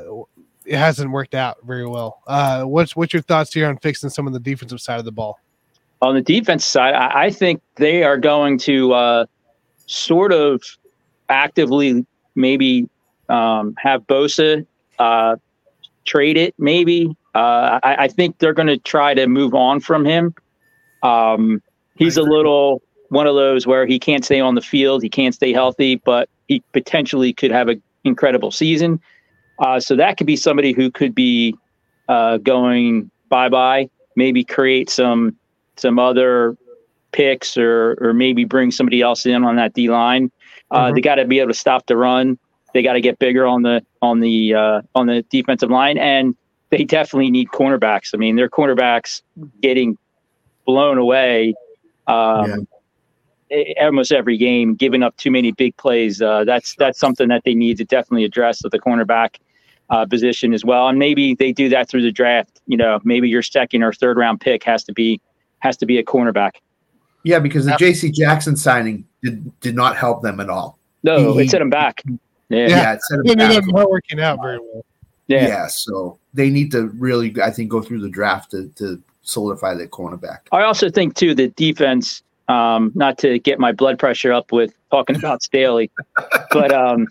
it 0.66 0.78
hasn't 0.78 1.12
worked 1.12 1.36
out 1.36 1.58
very 1.64 1.86
well. 1.88 2.22
Uh, 2.28 2.64
what's 2.64 2.96
what's 2.96 3.14
your 3.14 3.22
thoughts 3.22 3.54
here 3.54 3.68
on 3.68 3.78
fixing 3.78 4.10
some 4.10 4.28
of 4.28 4.34
the 4.34 4.40
defensive 4.40 4.82
side 4.82 5.00
of 5.00 5.06
the 5.06 5.12
ball? 5.12 5.40
on 6.04 6.16
the 6.16 6.22
defense 6.22 6.66
side, 6.66 6.94
I, 6.94 7.26
I 7.26 7.30
think 7.30 7.62
they 7.76 8.04
are 8.04 8.18
going 8.18 8.58
to 8.60 8.94
uh, 8.94 9.26
sort 9.86 10.34
of 10.34 10.62
actively 11.30 12.06
maybe 12.36 12.90
um, 13.30 13.74
have 13.78 14.06
Bosa 14.06 14.66
uh, 15.00 15.38
trade 16.04 16.36
it. 16.36 16.54
Maybe 16.58 17.16
uh, 17.34 17.80
I, 17.82 17.96
I 18.00 18.08
think 18.10 18.38
they're 18.40 18.54
going 18.54 18.68
to 18.68 18.78
try 18.78 19.14
to 19.14 19.28
move 19.28 19.54
on 19.54 19.80
from 19.80 20.04
him. 20.04 20.36
Um, 21.04 21.62
he's 21.96 22.18
a 22.18 22.22
little 22.22 22.82
one 23.10 23.26
of 23.26 23.36
those 23.36 23.66
where 23.66 23.86
he 23.86 23.98
can't 23.98 24.26
stay 24.26 24.42
on 24.42 24.56
the 24.56 24.62
field, 24.62 25.04
he 25.04 25.10
can't 25.10 25.34
stay 25.34 25.54
healthy, 25.54 25.96
but 25.96 26.28
he 26.48 26.62
potentially 26.74 27.32
could 27.32 27.52
have 27.52 27.70
an 27.70 27.82
incredible 28.04 28.52
season. 28.52 29.00
Uh, 29.60 29.80
so 29.80 29.96
that 29.96 30.18
could 30.18 30.28
be 30.28 30.36
somebody 30.36 30.72
who 30.74 30.90
could 30.92 31.14
be 31.16 31.56
uh, 32.10 32.38
going 32.38 33.10
bye 33.30 33.50
bye. 33.50 33.90
Maybe 34.16 34.44
create 34.44 34.90
some 34.90 35.36
some 35.78 35.98
other 36.00 36.56
picks 37.12 37.58
or 37.58 37.96
or 38.02 38.14
maybe 38.14 38.44
bring 38.46 38.72
somebody 38.72 39.02
else 39.02 39.26
in 39.26 39.44
on 39.44 39.56
that 39.58 39.74
D 39.74 39.90
line. 39.90 40.32
Uh, 40.72 40.92
They 40.96 41.02
got 41.02 41.16
to 41.16 41.26
be 41.26 41.40
able 41.40 41.52
to 41.52 41.58
stop 41.58 41.86
the 41.86 41.96
run. 41.98 42.38
they 42.74 42.82
got 42.82 42.94
to 42.94 43.02
get 43.02 43.20
bigger 43.20 43.46
on 43.46 43.62
the 43.62 43.86
on 44.02 44.20
the 44.20 44.54
uh, 44.56 44.82
on 44.96 45.06
the 45.08 45.22
defensive 45.30 45.70
line, 45.70 45.98
and 46.00 46.36
they 46.72 46.84
definitely 46.84 47.30
need 47.30 47.50
cornerbacks. 47.50 48.10
I 48.16 48.18
mean, 48.18 48.36
their 48.36 48.50
cornerbacks 48.50 49.22
getting 49.62 49.96
blown 50.66 50.98
away 50.98 51.54
um, 52.08 52.46
e- 52.62 52.66
almost 53.80 54.12
every 54.12 54.38
game, 54.38 54.76
giving 54.76 55.04
up 55.04 55.16
too 55.18 55.32
many 55.32 55.52
big 55.52 55.76
plays. 55.78 56.22
Uh, 56.22 56.44
that's 56.44 56.76
that's 56.76 57.00
something 57.00 57.28
that 57.30 57.44
they 57.46 57.54
need 57.54 57.78
to 57.78 57.86
definitely 57.86 58.24
address 58.26 58.64
at 58.66 58.72
the 58.72 58.80
cornerback 58.80 59.36
uh, 59.90 60.06
position 60.06 60.54
as 60.54 60.64
well. 60.66 60.88
And 60.88 60.98
maybe 61.00 61.36
they 61.36 61.52
do 61.52 61.70
that 61.70 61.90
through 61.90 62.02
the 62.04 62.12
draft. 62.12 62.62
You 62.68 62.78
know, 62.78 63.00
maybe 63.04 63.30
your 63.30 63.42
second 63.42 63.84
or 63.84 63.94
third 63.94 64.18
round 64.18 64.40
pick 64.42 64.64
has 64.64 64.84
to 64.86 64.94
be 64.94 65.20
has 65.60 65.78
to 65.78 65.86
be 65.86 65.98
a 65.98 66.04
cornerback. 66.04 66.52
Yeah, 67.24 67.40
because 67.40 67.66
the 67.66 67.76
J.C. 67.78 68.12
Jackson 68.12 68.58
signing 68.58 69.06
did, 69.24 69.60
did 69.62 69.76
not 69.76 69.96
help 69.96 70.22
them 70.24 70.42
at 70.42 70.50
all. 70.50 70.78
No, 71.04 71.34
He- 71.38 71.46
it 71.46 71.50
set 71.50 71.60
them 71.60 71.70
back. 71.70 72.02
Yeah, 72.50 72.68
Yeah, 72.68 72.94
it 72.94 73.02
set 73.04 73.20
them 73.24 73.38
back. 73.38 73.58
up 73.58 73.64
not 73.68 73.90
working 73.90 74.20
out 74.20 74.40
very 74.42 74.60
well. 74.60 74.84
yeah. 75.28 75.48
Yeah. 75.48 75.68
so 75.68 76.20
they 76.34 76.50
need 76.50 76.70
to 76.72 76.88
really, 77.00 77.34
I 77.42 77.50
think, 77.50 77.70
go 77.70 77.82
through 77.82 78.02
the 78.02 78.10
draft 78.10 78.52
to, 78.52 78.68
to 78.76 79.02
solidify 79.22 79.74
that 79.76 79.92
cornerback. 79.92 80.40
I 80.52 80.64
also 80.64 80.90
think 80.90 81.16
too 81.16 81.34
the 81.34 81.48
defense. 81.50 82.24
Um, 82.50 82.92
not 82.94 83.18
to 83.20 83.40
get 83.40 83.58
my 83.58 83.72
blood 83.72 83.98
pressure 83.98 84.34
up 84.34 84.52
with 84.52 84.74
talking 84.92 85.16
about 85.16 85.42
Staley, 85.44 85.90
but 86.52 86.74
um, 86.74 87.08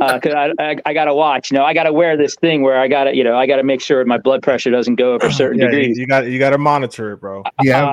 uh 0.00 0.18
'cause 0.18 0.32
I, 0.34 0.52
I 0.58 0.76
I 0.84 0.94
gotta 0.94 1.14
watch. 1.14 1.50
You 1.50 1.58
know, 1.58 1.64
I 1.64 1.74
gotta 1.74 1.92
wear 1.92 2.16
this 2.16 2.34
thing 2.34 2.62
where 2.62 2.78
I 2.80 2.88
gotta, 2.88 3.14
you 3.14 3.22
know, 3.22 3.36
I 3.36 3.46
gotta 3.46 3.62
make 3.62 3.80
sure 3.80 4.04
my 4.04 4.18
blood 4.18 4.42
pressure 4.42 4.70
doesn't 4.70 4.96
go 4.96 5.14
over 5.14 5.30
certain 5.30 5.60
Yeah, 5.60 5.66
you, 5.66 5.70
degrees. 5.70 5.98
you 5.98 6.06
got 6.06 6.26
you 6.26 6.38
got 6.40 6.50
to 6.50 6.58
monitor 6.58 7.12
it, 7.12 7.20
bro. 7.20 7.44
Yeah, 7.62 7.86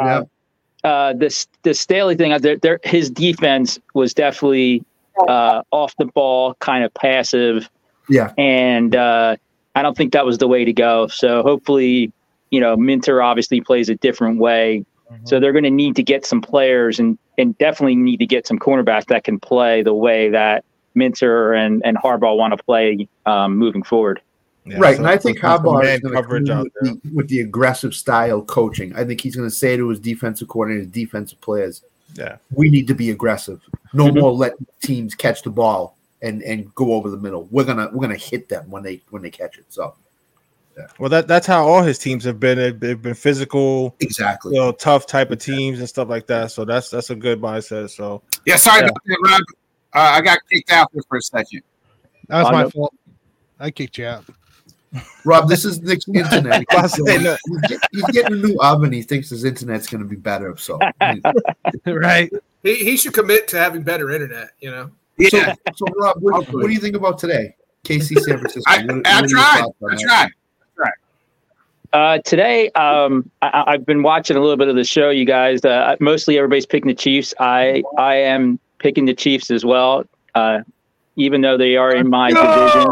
Uh, 0.84 0.88
uh, 0.88 1.14
this 1.14 1.48
the 1.64 1.74
Staley 1.74 2.16
thing, 2.16 2.34
uh, 2.34 2.40
there, 2.40 2.58
there, 2.58 2.80
his 2.84 3.10
defense 3.12 3.80
was 3.94 4.14
definitely 4.14 4.84
uh, 5.28 5.62
off 5.72 5.96
the 5.98 6.06
ball, 6.06 6.56
kind 6.56 6.84
of 6.84 6.94
passive, 6.96 7.70
yeah, 8.10 8.32
and 8.40 8.96
uh, 8.96 9.36
I 9.76 9.82
don't 9.84 9.96
think 9.98 10.14
that 10.14 10.26
was 10.26 10.38
the 10.40 10.48
way 10.48 10.66
to 10.66 10.74
go. 10.74 11.08
So 11.08 11.44
hopefully, 11.44 12.12
you 12.50 12.60
know, 12.60 12.76
Minter 12.76 13.22
obviously 13.22 13.62
plays 13.62 13.90
a 13.90 13.96
different 13.96 14.40
way. 14.40 14.84
So 15.24 15.40
they're 15.40 15.52
going 15.54 15.64
to 15.64 15.70
need 15.70 15.96
to 15.96 16.04
get 16.04 16.26
some 16.26 16.42
players 16.42 17.00
and 17.00 17.18
and 17.38 17.58
definitely 17.58 17.96
need 17.96 18.18
to 18.18 18.26
get 18.26 18.48
some 18.48 18.60
cornerbacks 18.60 19.06
that 19.06 19.24
can 19.24 19.40
play 19.40 19.82
the 19.84 19.94
way 19.94 20.30
that 20.30 20.64
Minter 20.96 21.54
and 21.54 21.82
and 21.86 21.98
Harbaugh 21.98 22.36
want 22.38 22.58
to 22.58 22.64
play 22.64 23.08
um, 23.26 23.56
moving 23.58 23.84
forward. 23.84 24.22
Yeah, 24.66 24.80
right. 24.80 24.96
so- 24.98 25.04
and 25.04 25.08
I 25.08 25.18
think 25.18 25.40
Harbaugh 25.40 25.84
is 25.86 26.00
going 26.02 26.14
to 26.14 26.22
coverage 26.22 26.50
out 26.50 26.68
with 26.82 27.02
the, 27.04 27.10
with 27.14 27.28
the 27.30 27.40
aggressive 27.42 27.94
style 27.94 28.42
coaching. 28.42 28.94
I 28.96 29.06
think 29.06 29.22
he's 29.22 29.36
going 29.36 29.48
to 29.50 29.56
say 29.56 29.78
to 29.78 29.88
his 29.88 30.00
defensive 30.00 30.50
coordinators, 30.50 30.92
defensive 30.92 31.40
players, 31.40 31.84
Yeah. 32.16 32.36
we 32.54 32.70
need 32.70 32.88
to 32.88 32.94
be 32.94 33.12
aggressive. 33.12 33.62
No 33.94 34.08
Mhm. 34.10 34.20
more 34.20 34.32
let 34.34 34.54
teams 34.82 35.16
catch 35.16 35.42
the 35.44 35.50
ball 35.52 35.96
and 36.22 36.42
and 36.44 36.74
go 36.76 36.94
over 36.96 37.10
the 37.10 37.18
middle. 37.18 37.48
We're 37.52 37.64
gonna 37.64 37.90
we're 37.94 38.02
gonna 38.02 38.16
hit 38.18 38.50
them 38.50 38.70
when 38.70 38.84
they 38.84 39.02
when 39.12 39.22
they 39.22 39.30
catch 39.30 39.58
it. 39.58 39.66
So 39.70 39.94
Well, 41.00 41.10
that 41.10 41.28
that's 41.28 41.48
how 41.48 41.68
all 41.68 41.82
his 41.82 41.98
teams 41.98 42.24
have 42.26 42.40
been. 42.40 42.58
They've, 42.58 42.80
they've 42.80 43.02
been 43.02 43.14
physical, 43.16 43.96
exactly. 44.00 44.54
you 44.56 44.62
know, 44.62 44.72
tough 44.72 45.08
type 45.08 45.32
of 45.32 45.40
teams 45.40 45.80
and 45.80 45.88
stuff 45.90 46.08
like 46.10 46.28
that. 46.28 46.52
So 46.52 46.66
that's 46.66 46.90
that's 46.90 47.10
a 47.10 47.16
good 47.16 47.42
mindset. 47.42 47.90
So 47.90 48.22
Yeah, 48.46 48.58
sorry 48.58 48.82
Yeah. 48.82 48.88
about 48.88 49.02
that, 49.06 49.18
Rob. 49.24 49.42
Uh, 49.94 50.12
I 50.18 50.22
got 50.22 50.40
kicked 50.52 50.72
out 50.72 50.92
there 50.94 51.02
for 51.10 51.18
a 51.18 51.22
second. 51.22 51.62
That 52.28 52.40
was 52.40 52.48
I 52.48 52.52
my 52.52 52.64
know. 52.64 52.70
fault. 52.70 52.94
I 53.60 53.72
kicked 53.72 53.98
you 53.98 54.06
out. 54.06 54.26
Rob, 55.26 55.50
this 55.50 55.66
is 55.66 55.82
Nick's 55.82 56.08
internet. 56.14 56.64
I 56.72 56.82
was 56.84 56.94
saying 56.94 57.24
that- 57.24 57.40
He's, 57.48 57.62
get- 57.70 57.80
he's 57.92 58.06
getting 58.06 58.34
a 58.34 58.42
new 58.48 58.58
oven. 58.62 58.92
He 58.92 59.02
thinks 59.02 59.30
his 59.30 59.44
internet's 59.44 59.88
going 59.88 60.02
to 60.04 60.08
be 60.10 60.16
better. 60.16 60.56
So, 60.58 60.80
right. 61.86 62.32
He, 62.64 62.76
he 62.76 62.98
should 62.98 63.14
commit 63.14 63.48
to 63.50 63.58
having 63.58 63.84
better 63.84 64.12
internet. 64.12 64.50
You 64.60 64.72
know. 64.72 64.92
Yeah, 65.18 65.56
so 65.76 65.86
Rob, 66.00 66.18
what, 66.20 66.48
what 66.54 66.68
do 66.68 66.70
you 66.70 66.80
think 66.80 66.96
about 66.96 67.18
today? 67.18 67.56
KC 67.84 68.20
San 68.20 68.38
Francisco. 68.40 68.64
I, 68.72 68.86
What- 68.86 68.96
what 68.98 69.08
I 69.08 69.26
tried. 69.26 69.62
I 69.64 69.66
that? 69.90 70.00
tried. 70.00 70.30
Uh, 71.98 72.20
today, 72.20 72.70
um, 72.76 73.28
I, 73.42 73.64
I've 73.70 73.84
been 73.84 74.04
watching 74.04 74.38
a 74.38 74.40
little 74.40 74.56
bit 74.56 74.68
of 74.68 74.76
the 74.76 74.84
show. 74.84 75.10
You 75.10 75.26
guys, 75.26 75.66
uh, 75.66 75.96
mostly 76.00 76.38
everybody's 76.38 76.68
picking 76.68 76.90
the 76.90 76.94
Chiefs. 76.94 77.34
I 77.40 77.82
I 77.98 78.18
am 78.18 78.60
picking 78.78 79.06
the 79.06 79.16
Chiefs 79.16 79.50
as 79.50 79.66
well, 79.66 80.04
uh, 80.36 80.60
even 81.16 81.42
though 81.42 81.58
they 81.58 81.76
are 81.76 81.92
in 81.96 82.08
my 82.08 82.30
division. 82.30 82.88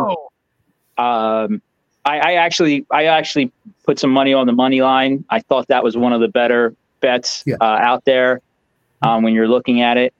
Um, 0.97 1.61
I, 2.03 2.17
I 2.19 2.33
actually 2.33 2.87
I 2.89 3.05
actually 3.05 3.51
put 3.85 3.99
some 3.99 4.09
money 4.09 4.33
on 4.33 4.47
the 4.47 4.53
money 4.53 4.81
line. 4.81 5.23
I 5.29 5.39
thought 5.39 5.67
that 5.67 5.83
was 5.83 5.95
one 5.95 6.11
of 6.11 6.19
the 6.19 6.27
better 6.27 6.73
bets 6.99 7.43
Yeah. 7.45 7.57
uh, 7.61 7.63
out 7.63 8.05
there 8.05 8.41
um, 9.03 9.21
when 9.21 9.35
you're 9.35 9.47
looking 9.47 9.81
at 9.81 9.97
it. 9.97 10.15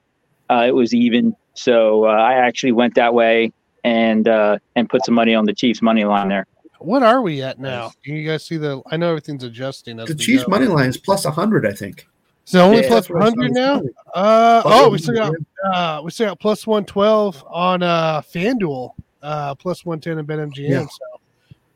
Uh, 0.48 0.62
it 0.64 0.76
was 0.76 0.94
even, 0.94 1.34
so 1.54 2.04
uh, 2.04 2.10
I 2.10 2.34
actually 2.34 2.70
went 2.70 2.94
that 2.94 3.14
way 3.14 3.50
and 3.82 4.28
uh, 4.28 4.58
and 4.76 4.88
put 4.88 5.04
some 5.04 5.16
money 5.16 5.34
on 5.34 5.44
the 5.44 5.54
Chiefs 5.54 5.82
money 5.82 6.04
line 6.04 6.28
there. 6.28 6.46
What 6.86 7.02
are 7.02 7.20
we 7.20 7.42
at 7.42 7.58
now? 7.58 7.90
Can 8.04 8.14
you 8.14 8.24
guys 8.24 8.44
see 8.44 8.58
the? 8.58 8.80
I 8.92 8.96
know 8.96 9.08
everything's 9.08 9.42
adjusting. 9.42 9.98
as 9.98 10.06
The 10.06 10.14
we 10.14 10.18
Chiefs 10.24 10.44
go. 10.44 10.50
money 10.50 10.66
line 10.66 10.88
is 10.88 10.96
plus 10.96 11.24
100, 11.24 11.66
I 11.66 11.72
think. 11.72 12.06
So 12.44 12.64
only 12.64 12.82
Yeah, 12.82 12.88
plus 12.88 13.08
That's 13.08 13.10
what 13.10 13.22
I 13.24 13.30
saw 13.30 13.36
100 13.36 13.52
now. 13.52 13.82
Uh 14.14 14.62
oh, 14.64 14.88
we 14.90 14.98
still 14.98 15.14
got 15.16 15.32
uh 15.74 16.00
we 16.04 16.12
still 16.12 16.28
got 16.28 16.38
plus 16.38 16.64
112 16.64 17.44
on 17.48 17.82
uh 17.82 18.20
FanDuel, 18.22 18.90
uh 19.20 19.54
plus 19.56 19.84
110 19.84 20.18
in 20.18 20.26
BetMGM. 20.26 20.68
Yeah. 20.70 20.82
So 20.82 21.18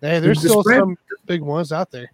hey, 0.01 0.21
there's 0.21 0.41
The 0.43 0.49
still 0.49 0.63
spread- 0.63 0.79
some 0.79 0.97
big 1.27 1.43
ones 1.43 1.73
out 1.73 1.91
there. 1.91 2.13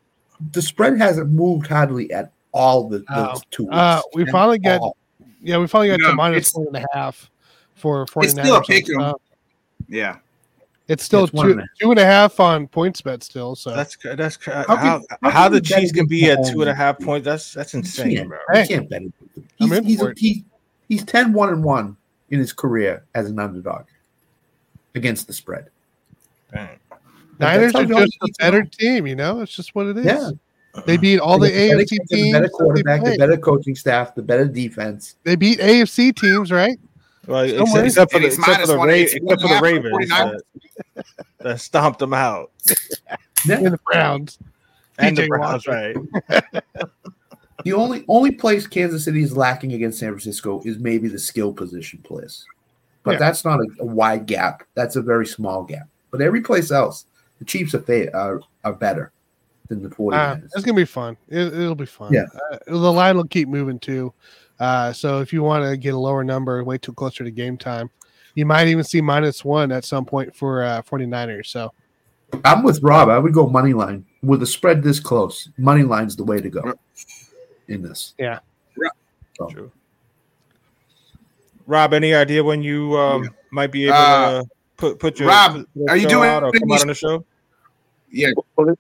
The 0.53 0.63
spread 0.63 0.97
hasn't 0.97 1.29
moved 1.31 1.67
hardly 1.67 2.11
at 2.13 2.33
all 2.53 2.89
the, 2.89 3.01
the 3.01 3.05
Oh. 3.35 3.41
two 3.51 3.65
weeks. 3.65 3.77
Uh, 3.77 4.01
we 4.15 4.25
finally 4.31 4.59
got- 4.59 4.81
all. 4.81 4.97
Yeah, 5.43 5.59
we 5.59 5.67
finally 5.67 5.89
got 5.91 6.01
No, 6.01 6.11
to 6.13 6.17
one 6.17 6.67
and 6.75 6.77
a 6.77 6.87
half 6.97 7.31
for 7.75 8.07
49ers. 8.07 8.25
It's 8.25 8.33
still 8.33 8.55
a 8.55 8.57
on 8.57 8.65
pick 8.65 8.89
'em. 8.91 9.13
Yeah. 9.89 10.17
It's 10.89 11.03
still 11.03 11.25
It's 11.25 11.33
two, 11.33 11.51
and 11.51 11.63
two 11.81 11.91
and 11.91 11.99
a 11.99 12.05
half 12.05 12.39
on 12.39 12.69
points 12.69 13.01
bet 13.01 13.23
still. 13.25 13.57
So 13.57 13.75
that's 13.75 13.97
that's 14.05 14.39
How 14.45 14.65
how 14.69 14.77
can- 14.77 15.03
how, 15.23 15.31
how 15.31 15.49
the 15.49 15.61
can 15.61 15.81
Chiefs 15.81 15.93
can 15.93 16.07
be 16.07 16.27
at 16.27 16.35
against 16.35 16.53
two 16.53 16.61
and 16.61 16.71
a 16.71 16.73
Mahomes? 16.73 16.77
half 16.77 16.99
points. 17.01 17.25
That's 17.25 17.53
that's 17.55 17.75
insane, 17.75 18.17
can't, 18.17 18.29
bro. 18.29 18.39
Hey. 18.53 18.63
you 18.63 18.69
can't 18.69 18.89
bet 18.89 19.03
it. 19.03 19.13
I'm 19.37 19.43
He's, 19.69 19.73
in 19.73 19.85
he's, 19.85 19.99
for 19.99 20.11
it. 20.11 20.19
he's 20.89 21.05
10 21.05 21.33
1 21.33 21.49
and 21.49 21.65
1 21.65 21.97
in 22.31 22.39
his 22.39 22.53
career 22.53 23.05
as 23.15 23.29
an 23.29 23.39
underdog 23.41 23.87
against 24.95 25.27
the 25.27 25.33
spread. 25.33 25.71
Dang. 26.53 26.69
Niners 27.41 27.75
are 27.75 27.85
just 27.85 28.17
a 28.23 28.29
better 28.39 28.63
know. 28.63 28.69
team, 28.73 29.07
you 29.07 29.15
know. 29.17 29.41
It's 29.41 29.55
just 29.55 29.75
what 29.75 29.87
it 29.87 29.99
is. 29.99 30.07
Yeah. 30.07 30.31
They 30.87 30.97
beat 30.99 31.19
all 31.19 31.39
the 31.39 31.49
They 31.49 31.71
got 31.71 31.79
AFC 31.81 31.89
the 32.09 32.17
teams. 32.17 32.33
better 32.33 32.49
quarterback, 32.49 33.03
the 33.03 33.17
better 33.19 33.37
coaching 33.37 33.75
staff, 33.75 34.15
the 34.15 34.23
better 34.23 34.47
defense. 34.47 35.17
They 35.25 35.35
beat 35.37 35.59
AFC 35.59 36.15
teams, 36.15 36.53
right? 36.53 36.79
Well, 37.27 37.41
except, 37.45 37.85
except 37.87 38.13
for 38.13 38.19
the 38.21 38.27
except 38.27 38.61
for 38.63 38.67
the, 38.67 38.77
Ra- 38.77 38.85
except 38.87 39.41
for 39.43 39.49
the 39.49 39.61
Ravens 39.61 40.09
that, 40.09 40.43
that 41.41 41.61
stomped 41.61 41.99
them 41.99 42.15
out, 42.15 42.53
In 43.49 43.65
the 43.65 43.81
Browns. 43.91 44.39
and 44.99 45.17
the 45.17 45.27
Browns, 45.27 45.67
Walker. 45.67 45.95
right? 46.31 46.45
The 47.65 47.73
only 47.73 48.05
only 48.07 48.31
place 48.31 48.67
Kansas 48.67 49.05
City 49.05 49.23
is 49.23 49.37
lacking 49.37 49.73
against 49.73 49.99
San 49.99 50.11
Francisco 50.11 50.61
is 50.65 50.79
maybe 50.79 51.09
the 51.09 51.19
skill 51.19 51.53
position 51.53 51.99
place. 52.01 52.45
But 53.03 53.13
Yeah. 53.13 53.19
that's 53.19 53.45
not 53.45 53.59
a, 53.59 53.67
a 53.81 53.85
wide 53.85 54.27
gap. 54.27 54.63
That's 54.75 54.95
a 54.95 55.03
very 55.03 55.27
small 55.27 55.65
gap. 55.65 55.89
But 56.13 56.21
every 56.21 56.43
place 56.43 56.71
else, 56.71 57.07
the 57.41 57.45
Chiefs 57.45 57.75
are 57.75 57.81
fa- 57.81 58.15
are, 58.17 58.41
are 58.63 58.75
better 58.75 59.11
than 59.69 59.83
the 59.83 59.89
49ers. 59.89 60.43
Uh, 60.43 60.47
it's 60.55 60.65
gonna 60.65 60.77
be 60.77 60.85
fun. 60.85 61.17
It, 61.29 61.53
it'll 61.55 61.75
be 61.75 61.87
fun. 61.87 62.13
Yeah. 62.13 62.27
uh, 62.53 62.59
the 62.67 62.77
line 62.77 63.17
will 63.17 63.27
keep 63.27 63.49
moving 63.49 63.81
too. 63.81 64.13
Uh, 64.59 64.93
so 64.93 65.21
if 65.21 65.33
you 65.33 65.43
want 65.43 65.65
to 65.65 65.77
get 65.77 65.95
a 65.95 65.99
lower 65.99 66.25
number, 66.25 66.63
wait 66.65 66.83
till 66.83 66.95
closer 66.95 67.25
to 67.25 67.31
game 67.31 67.57
time. 67.57 67.91
You 68.35 68.47
might 68.47 68.69
even 68.69 68.85
see 68.85 69.01
minus 69.01 69.45
one 69.45 69.73
at 69.73 69.85
some 69.85 70.05
point 70.05 70.35
for 70.35 70.63
uh, 70.63 70.83
49ers. 70.83 71.47
So 71.47 71.73
I'm 72.45 72.63
with 72.63 72.83
Rob. 72.83 73.09
I 73.09 73.19
would 73.19 73.33
go 73.33 73.47
money 73.47 73.73
line 73.73 74.05
with 74.23 74.43
a 74.43 74.47
spread 74.47 74.83
this 74.83 75.01
close. 75.01 75.49
Money 75.57 75.83
line's 75.83 76.17
the 76.17 76.25
way 76.25 76.41
to 76.41 76.49
go 76.49 76.75
in 77.69 77.83
this. 77.83 78.15
Yeah. 78.19 78.41
So, 79.39 79.49
True. 79.49 79.73
Rob, 81.67 81.93
any 81.93 82.15
idea 82.15 82.43
when 82.43 82.63
you 82.63 82.97
um, 82.97 83.29
might 83.51 83.73
be 83.73 83.85
able 83.87 83.95
Uh, 83.95 84.43
to 84.43 84.49
put 84.77 84.99
put 84.99 85.19
your 85.19 85.29
Rob, 85.29 85.53
put 85.53 85.69
your 85.75 85.91
are 85.91 85.97
you 85.97 86.09
doing 86.09 86.29
out 86.29 86.43
or 86.43 86.53
come 86.53 86.73
out 86.73 86.83
on 86.83 86.89
the 86.89 86.95
show? 86.95 87.25
Yeah. 88.11 88.29
What 88.55 88.77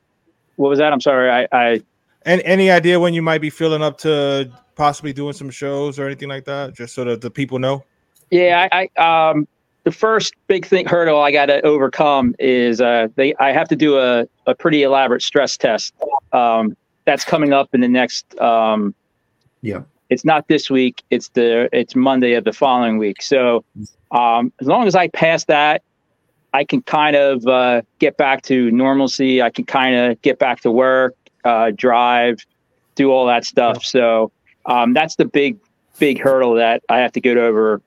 was 0.56 0.78
that? 0.78 0.92
I'm 0.92 1.00
sorry. 1.00 1.30
I, 1.30 1.48
I 1.52 1.82
And 2.22 2.40
any 2.42 2.70
idea 2.70 2.98
when 2.98 3.12
you 3.12 3.22
might 3.22 3.40
be 3.40 3.50
feeling 3.50 3.82
up 3.82 3.98
to 3.98 4.50
possibly 4.76 5.12
doing 5.12 5.32
some 5.32 5.50
shows 5.50 5.98
or 5.98 6.06
anything 6.06 6.28
like 6.28 6.44
that, 6.44 6.74
just 6.74 6.94
so 6.94 7.04
that 7.04 7.20
the 7.20 7.30
people 7.30 7.58
know? 7.58 7.84
Yeah, 8.30 8.68
I, 8.70 8.88
I 8.96 9.30
um 9.30 9.48
the 9.84 9.92
first 9.92 10.34
big 10.46 10.66
thing 10.66 10.86
hurdle 10.86 11.20
I 11.20 11.30
got 11.32 11.46
to 11.46 11.60
overcome 11.62 12.34
is 12.38 12.80
uh 12.80 13.08
they 13.16 13.34
I 13.36 13.52
have 13.52 13.68
to 13.68 13.76
do 13.76 13.98
a, 13.98 14.26
a 14.46 14.54
pretty 14.54 14.82
elaborate 14.84 15.22
stress 15.22 15.56
test. 15.56 15.94
Um 16.32 16.76
that's 17.04 17.24
coming 17.24 17.52
up 17.52 17.74
in 17.74 17.80
the 17.80 17.88
next 17.88 18.38
um 18.38 18.94
Yeah. 19.62 19.82
It's 20.08 20.24
not 20.24 20.46
this 20.46 20.70
week, 20.70 21.02
it's 21.10 21.30
the 21.30 21.68
it's 21.72 21.96
Monday 21.96 22.34
of 22.34 22.44
the 22.44 22.52
following 22.52 22.98
week. 22.98 23.22
So 23.22 23.64
um 24.12 24.52
as 24.60 24.66
long 24.66 24.86
as 24.86 24.94
I 24.94 25.08
pass 25.08 25.44
that 25.46 25.82
I 26.56 26.64
can 26.64 26.80
kind 26.82 27.14
of 27.16 27.46
uh, 27.46 27.82
get 27.98 28.16
back 28.16 28.40
to 28.44 28.70
normalcy. 28.70 29.42
I 29.42 29.50
can 29.50 29.66
kind 29.66 29.94
of 29.94 30.22
get 30.22 30.38
back 30.38 30.60
to 30.62 30.70
work, 30.70 31.14
uh, 31.44 31.72
drive, 31.76 32.38
do 32.94 33.12
all 33.12 33.26
that 33.26 33.44
stuff. 33.44 33.84
So 33.84 34.32
um, 34.66 34.92
that's 34.92 35.16
the 35.16 35.24
big, 35.24 35.58
big 35.98 36.20
hurdle 36.20 36.54
that 36.54 36.82
I 36.88 36.98
have 36.98 37.12
to 37.12 37.20
get 37.20 37.38
over 37.38 37.80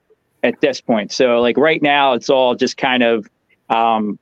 at 0.43 0.61
this 0.61 0.81
point. 0.81 1.11
So 1.11 1.41
like 1.41 1.57
right 1.57 1.81
now, 1.81 2.13
it's 2.13 2.29
all 2.29 2.55
just 2.55 2.77
kind 2.77 3.03
of 3.03 3.29
um, 3.69 4.17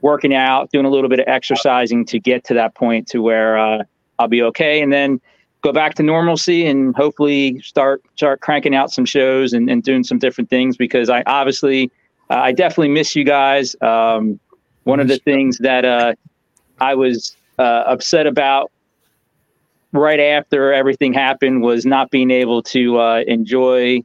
working 0.00 0.34
out, 0.34 0.70
doing 0.70 0.86
a 0.86 0.90
little 0.90 1.10
bit 1.10 1.20
of 1.20 1.28
exercising 1.28 2.04
to 2.06 2.18
get 2.18 2.44
to 2.44 2.54
that 2.54 2.74
point 2.74 3.08
to 3.08 3.20
where 3.20 3.58
uh, 3.58 3.82
I'll 4.18 4.28
be 4.28 4.42
okay, 4.42 4.80
and 4.80 4.92
then 4.92 5.20
go 5.62 5.72
back 5.72 5.94
to 5.94 6.02
normalcy 6.02 6.66
and 6.66 6.94
hopefully 6.94 7.60
start 7.60 8.02
start 8.14 8.40
cranking 8.40 8.74
out 8.74 8.90
some 8.92 9.04
shows 9.04 9.52
and, 9.52 9.68
and 9.68 9.82
doing 9.82 10.04
some 10.04 10.18
different 10.18 10.50
things 10.50 10.76
because 10.76 11.10
I 11.10 11.22
obviously 11.26 11.90
uh, 12.30 12.36
I 12.36 12.52
definitely 12.52 12.90
miss 12.90 13.16
you 13.16 13.24
guys. 13.24 13.74
Um, 13.80 14.38
one 14.84 15.00
of 15.00 15.08
the 15.08 15.18
things 15.18 15.58
that 15.58 15.84
uh, 15.84 16.14
I 16.80 16.94
was 16.94 17.36
uh, 17.58 17.84
upset 17.86 18.26
about 18.26 18.70
right 19.92 20.20
after 20.20 20.72
everything 20.72 21.12
happened 21.12 21.62
was 21.62 21.86
not 21.86 22.10
being 22.10 22.30
able 22.30 22.62
to 22.62 22.98
uh, 22.98 23.22
enjoy 23.26 24.00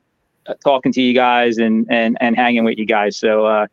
uh, 0.47 0.53
talking 0.63 0.91
to 0.93 1.01
you 1.01 1.13
guys 1.13 1.57
and 1.57 1.85
and 1.89 2.17
and 2.21 2.35
hanging 2.35 2.63
with 2.63 2.77
you 2.77 2.85
guys. 2.85 3.17
So, 3.17 3.45
uh, 3.45 3.67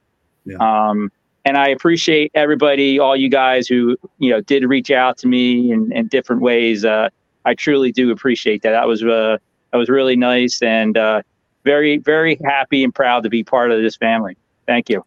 um, 0.61 1.11
and 1.45 1.57
I 1.57 1.69
appreciate 1.69 2.31
everybody, 2.35 2.99
all 2.99 3.17
you 3.17 3.29
guys 3.29 3.67
who 3.67 3.97
you 4.19 4.31
know 4.31 4.41
did 4.41 4.65
reach 4.65 4.91
out 4.91 5.19
to 5.19 5.29
me 5.29 5.73
in, 5.73 5.93
in 5.93 6.09
different 6.09 6.43
ways. 6.43 6.85
Uh, 6.85 7.09
I 7.45 7.55
truly 7.55 7.93
do 7.93 8.11
appreciate 8.11 8.63
that. 8.63 8.73
That 8.73 8.87
was 8.87 9.03
uh, 9.03 9.39
that 9.73 9.79
was 9.79 9.89
really 9.89 10.17
nice 10.17 10.61
and 10.63 10.97
uh, 10.97 11.23
very 11.65 11.99
very 11.99 12.39
happy 12.45 12.85
and 12.85 12.95
proud 12.95 13.23
to 13.23 13.31
be 13.31 13.43
part 13.45 13.71
of 13.71 13.81
this 13.83 13.97
family. 13.97 14.37
Thank 14.67 14.89
you. 14.89 15.05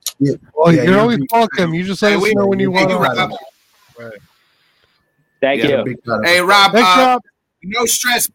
Well, 0.54 0.74
you're 0.74 1.00
always 1.00 1.20
welcome. 1.32 1.74
You 1.74 1.84
just 1.84 2.02
let 2.02 2.10
Hey, 2.10 2.16
us 2.16 2.24
we- 2.24 2.34
know 2.36 2.48
when 2.48 2.60
you 2.60 2.72
want 2.72 2.90
you, 2.90 2.98
Rob. 2.98 3.32
to. 3.98 4.20
Thank 5.44 5.62
Yeah, 5.62 5.84
you. 5.86 5.98
Hey, 6.24 6.40
Rob, 6.40 6.72
Thanks, 6.72 6.88
uh, 6.88 7.06
Rob. 7.06 7.22
no 7.64 7.86
stress. 7.86 8.32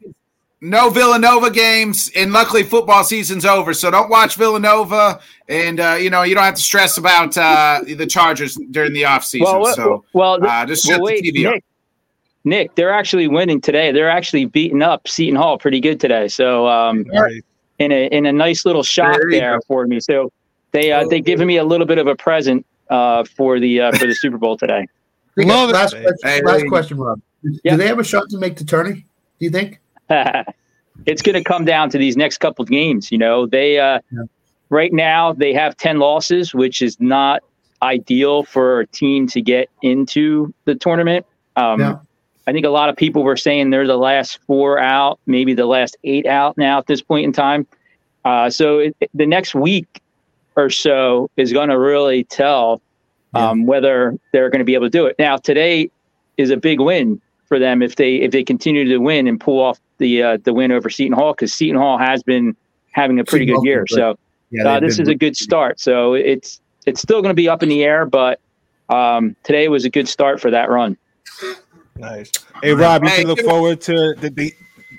No 0.61 0.91
Villanova 0.91 1.51
games, 1.51 2.11
and 2.17 2.33
luckily 2.33 2.65
football 2.65 3.05
season's 3.05 3.47
over, 3.47 3.73
so 3.73 3.93
don't 3.93 4.11
watch 4.11 4.35
Villanova, 4.35 5.21
and 5.49 5.79
uh, 5.79 5.97
you 6.01 6.11
know 6.11 6.25
you 6.25 6.35
don't 6.35 6.43
have 6.43 6.57
to 6.57 6.61
stress 6.61 6.99
about 6.99 7.39
uh, 7.39 7.81
the 7.87 8.07
Chargers 8.09 8.59
during 8.73 8.93
the 8.93 9.05
off 9.05 9.25
season. 9.25 9.45
Well, 9.45 9.61
well, 9.61 9.75
so 9.77 10.05
well, 10.13 10.45
uh, 10.45 10.67
just 10.67 10.85
shut 10.85 11.01
well, 11.01 11.13
wait, 11.13 11.23
the 11.23 11.31
TV 11.33 11.47
off. 11.47 11.55
Nick, 11.55 11.65
Nick, 12.45 12.75
they're 12.75 12.93
actually 12.93 13.29
winning 13.29 13.61
today. 13.61 13.93
They're 13.93 14.11
actually 14.11 14.47
beating 14.47 14.83
up 14.83 15.07
Seton 15.07 15.37
Hall 15.37 15.59
pretty 15.59 15.79
good 15.79 16.01
today. 16.01 16.27
So 16.27 16.67
um, 16.67 17.07
in 17.79 17.93
a 17.93 18.07
in 18.09 18.27
a 18.27 18.33
nice 18.33 18.67
little 18.67 18.83
shot 18.83 19.17
There 19.21 19.31
there 19.31 19.61
for 19.61 19.87
me. 19.87 20.01
So 20.01 20.33
they 20.73 20.91
uh, 20.91 21.07
they 21.07 21.21
giving 21.21 21.47
me 21.47 21.59
a 21.59 21.65
little 21.65 21.87
bit 21.87 21.99
of 21.99 22.09
a 22.09 22.17
present 22.17 22.67
uh, 22.91 23.23
for 23.25 23.61
the 23.61 23.81
uh, 23.81 23.93
for 23.93 24.09
the 24.09 24.15
Super 24.15 24.39
Bowl 24.39 24.57
today. 24.59 24.89
Love 25.47 25.71
it. 25.71 25.75
last 25.75 25.93
question, 25.93 26.17
Hey, 26.23 26.43
last 26.43 26.61
hey. 26.63 26.69
question, 26.69 26.99
Rob. 26.99 27.21
Do 27.45 27.59
Yeah. 27.65 27.77
they 27.77 27.87
have 27.87 27.99
a 27.99 28.05
shot 28.05 28.29
to 28.31 28.39
make 28.39 28.57
the 28.57 28.65
tourney? 28.65 29.05
Do 29.39 29.45
you 29.47 29.51
think? 29.51 29.81
it's 31.07 31.23
going 31.23 31.35
to 31.35 31.45
come 31.45 31.65
down 31.65 31.91
to 31.91 31.99
these 31.99 32.17
next 32.17 32.39
couple 32.39 32.63
of 32.63 32.69
games. 32.69 33.13
You 33.13 33.19
know, 33.19 33.47
they 33.47 33.79
uh, 33.79 34.01
right 34.71 34.93
now 34.93 35.33
they 35.33 35.53
have 35.53 35.77
ten 35.77 35.99
losses, 35.99 36.55
which 36.55 36.83
is 36.83 36.99
not 37.01 37.43
ideal 37.83 38.43
for 38.43 38.81
a 38.81 38.87
team 38.89 39.27
to 39.29 39.41
get 39.41 39.69
into 39.83 40.53
the 40.65 40.75
tournament. 40.75 41.25
Um, 41.57 41.81
Yeah. 41.81 41.99
I 42.47 42.53
think 42.53 42.65
a 42.65 42.71
lot 42.71 42.89
of 42.89 42.97
people 42.97 43.23
were 43.25 43.37
saying 43.37 43.69
they're 43.71 43.87
the 43.87 43.99
last 43.99 44.39
four 44.47 44.79
out, 44.79 45.21
maybe 45.27 45.53
the 45.53 45.67
last 45.67 45.99
eight 46.05 46.25
out 46.27 46.57
now 46.57 46.79
at 46.79 46.87
this 46.87 47.03
point 47.03 47.27
in 47.27 47.33
time. 47.33 47.67
Uh, 48.25 48.49
so 48.49 48.79
it, 48.79 48.97
the 49.13 49.27
next 49.27 49.55
week 49.55 50.01
or 50.57 50.71
so 50.71 51.31
is 51.37 51.53
going 51.53 51.69
to 51.69 51.79
really 51.79 52.25
tell 52.25 52.81
um, 53.35 53.67
whether 53.67 54.19
they're 54.33 54.51
going 54.51 54.61
to 54.61 54.65
be 54.65 54.75
able 54.75 54.87
to 54.87 54.91
do 54.91 55.07
it. 55.07 55.17
Now, 55.19 55.37
today 55.37 55.91
is 56.37 56.51
a 56.51 56.57
big 56.57 56.81
win 56.81 57.21
for 57.47 57.59
them 57.59 57.83
if 57.83 57.97
they 57.97 58.17
if 58.17 58.31
they 58.31 58.45
continue 58.45 58.85
to 58.85 58.99
win 58.99 59.27
and 59.27 59.41
pull 59.41 59.61
off 59.61 59.81
the 59.99 60.23
uh, 60.23 60.39
the 60.45 60.53
win 60.53 60.73
over 60.73 60.91
Seton 60.91 61.13
Hall 61.13 61.33
because 61.33 61.53
Seton 61.53 61.77
Hall 61.77 61.99
has 61.99 62.23
been 62.23 62.57
having 62.93 63.19
a 63.19 63.25
pretty 63.25 63.47
Seton 63.47 63.55
good 63.55 63.57
Hall's 63.57 63.67
year. 63.67 63.85
So 63.89 64.19
Yeah, 64.51 64.69
uh, 64.69 64.81
this 64.81 64.99
is 64.99 65.09
a 65.09 65.15
good 65.15 65.37
start. 65.37 65.81
So 65.81 66.15
it's 66.15 66.61
it's 66.87 67.01
still 67.01 67.21
going 67.21 67.31
to 67.31 67.35
be 67.35 67.49
up 67.49 67.63
in 67.63 67.69
the 67.69 67.85
air, 67.85 68.07
but 68.07 68.41
um, 68.89 69.37
today 69.43 69.69
was 69.69 69.85
a 69.85 69.91
good 69.91 70.09
start 70.09 70.41
for 70.41 70.51
that 70.51 70.71
run. 70.71 70.97
Nice. 71.97 72.31
Hey 72.63 72.73
Rob, 72.73 73.05
you 73.05 73.11
can 73.11 73.27
look 73.27 73.41
forward 73.41 73.81
to 73.83 74.15
the, 74.15 74.31
the 74.31 74.55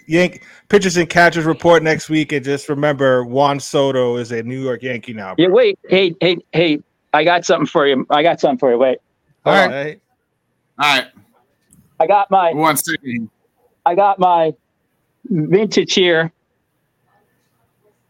Yank 0.08 0.44
pitchers 0.70 0.98
and 0.98 1.10
catchers 1.10 1.46
report 1.46 1.84
next 1.84 2.10
week, 2.10 2.32
and 2.32 2.44
just 2.44 2.68
remember 2.68 3.24
Juan 3.24 3.60
Soto 3.60 4.18
is 4.18 4.32
a 4.32 4.44
New 4.44 4.62
York 4.62 4.84
Yankee 4.84 5.14
now. 5.14 5.36
Yeah, 5.38 5.48
wait, 5.48 5.80
hey, 5.88 6.16
hey, 6.20 6.38
hey, 6.52 6.82
I 7.14 7.24
got 7.24 7.46
something 7.46 7.66
for 7.66 7.88
you. 7.88 8.06
I 8.10 8.24
got 8.24 8.40
something 8.40 8.60
for 8.60 8.72
you. 8.72 8.78
Wait, 8.78 9.00
All 9.46 9.54
All 9.54 9.60
right. 9.60 9.70
right. 9.70 10.02
All 10.82 10.98
right, 10.98 11.08
I 12.00 12.08
got 12.08 12.32
my 12.32 12.54
one 12.54 12.78
second. 12.78 13.30
I 13.86 13.96
got 13.96 14.20
my 14.20 14.54
vintage 15.30 15.94
here. 15.94 16.32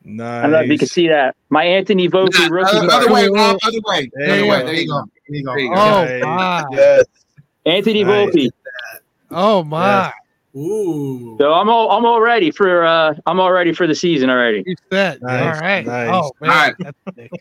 Nice. 0.04 0.40
I 0.40 0.42
don't 0.44 0.52
know 0.52 0.60
if 0.62 0.70
you 0.70 0.78
can 0.78 0.88
see 0.88 1.08
that. 1.08 1.36
My 1.50 1.64
Anthony 1.64 2.08
Volpe 2.08 2.38
Nah, 2.40 2.48
rookie 2.50 2.78
other, 2.78 2.88
card. 2.88 3.04
other 3.04 3.14
way, 3.14 3.28
Rob. 3.28 3.58
Other 3.64 3.80
way. 3.86 4.10
There 4.14 4.34
Other 4.34 4.44
you 4.44 4.50
way. 4.50 4.60
go. 4.60 4.66
There 4.66 4.76
you 4.76 4.88
go. 4.88 5.04
There 5.28 5.38
you 5.38 5.44
go. 5.46 5.54
There 5.56 5.64
you 5.64 5.70
go. 5.70 5.78
Oh 5.78 6.10
Nice. 6.20 6.36
my! 6.36 6.66
Yes. 6.72 7.06
Anthony 7.66 8.04
Nice. 8.04 8.28
Volpe. 8.36 8.50
Oh 9.32 9.64
my! 9.64 10.12
Ooh. 10.56 11.38
So 11.40 11.54
I'm 11.54 11.70
all 11.70 11.92
I'm 11.92 12.06
all 12.06 12.22
ready 12.22 12.52
for 12.52 12.84
uh 12.86 13.14
I'm 13.26 13.40
all 13.40 13.52
ready 13.52 13.74
for 13.74 13.88
the 13.88 13.96
season 13.96 14.30
already. 14.30 14.64
You 14.66 14.76
said 14.92 15.22
Nice, 15.22 15.56
all 15.58 15.62
right. 15.62 15.86
nice. 15.86 16.10
Oh 16.12 16.32
man, 16.42 16.52
All 16.52 16.74
right. 17.18 17.32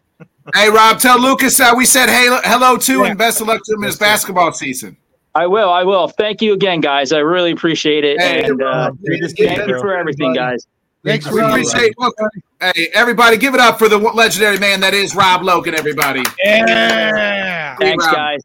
That's 0.52 0.58
sick. 0.58 0.64
Hey, 0.64 0.70
Rob, 0.70 0.98
tell 0.98 1.20
Lucas 1.20 1.58
uh, 1.60 1.72
we 1.76 1.84
said 1.84 2.08
hey, 2.08 2.26
hello 2.44 2.76
to 2.76 3.04
and 3.04 3.18
best 3.18 3.40
of 3.40 3.46
luck 3.48 3.62
to 3.64 3.74
him 3.74 3.82
in 3.82 3.86
his 3.86 3.96
basketball 3.96 4.52
season. 4.52 4.96
I 5.34 5.46
will, 5.46 5.70
I 5.70 5.84
will. 5.84 6.08
Thank 6.08 6.42
you 6.42 6.52
again, 6.52 6.80
guys. 6.80 7.12
I 7.12 7.18
really 7.18 7.52
appreciate 7.52 8.04
it. 8.04 8.20
Hey, 8.20 8.44
and 8.44 8.60
uh, 8.60 8.64
Rob. 8.64 8.98
Good 9.04 9.20
to 9.20 9.28
see 9.28 9.46
thank 9.46 9.68
you 9.68 9.78
for 9.78 9.96
everything, 9.96 10.34
guys. 10.34 10.66
Thanks, 11.08 11.30
We 11.30 11.40
Rob. 11.40 11.50
appreciate. 11.50 11.94
Welcome. 11.98 12.28
Hey, 12.60 12.88
everybody, 12.92 13.36
give 13.36 13.54
it 13.54 13.60
up 13.60 13.78
for 13.78 13.88
the 13.88 13.96
legendary 13.96 14.58
man 14.58 14.80
that 14.80 14.92
is 14.92 15.14
Rob 15.14 15.42
Logan. 15.42 15.74
Everybody. 15.74 16.22
Yeah. 16.44 17.76
Thanks, 17.76 18.04
Rob. 18.04 18.14
guys. 18.14 18.40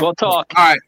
We'll 0.00 0.14
talk. 0.14 0.52
All 0.56 0.64
right. 0.64 0.78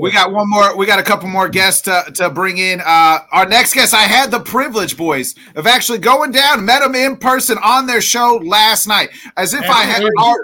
We 0.00 0.10
got 0.10 0.32
one 0.32 0.48
more. 0.48 0.76
We 0.76 0.86
got 0.86 0.98
a 0.98 1.02
couple 1.02 1.28
more 1.28 1.48
guests 1.48 1.82
to, 1.82 2.04
to 2.14 2.30
bring 2.30 2.58
in. 2.58 2.80
Uh, 2.80 3.18
our 3.32 3.46
next 3.46 3.74
guest, 3.74 3.92
I 3.92 4.02
had 4.02 4.30
the 4.30 4.40
privilege, 4.40 4.96
boys, 4.96 5.34
of 5.56 5.66
actually 5.66 5.98
going 5.98 6.30
down, 6.32 6.64
met 6.64 6.80
them 6.80 6.94
in 6.94 7.16
person 7.16 7.58
on 7.62 7.86
their 7.86 8.00
show 8.00 8.40
last 8.42 8.86
night, 8.86 9.10
as 9.36 9.52
if 9.54 9.68
I 9.68 9.82
had. 9.82 10.02
All, 10.16 10.36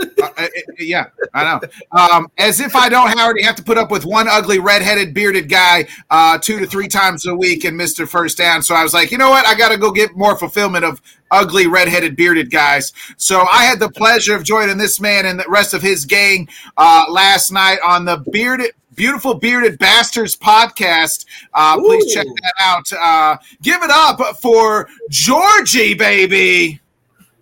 uh, 0.00 0.28
uh, 0.36 0.46
yeah, 0.78 1.06
I 1.34 1.44
know. 1.44 1.60
Um, 1.92 2.28
as 2.38 2.60
if 2.60 2.74
I 2.74 2.88
don't 2.88 3.16
already 3.18 3.42
have 3.42 3.56
to 3.56 3.62
put 3.62 3.78
up 3.78 3.90
with 3.90 4.04
one 4.04 4.28
ugly 4.28 4.58
redheaded 4.58 5.14
bearded 5.14 5.48
guy 5.48 5.86
uh, 6.10 6.38
two 6.38 6.58
to 6.58 6.66
three 6.66 6.88
times 6.88 7.26
a 7.26 7.34
week 7.34 7.64
and 7.64 7.76
Mister 7.76 8.06
First 8.06 8.38
Down. 8.38 8.62
So 8.62 8.74
I 8.74 8.82
was 8.82 8.94
like, 8.94 9.12
you 9.12 9.18
know 9.18 9.30
what? 9.30 9.46
I 9.46 9.54
got 9.54 9.68
to 9.70 9.78
go 9.78 9.90
get 9.90 10.16
more 10.16 10.36
fulfillment 10.36 10.84
of 10.84 11.00
ugly 11.30 11.66
redheaded 11.66 12.16
bearded 12.16 12.50
guys. 12.50 12.92
So 13.16 13.46
I 13.52 13.64
had 13.64 13.78
the 13.78 13.90
pleasure 13.90 14.34
of 14.34 14.44
joining 14.44 14.78
this 14.78 15.00
man 15.00 15.26
and 15.26 15.38
the 15.38 15.44
rest 15.48 15.74
of 15.74 15.82
his 15.82 16.04
gang 16.04 16.48
uh, 16.76 17.06
last 17.08 17.52
night 17.52 17.78
on 17.84 18.04
the 18.04 18.24
bearded. 18.32 18.72
Beautiful 18.94 19.32
Bearded 19.32 19.78
Bastards 19.78 20.36
podcast. 20.36 21.24
Uh, 21.54 21.78
please 21.78 22.12
check 22.12 22.26
that 22.26 22.52
out. 22.60 22.92
Uh, 22.92 23.38
give 23.62 23.82
it 23.82 23.90
up 23.90 24.20
for 24.36 24.86
Georgie, 25.08 25.94
baby. 25.94 26.78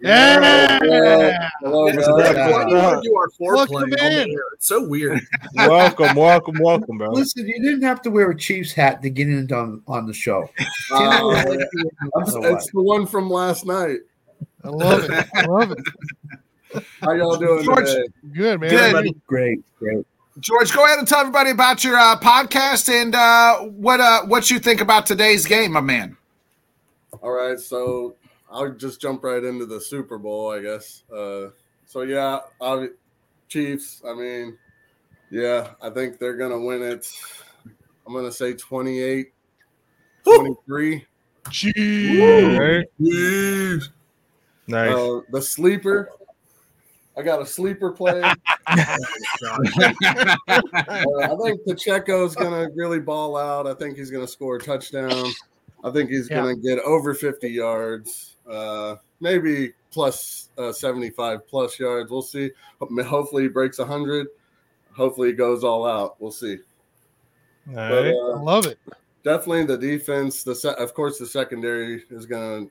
Yeah. 0.03 0.79
Hello, 1.61 1.85
What's 1.85 1.97
guys. 1.97 2.09
up? 2.09 2.51
Why 2.51 2.65
do 2.65 2.71
you 2.71 3.03
do 3.03 3.17
our 3.17 3.29
Welcome 3.39 3.77
foreplay 3.77 3.83
on 3.83 3.91
the 3.91 4.07
in. 4.07 4.31
air? 4.31 4.41
It's 4.55 4.67
so 4.67 4.87
weird. 4.87 5.21
welcome, 5.55 6.17
welcome, 6.17 6.57
welcome, 6.61 6.99
bro. 6.99 7.11
Listen, 7.13 7.47
you 7.47 7.61
didn't 7.63 7.83
have 7.83 8.01
to 8.03 8.11
wear 8.11 8.31
a 8.31 8.37
Chiefs 8.37 8.73
hat 8.73 9.03
to 9.03 9.11
get 9.11 9.29
in 9.29 9.53
on, 9.53 9.83
on 9.87 10.07
the 10.07 10.15
show. 10.15 10.49
Uh, 10.91 11.45
Tim, 11.45 11.61
it's, 12.17 12.35
it's 12.35 12.71
the 12.73 12.83
one 12.83 13.07
from 13.07 13.29
last 13.29 13.67
night. 13.67 13.99
I 14.65 14.69
love 14.69 15.05
it. 15.05 15.27
I 15.35 15.45
love 15.47 15.73
it. 15.73 16.85
How 17.01 17.13
y'all 17.13 17.37
doing 17.37 17.65
George, 17.65 17.87
today? 17.87 18.05
Good 18.33 18.61
man. 18.61 18.71
Good. 18.71 19.21
great, 19.27 19.61
great. 19.79 20.07
George, 20.39 20.73
go 20.73 20.85
ahead 20.87 20.99
and 20.99 21.07
tell 21.07 21.21
everybody 21.21 21.51
about 21.51 21.85
your 21.85 21.97
uh, 21.99 22.17
podcast 22.19 22.89
and 22.89 23.15
uh, 23.15 23.59
what 23.59 24.01
uh, 24.01 24.23
what 24.23 24.51
you 24.51 24.59
think 24.59 24.81
about 24.81 25.05
today's 25.05 25.45
game, 25.45 25.73
my 25.73 25.81
man. 25.81 26.17
All 27.23 27.33
right, 27.33 27.59
so 27.59 28.15
I'll 28.51 28.73
just 28.73 29.01
jump 29.01 29.23
right 29.25 29.43
into 29.43 29.67
the 29.67 29.81
Super 29.81 30.19
Bowl, 30.19 30.51
I 30.51 30.61
guess. 30.61 31.05
Uh, 31.15 31.51
so 31.87 32.03
yeah, 32.03 32.41
Chiefs. 33.49 34.03
I 34.07 34.15
mean, 34.15 34.59
yeah, 35.31 35.73
I 35.81 35.91
think 35.91 36.19
they're 36.19 36.37
gonna 36.37 36.61
win 36.61 36.83
it. 36.83 37.07
I'm 38.07 38.13
gonna 38.13 38.33
say 38.33 38.55
28, 38.55 39.33
23. 40.25 41.07
Jeez. 41.45 42.59
Right? 42.59 42.87
Nice. 44.67 44.95
Uh, 44.95 45.21
the 45.31 45.43
sleeper. 45.43 46.11
I 47.17 47.23
got 47.23 47.43
a 47.43 47.47
sleeper 47.47 47.91
play. 47.91 48.21
uh, 48.23 48.37
I 48.67 48.97
think 51.43 51.61
Pacheco's 51.67 52.35
gonna 52.35 52.69
really 52.75 53.01
ball 53.01 53.37
out. 53.37 53.67
I 53.67 53.75
think 53.75 53.97
he's 53.97 54.11
gonna 54.11 54.29
score 54.29 54.57
a 54.57 54.61
touchdown. 54.61 55.27
I 55.83 55.91
think 55.91 56.11
he's 56.11 56.29
gonna 56.29 56.57
get 56.57 56.79
over 56.81 57.15
50 57.15 57.49
yards, 57.49 58.30
uh, 58.51 58.97
maybe 59.21 59.73
plus 59.91 60.51
uh, 60.59 60.73
75 60.73 61.47
plus 61.47 61.79
yards. 61.79 62.11
We'll 62.11 62.23
see. 62.23 62.51
Hopefully, 62.81 63.45
he 63.45 63.49
breaks 63.49 63.79
100. 63.79 64.27
Hopefully, 64.97 65.29
he 65.29 65.35
goes 65.35 65.65
all 65.65 65.87
out. 65.87 66.21
We'll 66.21 66.31
see. 66.33 66.59
All 67.69 67.75
But, 67.75 68.03
right. 68.05 68.15
uh, 68.15 68.39
I 68.39 68.41
love 68.43 68.67
it. 68.67 68.79
definitely 69.25 69.65
the 69.65 69.79
defense. 69.79 70.43
The 70.43 70.55
se- 70.55 70.75
of 70.79 70.95
course 70.95 71.19
the 71.19 71.27
secondary 71.27 72.05
is 72.11 72.27
gonna, 72.27 72.67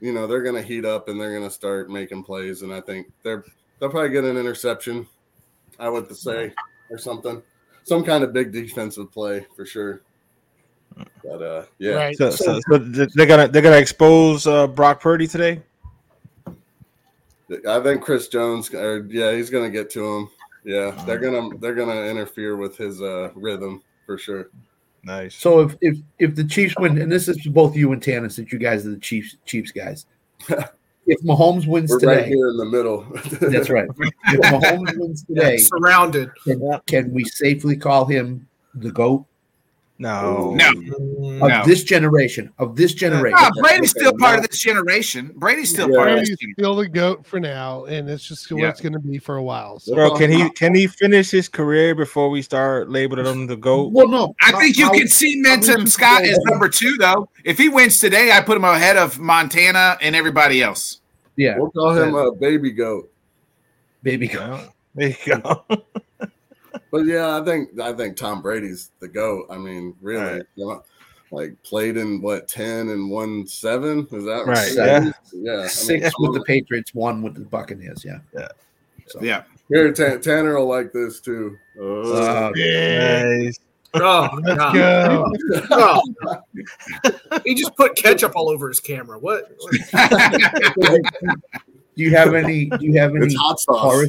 you 0.00 0.12
know 0.12 0.26
they're 0.26 0.42
going 0.42 0.54
to 0.54 0.62
heat 0.62 0.84
up 0.84 1.08
and 1.08 1.18
they're 1.20 1.32
going 1.36 1.48
to 1.48 1.54
start 1.54 1.90
making 1.90 2.22
plays, 2.24 2.62
and 2.62 2.72
I 2.72 2.80
think 2.80 3.10
they're 3.22 3.44
they'll 3.78 3.90
probably 3.90 4.10
get 4.10 4.24
an 4.24 4.36
interception. 4.36 5.06
I 5.80 5.88
would 5.88 6.14
say 6.14 6.52
or 6.90 6.98
something, 6.98 7.42
some 7.82 8.04
kind 8.04 8.22
of 8.22 8.32
big 8.32 8.52
defensive 8.52 9.10
play 9.10 9.44
for 9.56 9.64
sure. 9.66 10.02
But 11.22 11.42
uh, 11.42 11.64
yeah, 11.78 11.94
Right. 11.94 12.16
So, 12.16 12.30
so, 12.30 12.60
so 12.68 12.78
they're 12.78 13.26
gonna 13.26 13.48
they're 13.48 13.62
gonna 13.62 13.76
expose 13.76 14.46
uh, 14.46 14.66
Brock 14.66 15.00
Purdy 15.00 15.26
today. 15.26 15.62
I 17.68 17.80
think 17.80 18.02
Chris 18.02 18.28
Jones, 18.28 18.72
or 18.72 19.06
yeah, 19.08 19.32
he's 19.32 19.50
gonna 19.50 19.70
get 19.70 19.90
to 19.90 20.16
him. 20.16 20.28
Yeah, 20.64 20.90
they're 21.06 21.18
gonna 21.18 21.56
they're 21.58 21.74
gonna 21.74 22.02
interfere 22.04 22.56
with 22.56 22.76
his 22.76 23.02
uh, 23.02 23.30
rhythm 23.34 23.82
for 24.06 24.18
sure. 24.18 24.50
Nice. 25.02 25.34
So 25.34 25.60
if 25.60 25.76
if 25.80 25.98
if 26.18 26.34
the 26.34 26.44
Chiefs 26.44 26.74
win, 26.78 27.00
and 27.00 27.12
this 27.12 27.28
is 27.28 27.38
both 27.46 27.76
you 27.76 27.92
and 27.92 28.02
Tana, 28.02 28.30
since 28.30 28.52
you 28.52 28.58
guys 28.58 28.86
are 28.86 28.90
the 28.90 28.98
Chiefs 28.98 29.36
Chiefs 29.44 29.70
guys, 29.70 30.06
if 31.06 31.20
Mahomes 31.22 31.66
wins 31.66 31.90
We're 31.90 32.00
today, 32.00 32.16
right 32.16 32.26
here 32.26 32.48
in 32.48 32.56
the 32.56 32.64
middle. 32.64 33.00
that's 33.40 33.68
right. 33.68 33.88
If 34.28 34.40
Mahomes 34.40 34.98
wins 34.98 35.24
today, 35.24 35.58
surrounded. 35.58 36.30
can, 36.44 36.80
can 36.86 37.12
we 37.12 37.24
safely 37.24 37.76
call 37.76 38.06
him 38.06 38.48
the 38.74 38.90
goat 38.90 39.26
No, 40.04 40.54
No, 40.54 40.68
of 41.42 41.48
No. 41.48 41.62
this 41.64 41.82
generation? 41.82 42.50
Of 42.58 42.76
this 42.76 42.92
generation, 42.92 43.38
Ah, 43.40 43.50
Brady's 43.58 43.90
still 43.90 44.12
part 44.18 44.38
of 44.38 44.46
this 44.46 44.60
generation. 44.60 45.32
Brady's 45.36 45.70
still 45.70 45.88
Yeah. 45.90 45.96
part 45.96 46.12
of 46.12 46.18
this 46.20 46.36
team. 46.36 46.52
still 46.58 46.76
the 46.76 46.86
goat 46.88 47.26
for 47.26 47.40
now, 47.40 47.86
and 47.86 48.10
it's 48.10 48.22
just 48.28 48.52
what 48.52 48.60
Yeah. 48.60 48.68
it's 48.68 48.82
going 48.82 48.92
to 48.92 48.98
be 48.98 49.16
for 49.16 49.36
a 49.36 49.42
while. 49.42 49.78
So. 49.78 49.94
Bro, 49.94 50.16
can 50.16 50.30
he 50.30 50.50
can 50.50 50.74
he 50.74 50.86
finish 50.86 51.30
his 51.30 51.48
career 51.48 51.94
before 51.94 52.28
we 52.28 52.42
start 52.42 52.90
labeling 52.90 53.24
him 53.24 53.46
the 53.46 53.56
goat? 53.56 53.92
Well, 53.92 54.08
no, 54.08 54.34
I 54.42 54.52
think 54.52 54.76
you 54.76 54.84
How- 54.84 54.92
can 54.92 55.08
see 55.08 55.42
how 55.42 55.56
many 55.56 55.62
Mentum 55.66 55.88
Scott 55.88 56.22
go 56.22 56.28
as 56.28 56.38
number 56.50 56.68
two, 56.68 56.96
though. 56.98 57.30
If 57.42 57.56
he 57.56 57.70
wins 57.70 57.98
today, 57.98 58.30
I 58.30 58.42
put 58.42 58.58
him 58.58 58.64
ahead 58.64 58.98
of 58.98 59.18
Montana 59.18 59.96
and 60.02 60.14
everybody 60.14 60.62
else. 60.62 61.00
Yeah, 61.36 61.56
We'll 61.58 61.70
call 61.70 61.92
him 61.94 62.14
a 62.14 62.30
baby 62.32 62.72
goat. 62.72 63.10
baby 64.02 64.28
goat. 64.28 64.40
Yeah. 64.40 64.60
There 64.94 65.08
you 65.08 65.40
go. 65.40 65.64
But 66.94 67.06
yeah, 67.06 67.36
I 67.40 67.44
think 67.44 67.80
I 67.80 67.92
think 67.92 68.16
Tom 68.16 68.40
Brady's 68.40 68.92
the 69.00 69.08
goat. 69.08 69.46
I 69.50 69.58
mean, 69.58 69.96
really, 70.00 70.24
Right. 70.24 70.42
you 70.54 70.64
know, 70.68 70.84
like 71.32 71.60
played 71.64 71.96
in 71.96 72.22
what 72.22 72.46
ten 72.46 72.90
and 72.90 73.10
one 73.10 73.48
seven? 73.48 74.06
Is 74.12 74.22
that 74.26 74.44
Right, 74.46 74.72
Yeah, 74.76 75.10
yeah. 75.32 75.52
I 75.54 75.56
mean, 75.62 75.68
Six 75.68 76.12
with 76.20 76.34
the 76.34 76.44
Patriots, 76.46 76.94
one 76.94 77.20
with 77.20 77.34
the 77.34 77.40
Buccaneers. 77.40 78.04
Yeah, 78.04 78.18
Yeah. 78.32 78.46
Yeah. 79.20 79.42
Here, 79.68 79.92
Tan- 79.92 80.20
Tanner 80.20 80.56
will 80.56 80.68
like 80.68 80.92
this 80.92 81.18
too. 81.20 81.56
Oh. 81.80 82.12
Uh, 82.12 82.52
Nice. 82.54 83.58
Oh, 83.94 84.28
Let's 84.44 84.56
God. 84.56 84.74
go. 84.74 85.32
Oh. 85.72 86.00
he 87.44 87.56
just 87.56 87.74
put 87.74 87.96
ketchup 87.96 88.34
all 88.36 88.48
over 88.48 88.68
his 88.68 88.78
camera. 88.78 89.18
What? 89.18 89.50
do 91.96 92.02
you 92.02 92.10
have 92.16 92.34
any? 92.34 92.66
Do 92.66 92.78
you 92.80 92.98
have 92.98 93.10
any 93.16 93.26
It's 93.26 93.36
hot 93.36 93.58
horror? 93.68 94.06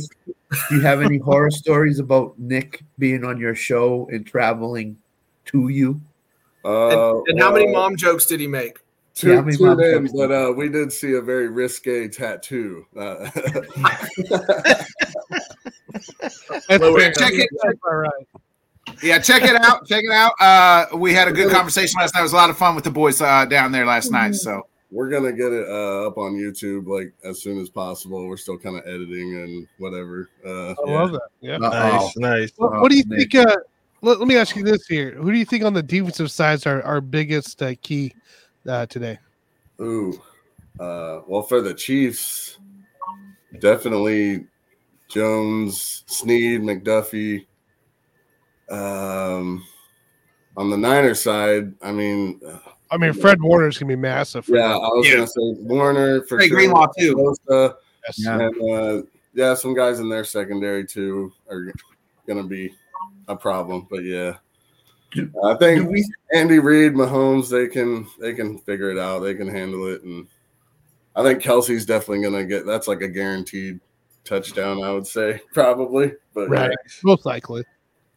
Do 0.70 0.76
you 0.76 0.82
have 0.82 1.02
any 1.02 1.18
horror 1.18 1.52
stories 1.52 2.00
about 2.00 2.38
Nick 2.40 2.84
being 3.00 3.24
on 3.26 3.40
your 3.40 3.56
show 3.56 4.08
and 4.12 4.26
traveling 4.26 4.98
to 5.46 5.70
you? 5.70 6.02
Uh, 6.64 7.18
and, 7.18 7.28
and 7.30 7.40
how 7.40 7.52
many 7.52 7.68
mom 7.68 7.96
jokes 7.96 8.26
did 8.26 8.40
he 8.40 8.48
make? 8.48 8.80
Two, 9.14 9.30
Yeah, 9.34 9.42
two 9.44 9.66
mom 9.66 9.80
in, 9.80 10.10
but 10.16 10.32
uh, 10.32 10.52
we 10.56 10.68
did 10.68 10.92
see 10.92 11.14
a 11.14 11.22
very 11.22 11.48
risque 11.48 12.08
tattoo. 12.10 12.86
Uh, 12.98 13.30
That's 16.68 16.82
Lower 16.82 17.00
fair. 17.00 17.08
income. 17.10 17.14
Check 17.14 17.34
it. 17.34 17.50
All 17.88 17.96
right. 17.96 18.12
Yeah, 19.02 19.20
check 19.20 19.44
it 19.44 19.56
out. 19.56 19.88
Check 19.88 20.04
it 20.04 20.12
out. 20.12 20.34
Uh, 20.40 20.98
we 20.98 21.14
had 21.14 21.28
a 21.28 21.32
good 21.32 21.52
conversation 21.52 22.00
last 22.00 22.14
night. 22.14 22.22
It 22.22 22.24
was 22.24 22.34
a 22.34 22.38
lot 22.38 22.50
of 22.50 22.58
fun 22.58 22.76
with 22.76 22.84
the 22.84 22.92
boys 22.92 23.22
uh, 23.22 23.46
down 23.46 23.72
there 23.72 23.86
last 23.86 24.12
night. 24.12 24.36
So 24.36 24.68
we're 24.96 25.10
gonna 25.10 25.34
get 25.34 25.52
it 25.52 25.68
uh, 25.68 26.08
up 26.08 26.18
on 26.18 26.36
YouTube 26.36 26.88
like 26.88 27.14
as 27.26 27.42
soon 27.42 27.60
as 27.60 27.70
possible. 27.70 28.26
We're 28.26 28.38
still 28.38 28.58
kind 28.58 28.78
of 28.78 28.88
editing 28.88 29.36
and 29.36 29.68
whatever. 29.78 30.30
Uh, 30.44 30.70
I 30.72 30.76
yeah. 30.86 30.94
love 30.94 31.12
that. 31.12 31.28
Yeah. 31.42 31.56
Uh-oh. 31.58 31.70
Nice, 31.70 32.18
nice. 32.18 32.52
What, 32.56 32.72
what 32.80 32.90
do 32.90 32.98
you 32.98 33.04
Oh, 33.12 33.16
think? 33.18 33.36
Uh, 33.36 33.58
let, 34.02 34.20
let 34.20 34.28
me 34.28 34.38
ask 34.38 34.56
you 34.56 34.64
this 34.64 34.88
here: 34.88 35.12
Who 35.12 35.34
do 35.34 35.38
you 35.38 35.44
think 35.44 35.66
on 35.66 35.74
the 35.74 35.84
defensive 35.84 36.32
sides 36.32 36.66
are 36.66 36.82
our 36.84 37.02
biggest 37.02 37.62
uh, 37.62 37.74
key 37.82 38.14
uh, 38.66 38.86
today? 38.86 39.20
Ooh, 39.82 40.14
uh, 40.80 41.20
well, 41.28 41.42
for 41.42 41.60
the 41.62 41.74
Chiefs, 41.74 42.58
definitely 43.60 44.46
Jones, 45.10 46.06
Sneed, 46.08 46.62
McDuffie. 46.62 47.46
Um, 48.70 49.62
on 50.56 50.70
the 50.70 50.78
Niners 50.78 51.22
side, 51.22 51.74
I 51.82 51.92
mean, 51.92 52.40
uh, 52.48 52.60
I 52.96 52.98
mean, 52.98 53.14
Fred 53.14 53.42
Warner's 53.42 53.78
gonna 53.78 53.90
be 53.90 53.96
massive. 53.98 54.46
For 54.46 54.56
yeah, 54.56 54.74
I 54.76 54.78
was 54.78 55.06
Yeah. 55.08 55.16
gonna 55.16 55.28
say 55.28 55.64
Warner 55.64 56.22
for 56.24 56.38
Trey 56.38 56.48
sure. 56.48 56.58
Greenlaw, 56.58 56.88
too. 56.98 57.16
Bosa, 57.16 57.76
Yes. 58.08 58.16
Yeah. 58.20 58.40
and 58.40 58.72
uh, 58.72 59.04
yeah, 59.34 59.54
some 59.54 59.74
guys 59.74 60.00
in 60.00 60.08
their 60.10 60.24
secondary 60.24 60.86
too 60.86 61.34
are 61.50 61.72
gonna 62.26 62.44
be 62.48 62.74
a 63.28 63.36
problem. 63.36 63.86
But 63.90 64.04
yeah, 64.06 64.38
I 65.44 65.56
think 65.56 65.90
we? 65.90 66.06
Andy 66.34 66.60
Reid, 66.60 66.94
Mahomes, 66.94 67.50
they 67.50 67.68
can 67.68 68.08
they 68.20 68.34
can 68.34 68.60
figure 68.60 68.92
it 68.92 68.98
out. 68.98 69.20
They 69.20 69.36
can 69.36 69.48
handle 69.50 69.88
it, 69.88 70.04
and 70.04 70.26
I 71.18 71.24
think 71.24 71.42
Kelce's 71.42 71.86
definitely 71.86 72.24
gonna 72.24 72.46
get. 72.46 72.66
That's 72.66 72.88
like 72.88 73.02
a 73.02 73.08
guaranteed 73.10 73.80
touchdown. 74.24 74.84
I 74.84 74.92
would 74.92 75.06
say 75.08 75.42
probably, 75.54 76.14
but 76.34 76.50
Right. 76.50 76.72
Most 77.04 77.26
likely. 77.26 77.66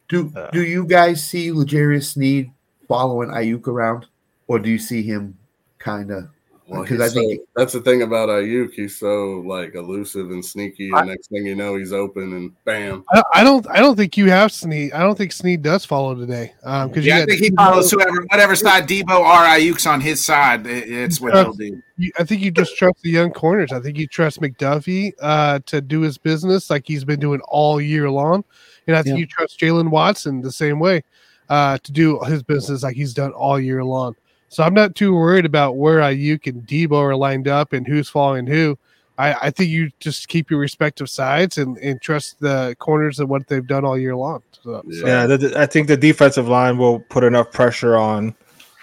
Do 0.08 0.32
Uh, 0.36 0.50
Do 0.52 0.62
you 0.62 0.86
guys 0.86 1.22
see 1.26 1.50
L'Jarius 1.52 2.12
Sneed 2.14 2.50
following 2.86 3.28
Aiyuk 3.28 3.66
around, 3.66 4.06
or 4.48 4.58
do 4.58 4.68
you 4.70 4.78
see 4.78 5.02
him 5.02 5.38
kind 5.78 6.10
of? 6.10 6.28
Well, 6.66 6.82
Because 6.82 7.00
he's 7.00 7.10
I 7.12 7.14
think 7.14 7.40
so- 7.40 7.46
that's 7.56 7.72
the 7.72 7.80
thing 7.80 8.02
about 8.02 8.28
Aiyuk. 8.28 8.72
He's 8.72 8.94
so 8.98 9.42
like 9.46 9.74
elusive 9.74 10.30
and 10.30 10.44
sneaky, 10.44 10.90
and 10.92 11.08
next 11.08 11.28
thing 11.30 11.46
you 11.46 11.54
know, 11.56 11.76
he's 11.76 11.94
open 11.94 12.34
and 12.34 12.52
bam. 12.66 13.04
I, 13.10 13.22
I 13.36 13.42
don't. 13.44 13.66
I 13.70 13.78
don't 13.80 13.96
think 13.96 14.18
you 14.18 14.28
have 14.28 14.52
Sneed. 14.52 14.92
I 14.92 14.98
don't 15.00 15.16
think 15.16 15.32
Sneed 15.32 15.62
does 15.62 15.86
follow 15.86 16.14
today. 16.14 16.52
Um, 16.64 16.88
because 16.90 17.06
yeah, 17.06 17.20
I 17.20 17.24
think 17.24 17.40
he 17.40 17.50
follows 17.52 17.90
whoever, 17.90 18.20
whatever 18.30 18.54
side 18.54 18.86
Deebo 18.86 19.18
or 19.18 19.46
Aiyuk's 19.46 19.86
on 19.86 20.02
his 20.02 20.22
side. 20.22 20.66
it- 20.66 20.90
It's 20.92 21.22
what 21.22 21.32
he'll 21.32 21.54
do. 21.54 21.80
you, 21.96 22.12
I 22.18 22.24
think 22.24 22.42
you 22.42 22.50
just 22.50 22.76
trust 22.76 23.00
the 23.02 23.08
young 23.10 23.30
corners. 23.30 23.72
I 23.72 23.80
think 23.80 23.96
you 23.96 24.06
trust 24.06 24.38
McDuffie 24.42 25.12
uh, 25.22 25.60
to 25.64 25.80
do 25.80 26.02
his 26.02 26.18
business 26.18 26.68
like 26.68 26.86
he's 26.86 27.02
been 27.04 27.18
doing 27.20 27.40
all 27.48 27.80
year 27.80 28.10
long, 28.10 28.44
and 28.86 28.94
I 28.94 29.02
think 29.02 29.14
Yeah. 29.14 29.20
you 29.20 29.26
trust 29.26 29.58
Jaylen 29.58 29.88
Watson 29.88 30.42
the 30.42 30.52
same 30.52 30.80
way 30.80 31.02
uh, 31.48 31.78
to 31.78 31.92
do 31.92 32.20
his 32.26 32.42
business 32.42 32.82
like 32.82 32.94
he's 32.94 33.14
done 33.14 33.32
all 33.32 33.58
year 33.58 33.82
long. 33.82 34.16
So 34.48 34.62
I'm 34.62 34.74
not 34.74 34.94
too 34.94 35.14
worried 35.14 35.44
about 35.44 35.76
where 35.76 35.98
Aiyuk 36.00 36.46
and 36.46 36.66
Deebo 36.66 36.92
are 36.92 37.16
lined 37.16 37.48
up 37.48 37.72
and 37.72 37.86
who's 37.86 38.08
following 38.08 38.46
who. 38.46 38.78
I, 39.18 39.34
I 39.34 39.50
think 39.50 39.68
you 39.70 39.90
just 40.00 40.28
keep 40.28 40.48
your 40.50 40.60
respective 40.60 41.10
sides 41.10 41.58
and, 41.58 41.76
and 41.78 42.00
trust 42.00 42.38
the 42.40 42.76
corners 42.78 43.18
and 43.18 43.28
what 43.28 43.46
they've 43.48 43.66
done 43.66 43.84
all 43.84 43.98
year 43.98 44.14
long. 44.14 44.42
So, 44.62 44.82
so- 44.90 45.06
Yeah, 45.06 45.26
the, 45.26 45.38
the- 45.38 45.60
I 45.60 45.66
think 45.66 45.88
the 45.88 45.96
defensive 45.96 46.48
line 46.48 46.78
will 46.78 47.00
put 47.00 47.24
enough 47.24 47.50
pressure 47.52 47.96
on 47.96 48.34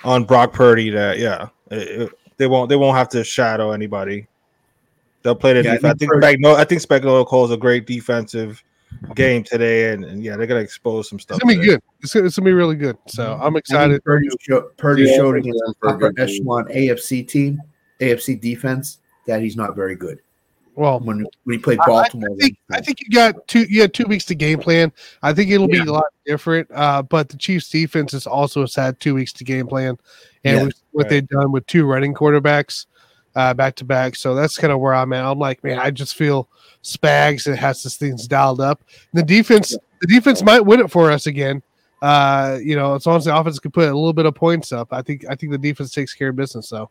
on 0.04 0.24
Brock 0.24 0.54
Purdy 0.54 0.90
that 0.92 1.18
yeah, 1.20 1.48
it- 1.72 2.02
it- 2.02 2.12
they 2.38 2.48
won't 2.48 2.68
they 2.70 2.76
won't 2.76 2.98
have 2.98 3.08
to 3.10 3.24
shadow 3.24 3.72
anybody. 3.72 4.28
They'll 5.24 5.36
play 5.36 5.54
the 5.54 5.64
Yeah, 5.64 5.72
I 5.72 5.76
defense. 5.76 5.96
I 5.96 5.98
think 5.98 6.12
think 6.12 6.24
Spagnuolo, 6.44 6.56
I 6.56 6.64
think 6.66 6.82
Spagnuolo 6.82 7.26
calls 7.26 7.50
a 7.50 7.58
great 7.58 7.88
defensive 7.88 8.62
game 9.16 9.44
today, 9.44 9.94
and, 9.94 10.04
and 10.06 10.24
yeah, 10.24 10.36
they're 10.36 10.48
gonna 10.48 10.60
expose 10.62 11.10
some 11.10 11.20
stuff. 11.20 11.38
It's 11.38 11.44
gonna 11.44 11.56
be 11.56 11.62
today. 11.62 11.74
good. 11.76 11.82
It's 12.02 12.14
gonna, 12.14 12.26
it's 12.26 12.38
gonna 12.38 12.46
be 12.46 12.54
really 12.54 12.76
good. 12.76 12.98
So 13.08 13.34
I'm 13.34 13.40
I 13.42 13.44
think 13.46 13.58
excited. 13.60 14.04
Purdy, 14.04 14.28
show, 14.42 14.70
Purdy 14.78 15.04
Yeah, 15.04 15.16
showed 15.18 15.38
against 15.38 15.60
think 15.64 15.76
the 15.82 15.88
they're 15.88 15.92
in 15.92 16.00
for 16.00 16.06
a 16.06 16.10
upper 16.10 16.22
echelon 16.22 16.66
AFC 16.66 17.28
team, 17.28 17.62
AFC 18.00 18.40
defense, 18.40 19.00
that 19.28 19.42
he's 19.42 19.56
not 19.56 19.76
very 19.76 19.96
good. 19.96 20.20
Well, 20.76 21.00
When, 21.00 21.26
when 21.46 21.54
he 21.56 21.58
played 21.58 21.80
I- 21.80 21.84
I- 21.84 21.88
Baltimore, 21.88 22.30
I 22.34 22.36
think 22.42 22.58
I 22.72 22.82
think 22.82 23.00
you 23.02 23.10
got 23.10 23.48
two. 23.48 23.64
You 23.70 23.82
had 23.82 23.94
two 23.94 24.06
weeks 24.06 24.26
to 24.26 24.36
game 24.36 24.60
plan. 24.60 24.92
I 25.24 25.34
think 25.34 25.50
it'll 25.52 25.68
be 25.70 25.78
a 25.80 25.84
lot 25.86 26.06
different. 26.26 26.70
Uh, 26.74 27.02
but 27.02 27.30
the 27.30 27.38
Chiefs' 27.38 27.70
defense 27.70 28.12
has 28.12 28.28
also 28.28 28.62
has 28.62 28.76
had 28.76 29.00
two 29.00 29.16
weeks 29.16 29.32
to 29.34 29.44
game 29.46 29.68
plan, 29.68 29.98
and 30.44 30.58
Yeah. 30.58 30.64
we've- 30.64 30.76
what 30.92 31.10
they've 31.10 31.28
done 31.28 31.52
with 31.52 31.66
two 31.68 31.86
running 31.86 32.14
quarterbacks 32.14 32.86
uh, 33.36 33.54
back 33.54 33.76
to 33.76 33.84
back. 33.86 34.16
So 34.16 34.34
that's 34.36 34.58
kind 34.58 34.72
of 34.74 34.80
where 34.80 34.94
I'm 34.94 35.12
at. 35.14 35.26
I'm 35.26 35.40
like, 35.40 35.62
man, 35.64 35.78
I 35.80 35.92
just 35.92 36.16
feel 36.16 36.50
Spags 36.86 37.48
and 37.48 37.58
has 37.58 37.82
this 37.82 37.98
things 37.98 38.28
dialed 38.28 38.62
up. 38.62 38.84
the 39.14 39.24
defense, 39.24 39.76
the 40.02 40.08
defense 40.08 40.44
might 40.44 40.60
win 40.60 40.80
it 40.80 40.92
for 40.92 41.10
us 41.10 41.26
again. 41.26 41.64
Uh, 42.02 42.60
you 42.62 42.76
know, 42.76 42.94
as 42.94 43.08
long 43.08 43.18
as 43.18 43.26
the 43.26 43.36
offense 43.36 43.58
can 43.58 43.72
put 43.72 43.86
a 43.86 43.94
little 43.96 44.14
bit 44.14 44.28
of 44.28 44.36
points 44.36 44.72
up, 44.72 44.90
I 44.92 45.02
think 45.02 45.26
I 45.28 45.34
think 45.34 45.52
the 45.52 45.58
defense 45.58 45.92
takes 45.92 46.14
care 46.14 46.30
of 46.30 46.36
business. 46.36 46.70
So 46.70 46.78
All 46.78 46.90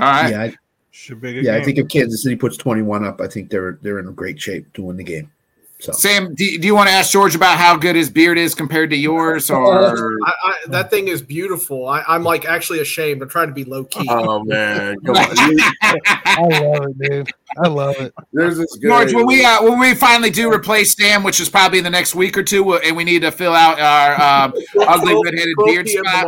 right. 0.00 0.30
yeah, 0.30 0.42
I, 0.42 0.54
Should 0.90 1.20
be 1.20 1.30
a 1.30 1.32
good 1.34 1.44
yeah, 1.44 1.56
I 1.56 1.62
think 1.62 1.78
if 1.78 1.88
Kansas 1.88 2.24
City 2.24 2.34
puts 2.34 2.56
21 2.56 3.04
up, 3.04 3.20
I 3.20 3.28
think 3.28 3.48
they're 3.48 3.78
they're 3.82 4.00
in 4.00 4.08
a 4.08 4.12
great 4.12 4.40
shape 4.40 4.72
to 4.72 4.82
win 4.82 4.96
the 4.96 5.04
game. 5.04 5.30
So 5.78 5.92
Sam, 5.92 6.34
do, 6.34 6.58
do 6.58 6.66
you 6.66 6.74
want 6.74 6.88
to 6.88 6.94
ask 6.94 7.12
George 7.12 7.34
about 7.34 7.58
how 7.58 7.76
good 7.76 7.96
his 7.96 8.08
beard 8.08 8.38
is 8.38 8.54
compared 8.54 8.88
to 8.90 8.96
yours, 8.96 9.50
or 9.50 10.16
I, 10.24 10.32
I, 10.44 10.54
that 10.68 10.88
thing 10.90 11.08
is 11.08 11.20
beautiful. 11.20 11.86
I, 11.86 12.02
I'm 12.08 12.22
like 12.22 12.46
actually 12.46 12.80
ashamed. 12.80 13.20
I'm 13.20 13.28
trying 13.28 13.48
to 13.48 13.52
be 13.54 13.64
low 13.64 13.84
key. 13.84 14.06
Oh 14.08 14.42
man, 14.44 14.96
come 15.06 15.16
on. 15.16 15.26
I 15.32 16.36
love 16.62 16.86
it, 16.98 17.10
dude. 17.10 17.30
I 17.62 17.68
love 17.68 17.96
it. 18.00 18.14
There's 18.32 18.56
this 18.56 18.74
guy. 18.76 18.88
George? 18.88 19.12
When 19.14 19.26
we 19.26 19.44
uh, 19.44 19.62
when 19.64 19.78
we 19.78 19.94
finally 19.94 20.30
do 20.30 20.50
replace 20.52 20.94
Sam, 20.96 21.22
which 21.22 21.40
is 21.40 21.50
probably 21.50 21.78
in 21.78 21.84
the 21.84 21.90
next 21.90 22.14
week 22.14 22.38
or 22.38 22.42
two, 22.42 22.64
we'll- 22.64 22.80
and 22.82 22.96
we 22.96 23.04
need 23.04 23.20
to 23.22 23.30
fill 23.30 23.54
out 23.54 23.78
our 23.78 24.44
um, 24.46 24.54
ugly 24.80 25.14
redheaded 25.24 25.54
12 25.56 25.66
beard 25.68 25.88
spot, 25.90 26.26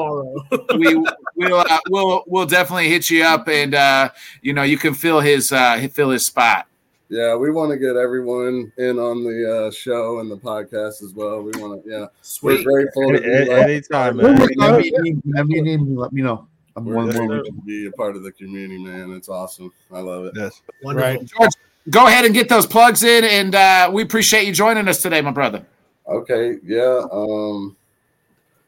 we 0.79 0.95
we'll 1.37 1.61
uh, 1.61 1.79
we'll 1.89 2.23
we'll 2.27 2.47
definitely 2.47 2.91
hit 2.91 3.09
you 3.09 3.25
up, 3.25 3.49
and 3.49 3.75
uh, 3.75 4.11
you 4.43 4.53
know 4.53 4.63
you 4.63 4.77
can 4.77 4.93
fill 4.93 5.21
his 5.21 5.53
uh, 5.53 5.89
fill 5.93 6.11
his 6.11 6.27
spot. 6.27 6.67
Yeah, 7.11 7.35
we 7.37 7.51
want 7.51 7.71
to 7.71 7.79
get 7.79 7.97
everyone 7.97 8.71
in 8.77 8.99
on 8.99 9.25
the 9.25 9.67
uh, 9.69 9.71
show 9.71 10.21
and 10.21 10.31
the 10.31 10.37
podcast 10.37 11.03
as 11.03 11.15
well. 11.15 11.43
We 11.43 11.53
want 11.61 11.83
to, 11.83 11.91
yeah. 11.91 12.07
Sweet. 12.21 12.67
We're 12.67 12.85
grateful 12.85 13.13
to 13.13 13.21
be 13.21 13.27
a- 13.29 13.39
like, 13.41 13.65
anytime, 13.65 14.17
we're 14.19 14.35
man. 14.35 14.49
Whenever 14.57 14.81
you 14.81 15.03
need- 15.03 15.23
whenever 15.25 15.49
you 15.51 15.63
me, 15.63 15.97
let 15.97 16.13
me 16.13 16.21
know. 16.23 16.47
I'm 16.77 16.85
we're 16.85 16.95
one 16.95 17.07
more. 17.15 17.43
to 17.43 17.53
be 17.67 17.87
a 17.87 17.93
part 17.93 18.15
of 18.15 18.23
the 18.23 18.33
community, 18.33 18.79
man. 18.79 19.11
It's 19.13 19.29
awesome. 19.29 19.73
I 19.91 20.01
love 20.01 20.27
it. 20.27 20.35
Yes. 20.37 20.61
Wonderful. 20.83 21.25
George, 21.25 21.51
go 21.91 22.07
ahead 22.07 22.25
and 22.25 22.35
get 22.35 22.49
those 22.49 22.67
plugs 22.67 23.03
in, 23.03 23.25
and 23.25 23.55
uh, 23.55 23.91
we 23.93 24.03
appreciate 24.03 24.47
you 24.47 24.53
joining 24.53 24.87
us 24.87 25.01
today, 25.03 25.21
my 25.23 25.31
brother. 25.33 25.65
Okay, 26.07 26.57
yeah. 26.63 27.05
Um, 27.11 27.77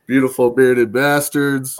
beautiful 0.06 0.50
bearded 0.50 0.92
bastards. 0.92 1.78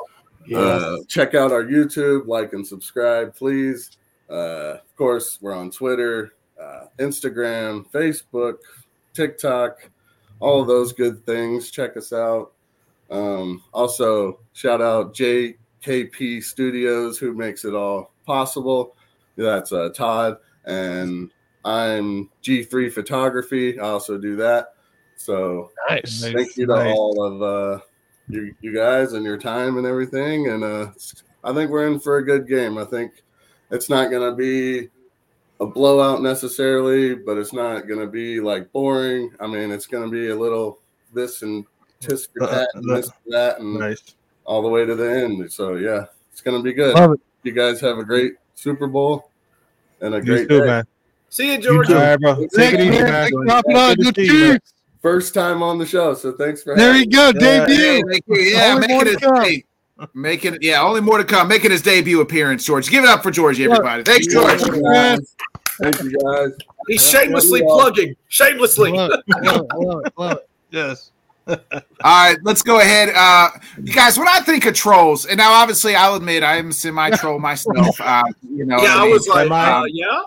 Uh, 0.54 0.98
check 1.08 1.34
out 1.34 1.52
our 1.52 1.64
YouTube, 1.64 2.26
like 2.26 2.52
and 2.52 2.66
subscribe, 2.66 3.34
please. 3.34 3.96
Uh, 4.28 4.74
of 4.84 4.96
course, 4.96 5.38
we're 5.40 5.54
on 5.54 5.70
Twitter, 5.70 6.32
uh, 6.60 6.86
Instagram, 6.98 7.90
Facebook, 7.90 8.56
TikTok, 9.14 9.90
all 10.40 10.60
of 10.60 10.66
those 10.66 10.92
good 10.92 11.24
things. 11.26 11.70
Check 11.70 11.96
us 11.96 12.12
out. 12.12 12.52
Um, 13.10 13.62
also, 13.72 14.40
shout 14.52 14.80
out 14.80 15.14
JKP 15.14 16.42
Studios, 16.42 17.18
who 17.18 17.32
makes 17.34 17.64
it 17.64 17.74
all 17.74 18.12
possible. 18.26 18.94
That's 19.36 19.72
uh, 19.72 19.88
Todd, 19.90 20.36
and 20.64 21.30
I'm 21.64 22.30
G3 22.42 22.92
Photography. 22.92 23.78
I 23.78 23.84
also 23.88 24.18
do 24.18 24.36
that. 24.36 24.74
So 25.16 25.70
Nice. 25.88 26.22
thank 26.22 26.56
you 26.56 26.66
to 26.66 26.74
Nice. 26.74 26.94
all 26.96 27.22
of 27.22 27.42
uh, 27.42 27.82
you, 28.28 28.54
you 28.60 28.74
guys 28.74 29.12
and 29.12 29.24
your 29.24 29.36
time 29.38 29.76
and 29.76 29.86
everything. 29.86 30.48
And 30.48 30.64
uh, 30.64 30.86
I 31.44 31.52
think 31.52 31.70
we're 31.70 31.86
in 31.86 32.00
for 32.00 32.16
a 32.18 32.24
good 32.24 32.48
game. 32.48 32.78
I 32.78 32.84
think 32.84 33.12
it's 33.70 33.90
not 33.90 34.10
going 34.10 34.30
to 34.30 34.34
be 34.34 34.88
a 35.60 35.66
blowout 35.66 36.22
necessarily, 36.22 37.14
but 37.14 37.36
it's 37.38 37.52
not 37.52 37.86
going 37.86 38.00
to 38.00 38.06
be 38.06 38.40
like 38.40 38.72
boring. 38.72 39.30
I 39.40 39.46
mean, 39.46 39.70
it's 39.70 39.86
going 39.86 40.04
to 40.04 40.10
be 40.10 40.28
a 40.30 40.36
little 40.36 40.78
this 41.12 41.42
and 41.42 41.64
tis 42.00 42.26
for 42.26 42.44
uh-uh, 42.44 42.54
that 42.54 42.68
and 42.74 42.90
uh-uh. 42.90 42.96
this 42.96 43.06
for 43.10 43.30
that 43.30 43.60
and 43.60 43.78
Nice. 43.78 44.14
all 44.46 44.62
the 44.62 44.68
way 44.68 44.84
to 44.86 44.94
the 44.94 45.10
end. 45.22 45.52
So 45.52 45.74
yeah, 45.74 46.04
it's 46.32 46.40
going 46.40 46.56
to 46.56 46.62
be 46.62 46.72
good. 46.72 46.94
Love 46.94 47.12
it. 47.12 47.20
You 47.42 47.52
guys 47.52 47.80
have 47.80 47.98
a 47.98 48.04
great 48.04 48.34
Super 48.54 48.86
Bowl 48.86 49.30
and 50.00 50.14
a 50.14 50.18
You 50.18 50.24
great 50.24 50.48
too, 50.48 50.60
day. 50.60 50.66
man. 50.66 50.84
See 51.28 51.52
you, 51.52 51.58
George. 51.58 51.88
All 51.90 51.96
right, 51.96 52.18
bro. 52.18 52.34
Take 52.54 52.74
it 52.74 52.80
easy, 52.80 52.90
man. 52.90 53.04
man. 53.04 53.12
Thanks 53.12 53.30
for 53.32 53.48
hopping 53.48 53.76
on. 53.76 53.94
Good 53.96 54.04
Good 54.04 54.14
to 54.16 54.20
see 54.20 54.26
you, 54.26 54.32
man. 54.32 54.50
cheers. 54.50 54.74
First 55.02 55.32
time 55.34 55.62
on 55.62 55.78
the 55.78 55.86
show, 55.86 56.12
so 56.14 56.32
thanks 56.32 56.62
for 56.62 56.76
There 56.76 56.92
having 56.92 57.10
you 57.10 57.16
go. 57.16 57.32
Yeah. 57.38 57.66
Debut. 57.66 58.02
Thank 58.10 58.24
you. 58.26 58.36
Yeah, 58.36 58.74
Only 58.74 58.88
more 58.88 59.04
making 59.04 59.62
to 60.00 60.06
his, 60.06 60.12
come. 60.12 60.12
hey, 60.14 60.20
making 60.20 60.58
yeah, 60.60 60.82
only 60.82 61.00
more 61.00 61.18
to 61.18 61.24
come. 61.24 61.48
Making 61.48 61.70
his 61.70 61.82
debut 61.82 62.20
appearance, 62.20 62.64
George. 62.64 62.88
Give 62.88 63.04
it 63.04 63.10
up 63.10 63.22
for 63.22 63.30
George, 63.30 63.60
everybody. 63.60 64.02
Thanks, 64.02 64.26
George. 64.26 64.60
Thank 64.60 66.02
you 66.02 66.18
guys. 66.18 66.50
He's 66.88 67.08
shamelessly 67.08 67.60
Yeah, 67.60 67.66
we 67.66 67.72
are. 67.72 67.78
plugging. 67.80 68.16
Shamelessly. 68.28 68.92
Love 68.92 69.12
it. 69.12 69.44
Love 69.44 70.02
it. 70.04 70.12
Love 70.18 70.36
it. 70.38 70.48
Yes. 70.70 71.10
All 71.50 72.28
right, 72.30 72.38
let's 72.44 72.62
go 72.62 72.80
ahead. 72.80 73.10
Uh, 73.14 73.50
you 73.82 73.92
guys, 73.92 74.18
when 74.18 74.28
I 74.28 74.40
think 74.40 74.64
of 74.66 74.74
trolls, 74.74 75.26
and 75.26 75.36
now 75.36 75.52
obviously 75.52 75.94
I'll 75.94 76.14
admit 76.14 76.42
I 76.42 76.56
am 76.56 76.72
semi 76.72 77.10
troll 77.10 77.38
myself. 77.50 78.00
Uh, 78.00 78.22
you 78.48 78.64
know, 78.64 78.80
yeah, 78.80 78.96
I 78.96 79.02
mean? 79.02 79.10
was 79.12 79.28
like, 79.28 79.46
Am 79.46 79.52
uh, 79.52 79.84
yeah. 79.84 80.20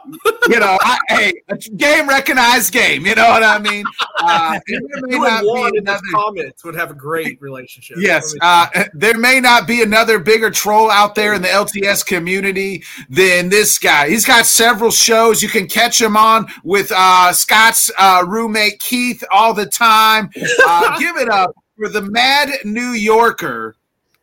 you 0.50 0.60
know, 0.60 0.78
I, 0.82 1.00
hey, 1.10 1.34
a 1.50 1.58
game 1.58 2.08
recognized 2.08 2.72
game. 2.74 3.06
You 3.06 3.16
know 3.16 3.28
what 3.30 3.44
I 3.44 3.58
mean? 3.60 3.86
Uh, 4.20 4.60
and 4.68 4.90
there 4.90 5.02
may 5.08 5.16
You 5.16 5.20
not 5.22 5.40
and 5.40 5.48
Juan 5.48 5.72
be 5.72 5.78
in 5.80 5.84
the 5.84 5.92
another- 5.92 6.04
comments 6.14 6.64
would 6.64 6.76
have 6.76 6.92
a 6.92 6.96
great 6.96 7.42
relationship. 7.42 7.98
Yes, 8.00 8.36
uh, 8.42 8.68
there 8.94 9.18
may 9.18 9.40
not 9.40 9.68
be 9.68 9.82
another 9.82 10.20
bigger 10.20 10.52
troll 10.52 10.92
out 10.92 11.16
there 11.16 11.34
in 11.34 11.42
the 11.42 11.48
LTS 11.48 12.06
community 12.06 12.84
than 13.10 13.50
this 13.50 13.80
guy. 13.80 14.10
He's 14.10 14.26
got 14.26 14.46
several 14.46 14.92
shows. 14.92 15.42
You 15.42 15.50
can 15.50 15.68
catch 15.68 16.00
him 16.00 16.16
on 16.16 16.48
with 16.64 16.92
uh, 16.96 17.34
Scott's 17.34 17.92
uh, 17.98 18.24
roommate 18.28 18.80
Keith 18.80 19.24
all 19.32 19.54
the 19.54 19.66
time. 19.66 20.30
Uh, 20.68 20.98
give 21.04 21.13
it 21.18 21.30
up 21.30 21.54
for 21.78 21.90
the 21.90 22.02
Mad 22.02 22.50
New 22.66 22.92
Yorker, 22.92 23.76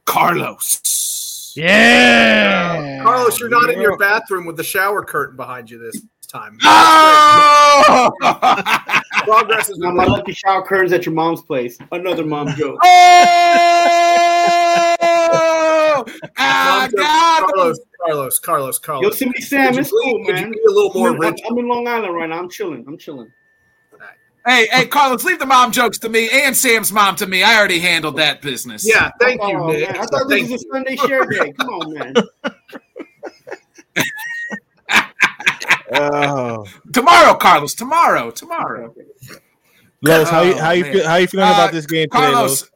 Carlos. 0.04 1.52
Yeah. 1.56 3.02
Carlos, 3.02 3.40
you're 3.40 3.48
not 3.48 3.70
in 3.70 3.80
your 3.80 3.96
bathroom 3.96 4.46
with 4.46 4.56
the 4.56 4.64
shower 4.64 5.02
curtain 5.04 5.36
behind 5.36 5.70
you 5.70 5.78
this 5.78 6.00
time. 6.28 6.58
Oh! 6.62 8.10
Progress 9.24 9.68
is 9.68 9.78
Not 9.78 9.94
my 9.94 10.04
lucky 10.04 10.32
shower 10.32 10.62
curtains 10.64 10.92
at 10.92 11.04
your 11.04 11.14
mom's 11.14 11.42
place. 11.42 11.76
Another 11.92 12.24
mom 12.24 12.48
joke. 12.56 12.78
oh! 12.82 12.86
I 16.36 16.88
Mom. 16.88 16.94
Ah, 16.98 17.46
Carlos, 17.54 17.78
Carlos, 18.06 18.38
Carlos, 18.38 18.78
Carlos. 18.78 19.02
Yosemite 19.04 19.42
Sam, 19.42 19.74
you 19.74 19.80
it's 19.80 19.90
cool, 19.90 20.00
please- 20.24 20.26
could 20.26 20.38
you 20.40 20.50
be 20.52 20.60
a 20.68 20.70
little 20.70 20.92
more 20.94 21.10
I'm, 21.10 21.18
rich? 21.20 21.40
I'm 21.48 21.58
in 21.58 21.68
Long 21.68 21.86
Island 21.86 22.14
right 22.14 22.28
now. 22.28 22.38
I'm 22.38 22.48
chilling. 22.48 22.84
I'm 22.86 22.96
chilling. 22.96 23.30
Hey, 24.46 24.66
hey, 24.72 24.86
Carlos, 24.86 25.22
leave 25.24 25.38
the 25.38 25.46
mom 25.46 25.70
jokes 25.70 25.98
to 25.98 26.08
me 26.08 26.28
and 26.32 26.56
Sam's 26.56 26.90
mom 26.92 27.14
to 27.16 27.26
me. 27.26 27.42
I 27.42 27.58
already 27.58 27.78
handled 27.78 28.16
that 28.16 28.40
business. 28.40 28.88
Yeah, 28.88 29.10
thank 29.20 29.40
you, 29.42 29.58
Oh, 29.58 29.66
man. 29.66 29.96
I 29.96 30.06
thought 30.06 30.28
Thank 30.28 30.48
this 30.48 30.52
was 30.52 30.64
a 30.64 30.68
Sunday 30.72 30.96
share 30.96 31.26
day. 31.26 31.52
Come 31.52 31.68
on, 31.68 31.92
man. 31.94 32.14
Oh, 35.92 36.64
Tomorrow, 36.92 37.34
Carlos. 37.34 37.74
Tomorrow. 37.74 38.30
Tomorrow. 38.30 38.94
Los, 40.02 40.30
how 40.30 40.40
you 40.42 40.54
Oh, 40.54 40.58
how 40.58 40.70
you 40.70 40.84
man. 40.84 40.92
feel, 40.92 41.06
how 41.06 41.16
you 41.16 41.26
feeling 41.26 41.46
Uh, 41.48 41.52
about 41.52 41.72
this 41.72 41.84
game 41.86 42.08
today, 42.10 42.32
Carlos. 42.32 42.62
Los? 42.62 42.70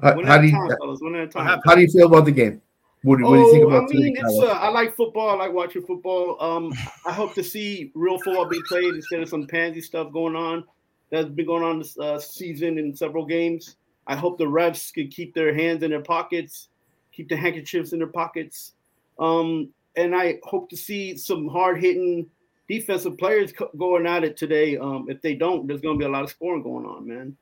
How, 0.00 0.22
how 0.24 0.38
do 0.38 0.46
you 0.46 0.52
time, 0.52 0.68
fellas. 0.80 1.00
One 1.00 1.14
at 1.16 1.22
a 1.24 1.26
time. 1.28 1.60
how 1.64 1.74
do 1.74 1.80
you 1.80 1.88
feel 1.88 2.06
about 2.06 2.24
the 2.24 2.32
game? 2.32 2.60
What, 3.02 3.18
do- 3.18 3.24
what 3.24 3.34
do 3.34 3.40
you 3.40 3.50
think 3.52 3.64
Oh, 3.64 3.68
about 3.68 3.90
I 3.90 3.94
mean, 3.94 4.16
it's 4.16 4.38
uh, 4.38 4.46
I 4.46 4.68
like 4.68 4.94
football. 4.94 5.28
I 5.30 5.34
like 5.34 5.52
watching 5.52 5.82
football. 5.82 6.40
Um, 6.40 6.72
I 7.04 7.12
hope 7.12 7.34
to 7.34 7.42
see 7.42 7.90
real 7.94 8.18
football 8.18 8.48
being 8.48 8.62
played 8.68 8.94
instead 8.94 9.20
of 9.20 9.28
some 9.28 9.46
pansy 9.46 9.80
stuff 9.80 10.12
going 10.12 10.36
on 10.36 10.64
that's 11.10 11.28
been 11.28 11.46
going 11.46 11.64
on 11.64 11.80
this 11.80 11.98
uh, 11.98 12.18
season 12.18 12.78
in 12.78 12.94
several 12.94 13.26
games. 13.26 13.76
I 14.06 14.16
hope 14.16 14.38
the 14.38 14.44
refs 14.44 14.92
can 14.92 15.08
keep 15.08 15.34
their 15.34 15.52
hands 15.54 15.82
in 15.82 15.90
their 15.90 16.00
pockets, 16.00 16.68
keep 17.12 17.28
the 17.28 17.36
handkerchiefs 17.36 17.92
in 17.92 17.98
their 17.98 18.08
pockets, 18.08 18.72
um, 19.18 19.68
and 19.96 20.14
I 20.14 20.38
hope 20.44 20.70
to 20.70 20.76
see 20.76 21.16
some 21.16 21.48
hard 21.48 21.80
hitting 21.80 22.30
defensive 22.68 23.18
players 23.18 23.52
co- 23.52 23.70
going 23.76 24.06
at 24.06 24.24
it 24.24 24.36
today. 24.36 24.76
Um, 24.76 25.06
if 25.08 25.20
they 25.22 25.34
don't, 25.34 25.66
there's 25.66 25.80
going 25.80 25.98
to 25.98 25.98
be 25.98 26.06
a 26.06 26.08
lot 26.08 26.22
of 26.24 26.30
scoring 26.30 26.62
going 26.62 26.86
on, 26.86 27.06
man. 27.06 27.36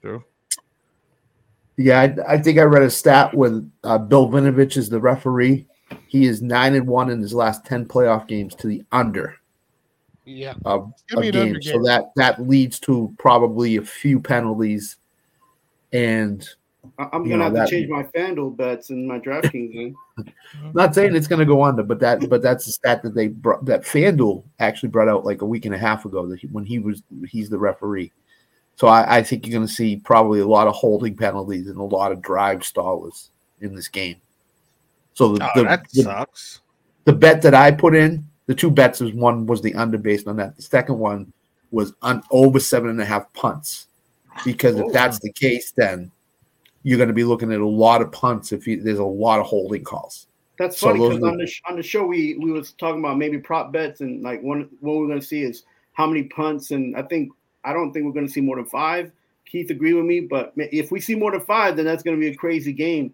True. 0.00 0.24
Yeah, 1.82 2.00
I, 2.00 2.34
I 2.34 2.38
think 2.38 2.58
I 2.58 2.62
read 2.64 2.82
a 2.82 2.90
stat 2.90 3.32
with 3.34 3.70
uh, 3.84 3.96
Bill 3.96 4.28
Vinovich 4.28 4.76
is 4.76 4.90
the 4.90 5.00
referee. 5.00 5.66
He 6.08 6.26
is 6.26 6.42
nine 6.42 6.74
and 6.74 6.86
one 6.86 7.08
in 7.10 7.20
his 7.20 7.32
last 7.32 7.64
ten 7.64 7.86
playoff 7.86 8.28
games 8.28 8.54
to 8.56 8.66
the 8.66 8.82
under 8.92 9.34
Yeah. 10.26 10.54
of, 10.66 10.92
Give 11.08 11.16
of 11.18 11.22
me 11.22 11.28
an 11.28 11.34
games. 11.34 11.66
So 11.70 11.82
that 11.84 12.10
that 12.16 12.46
leads 12.46 12.78
to 12.80 13.14
probably 13.18 13.76
a 13.76 13.82
few 13.82 14.20
penalties, 14.20 14.96
and 15.92 16.46
I- 16.98 17.08
I'm 17.12 17.24
going 17.24 17.30
to 17.30 17.36
know, 17.38 17.44
have 17.44 17.52
that- 17.54 17.64
to 17.66 17.70
change 17.70 17.88
my 17.88 18.02
FanDuel 18.02 18.56
bets 18.58 18.90
and 18.90 19.08
my 19.08 19.18
DraftKings. 19.18 19.94
Not 20.74 20.94
saying 20.94 21.16
it's 21.16 21.28
going 21.28 21.38
to 21.40 21.46
go 21.46 21.62
under, 21.64 21.82
but 21.82 21.98
that 22.00 22.28
but 22.28 22.42
that's 22.42 22.66
a 22.66 22.72
stat 22.72 23.02
that 23.04 23.14
they 23.14 23.28
brought 23.28 23.64
that 23.64 23.82
FanDuel 23.84 24.44
actually 24.58 24.90
brought 24.90 25.08
out 25.08 25.24
like 25.24 25.40
a 25.40 25.46
week 25.46 25.64
and 25.64 25.74
a 25.74 25.78
half 25.78 26.04
ago 26.04 26.26
that 26.26 26.40
he, 26.40 26.46
when 26.48 26.64
he 26.66 26.78
was 26.78 27.02
he's 27.26 27.48
the 27.48 27.58
referee. 27.58 28.12
So 28.80 28.86
I, 28.86 29.18
I 29.18 29.22
think 29.22 29.46
you're 29.46 29.52
going 29.54 29.66
to 29.68 29.70
see 29.72 29.96
probably 29.96 30.40
a 30.40 30.46
lot 30.46 30.66
of 30.66 30.74
holding 30.74 31.14
penalties 31.14 31.68
and 31.68 31.76
a 31.76 31.82
lot 31.82 32.12
of 32.12 32.22
drive 32.22 32.60
stallers 32.60 33.28
in 33.60 33.74
this 33.74 33.88
game. 33.88 34.16
So 35.12 35.34
the, 35.34 35.44
Oh, 35.44 35.48
the, 35.54 35.62
that 35.64 35.86
the, 35.92 36.02
sucks. 36.04 36.60
the 37.04 37.12
bet 37.12 37.42
that 37.42 37.52
I 37.52 37.72
put 37.72 37.94
in, 37.94 38.26
the 38.46 38.54
two 38.54 38.70
bets 38.70 39.00
was 39.00 39.12
one 39.12 39.44
was 39.44 39.60
the 39.60 39.74
under 39.74 39.98
based 39.98 40.26
on 40.26 40.36
that. 40.38 40.56
The 40.56 40.62
second 40.62 40.98
one 40.98 41.30
was 41.70 41.92
on 42.00 42.22
over 42.30 42.58
seven 42.58 42.88
and 42.88 43.02
a 43.02 43.04
half 43.04 43.30
punts. 43.34 43.88
Because 44.46 44.76
if 44.76 44.86
Oh. 44.86 44.90
that's 44.92 45.18
the 45.18 45.30
case, 45.34 45.72
then 45.76 46.10
you're 46.82 46.96
going 46.96 47.08
to 47.10 47.14
be 47.14 47.24
looking 47.24 47.52
at 47.52 47.60
a 47.60 47.68
lot 47.68 48.00
of 48.00 48.10
punts 48.12 48.50
if 48.50 48.66
you, 48.66 48.82
there's 48.82 48.98
a 48.98 49.04
lot 49.04 49.40
of 49.40 49.44
holding 49.46 49.84
calls. 49.84 50.26
That's 50.58 50.80
funny 50.80 51.00
because 51.06 51.22
are- 51.22 51.28
on 51.28 51.36
the 51.36 51.46
sh- 51.46 51.60
on 51.68 51.76
the 51.76 51.82
show 51.82 52.06
we 52.06 52.38
we 52.40 52.50
was 52.50 52.72
talking 52.72 53.00
about 53.00 53.18
maybe 53.18 53.36
prop 53.36 53.72
bets 53.72 54.00
and 54.00 54.22
like 54.22 54.42
one 54.42 54.70
what 54.80 54.96
we're 54.96 55.08
gonna 55.08 55.20
see 55.20 55.42
is 55.42 55.64
how 55.92 56.06
many 56.06 56.22
punts 56.24 56.70
and 56.70 56.96
I 56.96 57.02
think 57.02 57.30
I 57.64 57.72
don't 57.72 57.92
think 57.92 58.06
we're 58.06 58.12
gonna 58.12 58.28
see 58.28 58.40
more 58.40 58.56
than 58.56 58.66
five. 58.66 59.12
Keith 59.46 59.70
agree 59.70 59.94
with 59.94 60.04
me, 60.04 60.20
but 60.20 60.52
if 60.56 60.90
we 60.90 61.00
see 61.00 61.14
more 61.14 61.32
than 61.32 61.40
five, 61.40 61.76
then 61.76 61.84
that's 61.84 62.02
gonna 62.02 62.16
be 62.16 62.28
a 62.28 62.34
crazy 62.34 62.72
game 62.72 63.12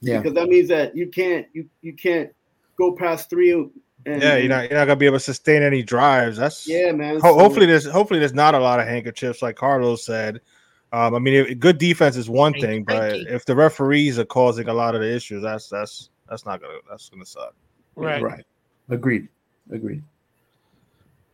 Yeah. 0.00 0.18
because 0.18 0.34
that 0.34 0.48
means 0.48 0.68
that 0.68 0.96
you 0.96 1.08
can't 1.08 1.46
you 1.52 1.68
you 1.82 1.94
can't 1.94 2.30
go 2.76 2.92
past 2.92 3.30
three 3.30 3.52
And, 3.52 4.22
yeah, 4.22 4.36
you're 4.36 4.48
not 4.48 4.70
you're 4.70 4.78
not 4.78 4.86
gonna 4.86 4.96
be 4.96 5.06
able 5.06 5.16
to 5.16 5.24
sustain 5.24 5.62
any 5.62 5.82
drives. 5.82 6.36
That's 6.36 6.68
Yeah, 6.68 6.92
man. 6.92 7.20
Ho- 7.20 7.34
hopefully 7.38 7.66
there's 7.66 7.86
hopefully 7.86 8.18
there's 8.20 8.34
not 8.34 8.54
a 8.54 8.58
lot 8.58 8.80
of 8.80 8.86
handkerchiefs 8.86 9.42
like 9.42 9.56
Carlos 9.56 10.04
said. 10.04 10.40
Um, 10.92 11.14
I 11.14 11.18
mean, 11.20 11.34
if, 11.34 11.58
good 11.58 11.78
defense 11.78 12.16
is 12.16 12.28
one 12.28 12.52
thing, 12.54 12.82
but 12.82 13.14
if 13.14 13.44
the 13.44 13.54
referees 13.54 14.18
are 14.18 14.24
causing 14.24 14.68
a 14.68 14.74
lot 14.74 14.94
of 14.96 15.00
the 15.00 15.14
issues, 15.14 15.42
that's 15.42 15.68
that's 15.68 16.10
that's 16.28 16.44
not 16.44 16.60
gonna 16.60 16.78
that's 16.88 17.08
gonna 17.08 17.24
suck. 17.24 17.54
Right. 17.94 18.22
Right. 18.22 18.44
Agreed. 18.88 19.28
Agreed. 19.70 20.02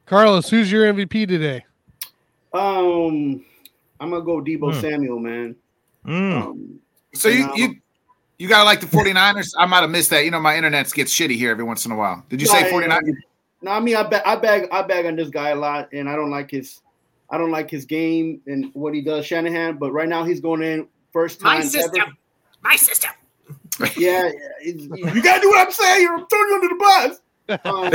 Carlos, 0.05 0.49
who's 0.51 0.71
your 0.71 0.93
MVP 0.93 1.27
today? 1.27 1.65
Um, 2.57 3.45
I'm 4.01 4.11
gonna 4.11 4.25
go 4.25 4.41
Deebo 4.41 4.73
Hmm. 4.75 4.81
Samuel, 4.81 5.19
man. 5.19 5.57
Mm. 6.07 6.43
Um, 6.43 6.81
So 7.15 7.29
you 7.29 7.45
um, 7.45 7.53
you 7.57 7.77
you 8.39 8.49
gotta 8.49 8.65
like 8.65 8.81
the 8.81 8.87
49ers. 8.87 9.53
I 9.59 9.67
might 9.67 9.81
have 9.81 9.91
missed 9.91 10.11
that. 10.11 10.25
You 10.25 10.31
know, 10.31 10.41
my 10.41 10.57
internet 10.57 10.93
gets 10.93 11.15
shitty 11.15 11.37
here 11.37 11.51
every 11.51 11.65
once 11.65 11.87
in 11.87 11.93
a 11.93 11.97
while. 11.97 12.25
Did 12.29 12.41
you 12.41 12.47
say 12.47 12.71
49ers? 12.71 13.17
No, 13.63 13.71
I 13.71 13.81
mean 13.81 13.97
I 13.97 14.03
bag, 14.03 14.23
I 14.25 14.37
bag 14.37 14.69
I 14.71 14.83
bag 14.83 15.07
on 15.07 15.17
this 15.17 15.31
guy 15.31 15.51
a 15.51 15.57
lot, 15.57 15.89
and 15.93 16.09
I 16.09 16.17
don't 16.17 16.31
like 16.31 16.51
his 16.51 16.81
I 17.31 17.39
don't 17.39 17.51
like 17.51 17.71
his 17.71 17.85
game 17.85 18.41
and 18.47 18.71
what 18.75 18.95
he 18.95 19.01
does, 19.01 19.27
Shanahan. 19.27 19.79
But 19.79 19.93
right 19.93 20.09
now 20.09 20.25
he's 20.25 20.41
going 20.41 20.63
in 20.63 20.87
first 21.13 21.41
time. 21.41 21.57
My 21.57 21.61
time 21.61 21.69
system. 21.69 22.03
ever. 22.03 22.13
My 22.63 22.77
system. 22.77 23.11
Yeah, 23.97 24.31
yeah, 24.63 24.73
you 24.73 25.23
gotta 25.23 25.41
do 25.41 25.49
what 25.49 25.67
I'm 25.67 25.73
saying. 25.73 26.03
You're 26.03 26.27
throwing 26.29 26.49
you 26.49 26.55
under 26.55 26.69
the 26.69 26.77
bus. 26.79 27.21
Um, 27.49 27.91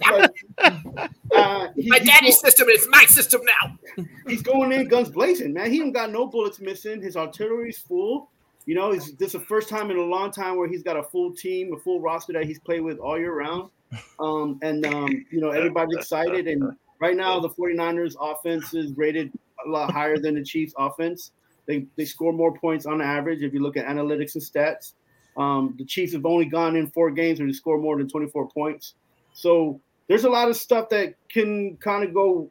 but, 0.00 0.34
uh, 1.34 1.68
he- 1.76 1.88
My 1.90 1.98
daddy's 1.98 2.40
system 2.40 2.68
is 2.68 2.86
my 2.90 3.04
system 3.06 3.40
now. 3.44 4.04
he's 4.26 4.42
going 4.42 4.72
in 4.72 4.88
guns 4.88 5.10
blazing, 5.10 5.52
man. 5.52 5.70
He 5.70 5.80
ain't 5.80 5.94
got 5.94 6.10
no 6.10 6.26
bullets 6.26 6.60
missing. 6.60 7.00
His 7.00 7.16
artillery's 7.16 7.78
full. 7.78 8.30
You 8.66 8.74
know, 8.74 8.90
it's, 8.90 9.12
this 9.12 9.34
is 9.34 9.40
the 9.40 9.46
first 9.46 9.68
time 9.68 9.90
in 9.90 9.96
a 9.96 10.02
long 10.02 10.30
time 10.32 10.56
where 10.56 10.68
he's 10.68 10.82
got 10.82 10.96
a 10.96 11.02
full 11.02 11.32
team, 11.32 11.72
a 11.72 11.76
full 11.78 12.00
roster 12.00 12.32
that 12.32 12.44
he's 12.44 12.58
played 12.58 12.80
with 12.80 12.98
all 12.98 13.18
year 13.18 13.32
round. 13.32 13.70
Um, 14.18 14.58
and, 14.62 14.84
um, 14.86 15.08
you 15.30 15.40
know, 15.40 15.50
everybody's 15.50 15.96
excited. 15.96 16.48
And 16.48 16.76
right 17.00 17.16
now, 17.16 17.38
the 17.38 17.48
49ers 17.48 18.16
offense 18.20 18.74
is 18.74 18.92
rated 18.96 19.30
a 19.64 19.68
lot 19.70 19.92
higher 19.92 20.18
than 20.18 20.34
the 20.34 20.42
Chiefs 20.42 20.74
offense. 20.76 21.30
They, 21.66 21.86
they 21.96 22.04
score 22.04 22.32
more 22.32 22.56
points 22.58 22.86
on 22.86 23.00
average 23.00 23.42
if 23.42 23.54
you 23.54 23.60
look 23.60 23.76
at 23.76 23.86
analytics 23.86 24.34
and 24.34 24.42
stats. 24.42 24.92
Um, 25.36 25.74
the 25.78 25.84
Chiefs 25.84 26.12
have 26.14 26.26
only 26.26 26.46
gone 26.46 26.76
in 26.76 26.88
four 26.88 27.10
games 27.10 27.38
where 27.38 27.46
they 27.46 27.52
score 27.52 27.78
more 27.78 27.96
than 27.98 28.08
24 28.08 28.48
points. 28.48 28.94
So 29.32 29.80
there's 30.08 30.24
a 30.24 30.30
lot 30.30 30.48
of 30.48 30.56
stuff 30.56 30.88
that 30.90 31.14
can 31.28 31.76
kind 31.76 32.04
of 32.04 32.14
go 32.14 32.50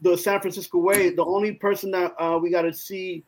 the 0.00 0.16
San 0.16 0.40
Francisco 0.40 0.78
way. 0.78 1.10
The 1.10 1.24
only 1.24 1.52
person 1.52 1.90
that 1.92 2.14
uh, 2.18 2.38
we 2.38 2.50
got 2.50 2.62
to 2.62 2.72
see 2.72 3.24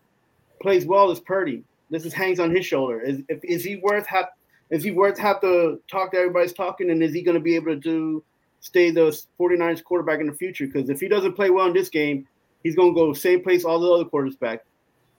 plays 0.60 0.86
well 0.86 1.10
is 1.10 1.20
Purdy. 1.20 1.62
This 1.90 2.04
is 2.04 2.12
hangs 2.12 2.40
on 2.40 2.54
his 2.54 2.66
shoulder. 2.66 3.00
Is 3.00 3.22
if, 3.28 3.44
is 3.44 3.64
he 3.64 3.76
worth 3.76 4.06
have 4.06 4.26
is 4.70 4.82
he 4.82 4.90
worth 4.90 5.18
have 5.18 5.40
to 5.42 5.80
talk 5.88 6.10
to 6.12 6.18
everybody's 6.18 6.52
talking 6.52 6.90
and 6.90 7.02
is 7.02 7.14
he 7.14 7.22
going 7.22 7.36
to 7.36 7.40
be 7.40 7.54
able 7.54 7.66
to 7.66 7.76
do 7.76 8.24
stay 8.60 8.90
the 8.90 9.16
49ers 9.38 9.84
quarterback 9.84 10.20
in 10.20 10.26
the 10.26 10.32
future? 10.32 10.66
Because 10.66 10.90
if 10.90 11.00
he 11.00 11.06
doesn't 11.06 11.34
play 11.34 11.50
well 11.50 11.66
in 11.66 11.72
this 11.72 11.88
game, 11.88 12.26
he's 12.64 12.74
going 12.74 12.92
to 12.92 13.00
go 13.00 13.12
same 13.12 13.42
place 13.42 13.64
all 13.64 13.78
the 13.78 13.90
other 13.90 14.04
quarterbacks 14.04 14.60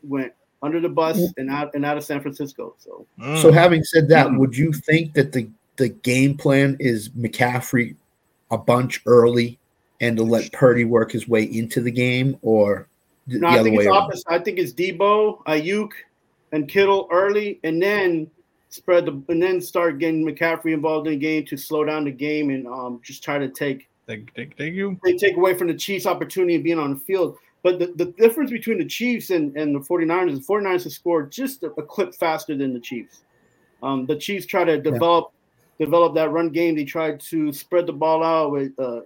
went 0.03 0.33
under 0.61 0.79
the 0.79 0.89
bus 0.89 1.17
mm. 1.17 1.34
and 1.38 1.49
out 1.49 1.73
and 1.73 1.85
out 1.85 1.97
of 1.97 2.03
San 2.03 2.21
Francisco. 2.21 2.75
So 2.79 3.05
mm. 3.19 3.41
So 3.41 3.51
having 3.51 3.84
said 3.84 4.09
that, 4.09 4.27
mm. 4.27 4.38
would 4.39 4.57
you 4.57 4.71
think 4.73 5.13
that 5.13 5.31
the 5.31 5.49
the 5.77 5.89
game 5.89 6.35
plan 6.35 6.77
is 6.79 7.09
McCaffrey 7.09 7.95
a 8.49 8.57
bunch 8.57 9.01
early 9.05 9.59
and 10.01 10.17
to 10.17 10.23
let 10.23 10.51
Purdy 10.51 10.85
work 10.85 11.11
his 11.11 11.27
way 11.27 11.43
into 11.43 11.81
the 11.81 11.91
game, 11.91 12.38
or 12.41 12.88
th- 13.29 13.41
No, 13.41 13.51
the 13.51 13.59
I 13.59 13.63
think 13.63 13.77
it's 13.77 13.88
around? 13.88 13.97
opposite. 13.97 14.25
I 14.27 14.39
think 14.39 14.59
it's 14.59 14.73
Deebo, 14.73 15.43
Aiyuk, 15.45 15.89
and 16.51 16.67
Kittle 16.67 17.07
early, 17.11 17.59
and 17.63 17.81
then 17.81 18.29
spread 18.69 19.05
the 19.05 19.21
and 19.29 19.41
then 19.41 19.61
start 19.61 19.99
getting 19.99 20.25
McCaffrey 20.25 20.73
involved 20.73 21.07
in 21.07 21.13
the 21.13 21.19
game 21.19 21.45
to 21.45 21.57
slow 21.57 21.84
down 21.84 22.05
the 22.05 22.11
game 22.11 22.49
and 22.49 22.67
um, 22.67 22.99
just 23.03 23.23
try 23.23 23.38
to 23.38 23.49
take 23.49 23.88
Thank, 24.07 24.34
thank, 24.35 24.57
thank 24.57 24.73
you. 24.73 24.97
they 25.03 25.17
take 25.17 25.35
away 25.35 25.53
from 25.53 25.67
the 25.67 25.73
Chiefs' 25.73 26.05
opportunity 26.05 26.55
of 26.55 26.63
being 26.63 26.79
on 26.79 26.93
the 26.93 26.99
field. 26.99 27.38
But 27.63 27.79
the, 27.79 27.88
the 27.88 28.05
difference 28.05 28.51
between 28.51 28.77
the 28.77 28.85
Chiefs 28.85 29.29
and, 29.29 29.55
and 29.57 29.75
the 29.75 29.79
49ers, 29.79 30.35
the 30.35 30.53
49ers 30.53 30.84
have 30.84 30.93
scored 30.93 31.31
just 31.31 31.63
a, 31.63 31.71
a 31.71 31.84
clip 31.84 32.13
faster 32.13 32.55
than 32.55 32.73
the 32.73 32.79
Chiefs. 32.79 33.21
Um, 33.84 34.05
the 34.05 34.15
Chiefs 34.15 34.45
try 34.45 34.63
to 34.63 34.79
develop 34.79 35.31
develop 35.79 36.15
that 36.15 36.31
run 36.31 36.49
game. 36.49 36.75
They 36.75 36.85
try 36.85 37.15
to 37.15 37.53
spread 37.53 37.85
the 37.85 37.93
ball 37.93 38.23
out 38.23 38.51
with 38.51 38.71
uh, 38.79 39.01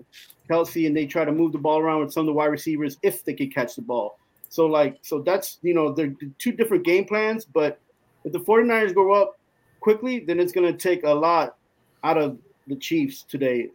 Kelce, 0.49 0.88
and 0.88 0.95
they 0.95 1.06
try 1.06 1.26
to 1.26 1.32
move 1.32 1.52
the 1.52 1.57
ball 1.57 1.80
around 1.80 2.02
with 2.02 2.14
some 2.14 2.22
of 2.22 2.28
the 2.28 2.34
wide 2.34 2.45
receivers 2.45 2.98
if 3.03 3.23
they 3.26 3.34
could 3.34 3.53
catch 3.53 3.76
the 3.76 3.82
ball. 3.82 4.18
So 4.49 4.65
like 4.65 4.99
so 5.02 5.22
that's 5.22 5.60
you 5.61 5.73
know 5.73 5.94
they're 5.94 6.14
two 6.38 6.52
different 6.52 6.84
game 6.84 7.06
plans. 7.06 7.45
But 7.45 7.80
if 8.23 8.34
the 8.34 8.40
49ers 8.40 8.94
go 8.94 9.14
up 9.14 9.40
quickly, 9.80 10.19
then 10.19 10.40
it's 10.40 10.52
going 10.52 10.72
to 10.72 10.78
take 10.78 11.03
a 11.03 11.14
lot 11.14 11.56
out 12.03 12.18
of 12.18 12.38
the 12.68 12.76
Chiefs 12.76 13.23
today. 13.23 13.69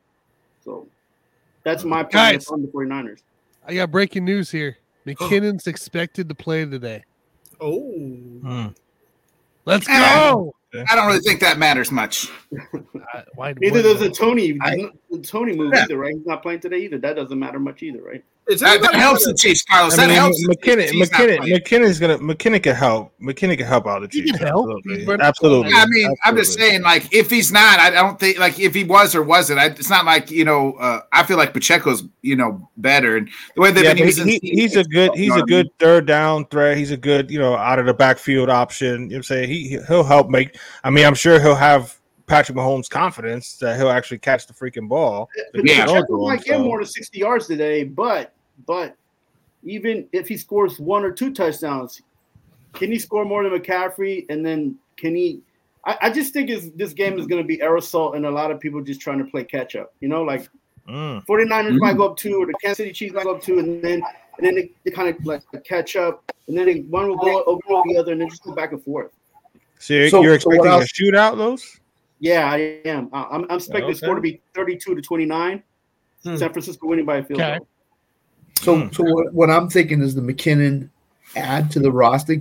So 0.64 0.86
that's 1.64 1.84
my 1.84 2.02
point 2.02 2.44
on 2.50 2.62
the 2.62 2.68
49ers. 2.68 3.22
I 3.66 3.74
got 3.74 3.90
breaking 3.90 4.24
news 4.24 4.50
here. 4.50 4.78
McKinnon's 5.06 5.66
expected 5.66 6.28
to 6.28 6.34
play 6.34 6.64
today. 6.64 7.04
Oh. 7.60 8.72
Let's 9.64 9.88
Eh, 9.88 10.30
go. 10.30 10.54
I 10.88 10.94
don't 10.96 11.06
really 11.06 11.20
think 11.20 11.40
that 11.40 11.58
matters 11.58 11.90
much. 11.90 12.28
Why, 13.34 13.54
Neither 13.58 13.82
does 13.82 14.00
the 14.00 14.10
Toney 14.10 14.58
I- 14.60 14.90
the 15.10 15.18
Toney 15.20 15.54
move 15.54 15.72
Yeah. 15.74 15.84
either, 15.84 15.96
right? 15.96 16.14
He's 16.14 16.26
not 16.26 16.42
playing 16.42 16.60
today 16.60 16.78
either. 16.78 16.98
That 16.98 17.16
doesn't 17.16 17.38
matter 17.38 17.58
much 17.60 17.82
either, 17.82 18.02
right? 18.02 18.22
Is 18.48 18.60
That, 18.60 18.66
that 18.66 18.74
anybody 18.94 18.98
helps 18.98 19.24
the 19.26 19.34
Chiefs, 19.34 19.64
Carlos. 19.64 19.98
I 19.98 20.06
That 20.06 20.12
helps. 20.14 20.46
McKinnon, 20.46 20.88
Chiefs. 20.90 21.10
McKinnon. 21.10 21.38
McKinnon's 21.52 21.98
gonna 21.98 22.18
McKinnon 22.18 22.62
can 22.62 22.74
help. 22.76 23.12
McKinnon 23.20 23.56
can 23.56 23.66
help 23.66 23.86
out 23.88 24.02
the 24.02 24.08
He 24.12 24.22
Chiefs. 24.22 24.38
can 24.38 24.46
help. 24.48 24.68
Absolutely, 24.86 25.16
absolutely. 25.20 25.70
Yeah, 25.72 25.78
I 25.82 25.86
mean, 25.86 26.14
I'm 26.24 26.36
just 26.36 26.56
saying, 26.56 26.82
like, 26.82 27.12
if 27.12 27.28
he's 27.30 27.50
not, 27.50 27.80
I 27.80 27.90
don't 27.90 28.20
think, 28.20 28.38
like, 28.38 28.60
if 28.60 28.72
he 28.74 28.84
was 28.84 29.14
or 29.16 29.22
wasn't, 29.24 29.58
I, 29.58 29.66
it's 29.66 29.90
not 29.90 30.04
like, 30.04 30.30
you 30.30 30.44
know, 30.44 30.74
uh, 30.74 31.00
I 31.12 31.24
feel 31.24 31.38
like 31.38 31.54
Pacheco's, 31.54 32.04
you 32.22 32.36
know, 32.36 32.68
better. 32.76 33.16
And 33.16 33.28
the 33.56 33.62
way 33.62 33.72
they've 33.72 33.82
Yeah, 33.84 33.94
been 33.94 34.04
using, 34.04 34.28
he, 34.28 34.38
he's 34.42 34.76
a 34.76 34.84
good 34.84 35.12
he's 35.14 35.34
a 35.34 35.42
good 35.42 35.68
third 35.80 36.06
down 36.06 36.46
threat. 36.46 36.76
He's 36.76 36.90
a 36.92 36.96
good 36.96 37.30
you 37.30 37.38
know 37.40 37.56
out 37.56 37.78
of 37.80 37.86
the 37.86 37.94
backfield 37.94 38.48
option. 38.48 38.86
You 38.86 38.98
know 38.98 39.06
what 39.06 39.16
I'm 39.16 39.22
saying 39.24 39.48
he 39.48 39.78
he'll 39.88 40.04
help 40.04 40.28
make. 40.30 40.55
I 40.84 40.90
mean, 40.90 41.04
I'm 41.04 41.14
sure 41.14 41.40
he'll 41.40 41.54
have 41.54 41.98
Patrick 42.26 42.56
Mahomes' 42.56 42.88
confidence 42.88 43.56
that 43.58 43.76
he'll 43.76 43.90
actually 43.90 44.18
catch 44.18 44.46
the 44.46 44.52
freaking 44.52 44.88
ball. 44.88 45.28
But 45.52 45.66
Yeah. 45.66 45.86
Pacheco 45.86 46.26
might 46.26 46.44
get 46.44 46.60
more 46.60 46.78
than 46.78 46.86
60 46.86 47.18
yards 47.18 47.46
today, 47.46 47.84
but 47.84 48.32
but 48.66 48.96
even 49.62 50.08
if 50.12 50.28
he 50.28 50.36
scores 50.36 50.78
one 50.78 51.04
or 51.04 51.10
two 51.10 51.32
touchdowns, 51.32 52.00
can 52.72 52.90
he 52.90 52.98
score 52.98 53.24
more 53.24 53.48
than 53.48 53.58
McCaffrey? 53.58 54.26
And 54.28 54.44
then 54.44 54.76
can 54.96 55.14
he? 55.14 55.42
I, 55.84 55.98
I 56.02 56.10
just 56.10 56.32
think 56.32 56.50
is 56.50 56.72
this 56.72 56.92
game 56.92 57.18
is 57.18 57.26
going 57.26 57.42
to 57.42 57.46
be 57.46 57.58
aerosol 57.58 58.16
and 58.16 58.26
a 58.26 58.30
lot 58.30 58.50
of 58.50 58.60
people 58.60 58.82
just 58.82 59.00
trying 59.00 59.18
to 59.18 59.30
play 59.30 59.44
catch 59.44 59.76
up. 59.76 59.94
You 60.00 60.08
know, 60.08 60.22
like 60.22 60.48
Mm. 60.88 61.26
49ers 61.26 61.78
might 61.80 61.96
go 61.96 62.06
up 62.06 62.16
two, 62.16 62.36
or 62.40 62.46
the 62.46 62.54
Kansas 62.62 62.76
City 62.76 62.92
Chiefs 62.92 63.14
might 63.14 63.24
go 63.24 63.34
up 63.34 63.42
two, 63.42 63.58
and 63.58 63.82
then 63.82 64.02
and 64.38 64.46
then 64.46 64.54
they, 64.54 64.70
they 64.84 64.90
kind 64.90 65.08
of 65.08 65.24
like 65.26 65.42
catch 65.64 65.96
up, 65.96 66.30
and 66.46 66.56
then 66.56 66.66
they, 66.66 66.80
one 66.82 67.08
will 67.08 67.16
go 67.16 67.42
over 67.44 67.60
the 67.86 67.96
other, 67.96 68.12
and 68.12 68.20
then 68.20 68.28
just 68.28 68.44
go 68.44 68.54
back 68.54 68.72
and 68.72 68.82
forth. 68.84 69.10
So 69.78 69.94
you're, 69.94 70.08
So- 70.08 70.22
you're 70.22 70.40
so 70.40 70.48
what 70.50 70.66
expecting 70.66 71.12
a 71.12 71.12
shootout, 71.12 71.36
those? 71.36 71.80
Yeah, 72.18 72.50
I 72.50 72.80
am. 72.86 73.10
I- 73.12 73.24
I'm, 73.24 73.44
I'm 73.44 73.56
expecting 73.56 73.88
the 73.88 73.96
Okay. 73.96 73.98
score 73.98 74.14
to 74.14 74.20
be 74.20 74.40
32 74.54 74.94
to 74.94 75.02
29. 75.02 75.62
Hmm. 76.24 76.36
San 76.36 76.52
Francisco 76.52 76.86
winning 76.86 77.04
by 77.04 77.18
a 77.18 77.24
field 77.24 77.40
Okay. 77.40 77.58
goal. 77.58 77.68
So, 78.58 78.90
so 78.90 79.04
what, 79.04 79.34
what 79.34 79.50
I'm 79.50 79.68
thinking 79.68 80.00
is 80.02 80.14
the 80.14 80.22
McKinnon 80.22 80.88
add 81.36 81.70
to 81.72 81.78
the 81.80 81.92
roster 81.92 82.36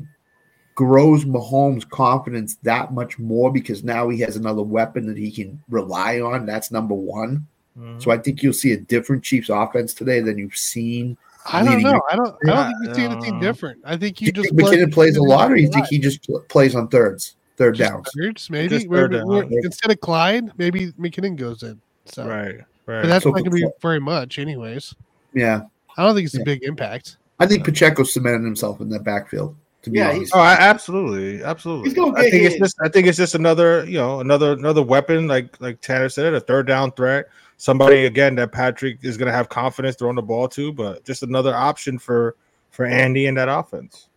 grows 0.75 1.25
Mahomes' 1.25 1.87
confidence 1.89 2.55
that 2.63 2.93
much 2.93 3.19
more 3.19 3.51
because 3.51 3.83
now 3.83 4.09
he 4.09 4.19
has 4.21 4.35
another 4.35 4.61
weapon 4.61 5.05
that 5.07 5.17
he 5.17 5.31
can 5.31 5.61
rely 5.69 6.19
on. 6.21 6.45
That's 6.45 6.71
number 6.71 6.93
one. 6.95 7.45
Mm-hmm. 7.77 7.99
So 7.99 8.11
I 8.11 8.17
think 8.17 8.41
you'll 8.41 8.53
see 8.53 8.71
a 8.71 8.77
different 8.77 9.23
Chiefs 9.23 9.49
offense 9.49 9.93
today 9.93 10.21
than 10.21 10.37
you've 10.37 10.55
seen. 10.55 11.17
I 11.51 11.63
don't 11.63 11.81
know. 11.81 12.01
I 12.09 12.15
don't. 12.15 12.35
I 12.47 12.49
don't 12.49 12.67
think 12.71 12.87
you 12.89 12.93
see 12.95 13.03
anything 13.03 13.39
different. 13.39 13.81
I 13.85 13.97
think 13.97 14.19
you 14.21 14.27
you 14.27 14.31
just 14.31 14.49
think 14.49 14.59
McKinnon 14.61 14.91
plays 14.93 15.15
a 15.17 15.21
lot, 15.23 15.51
or 15.51 15.55
you 15.55 15.69
think 15.69 15.87
he 15.87 15.99
just 15.99 16.27
plays 16.49 16.75
on 16.75 16.87
thirds, 16.87 17.35
third 17.57 17.75
Just 17.75 17.91
downs? 17.91 18.07
thirds, 18.17 18.49
maybe. 18.49 18.69
Just 18.69 18.87
Where- 18.89 19.07
third 19.09 19.25
where- 19.25 19.43
down. 19.43 19.53
instead 19.63 19.91
of 19.91 19.99
Clyde, 20.01 20.51
maybe 20.57 20.91
McKinnon 20.93 21.35
goes 21.35 21.61
in. 21.63 21.79
So, 22.05 22.27
Right, 22.27 22.57
but 22.85 23.05
that's 23.07 23.23
So 23.23 23.29
not 23.29 23.35
going 23.39 23.45
to 23.45 23.51
be 23.51 23.65
very 23.81 23.99
much, 23.99 24.37
anyways. 24.39 24.93
Yeah, 25.33 25.61
I 25.97 26.03
don't 26.03 26.15
think 26.15 26.25
it's 26.25 26.35
a 26.37 26.43
big 26.43 26.63
impact. 26.63 27.17
I 27.39 27.45
think 27.47 27.63
Pacheco 27.65 28.03
cemented 28.03 28.43
himself 28.45 28.79
in 28.81 28.89
that 28.89 29.03
backfield. 29.03 29.55
To 29.83 29.89
be 29.91 29.99
Yeah, 29.99 30.05
honest, 30.09 30.17
he's- 30.19 30.31
Oh, 30.33 30.39
I, 30.39 30.53
absolutely, 30.53 31.43
absolutely. 31.43 31.89
He's 31.89 31.93
gonna 31.95 32.17
I 32.17 32.23
get 32.23 32.31
think 32.31 32.43
it's 32.45 32.57
just 32.57 32.75
I 32.81 32.89
think 32.89 33.05
it's 33.07 33.17
just 33.19 33.35
another 33.35 33.85
you 33.85 33.97
know 33.99 34.19
another 34.19 34.53
another 34.53 34.81
weapon 34.81 35.27
like 35.27 35.59
like 35.61 35.79
Tanner 35.81 36.09
said, 36.09 36.33
a 36.33 36.39
third 36.39 36.65
down 36.65 36.91
threat. 36.93 37.27
Somebody 37.57 38.05
again 38.05 38.35
that 38.35 38.51
Patrick 38.51 38.99
is 39.01 39.17
going 39.17 39.27
to 39.27 39.33
have 39.33 39.49
confidence 39.49 39.95
throwing 39.95 40.15
the 40.15 40.21
ball 40.21 40.47
to, 40.49 40.73
but 40.73 41.03
just 41.05 41.23
another 41.23 41.55
option 41.55 41.97
for 41.97 42.35
for 42.71 42.85
Andy 42.85 43.27
in 43.27 43.35
that 43.35 43.47
offense. 43.49 44.09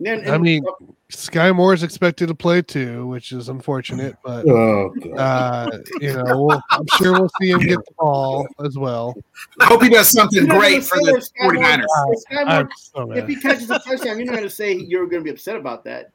And, 0.00 0.20
and, 0.20 0.30
I 0.30 0.38
mean, 0.38 0.64
Sky 1.08 1.50
Moore 1.50 1.74
is 1.74 1.82
expected 1.82 2.28
to 2.28 2.34
play 2.34 2.62
too, 2.62 3.06
which 3.08 3.32
is 3.32 3.48
unfortunate, 3.48 4.16
but 4.24 4.48
oh, 4.48 4.94
uh, 5.16 5.70
you 6.00 6.12
know, 6.12 6.44
we'll, 6.44 6.62
I'm 6.70 6.86
sure 6.98 7.14
we'll 7.14 7.30
see 7.40 7.50
him 7.50 7.58
get 7.60 7.78
the 7.78 7.94
ball 7.98 8.46
as 8.64 8.78
well. 8.78 9.16
I 9.60 9.66
hope 9.66 9.82
he 9.82 9.88
does 9.88 10.08
something 10.08 10.46
You're 10.46 10.56
great 10.56 10.84
for 10.84 10.98
say 10.98 11.12
the 11.12 11.20
Sky 11.20 11.46
49ers. 11.46 11.84
if 12.12 12.20
Sky 12.20 12.44
Moore- 12.44 12.52
I'm 12.52 12.68
so 12.76 13.12
if 13.12 13.26
he 13.26 13.36
catches 13.36 13.70
a 13.70 13.80
touchdown, 13.80 14.18
you're 14.18 14.26
not 14.26 14.36
going 14.36 14.42
to 14.44 14.50
say 14.50 14.74
you're 14.74 15.06
going 15.06 15.20
to 15.20 15.24
be 15.24 15.30
upset 15.30 15.56
about 15.56 15.82
that. 15.84 16.12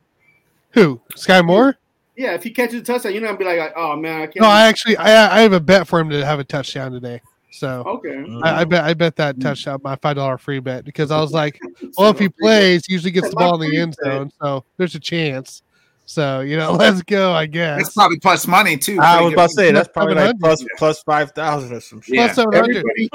Who? 0.72 1.02
Sky 1.16 1.42
Moore? 1.42 1.78
Yeah, 2.16 2.34
if 2.34 2.44
he 2.44 2.52
catches 2.52 2.82
a 2.82 2.84
touchdown, 2.84 3.14
you're 3.14 3.22
not 3.22 3.40
gonna 3.40 3.40
be 3.40 3.46
like, 3.46 3.74
oh 3.76 3.96
man, 3.96 4.22
I 4.22 4.26
can't. 4.28 4.42
No, 4.42 4.48
I 4.48 4.68
actually 4.68 4.98
I 4.98 5.38
I 5.38 5.42
have 5.42 5.54
a 5.54 5.60
bet 5.60 5.88
for 5.88 6.00
him 6.00 6.10
to 6.10 6.24
have 6.26 6.40
a 6.40 6.44
touchdown 6.44 6.92
today. 6.92 7.22
So 7.52 7.84
Okay. 7.86 8.24
I, 8.44 8.62
I 8.62 8.64
bet 8.66 8.84
I 8.84 8.94
bet 8.94 9.16
that 9.18 9.36
mm-hmm. 9.36 9.48
touchdown 9.48 9.80
my 9.84 9.96
five 9.96 10.16
dollar 10.16 10.38
free 10.38 10.60
bet 10.60 10.86
because 10.86 11.12
I 11.12 11.20
was 11.20 11.32
like, 11.42 11.60
well, 11.98 12.12
if 12.12 12.20
he 12.20 12.30
plays, 12.30 12.86
he 12.86 12.94
usually 12.94 13.12
gets 13.12 13.30
the 13.30 13.36
ball 13.36 13.62
in 13.62 13.70
the 13.70 13.78
end 13.78 13.96
zone, 14.04 14.32
so 14.42 14.64
there's 14.78 14.96
a 14.96 15.00
chance. 15.00 15.64
So 16.06 16.42
you 16.42 16.58
know, 16.58 16.72
let's 16.80 17.02
go. 17.04 17.32
I 17.32 17.46
guess 17.46 17.82
That's 17.82 17.94
probably 17.96 18.20
plus 18.20 18.48
money 18.48 18.78
too. 18.78 19.00
I 19.00 19.22
was 19.22 19.34
about 19.34 19.50
to 19.50 19.54
say 19.56 19.72
that's 19.72 19.88
probably 19.88 20.16
like 20.16 20.40
plus 20.40 20.64
plus 20.78 21.02
five 21.04 21.32
thousand 21.32 21.74
or 21.74 21.80
some 21.80 22.02
shit. 22.02 22.16
Yeah. 22.16 22.26
plus 22.28 22.36
seven 22.36 22.54
hundred. 22.54 22.78
Everybody, 22.78 23.10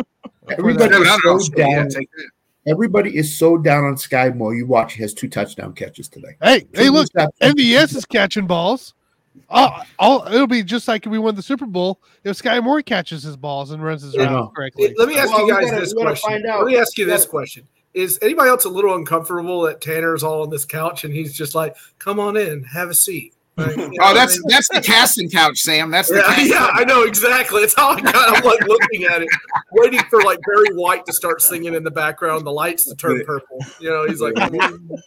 For 0.44 0.52
everybody 0.52 0.90
that. 0.90 1.02
is 1.02 1.08
I 1.08 1.18
so 1.18 1.32
know. 1.32 1.40
Yeah, 1.56 1.82
down. 1.84 2.06
Take 2.68 2.70
that. 2.70 2.72
Everybody 2.72 3.16
is 3.16 3.36
so 3.38 3.56
down 3.58 3.84
on 3.84 3.96
Sky 3.96 4.30
Moore. 4.30 4.54
You 4.54 4.66
watch, 4.66 4.94
he 4.94 5.02
has 5.02 5.14
two 5.14 5.28
touchdown 5.28 5.72
catches 5.72 6.08
today. 6.08 6.36
Hey, 6.42 6.66
hey, 6.74 6.88
look, 6.90 7.08
interceptions. 7.12 7.30
MVS 7.54 7.96
is 7.96 8.04
catching 8.04 8.46
balls. 8.46 8.94
Oh, 9.50 9.70
all 9.98 10.26
it'll 10.26 10.46
be 10.48 10.62
just 10.62 10.88
like 10.88 11.06
we 11.06 11.18
won 11.18 11.34
the 11.34 11.42
Super 11.42 11.64
Bowl 11.66 12.00
if 12.24 12.36
Sky 12.36 12.58
Moore 12.60 12.82
catches 12.82 13.22
his 13.22 13.36
balls 13.36 13.70
and 13.70 13.82
runs 13.82 14.02
his 14.02 14.14
Yeah. 14.14 14.24
routes 14.24 14.52
correctly. 14.54 14.94
Let 14.98 15.08
me 15.08 15.16
ask 15.16 15.30
Well, 15.30 15.46
you 15.46 15.52
guys 15.54 15.70
gotta- 15.70 15.80
this 15.80 15.94
question. 15.94 16.30
find 16.30 16.46
out. 16.46 16.64
Let 16.64 16.72
me 16.72 16.76
ask 16.78 16.98
you 16.98 17.06
this 17.06 17.24
question. 17.24 17.66
Is 17.94 18.18
anybody 18.20 18.50
else 18.50 18.64
a 18.64 18.68
little 18.68 18.94
uncomfortable 18.94 19.62
that 19.62 19.80
Tanner's 19.80 20.22
all 20.22 20.42
on 20.42 20.50
this 20.50 20.64
couch 20.64 21.04
and 21.04 21.14
he's 21.14 21.32
just 21.32 21.54
like, 21.54 21.76
come 21.98 22.20
on 22.20 22.36
in, 22.36 22.62
have 22.64 22.90
a 22.90 22.94
seat? 22.94 23.32
Like, 23.58 23.70
you 23.76 23.76
know 23.76 23.84
Oh, 23.84 24.06
what 24.06 24.10
I 24.10 24.14
that's 24.14 24.38
mean? 24.38 24.42
that's 24.48 24.68
the 24.68 24.80
casting 24.80 25.28
couch, 25.30 25.58
Sam. 25.58 25.90
That's 25.90 26.08
the 26.08 26.16
Yeah, 26.16 26.40
yeah, 26.40 26.66
I 26.72 26.84
know 26.84 27.02
exactly. 27.02 27.62
It's 27.62 27.74
how 27.74 27.90
I 27.90 28.00
got. 28.00 28.14
I'm 28.36 28.44
like 28.44 28.60
looking 28.66 29.04
at 29.04 29.22
it, 29.22 29.28
waiting 29.72 30.00
for 30.10 30.22
like 30.22 30.38
Barry 30.46 30.74
White 30.76 31.04
to 31.06 31.12
start 31.12 31.42
singing 31.42 31.74
in 31.74 31.82
the 31.84 31.90
background, 31.90 32.46
the 32.46 32.52
lights 32.52 32.84
to 32.86 32.94
turn 32.94 33.22
purple. 33.24 33.58
You 33.80 33.90
know, 33.90 34.06
he's 34.06 34.20
like, 34.20 34.34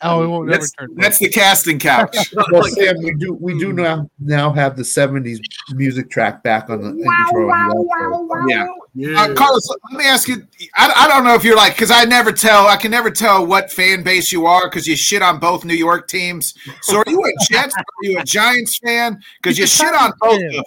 Oh, 0.03 0.23
it 0.23 0.28
won't 0.28 0.48
never 0.48 0.60
That's, 0.60 0.72
turn. 0.73 0.90
that's 0.95 1.18
the 1.19 1.30
casting 1.30 1.80
couch. 1.80 2.15
Well, 2.52 2.64
Sam, 2.64 2.95
we 2.99 3.14
do 3.15 3.34
we 3.40 3.57
do 3.57 3.72
now 3.73 4.10
now 4.19 4.52
have 4.52 4.76
the 4.76 4.84
'70s 4.84 5.40
music 5.73 6.10
track 6.10 6.44
back 6.44 6.69
on 6.69 6.82
the 6.82 6.90
intro. 6.90 7.49
on 7.49 7.69
the 7.69 8.36
outro. 8.36 8.73
yeah. 8.95 9.22
Uh, 9.22 9.34
Carlos, 9.34 9.68
let 9.91 9.98
me 9.98 10.06
ask 10.06 10.28
you. 10.28 10.45
I, 10.76 10.91
I 10.95 11.07
don't 11.07 11.23
know 11.23 11.34
if 11.36 11.44
you're 11.44 11.56
like 11.56 11.73
because 11.76 11.91
I 11.91 12.03
never 12.06 12.32
tell. 12.32 12.68
I 12.68 12.76
can 12.76 12.91
never 12.91 13.10
tell 13.10 13.45
what 13.45 13.72
fan 13.72 14.03
base 14.03 14.32
you 14.32 14.45
are 14.45 14.69
because 14.69 14.88
you 14.88 14.95
shit 14.98 15.22
on 15.22 15.40
both 15.40 15.64
New 15.64 15.76
York 15.76 16.07
teams. 16.07 16.53
So 16.82 16.98
are 16.98 17.03
you 17.07 17.22
a 17.23 17.32
Jets? 17.49 17.73
Are 17.78 17.84
you 18.02 18.19
a 18.19 18.23
Giants 18.23 18.40
fan? 18.84 19.19
Because 19.41 19.57
you 19.57 19.68
shit 19.68 19.93
on 19.93 20.13
both 20.19 20.41
of 20.41 20.51
them. 20.51 20.63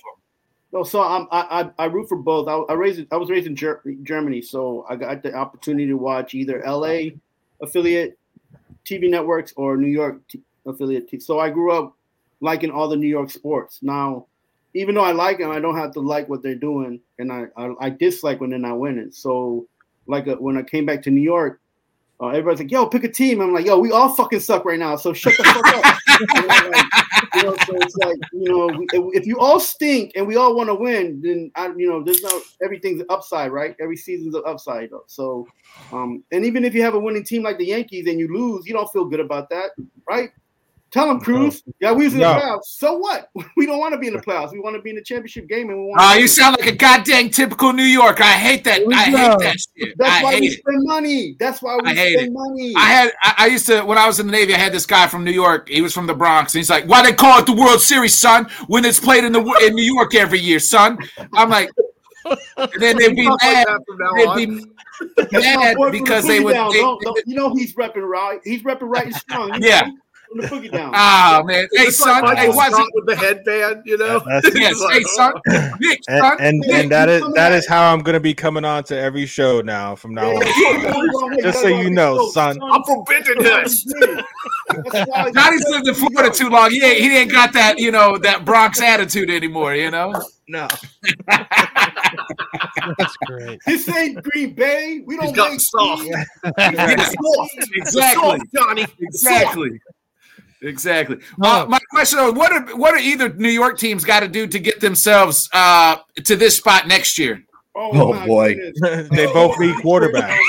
No, 0.74 0.82
so 0.82 1.02
I'm, 1.02 1.28
I, 1.30 1.70
I 1.78 1.84
I 1.84 1.86
root 1.86 2.09
for 2.09 2.16
both. 2.16 2.48
I, 2.48 2.72
I 2.72 2.74
raised 2.74 3.06
I 3.12 3.16
was 3.16 3.30
raised 3.30 3.46
in 3.46 3.55
Ger- 3.55 3.82
Germany, 4.02 4.42
so 4.42 4.84
I 4.88 4.96
got 4.96 5.22
the 5.22 5.32
opportunity 5.32 5.86
to 5.86 5.94
watch 5.94 6.34
either 6.34 6.60
LA 6.66 7.10
affiliate 7.62 8.18
TV 8.84 9.09
networks 9.09 9.52
or 9.56 9.76
New 9.76 9.86
York 9.86 10.26
t- 10.26 10.42
affiliate. 10.66 11.09
T- 11.09 11.20
so 11.20 11.38
I 11.38 11.48
grew 11.51 11.70
up 11.70 11.96
liking 12.40 12.72
all 12.72 12.88
the 12.88 12.96
New 12.96 13.06
York 13.06 13.30
sports. 13.30 13.78
Now, 13.82 14.26
even 14.74 14.96
though 14.96 15.05
I 15.05 15.12
like 15.12 15.38
them, 15.38 15.52
I 15.52 15.60
don't 15.60 15.76
have 15.76 15.92
to 15.92 16.01
like 16.01 16.28
what 16.28 16.42
they're 16.42 16.56
doing, 16.56 17.01
and 17.20 17.32
I 17.32 17.46
I, 17.56 17.70
I 17.80 17.90
dislike 17.90 18.40
when 18.40 18.51
they're 18.51 18.59
not 18.59 18.80
winning. 18.80 19.12
So, 19.12 19.68
like 20.09 20.26
uh, 20.26 20.34
when 20.36 20.56
I 20.56 20.62
came 20.62 20.86
back 20.86 21.02
to 21.05 21.10
New 21.12 21.22
York, 21.22 21.60
uh, 22.20 22.30
everybody's 22.30 22.59
like, 22.59 22.72
"Yo, 22.72 22.86
pick 22.86 23.05
a 23.05 23.09
team." 23.09 23.40
I'm 23.40 23.55
like, 23.55 23.66
"Yo, 23.66 23.78
we 23.78 23.92
all 23.92 24.12
fucking 24.12 24.40
suck 24.40 24.64
right 24.64 24.78
now, 24.80 24.96
so 24.96 25.12
shut 25.12 25.36
the 25.36 25.44
fuck 25.44 25.66
up." 25.68 27.03
You 27.34 27.42
know, 27.42 27.56
so 27.66 27.74
it's 27.76 27.96
like 27.96 28.16
you 28.32 28.48
know, 28.48 28.86
if 29.12 29.26
you 29.26 29.38
all 29.38 29.60
stink 29.60 30.12
and 30.16 30.26
we 30.26 30.36
all 30.36 30.56
want 30.56 30.68
to 30.68 30.74
win, 30.74 31.20
then 31.22 31.51
I, 31.55 31.66
you 31.76 31.88
know, 31.88 32.02
there's 32.02 32.22
no 32.22 32.40
everything's 32.62 33.02
upside, 33.09 33.52
right? 33.52 33.74
Every 33.80 33.96
season's 33.96 34.34
an 34.34 34.42
upside. 34.46 34.90
Though. 34.90 35.05
So, 35.06 35.46
um, 35.92 36.24
and 36.32 36.44
even 36.44 36.64
if 36.64 36.74
you 36.74 36.82
have 36.82 36.94
a 36.94 36.98
winning 36.98 37.24
team 37.24 37.42
like 37.42 37.59
the 37.59 37.66
Yankees 37.66 38.06
and 38.06 38.18
you 38.18 38.32
lose, 38.32 38.66
you 38.66 38.74
don't 38.74 38.90
feel 38.92 39.05
good 39.05 39.20
about 39.20 39.48
that, 39.51 39.70
right? 40.09 40.30
Tell 40.95 41.09
them, 41.09 41.19
Cruz. 41.19 41.65
Yeah, 41.81 41.91
we 41.91 42.05
was 42.05 42.12
in 42.15 42.21
the 42.21 42.33
No. 42.33 42.41
playoffs. 42.41 42.65
So 42.66 42.97
what? 42.97 43.29
We 43.57 43.66
don't 43.66 43.79
want 43.81 43.95
to 43.95 43.99
be 43.99 44.07
in 44.07 44.12
the 44.15 44.21
playoffs. 44.21 44.53
We 44.53 44.61
want 44.61 44.77
to 44.77 44.83
be 44.83 44.91
in 44.91 44.97
the 44.97 45.03
championship 45.03 45.49
game, 45.49 45.69
and 45.71 45.77
we 45.79 45.85
want. 45.87 46.01
Oh, 46.01 46.05
ah, 46.05 46.15
you 46.15 46.29
sound 46.29 46.57
like 46.61 46.69
a 46.69 46.77
goddamn 46.77 47.31
typical 47.31 47.73
New 47.73 47.83
Yorker. 47.83 48.23
I 48.23 48.33
hate 48.33 48.62
that. 48.62 48.83
I 48.83 49.11
go. 49.11 49.16
hate 49.19 49.39
that 49.41 49.57
shit. 49.77 49.99
That's 49.99 50.21
I 50.21 50.23
why 50.23 50.39
we 50.39 50.47
it. 50.47 50.53
spend 50.61 50.85
money. 50.87 51.35
That's 51.41 51.61
why 51.61 51.77
we 51.83 51.95
spend 51.97 51.99
it. 52.29 52.33
money. 52.33 52.75
I 52.77 52.85
had 52.87 53.12
I, 53.25 53.35
I 53.39 53.47
used 53.49 53.66
to 53.66 53.83
when 53.83 53.99
I 53.99 54.07
was 54.07 54.21
in 54.21 54.27
the 54.27 54.33
Navy. 54.33 54.55
I 54.55 54.59
had 54.59 54.73
this 54.73 54.87
guy 54.87 55.09
from 55.09 55.25
New 55.25 55.33
York. 55.33 55.69
He 55.69 55.83
was 55.83 55.93
from 55.93 56.07
the 56.07 56.15
Bronx, 56.15 56.55
and 56.55 56.61
he's 56.61 56.71
like, 56.71 56.85
"Why 56.87 57.03
they 57.03 57.12
call 57.12 57.41
it 57.41 57.47
the 57.47 57.55
World 57.57 57.81
Series, 57.81 58.15
son? 58.16 58.49
When 58.69 58.85
it's 58.85 59.01
played 59.01 59.25
in 59.25 59.33
the 59.33 59.41
in 59.66 59.75
New 59.75 59.83
York 59.83 60.15
every 60.15 60.39
year, 60.39 60.61
son." 60.61 60.97
I'm 61.33 61.51
like, 61.51 61.71
and 62.25 62.71
then 62.79 62.97
they'd 62.99 63.16
be 63.16 63.27
mad. 63.29 63.39
that 63.43 63.81
from 63.87 63.99
now 63.99 64.12
They'd 64.35 64.47
be 64.47 64.47
mad 65.33 65.77
the 65.77 65.89
because 65.91 66.25
they 66.25 66.39
would. 66.39 66.55
They- 66.55 66.59
Don't- 66.81 67.03
don't- 67.03 67.27
you 67.27 67.35
know 67.35 67.53
he's 67.53 67.75
repping 67.75 68.09
right. 68.09 68.39
He's 68.45 68.62
repping 68.62 68.89
right 68.95 69.07
and 69.07 69.16
strong. 69.16 69.55
You 69.55 69.61
know, 69.61 69.66
Yeah. 69.66 69.89
From 70.35 70.61
the 70.61 70.69
boogie 70.69 70.73
down. 70.73 70.93
Ah 70.94 71.43
man, 71.44 71.69
hey 71.73 71.82
It's 71.85 72.01
like 72.01 72.24
son, 72.24 72.36
hey 72.36 72.48
Michael 72.48 72.56
what's 72.56 72.74
Scott 72.74 72.89
with 72.94 73.06
the 73.06 73.16
headband, 73.16 73.82
you 73.85 73.97
know? 73.97 74.20
That's- 74.27 74.55
Yes, 74.55 74.81
like, 74.81 74.94
hey 74.94 75.02
son, 75.02 75.32
oh. 75.48 75.70
Nick, 75.81 76.01
And, 76.09 76.20
son, 76.23 76.36
and 76.40 76.59
Nick, 76.61 76.70
and 76.70 76.93
that 76.93 77.09
you 77.09 77.15
is 77.15 77.20
coming 77.23 77.35
that 77.35 77.52
at 77.52 77.59
is 77.59 77.66
how 77.69 77.93
I'm 77.93 78.01
gonna 78.01 78.20
be 78.20 78.35
coming 78.35 78.65
on 78.65 78.85
to 78.85 78.98
every 78.98 79.27
show 79.27 79.61
now 79.61 79.94
from 79.94 80.15
now 80.15 80.31
on. 80.31 81.39
Just 81.43 81.61
so 81.61 81.69
you 81.69 81.90
know, 81.90 82.28
son. 82.31 82.59
I'm 82.62 82.82
from 82.85 83.05
Binghamton. 83.09 83.44
That's 83.44 83.85
why- 85.09 85.31
Johnny's 85.35 85.65
lived 85.69 85.89
in 85.89 85.94
Florida 85.94 86.31
too 86.35 86.48
long. 86.48 86.70
He 86.70 86.82
ain't, 86.85 86.98
he 86.98 87.16
ain't 87.16 87.31
got 87.31 87.52
that 87.52 87.78
you 87.78 87.90
know 87.90 88.16
that 88.19 88.44
Bronx 88.44 88.81
attitude 88.81 89.31
anymore. 89.31 89.74
You 89.74 89.90
know. 89.90 90.12
No. 90.47 90.69
That's 92.98 93.16
great. 93.27 93.61
This 93.66 93.89
ain't 93.89 94.23
Green 94.23 94.52
Bay. 94.55 95.01
We 95.06 95.16
don't 95.16 95.35
got 95.35 95.52
make 95.52 95.61
soft. 95.61 96.02
teams. 96.02 96.16
Yeah, 96.59 96.97
Soft. 96.97 97.51
exactly. 97.73 98.39
Soft, 98.39 98.43
Johnny. 98.55 98.86
Exactly. 99.01 99.81
Exactly. 100.65 101.19
Uh, 101.43 101.66
my 101.69 101.78
question 101.91 102.19
is, 102.19 102.32
what 102.32 102.53
are 102.53 102.77
what 102.77 102.95
are 102.95 102.99
either 102.99 103.28
New 103.35 103.49
York 103.51 103.78
teams 103.78 104.05
got 104.05 104.20
to 104.20 104.28
do 104.28 104.47
to 104.47 104.59
get 104.59 104.81
themselves 104.81 105.49
uh, 105.53 105.97
to 106.24 106.36
this 106.36 106.57
spot 106.57 106.89
next 106.89 107.19
year? 107.19 107.43
Oh, 107.77 108.12
my 108.12 108.27
boy. 108.27 108.55
they 108.81 109.27
both 109.32 109.59
need 109.59 109.74
quarterbacks. 109.77 110.39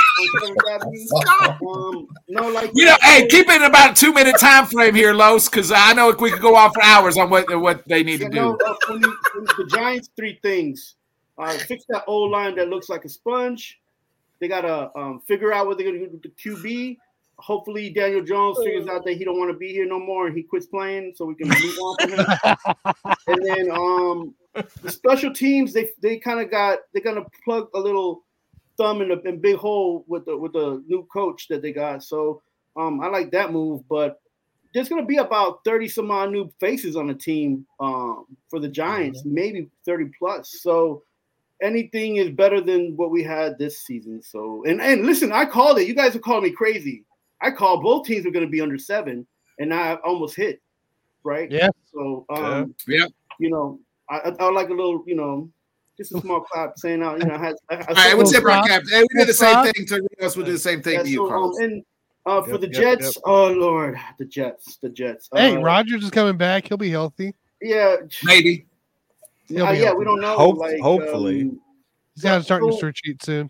Um, 1.65 2.07
no, 2.27 2.49
like 2.49 2.71
You 2.73 2.85
know, 2.85 2.97
hey, 3.01 3.27
keep 3.27 3.47
it 3.49 3.55
in 3.55 3.63
about 3.63 3.91
a 3.91 3.93
two 3.95 4.13
minute 4.13 4.37
time 4.39 4.65
frame 4.65 4.95
here, 4.95 5.13
Los, 5.13 5.49
because 5.49 5.71
I 5.71 5.93
know 5.93 6.07
we 6.19 6.31
could 6.31 6.41
go 6.41 6.55
on 6.55 6.71
for 6.71 6.83
hours 6.83 7.17
on 7.17 7.29
what 7.29 7.45
what 7.59 7.87
they 7.87 8.03
need 8.03 8.17
to 8.17 8.25
You 8.25 8.29
know, 8.31 8.57
do. 8.57 8.65
uh, 8.65 8.75
when 8.87 9.01
you- 9.01 9.17
when 9.33 9.45
the 9.57 9.65
Giants, 9.65 10.09
three 10.15 10.39
things: 10.41 10.95
uh, 11.37 11.51
fix 11.57 11.83
that 11.89 12.03
old 12.07 12.31
line 12.31 12.55
that 12.55 12.69
looks 12.69 12.89
like 12.89 13.05
a 13.05 13.09
sponge. 13.09 13.79
They 14.39 14.47
gotta 14.47 14.91
um, 14.97 15.21
figure 15.27 15.53
out 15.53 15.67
what 15.67 15.77
they're 15.77 15.87
gonna 15.87 15.99
do 16.05 16.09
with 16.11 16.21
the 16.23 16.29
QB. 16.29 16.97
Hopefully, 17.37 17.89
Daniel 17.89 18.23
Jones 18.23 18.57
figures 18.63 18.87
out 18.87 19.03
that 19.05 19.13
he 19.13 19.25
don't 19.25 19.37
want 19.37 19.51
to 19.51 19.57
be 19.57 19.69
here 19.69 19.85
no 19.85 19.99
more 19.99 20.27
and 20.27 20.35
he 20.35 20.43
quits 20.43 20.65
playing, 20.65 21.13
so 21.15 21.25
we 21.25 21.35
can 21.35 21.49
move 21.49 21.77
on 21.79 21.97
from 21.99 22.11
him. 22.11 23.15
and 23.27 23.45
then 23.45 23.71
um, 23.71 24.33
the 24.81 24.91
special 24.91 25.33
teams, 25.33 25.73
they 25.73 25.89
they 26.01 26.17
kind 26.17 26.39
of 26.39 26.49
got 26.49 26.79
they're 26.93 27.03
gonna 27.03 27.25
plug 27.43 27.67
a 27.75 27.79
little 27.79 28.23
thumb 28.77 29.01
in 29.01 29.09
the 29.09 29.21
in 29.21 29.39
big 29.39 29.57
hole 29.57 30.05
with 30.07 30.25
the 30.25 30.37
with 30.37 30.53
the 30.53 30.83
new 30.87 31.07
coach 31.11 31.47
that 31.49 31.61
they 31.61 31.73
got. 31.73 32.03
So 32.03 32.41
um, 32.77 33.01
I 33.01 33.07
like 33.07 33.31
that 33.31 33.51
move, 33.51 33.87
but 33.89 34.21
there's 34.73 34.89
going 34.89 35.01
to 35.01 35.07
be 35.07 35.17
about 35.17 35.63
30 35.63 35.87
some 35.87 36.11
odd 36.11 36.31
new 36.31 36.51
faces 36.59 36.97
on 36.97 37.07
the 37.07 37.13
team 37.13 37.65
um, 37.79 38.25
for 38.49 38.59
the 38.59 38.67
Giants, 38.67 39.23
maybe 39.23 39.69
30 39.85 40.11
plus. 40.19 40.57
So 40.61 41.03
anything 41.61 42.17
is 42.17 42.29
better 42.29 42.59
than 42.59 42.97
what 42.97 43.09
we 43.09 43.23
had 43.23 43.57
this 43.57 43.79
season. 43.85 44.21
So, 44.21 44.65
and, 44.65 44.81
and 44.81 45.05
listen, 45.05 45.31
I 45.31 45.45
called 45.45 45.79
it. 45.79 45.87
You 45.87 45.95
guys 45.95 46.13
are 46.13 46.19
calling 46.19 46.43
me 46.43 46.51
crazy. 46.51 47.05
I 47.41 47.51
called 47.51 47.83
both 47.83 48.05
teams 48.07 48.25
are 48.25 48.31
going 48.31 48.45
to 48.45 48.51
be 48.51 48.61
under 48.61 48.77
seven, 48.77 49.25
and 49.59 49.73
I 49.73 49.95
almost 50.05 50.35
hit, 50.35 50.61
right? 51.23 51.49
Yeah. 51.51 51.69
So, 51.93 52.25
um, 52.29 52.73
Yeah. 52.87 53.05
you 53.39 53.49
know, 53.49 53.79
I, 54.09 54.17
I, 54.19 54.29
I 54.39 54.45
would 54.45 54.55
like 54.55 54.69
a 54.69 54.73
little, 54.73 55.03
you 55.07 55.15
know, 55.15 55.49
just 55.97 56.13
a 56.13 56.19
small 56.21 56.41
clap 56.41 56.77
saying, 56.77 57.01
uh, 57.03 57.13
you 57.15 57.25
know, 57.25 57.35
I 57.35 57.37
had, 57.37 57.55
I, 57.69 57.75
I 57.75 57.77
All 57.87 57.93
right, 57.95 58.17
what's 58.17 58.31
saw- 58.31 58.37
it, 58.39 58.43
Brock 58.43 58.67
Cap? 58.67 58.83
Hey, 58.89 59.01
we 59.01 59.19
did 59.19 59.27
the 59.29 59.33
same 59.33 59.63
thing 59.65 59.85
to 59.87 60.07
us. 60.25 60.35
We'll 60.35 60.45
do 60.45 60.51
the 60.53 60.59
same 60.59 60.81
thing 60.81 60.95
yeah, 60.95 61.03
to 61.03 61.09
you, 61.09 61.27
so, 61.27 61.33
um, 61.33 61.51
and 61.59 61.83
uh, 62.25 62.41
for 62.41 62.51
Yep, 62.51 62.61
the 62.61 62.67
yep, 62.67 62.81
Jets, 62.99 63.15
yep. 63.15 63.23
oh 63.25 63.47
Lord, 63.51 63.97
the 64.17 64.25
Jets, 64.25 64.77
the 64.77 64.89
Jets. 64.89 65.29
Hey, 65.33 65.55
Uh, 65.55 65.61
Rodgers 65.61 66.03
is 66.03 66.09
coming 66.09 66.37
back. 66.37 66.67
He'll 66.67 66.77
be 66.77 66.89
healthy. 66.89 67.33
Yeah, 67.61 67.97
Maybe. 68.23 68.65
He'll 69.47 69.65
uh, 69.65 69.71
yeah, 69.71 69.85
healthy. 69.85 69.99
we 69.99 70.05
don't 70.05 70.21
know. 70.21 70.35
Hope- 70.37 70.57
like, 70.57 70.79
hopefully. 70.79 71.41
um, 71.43 71.59
He's 72.15 72.23
got 72.23 72.37
to 72.39 72.43
start 72.43 72.61
in 72.63 72.67
the 72.69 72.73
so- 72.73 72.79
search 72.79 73.01
sheet 73.03 73.21
soon. 73.23 73.49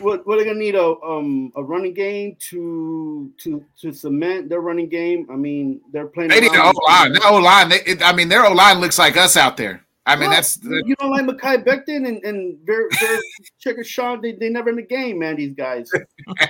What 0.00 0.26
what 0.26 0.34
are 0.34 0.38
they 0.38 0.44
gonna 0.44 0.58
need 0.58 0.74
a 0.74 0.94
um 1.02 1.52
a 1.56 1.62
running 1.62 1.94
game 1.94 2.36
to 2.50 3.32
to 3.38 3.64
to 3.80 3.92
cement 3.92 4.48
their 4.48 4.60
running 4.60 4.88
game? 4.88 5.26
I 5.30 5.36
mean, 5.36 5.80
they're 5.92 6.06
playing. 6.06 6.30
They 6.30 6.40
need 6.40 6.52
the 6.52 6.62
O 6.62 6.72
line. 6.86 7.12
The 7.12 7.22
O 7.26 7.36
line. 7.36 7.68
They, 7.70 7.80
it, 7.82 8.02
I 8.02 8.12
mean, 8.12 8.28
their 8.28 8.44
O 8.44 8.52
line 8.52 8.80
looks 8.80 8.98
like 8.98 9.16
us 9.16 9.36
out 9.36 9.56
there. 9.56 9.84
I 10.04 10.16
mean, 10.16 10.30
What? 10.30 10.34
that's 10.34 10.56
that- 10.56 10.82
you 10.84 10.96
don't 10.96 11.10
like 11.10 11.24
Mekhi 11.24 11.64
Becton 11.64 12.08
and 12.08 12.22
and 12.24 12.58
very 12.64 12.86
very 13.00 13.18
Checker 13.60 13.84
Sean. 13.84 14.20
They 14.20 14.32
they 14.32 14.48
never 14.48 14.68
in 14.70 14.76
the 14.76 14.82
game, 14.82 15.20
man. 15.20 15.36
These 15.36 15.54
guys. 15.54 15.90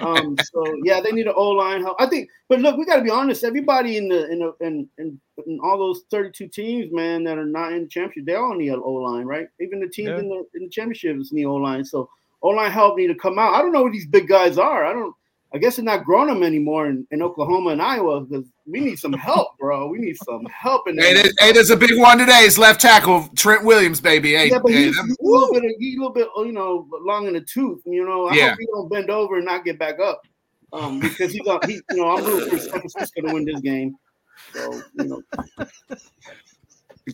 Um. 0.01 0.36
So 0.53 0.65
yeah, 0.85 1.01
they 1.01 1.12
need 1.12 1.27
an 1.27 1.35
O 1.36 1.49
line 1.51 1.82
help. 1.82 1.97
I 2.01 2.07
think. 2.07 2.28
But 2.49 2.61
look, 2.61 2.77
we 2.77 2.85
got 2.86 2.97
to 2.97 3.03
be 3.03 3.11
honest. 3.11 3.44
Everybody 3.44 3.99
in 3.99 4.09
the 4.09 4.28
in 4.31 4.39
the 4.40 4.66
in, 4.66 4.89
in 4.99 5.20
in 5.47 5.61
all 5.62 5.78
those 5.78 6.03
thirty 6.11 6.31
two 6.31 6.49
teams, 6.49 6.90
man, 6.93 7.24
that 7.24 7.39
are 7.39 7.44
not 7.47 7.73
in 7.73 7.82
the 7.82 7.89
championship, 7.89 8.27
they 8.27 8.35
all 8.35 8.55
need 8.55 8.69
an 8.70 8.82
O 8.85 8.93
line, 8.94 9.27
right? 9.27 9.49
Even 9.61 9.81
the 9.81 9.89
teams 9.89 10.09
Yeah. 10.09 10.19
in 10.19 10.28
the 10.28 10.44
in 10.55 10.62
the 10.65 10.69
championships 10.70 11.32
need 11.32 11.44
O 11.44 11.55
line. 11.55 11.85
So 11.85 12.09
O 12.43 12.48
line 12.48 12.70
help 12.70 12.97
need 12.97 13.06
to 13.09 13.14
come 13.14 13.39
out. 13.39 13.55
I 13.55 13.62
don't 13.62 13.73
know 13.73 13.85
who 13.85 13.93
these 13.93 14.06
big 14.06 14.27
guys 14.28 14.59
are. 14.59 14.85
I 14.85 14.93
don't. 14.93 15.14
I 15.55 15.59
guess 15.59 15.77
they're 15.77 15.85
not 15.85 16.05
growing 16.06 16.28
them 16.28 16.43
anymore 16.43 16.86
in, 16.89 17.06
in 17.10 17.20
Oklahoma 17.20 17.70
and 17.73 17.82
Iowa 17.82 18.23
because 18.23 18.47
we 18.66 18.81
need 18.81 18.97
some 18.98 19.12
help, 19.12 19.48
bro. 19.59 19.86
We 19.86 19.98
need 19.98 20.16
some 20.16 20.47
help 20.47 20.89
in 20.89 20.97
Hey, 20.97 21.12
there. 21.12 21.24
there- 21.24 21.32
hey, 21.40 21.52
there's 21.52 21.69
a 21.69 21.77
big 21.77 21.98
one 21.98 22.16
today. 22.16 22.44
It's 22.47 22.56
left 22.56 22.81
tackle 22.81 23.28
Trent 23.36 23.62
Williams, 23.62 24.01
baby. 24.01 24.32
Hey, 24.32 24.48
yeah, 24.48 24.60
but 24.62 24.73
hey, 24.73 24.85
he's, 24.85 24.97
he's 24.98 25.16
a 25.20 25.23
little 25.23 25.52
bit, 25.52 25.62
he's 25.78 25.97
a 25.97 26.01
little 26.01 26.14
bit, 26.14 26.27
you 26.39 26.52
know, 26.52 26.89
long 27.02 27.27
in 27.27 27.35
the 27.35 27.43
tooth. 27.43 27.82
You 27.85 28.06
know, 28.06 28.28
I 28.28 28.35
Yeah. 28.35 28.48
hope 28.48 28.59
he 28.60 28.66
don't 28.73 28.89
bend 28.90 29.10
over 29.10 29.36
and 29.36 29.44
not 29.44 29.62
get 29.66 29.78
back 29.78 30.01
up, 30.01 30.23
um, 30.73 31.01
because 31.01 31.32
he's, 31.32 31.47
he, 31.66 31.74
you 31.90 31.98
know, 31.98 32.09
I'm 32.09 32.24
rooting 32.24 32.48
for 32.48 32.56
San 32.59 32.81
Francisco 32.81 33.20
to 33.20 33.31
win 33.35 33.44
this 33.44 33.60
game. 33.60 33.94
So, 34.55 34.81
you 34.94 35.05
know, 35.05 35.23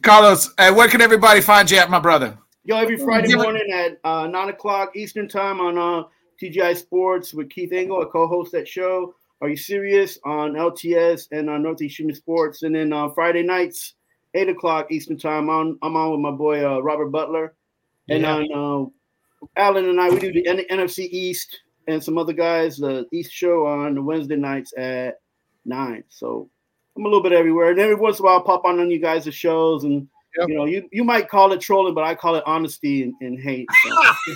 Carlos, 0.00 0.54
where 0.56 0.86
can 0.88 1.00
everybody 1.00 1.40
find 1.40 1.68
you 1.68 1.78
at, 1.78 1.90
my 1.90 1.98
brother? 1.98 2.38
Yo, 2.68 2.76
every 2.76 2.98
Friday 2.98 3.34
morning 3.34 3.72
at 3.72 3.98
uh, 4.04 4.26
nine 4.26 4.50
o'clock 4.50 4.94
Eastern 4.94 5.26
time 5.26 5.58
on 5.58 5.78
uh, 5.78 6.06
TGI 6.38 6.76
Sports 6.76 7.32
with 7.32 7.48
Keith 7.48 7.72
Engel. 7.72 8.02
I 8.02 8.04
co-host 8.12 8.52
that 8.52 8.68
show. 8.68 9.14
Are 9.40 9.48
you 9.48 9.56
serious 9.56 10.18
on 10.26 10.52
LTS 10.52 11.28
and 11.32 11.48
on 11.48 11.62
Northeast 11.62 11.98
Human 11.98 12.14
Sports? 12.14 12.64
And 12.64 12.74
then 12.74 12.92
uh, 12.92 13.08
Friday 13.08 13.42
nights, 13.42 13.94
eight 14.34 14.50
o'clock 14.50 14.92
Eastern 14.92 15.16
time. 15.16 15.48
On 15.48 15.78
I'm 15.80 15.96
on 15.96 16.10
with 16.10 16.20
my 16.20 16.30
boy 16.30 16.62
uh, 16.62 16.80
Robert 16.80 17.08
Butler, 17.08 17.54
and 18.10 18.20
Yeah. 18.20 18.34
on 18.34 18.92
uh, 19.40 19.48
Alan 19.56 19.88
and 19.88 19.98
I 19.98 20.10
we 20.10 20.18
do 20.18 20.30
the 20.30 20.46
N- 20.46 20.66
NFC 20.70 21.08
East 21.10 21.58
and 21.86 22.04
some 22.04 22.18
other 22.18 22.34
guys 22.34 22.76
the 22.76 23.06
East 23.14 23.32
show 23.32 23.64
on 23.66 23.94
the 23.94 24.02
Wednesday 24.02 24.36
nights 24.36 24.74
at 24.76 25.20
nine. 25.64 26.04
So 26.10 26.50
I'm 26.94 27.06
a 27.06 27.08
little 27.08 27.22
bit 27.22 27.32
everywhere, 27.32 27.70
and 27.70 27.80
every 27.80 27.94
once 27.94 28.18
in 28.18 28.26
a 28.26 28.28
while 28.28 28.34
I'll 28.34 28.44
pop 28.44 28.66
on 28.66 28.78
on 28.78 28.90
you 28.90 29.00
guys' 29.00 29.34
shows 29.34 29.84
and. 29.84 30.06
You 30.46 30.54
know, 30.54 30.64
you, 30.66 30.88
you 30.92 31.04
might 31.04 31.28
call 31.28 31.52
it 31.52 31.60
trolling, 31.60 31.94
but 31.94 32.04
I 32.04 32.14
call 32.14 32.36
it 32.36 32.44
honesty 32.46 33.02
and, 33.02 33.14
and 33.20 33.38
hate. 33.38 33.68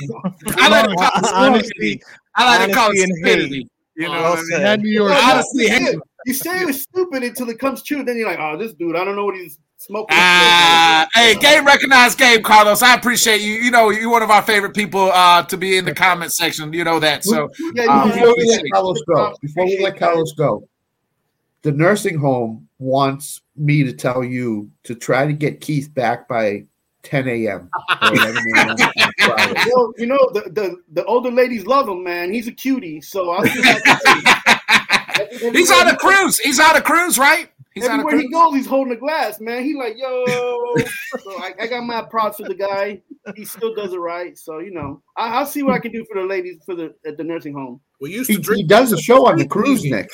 So. 0.06 0.20
I 0.56 0.68
like 0.68 0.88
to 0.88 0.94
call 0.96 1.10
it 1.14 1.32
Honesty. 1.32 2.02
I 2.34 2.58
like 2.58 2.68
to 2.68 2.74
call 2.74 2.86
it 2.86 2.98
Honesty 2.98 3.02
and 3.02 3.16
stupidity. 3.16 3.68
You 3.94 4.08
know 4.08 4.22
what 4.22 4.38
I 4.38 4.42
mean? 4.42 4.62
That 4.62 4.80
New 4.80 4.90
York. 4.90 5.12
Honestly, 5.12 5.64
you, 5.64 5.70
hate- 5.70 5.86
say, 5.86 5.98
you 6.26 6.34
say 6.34 6.62
it 6.62 6.66
was 6.66 6.82
stupid 6.82 7.22
until 7.22 7.50
it 7.50 7.58
comes 7.58 7.82
true. 7.82 8.02
Then 8.02 8.16
you're 8.16 8.28
like, 8.28 8.38
oh, 8.40 8.56
this 8.56 8.72
dude, 8.72 8.96
I 8.96 9.04
don't 9.04 9.16
know 9.16 9.26
what 9.26 9.36
he's 9.36 9.58
smoking. 9.76 10.16
Ah, 10.18 11.06
hey, 11.14 11.34
game 11.36 11.66
recognized 11.66 12.18
game, 12.18 12.42
Carlos. 12.42 12.82
I 12.82 12.94
appreciate 12.94 13.42
you. 13.42 13.54
You 13.54 13.70
know, 13.70 13.90
you're 13.90 14.10
one 14.10 14.22
of 14.22 14.30
our 14.30 14.42
favorite 14.42 14.74
people 14.74 15.10
uh, 15.12 15.42
to 15.44 15.56
be 15.56 15.76
in 15.76 15.84
the 15.84 15.94
comment 15.94 16.32
section. 16.32 16.72
You 16.72 16.84
know 16.84 17.00
that. 17.00 17.24
So, 17.24 17.50
Yeah, 17.74 17.84
um, 17.84 18.08
before 18.10 18.34
we 18.36 18.44
let. 18.48 18.64
Carlos 18.72 19.02
go, 19.06 19.34
before 19.42 19.66
we 19.66 19.78
let 19.82 19.98
Carlos 19.98 20.32
go, 20.32 20.66
the 21.62 21.72
nursing 21.72 22.18
home 22.18 22.68
wants 22.78 23.41
me 23.56 23.84
to 23.84 23.92
tell 23.92 24.24
you 24.24 24.70
to 24.84 24.94
try 24.94 25.26
to 25.26 25.32
get 25.32 25.60
Keith 25.60 25.92
back 25.94 26.28
by 26.28 26.64
10 27.02 27.28
a.m. 27.28 27.70
or 28.02 28.14
11 28.14 28.42
a.m. 28.54 28.68
on 28.70 29.12
Friday. 29.18 29.60
Well, 29.72 29.92
you 29.98 30.06
know, 30.06 30.30
the, 30.32 30.42
the, 30.50 30.76
the 30.92 31.04
older 31.04 31.30
ladies 31.30 31.66
love 31.66 31.88
him, 31.88 32.04
man. 32.04 32.32
He's 32.32 32.48
a 32.48 32.52
cutie. 32.52 33.00
So 33.00 33.30
I'll 33.30 33.44
see 33.44 33.60
what 33.60 33.82
I 33.86 34.38
can 35.30 35.52
he's 35.52 35.70
on 35.70 35.88
a 35.88 35.96
cruise. 35.96 36.38
He's 36.38 36.60
on 36.60 36.76
a 36.76 36.82
cruise, 36.82 37.18
right? 37.18 37.48
He's 37.74 37.84
Everywhere 37.84 38.18
he 38.18 38.28
goes, 38.28 38.54
he's 38.54 38.66
holding 38.66 38.92
a 38.92 38.96
glass, 38.96 39.40
man. 39.40 39.64
He 39.64 39.74
like, 39.74 39.96
yo. 39.96 40.24
so 41.22 41.30
I, 41.38 41.54
I 41.58 41.66
got 41.66 41.84
my 41.84 42.02
props 42.02 42.36
for 42.36 42.46
the 42.46 42.54
guy. 42.54 43.00
He 43.34 43.46
still 43.46 43.74
does 43.74 43.94
it 43.94 43.98
right. 43.98 44.36
So 44.36 44.58
you 44.58 44.72
know, 44.72 45.02
I, 45.16 45.28
I'll 45.38 45.46
see 45.46 45.62
what 45.62 45.74
I 45.74 45.78
can 45.78 45.90
do 45.90 46.04
for 46.04 46.20
the 46.20 46.26
ladies 46.26 46.58
for 46.66 46.74
the 46.74 46.94
at 47.06 47.16
the 47.16 47.24
nursing 47.24 47.54
home. 47.54 47.80
We 47.98 48.12
used 48.12 48.30
He, 48.30 48.36
he 48.54 48.62
does 48.62 48.92
a 48.92 48.98
show 48.98 49.26
on 49.26 49.38
the 49.38 49.46
cruise, 49.46 49.84
Nick. 49.84 50.10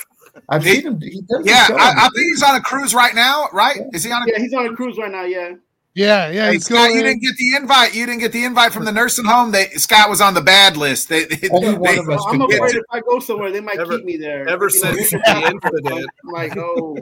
I've 0.48 0.62
seen 0.65 0.82
him. 0.86 1.01
He 1.01 1.20
Yeah, 1.44 1.66
I, 1.70 1.73
on 1.73 1.98
I 1.98 2.02
think 2.15 2.27
he's 2.28 2.43
on 2.43 2.55
a 2.56 2.60
cruise 2.60 2.94
right 2.94 3.15
now, 3.15 3.47
right? 3.52 3.81
Is 3.93 4.05
he 4.05 4.12
on 4.12 4.23
a 4.23 4.27
Yeah, 4.32 4.39
he's 4.39 4.55
on 4.55 4.66
a 4.66 4.74
cruise 4.77 4.97
right 4.98 5.10
now. 5.10 5.24
Yeah. 5.24 5.55
Yeah, 5.94 6.31
yeah. 6.31 6.47
Hey, 6.47 6.52
he's 6.55 6.66
Scott, 6.66 6.93
you 6.93 7.02
didn't 7.02 7.23
get 7.23 7.36
the 7.36 7.56
invite. 7.56 7.93
You 7.94 8.06
didn't 8.06 8.20
get 8.20 8.31
the 8.31 8.44
invite 8.44 8.73
from 8.73 8.85
the 8.85 8.93
nursing 8.93 9.24
home. 9.24 9.51
They, 9.51 9.66
Scott 9.70 10.09
was 10.09 10.20
on 10.20 10.32
the 10.35 10.40
bad 10.40 10.77
list. 10.77 11.09
They, 11.09 11.24
they, 11.24 11.48
Only 11.48 11.73
one 11.77 11.82
they- 11.94 11.98
of 11.98 12.09
us 12.09 12.23
I'm 12.28 12.39
get 12.39 12.55
afraid 12.55 12.77
if 12.77 12.85
I 12.90 13.01
go 13.01 13.19
somewhere, 13.19 13.51
they 13.51 13.60
might 13.60 13.78
Ever- 13.81 13.97
keep 13.97 14.05
me 14.05 14.16
there. 14.16 14.47
ever 14.48 14.70
since 14.70 15.10
the 15.10 15.51
incident. 15.52 16.06
I'm 16.24 16.32
like, 16.32 16.56
oh. 16.56 16.97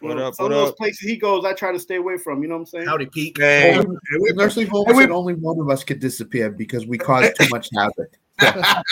What 0.00 0.10
you 0.10 0.14
know, 0.16 0.28
up, 0.28 0.34
Some 0.34 0.44
what 0.44 0.52
of 0.52 0.58
those 0.58 0.68
up? 0.70 0.76
places 0.78 1.00
he 1.00 1.16
goes, 1.16 1.44
I 1.44 1.52
try 1.52 1.72
to 1.72 1.78
stay 1.78 1.96
away 1.96 2.16
from. 2.16 2.42
You 2.42 2.48
know 2.48 2.54
what 2.56 2.60
I'm 2.60 2.66
saying? 2.66 2.86
Howdy, 2.86 3.06
Pete. 3.06 3.38
Only- 3.40 3.84
the 3.84 4.32
nursing 4.34 4.66
home 4.66 4.86
said 4.94 5.10
only 5.10 5.34
one 5.34 5.58
of 5.60 5.68
us 5.70 5.84
could 5.84 6.00
disappear 6.00 6.50
because 6.50 6.86
we 6.86 6.98
caused 6.98 7.34
too 7.38 7.48
much 7.50 7.68
havoc. 7.74 8.18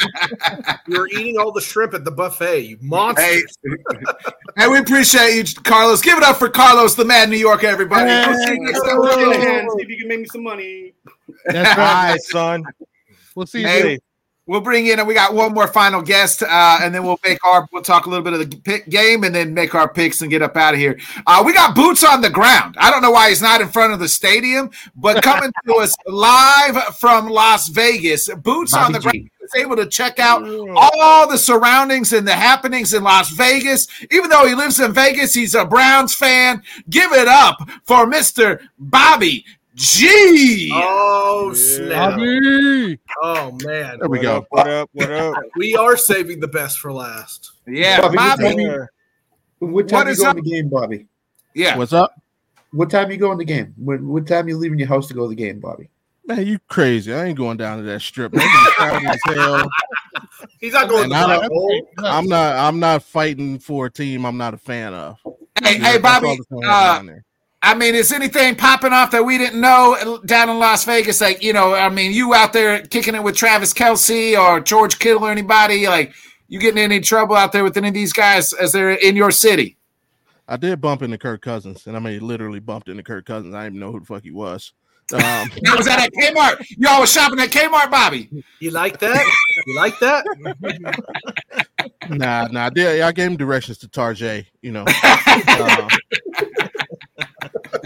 You 0.87 0.97
were 0.97 1.09
eating 1.09 1.37
all 1.39 1.53
the 1.53 1.61
shrimp 1.61 1.93
at 1.93 2.05
the 2.05 2.11
buffet, 2.11 2.61
you 2.61 2.79
monster. 2.81 3.23
Hey, 3.23 3.43
hey, 4.57 4.69
we 4.69 4.79
appreciate 4.79 5.37
you, 5.37 5.63
Carlos. 5.63 6.01
Give 6.01 6.17
it 6.17 6.25
up 6.25 6.37
for 6.39 6.49
Carlos, 6.49 6.95
the 6.95 7.05
man, 7.05 7.29
New 7.29 7.37
York, 7.37 7.63
everybody. 7.63 8.11
Hey, 8.11 8.25
We'll 8.27 8.39
see 8.39 8.55
you 8.55 8.61
next 8.61 8.81
time. 8.81 9.03
Throw 9.03 9.13
it 9.13 9.23
in 9.23 9.29
the 9.31 9.47
hand, 9.47 9.71
see 9.77 9.83
if 9.83 9.89
you 9.91 9.99
can 9.99 10.09
make 10.09 10.21
me 10.21 10.27
some 10.27 10.43
money. 10.43 10.95
That's 11.45 11.77
All 11.77 11.85
right. 11.85 12.11
right, 12.13 12.21
son. 12.23 12.65
We'll 13.35 13.47
see 13.47 13.61
you 13.61 13.67
Hey, 13.67 13.83
soon. 13.83 13.99
We'll 14.49 14.63
bring 14.63 14.87
in, 14.87 14.99
and 14.99 15.07
we 15.07 15.13
got 15.13 15.35
one 15.35 15.53
more 15.53 15.69
final 15.69 16.01
guest, 16.01 16.43
uh, 16.43 16.79
and 16.81 16.95
then 16.95 17.05
we'll 17.05 17.21
make 17.23 17.45
our, 17.45 17.69
we'll 17.71 17.83
talk 17.83 18.07
a 18.07 18.09
little 18.09 18.25
bit 18.25 18.33
of 18.33 18.39
the 18.39 18.57
pick 18.57 18.89
game, 18.89 19.23
and 19.25 19.35
then 19.35 19.53
make 19.53 19.75
our 19.75 19.87
picks 19.87 20.23
and 20.23 20.31
get 20.31 20.41
up 20.41 20.57
out 20.57 20.73
of 20.73 20.81
here. 20.81 20.99
Uh, 21.27 21.43
we 21.45 21.53
got 21.53 21.75
boots 21.75 22.03
on 22.03 22.23
the 22.23 22.31
ground. 22.31 22.75
I 22.79 22.91
don't 22.91 23.03
know 23.03 23.11
why 23.11 23.29
he's 23.29 23.43
not 23.43 23.61
in 23.61 23.69
front 23.69 23.93
of 23.93 23.99
the 23.99 24.09
stadium, 24.09 24.71
but 24.97 25.23
coming 25.23 25.53
to 25.67 25.75
us 25.75 25.95
live 26.07 26.97
from 26.97 27.29
Las 27.29 27.69
Vegas, 27.69 28.33
boots 28.37 28.73
on 28.73 28.93
the 28.93 29.01
G. 29.01 29.03
ground. 29.03 29.31
is 29.43 29.55
able 29.55 29.77
to 29.77 29.85
check 29.85 30.19
out 30.19 30.43
all 30.75 31.29
the 31.29 31.37
surroundings 31.37 32.15
and 32.15 32.27
the 32.27 32.33
happenings 32.33 32.95
in 32.95 33.03
Las 33.03 33.29
Vegas. 33.29 33.87
Even 34.11 34.31
though 34.31 34.47
he 34.47 34.55
lives 34.55 34.81
in 34.81 34.95
Vegas, 34.95 35.35
he's 35.35 35.55
a 35.55 35.67
Browns 35.67 36.15
fan. 36.15 36.63
Give 36.89 37.13
it 37.13 37.29
up 37.29 37.69
for 37.85 38.07
Mr. 38.07 38.61
Bobby 38.79 39.45
G. 39.79 40.71
Oh 40.75 41.53
snap! 41.55 42.11
Bobby. 42.17 42.99
Oh 43.23 43.53
man, 43.65 43.99
There 44.01 44.09
we 44.09 44.19
What 44.19 44.23
go. 44.23 44.37
up? 44.39 44.47
What 44.51 44.67
up? 44.69 44.91
What 44.93 45.11
up? 45.13 45.37
we 45.57 45.77
are 45.77 45.97
saving 45.97 46.41
the 46.41 46.49
best 46.49 46.81
for 46.81 46.93
last. 46.93 47.53
Yeah, 47.67 48.01
Bobby, 48.01 48.17
what 48.17 48.39
Bobby. 48.39 48.43
time 48.51 48.59
you- 48.59 48.87
What 49.61 49.89
time 49.89 49.99
What 49.99 50.07
you 50.07 50.13
is 50.13 50.19
go 50.19 50.25
up? 50.31 50.37
in 50.37 50.43
the 50.45 50.51
game, 50.51 50.69
Bobby? 50.69 51.07
Yeah. 51.55 51.77
What's 51.77 51.93
up? 51.93 52.13
What 52.73 52.91
time 52.91 53.11
you 53.13 53.19
go 53.19 53.31
in 53.33 53.39
the 53.39 53.45
game? 53.45 53.73
What, 53.77 54.01
what 54.03 54.27
time 54.27 54.49
you 54.49 54.57
leaving 54.57 54.79
your 54.81 54.89
house 54.89 55.07
to 55.09 55.15
go 55.15 55.23
to 55.23 55.29
the 55.29 55.35
game, 55.37 55.61
Bobby? 55.61 55.89
Man, 56.27 56.45
you 56.47 56.59
crazy. 56.69 57.15
I 57.15 57.27
ain't 57.27 57.39
going 57.39 57.57
down 57.57 57.79
to 57.79 57.85
that 57.85 58.03
strip. 58.03 58.33
Man, 58.35 58.45
as 59.07 59.21
hell. 59.25 59.69
He's 60.61 60.73
not 60.73 60.89
going 60.89 61.05
And 61.05 61.13
to 61.13 61.19
I'm, 61.19 62.05
I'm 62.05 62.27
not 62.27 62.57
I'm 62.57 62.81
not 62.81 63.03
fighting 63.05 63.59
for 63.61 63.87
a 63.87 63.91
team 63.91 64.27
I'm 64.27 64.37
not 64.37 64.55
a 64.55 64.59
fan 64.59 64.93
of. 64.93 65.19
Hey, 65.63 65.79
Yeah, 65.79 65.93
hey, 65.93 65.99
Bobby. 65.99 66.27
all 66.27 66.37
that's 66.37 66.47
gonna 66.49 66.67
Uh, 66.67 66.71
happen 66.73 66.97
down 66.99 67.07
there. 67.07 67.25
I 67.61 67.75
mean, 67.75 67.95
is 67.95 68.13
anything 68.13 68.55
popping 68.55 68.93
off 68.93 69.11
that 69.11 69.25
we 69.25 69.37
didn't 69.37 69.61
know 69.61 70.21
down 70.25 70.49
in 70.49 70.59
Las 70.59 70.85
Vegas? 70.85 71.21
Like, 71.21 71.43
you 71.43 71.53
know, 71.53 71.75
I 71.75 71.89
mean, 71.89 72.13
you 72.13 72.33
out 72.33 72.53
there 72.53 72.81
kicking 72.87 73.17
it 73.17 73.23
with 73.23 73.37
Travis 73.37 73.75
Kelce 73.75 74.39
or 74.39 74.61
George 74.61 74.99
Kittle 74.99 75.25
or 75.25 75.31
anybody? 75.31 75.89
Like, 75.89 76.15
you 76.47 76.61
getting 76.61 76.83
any 76.83 77.01
trouble 77.01 77.35
out 77.37 77.53
there 77.53 77.65
with 77.65 77.77
any 77.77 77.89
of 77.89 77.95
these 77.95 78.13
guys 78.13 78.53
as 78.53 78.73
they're 78.73 78.93
in 78.93 79.17
your 79.17 79.31
city? 79.31 79.77
I 80.47 80.57
did 80.57 80.81
bump 80.81 81.03
into 81.03 81.19
Kirk 81.19 81.43
Cousins, 81.43 81.87
and 81.87 81.97
I 81.97 82.01
mean 82.01 82.27
literally 82.27 82.61
bumped 82.61 82.89
into 82.89 83.03
Kirk 83.03 83.27
Cousins. 83.27 83.55
I 83.55 83.65
didn't 83.65 83.77
even 83.77 83.81
know 83.81 83.93
who 83.93 84.01
the 84.01 84.07
fuck 84.07 84.23
he 84.23 84.31
was. 84.31 84.73
Um, 85.13 85.21
That 85.63 85.75
was 85.77 85.87
at 85.87 86.11
Kmart. 86.13 86.65
Y'all 86.79 87.01
was 87.01 87.13
shopping 87.13 87.41
at 87.41 87.51
Kmart, 87.51 87.91
Bobby. 87.91 88.31
You 88.61 88.71
like 88.71 88.99
that? 89.01 89.25
You 89.67 89.77
like 89.77 89.99
that? 89.99 90.25
nah, 92.09 92.47
nah, 92.47 92.67
I 92.67 92.71
did. 92.71 93.03
I 93.03 93.13
gave 93.13 93.31
him 93.31 93.37
directions 93.37 93.79
to 93.79 93.89
Tarjay, 93.89 94.47
you 94.63 94.73
know. 94.73 94.85
Um, 95.49 95.89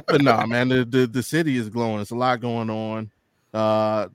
but 0.06 0.22
nah, 0.22 0.46
man, 0.46 0.68
the, 0.68 0.84
the 0.84 1.06
the 1.06 1.22
city 1.22 1.56
is 1.56 1.68
glowing. 1.68 2.00
It's 2.00 2.10
a 2.10 2.16
lot 2.16 2.40
going 2.40 2.70
on. 2.70 3.10
Uh, 3.52 4.08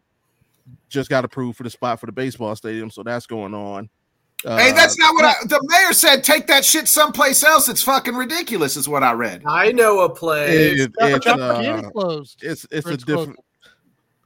just 0.90 1.10
got 1.10 1.24
approved 1.26 1.58
for 1.58 1.64
the 1.64 1.70
spot 1.70 2.00
for 2.00 2.06
the 2.06 2.12
baseball 2.12 2.56
stadium, 2.56 2.90
so 2.90 3.04
that's 3.04 3.26
going 3.26 3.54
on. 3.54 3.90
Uh, 4.46 4.58
hey, 4.58 4.72
that's 4.72 4.98
not 5.00 5.14
what 5.16 5.26
I, 5.26 5.34
the 5.46 5.60
mayor 5.64 5.94
said. 5.94 6.24
Take 6.24 6.46
that 6.48 6.64
shit 6.64 6.88
someplace 6.88 7.44
else. 7.44 7.70
It's 7.70 7.82
fucking 7.82 8.16
ridiculous, 8.16 8.78
is 8.78 8.88
what 8.88 9.02
I 9.04 9.14
read. 9.14 9.42
I 9.48 9.72
know 9.72 10.02
a 10.02 10.10
place. 10.10 10.80
it- 10.80 10.92
it's, 11.00 11.26
Tropicana 11.26 11.86
uh, 11.86 11.90
closed. 11.90 12.40
it's 12.44 12.66
it's 12.72 12.86
Or 12.86 12.92
a 12.92 12.94
it's 12.94 13.04
closed. 13.04 13.20
different. 13.30 13.40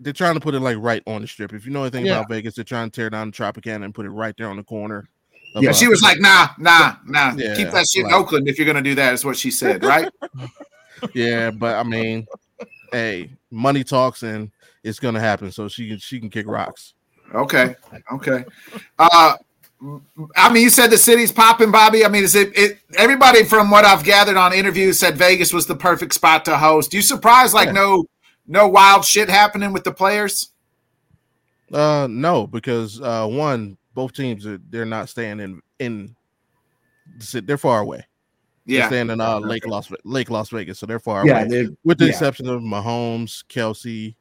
They're 0.01 0.13
trying 0.13 0.33
to 0.33 0.39
put 0.39 0.55
it 0.55 0.59
like 0.61 0.77
right 0.79 1.03
on 1.05 1.21
the 1.21 1.27
strip. 1.27 1.53
If 1.53 1.65
you 1.65 1.71
know 1.71 1.81
anything 1.83 2.05
Yeah. 2.07 2.17
about 2.17 2.29
Vegas, 2.29 2.55
they're 2.55 2.63
trying 2.65 2.89
to 2.89 2.95
tear 2.95 3.09
down 3.09 3.29
the 3.31 3.37
Tropicana 3.37 3.85
and 3.85 3.93
put 3.93 4.05
it 4.05 4.09
right 4.09 4.35
there 4.37 4.49
on 4.49 4.57
the 4.57 4.63
corner. 4.63 5.07
Yeah, 5.55 5.69
uh, 5.69 5.73
she 5.73 5.87
was 5.87 6.01
like, 6.01 6.19
nah, 6.19 6.47
nah, 6.57 6.95
nah. 7.05 7.33
Yeah, 7.35 7.55
Keep 7.55 7.71
that 7.71 7.85
shit 7.87 8.05
in 8.05 8.13
Oakland 8.13 8.47
if 8.47 8.57
you're 8.57 8.65
going 8.65 8.77
to 8.77 8.81
do 8.81 8.95
that, 8.95 9.13
is 9.13 9.23
what 9.25 9.37
she 9.37 9.51
said, 9.51 9.83
right? 9.83 10.09
yeah, 11.13 11.51
but 11.51 11.75
I 11.77 11.83
mean, 11.83 12.25
hey, 12.91 13.29
money 13.49 13.83
talks 13.83 14.23
and 14.23 14.51
it's 14.83 14.99
gonna 14.99 15.19
happen. 15.19 15.51
So 15.51 15.67
she 15.67 15.89
can 15.89 15.97
she 15.99 16.19
can 16.19 16.29
kick 16.29 16.47
rocks. 16.47 16.93
Okay. 17.33 17.75
Okay. 18.13 18.45
Uh 18.99 19.35
I 20.35 20.53
mean, 20.53 20.61
you 20.63 20.69
said 20.69 20.91
the 20.91 20.97
city's 20.97 21.31
popping, 21.31 21.71
Bobby. 21.71 22.05
I 22.05 22.07
mean, 22.07 22.23
is 22.23 22.35
it, 22.35 22.55
it 22.55 22.79
everybody 22.97 23.43
from 23.43 23.71
what 23.71 23.83
I've 23.83 24.03
gathered 24.03 24.37
on 24.37 24.53
interviews 24.53 24.99
said 24.99 25.17
Vegas 25.17 25.51
was 25.53 25.65
the 25.65 25.75
perfect 25.75 26.13
spot 26.13 26.45
to 26.45 26.57
host. 26.57 26.93
You 26.93 27.01
surprised 27.01 27.53
like 27.53 27.67
Yeah. 27.67 27.73
no 27.73 28.05
no 28.47 28.67
wild 28.67 29.05
shit 29.05 29.29
happening 29.29 29.73
with 29.73 29.83
the 29.83 29.91
players? 29.91 30.49
Uh, 31.73 32.07
no, 32.09 32.45
because 32.45 32.99
uh, 33.01 33.25
one, 33.25 33.77
both 33.93 34.13
teams 34.13 34.45
are 34.45 34.59
they're 34.69 34.85
not 34.85 35.09
staying 35.09 35.39
in 35.39 35.61
in. 35.79 36.15
They're 37.33 37.57
far 37.57 37.79
away. 37.81 38.05
They're 38.65 38.77
Yeah. 38.79 38.87
staying 38.87 39.09
in 39.09 39.19
uh, 39.21 39.39
Lake 39.39 39.65
Las 39.67 39.91
Lake 40.03 40.29
Las 40.29 40.49
Vegas, 40.49 40.79
so 40.79 40.85
they're 40.85 40.99
far 40.99 41.25
Yeah, 41.25 41.39
away. 41.39 41.47
they're- 41.49 41.69
With 41.83 41.97
the 41.97 42.05
yeah. 42.05 42.11
exception 42.11 42.47
of 42.47 42.61
Mahomes, 42.61 43.43
Kelce. 43.49 44.15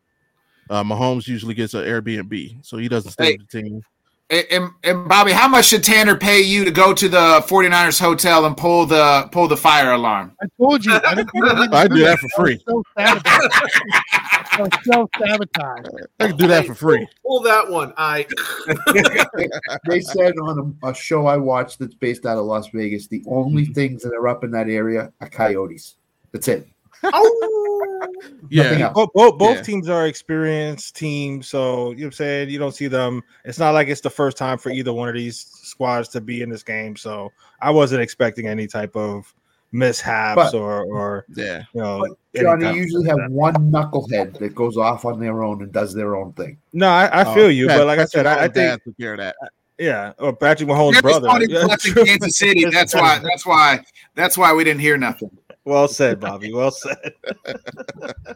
Uh, 0.71 0.83
Mahomes 0.85 1.27
usually 1.27 1.55
gets 1.55 1.75
an 1.75 1.85
Airbnb, 1.85 2.65
so 2.65 2.77
he 2.79 2.89
doesn't 2.89 3.11
stay 3.13 3.25
Hey. 3.33 3.37
with 3.39 3.49
the 3.51 3.63
team. 3.63 3.83
and, 4.31 4.71
and 4.85 5.09
Bobby, 5.09 5.33
how 5.33 5.49
much 5.49 5.65
should 5.67 5.83
Tanner 5.83 6.15
pay 6.17 6.41
you 6.41 6.65
to 6.65 6.71
go 6.71 6.95
to 6.95 7.09
the 7.09 7.43
49ers 7.49 7.99
hotel 7.99 8.47
and 8.47 8.57
pull 8.57 8.87
the 8.87 9.29
pull 9.33 9.49
the 9.49 9.57
fire 9.57 9.91
alarm? 9.93 10.31
I 10.41 10.47
told 10.57 10.85
you. 10.85 10.93
I, 11.05 11.15
didn't, 11.17 11.31
I 11.75 11.89
do 11.89 11.99
that 12.05 12.19
for 12.21 12.29
free. 12.37 12.61
So 12.69 12.83
self 14.85 15.09
sabotage. 15.19 15.87
I 16.19 16.29
can 16.29 16.37
do 16.37 16.47
that 16.49 16.67
for 16.67 16.75
free. 16.75 17.07
Pull 17.27 17.41
that 17.43 17.71
one. 17.71 17.93
I. 17.97 18.27
they 19.87 20.01
said 20.01 20.35
on 20.39 20.77
a, 20.83 20.89
a 20.89 20.95
show 20.95 21.27
I 21.27 21.37
watched 21.37 21.79
that's 21.79 21.95
based 21.95 22.27
out 22.27 22.39
of 22.39 22.45
Las 22.45 22.69
Vegas, 22.73 23.07
the 23.07 23.23
only 23.27 23.65
mm-hmm. 23.65 23.73
things 23.73 24.03
that 24.03 24.13
are 24.13 24.29
up 24.29 24.45
in 24.45 24.51
that 24.53 24.69
area 24.69 25.13
are 25.21 25.29
coyotes. 25.29 25.97
That's 26.33 26.49
it. 26.49 26.69
Oh. 27.03 28.07
Yeah, 28.51 28.91
both, 28.93 29.11
both, 29.15 29.39
both 29.39 29.57
Yeah. 29.57 29.63
teams 29.63 29.89
are 29.89 30.07
experienced 30.07 30.97
teams, 30.97 31.49
so 31.49 31.91
you 31.91 31.99
know 31.99 32.03
what 32.03 32.07
I'm 32.07 32.13
saying 32.13 32.51
you 32.51 32.59
don't 32.59 32.75
see 32.75 32.89
them. 32.89 33.23
It's 33.45 33.59
not 33.59 33.75
like 33.75 33.89
it's 33.89 34.01
the 34.01 34.11
first 34.11 34.37
time 34.37 34.59
for 34.59 34.71
either 34.71 34.93
one 34.93 35.09
of 35.09 35.15
these 35.15 35.47
squads 35.63 36.09
to 36.11 36.21
be 36.21 36.43
in 36.43 36.51
this 36.51 36.63
game. 36.63 36.97
So 36.97 37.31
I 37.61 37.71
wasn't 37.71 38.03
expecting 38.03 38.49
any 38.49 38.67
type 38.67 38.97
of 38.97 39.33
mishaps 39.73 40.37
But- 40.37 40.55
or 40.55 40.85
or 40.85 41.25
yeah, 41.35 41.63
you 41.75 41.81
know. 41.83 42.05
any 42.35 42.45
Johnny, 42.45 42.67
you 42.69 42.83
usually 42.83 43.09
have 43.09 43.19
one 43.31 43.55
knucklehead 43.73 44.39
that 44.39 44.55
goes 44.55 44.77
off 44.77 45.05
on 45.05 45.19
their 45.21 45.43
own 45.43 45.63
and 45.63 45.73
does 45.73 45.93
their 45.95 46.17
own 46.17 46.33
thing. 46.35 46.59
No, 46.73 46.89
I, 46.89 47.07
I 47.07 47.25
Oh, 47.25 47.35
feel 47.35 47.51
you, 47.51 47.67
Pat- 47.69 47.79
but 47.79 47.87
like 47.87 47.99
I 47.99 48.03
Patrick 48.03 48.11
said, 48.13 48.27
I, 48.27 48.45
I 48.45 48.49
Mahomes' 48.49 48.55
think 48.55 48.85
took 48.85 48.99
care 48.99 49.13
of 49.15 49.19
that. 49.19 49.37
Yeah, 49.79 50.13
or 50.19 50.35
Patrick 50.37 50.69
Mahomes' 50.69 50.93
Never 50.95 51.03
brother. 51.09 51.29
started 51.29 51.51
Yeah. 51.97 52.05
Kansas 52.05 52.37
City. 52.37 52.65
That's 52.67 52.95
why. 52.95 53.19
That's 53.19 53.47
why. 53.47 53.81
That's 54.15 54.37
why 54.37 54.53
we 54.53 54.63
didn't 54.65 54.81
hear 54.81 54.97
nothing. 54.99 55.31
Well 55.65 55.89
said, 55.89 56.21
Bobby. 56.21 56.53
Well 56.53 56.71
said. 56.71 57.15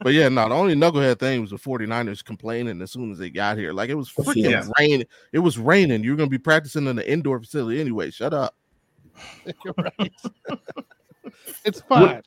But 0.00 0.14
yeah, 0.14 0.28
no, 0.28 0.48
the 0.48 0.54
only 0.54 0.74
knucklehead 0.74 1.20
thing 1.20 1.40
was 1.42 1.50
the 1.50 1.56
49ers 1.56 2.24
complaining 2.24 2.80
as 2.82 2.90
soon 2.90 3.12
as 3.12 3.18
they 3.18 3.30
got 3.30 3.56
here. 3.56 3.72
Like 3.72 3.88
it 3.88 3.94
was 3.94 4.10
freaking 4.10 4.50
Yeah. 4.50 4.64
raining. 4.78 5.06
It 5.32 5.38
was 5.38 5.58
raining. 5.58 6.02
You're 6.02 6.16
gonna 6.16 6.28
be 6.28 6.38
practicing 6.38 6.86
in 6.88 6.96
the 6.96 7.08
indoor 7.08 7.38
facility 7.38 7.80
anyway. 7.80 8.10
Shut 8.10 8.34
up. 8.34 8.56
You're 9.64 9.74
right. 9.78 10.12
it's 11.64 11.80
fine. 11.82 12.22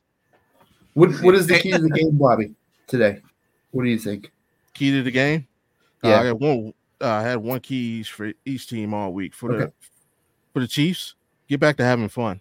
What 0.94 1.10
What 1.22 1.34
is 1.34 1.46
the 1.46 1.58
key 1.58 1.72
to 1.72 1.78
the 1.78 1.90
game, 1.90 2.16
Bobby? 2.16 2.54
Today, 2.86 3.20
what 3.70 3.84
do 3.84 3.88
you 3.90 3.98
think? 3.98 4.30
Key 4.74 4.92
to 4.92 5.02
the 5.02 5.10
game. 5.10 5.46
Uh, 6.04 6.08
Yeah. 6.08 6.20
I 6.20 6.22
got 6.24 6.40
one. 6.40 6.72
Uh, 7.00 7.08
I 7.08 7.22
had 7.22 7.36
one 7.36 7.60
key 7.60 8.02
for 8.04 8.32
each 8.46 8.68
team 8.68 8.94
all 8.94 9.12
week 9.12 9.34
for 9.34 9.52
the 9.52 9.72
for 10.54 10.60
the 10.60 10.66
Chiefs. 10.68 11.14
Get 11.48 11.60
back 11.60 11.76
to 11.76 11.84
having 11.84 12.08
fun. 12.08 12.40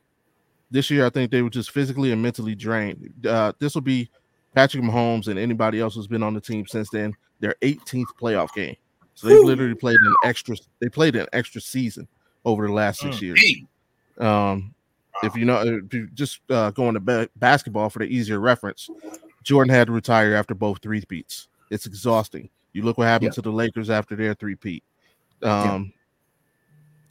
This 0.72 0.90
year, 0.90 1.06
I 1.06 1.10
think 1.10 1.32
they 1.32 1.42
were 1.42 1.50
just 1.50 1.72
physically 1.72 2.12
and 2.12 2.22
mentally 2.22 2.56
drained. 2.56 3.14
Uh, 3.28 3.52
this 3.60 3.76
will 3.76 3.82
be 3.82 4.10
Patrick 4.54 4.84
Mahomes 4.84 5.28
and 5.28 5.38
anybody 5.38 5.80
else 5.80 5.96
who's 5.96 6.08
been 6.08 6.24
on 6.24 6.34
the 6.34 6.42
team 6.42 6.66
since 6.66 6.90
then. 6.90 7.14
Their 7.40 7.56
18th 7.62 8.06
playoff 8.20 8.54
game. 8.54 8.76
So 9.14 9.28
they've 9.28 9.44
literally 9.44 9.76
played 9.76 9.98
an 10.06 10.16
extra. 10.24 10.56
They 10.80 10.90
played 10.90 11.16
an 11.18 11.28
extra 11.34 11.60
season 11.62 12.08
over 12.46 12.66
the 12.68 12.74
last 12.74 13.02
six 13.02 13.18
Mm. 13.18 13.22
years. 13.22 13.56
Um, 14.20 14.74
if 15.24 15.36
you 15.36 15.46
know, 15.46 15.62
if 15.86 15.94
you 15.94 16.08
just 16.14 16.40
uh, 16.50 16.72
going 16.72 16.94
to 16.94 17.00
ba- 17.00 17.30
basketball 17.38 17.90
for 17.90 18.00
the 18.00 18.06
easier 18.06 18.40
reference, 18.40 18.90
Jordan 19.44 19.74
had 19.74 19.88
to 19.88 19.94
retire 19.94 20.36
after 20.36 20.54
both 20.54 20.82
three 20.82 21.04
beats. 21.08 21.48
It's 21.70 21.86
exhausting. 21.86 22.50
You 22.74 22.84
look 22.84 22.98
what 22.98 23.08
happened 23.08 23.32
Yeah. 23.32 23.36
to 23.36 23.42
the 23.42 23.52
Lakers 23.52 23.90
after 23.90 24.16
their 24.16 24.34
three 24.34 24.56
peat. 24.56 24.84
Um, 25.42 25.94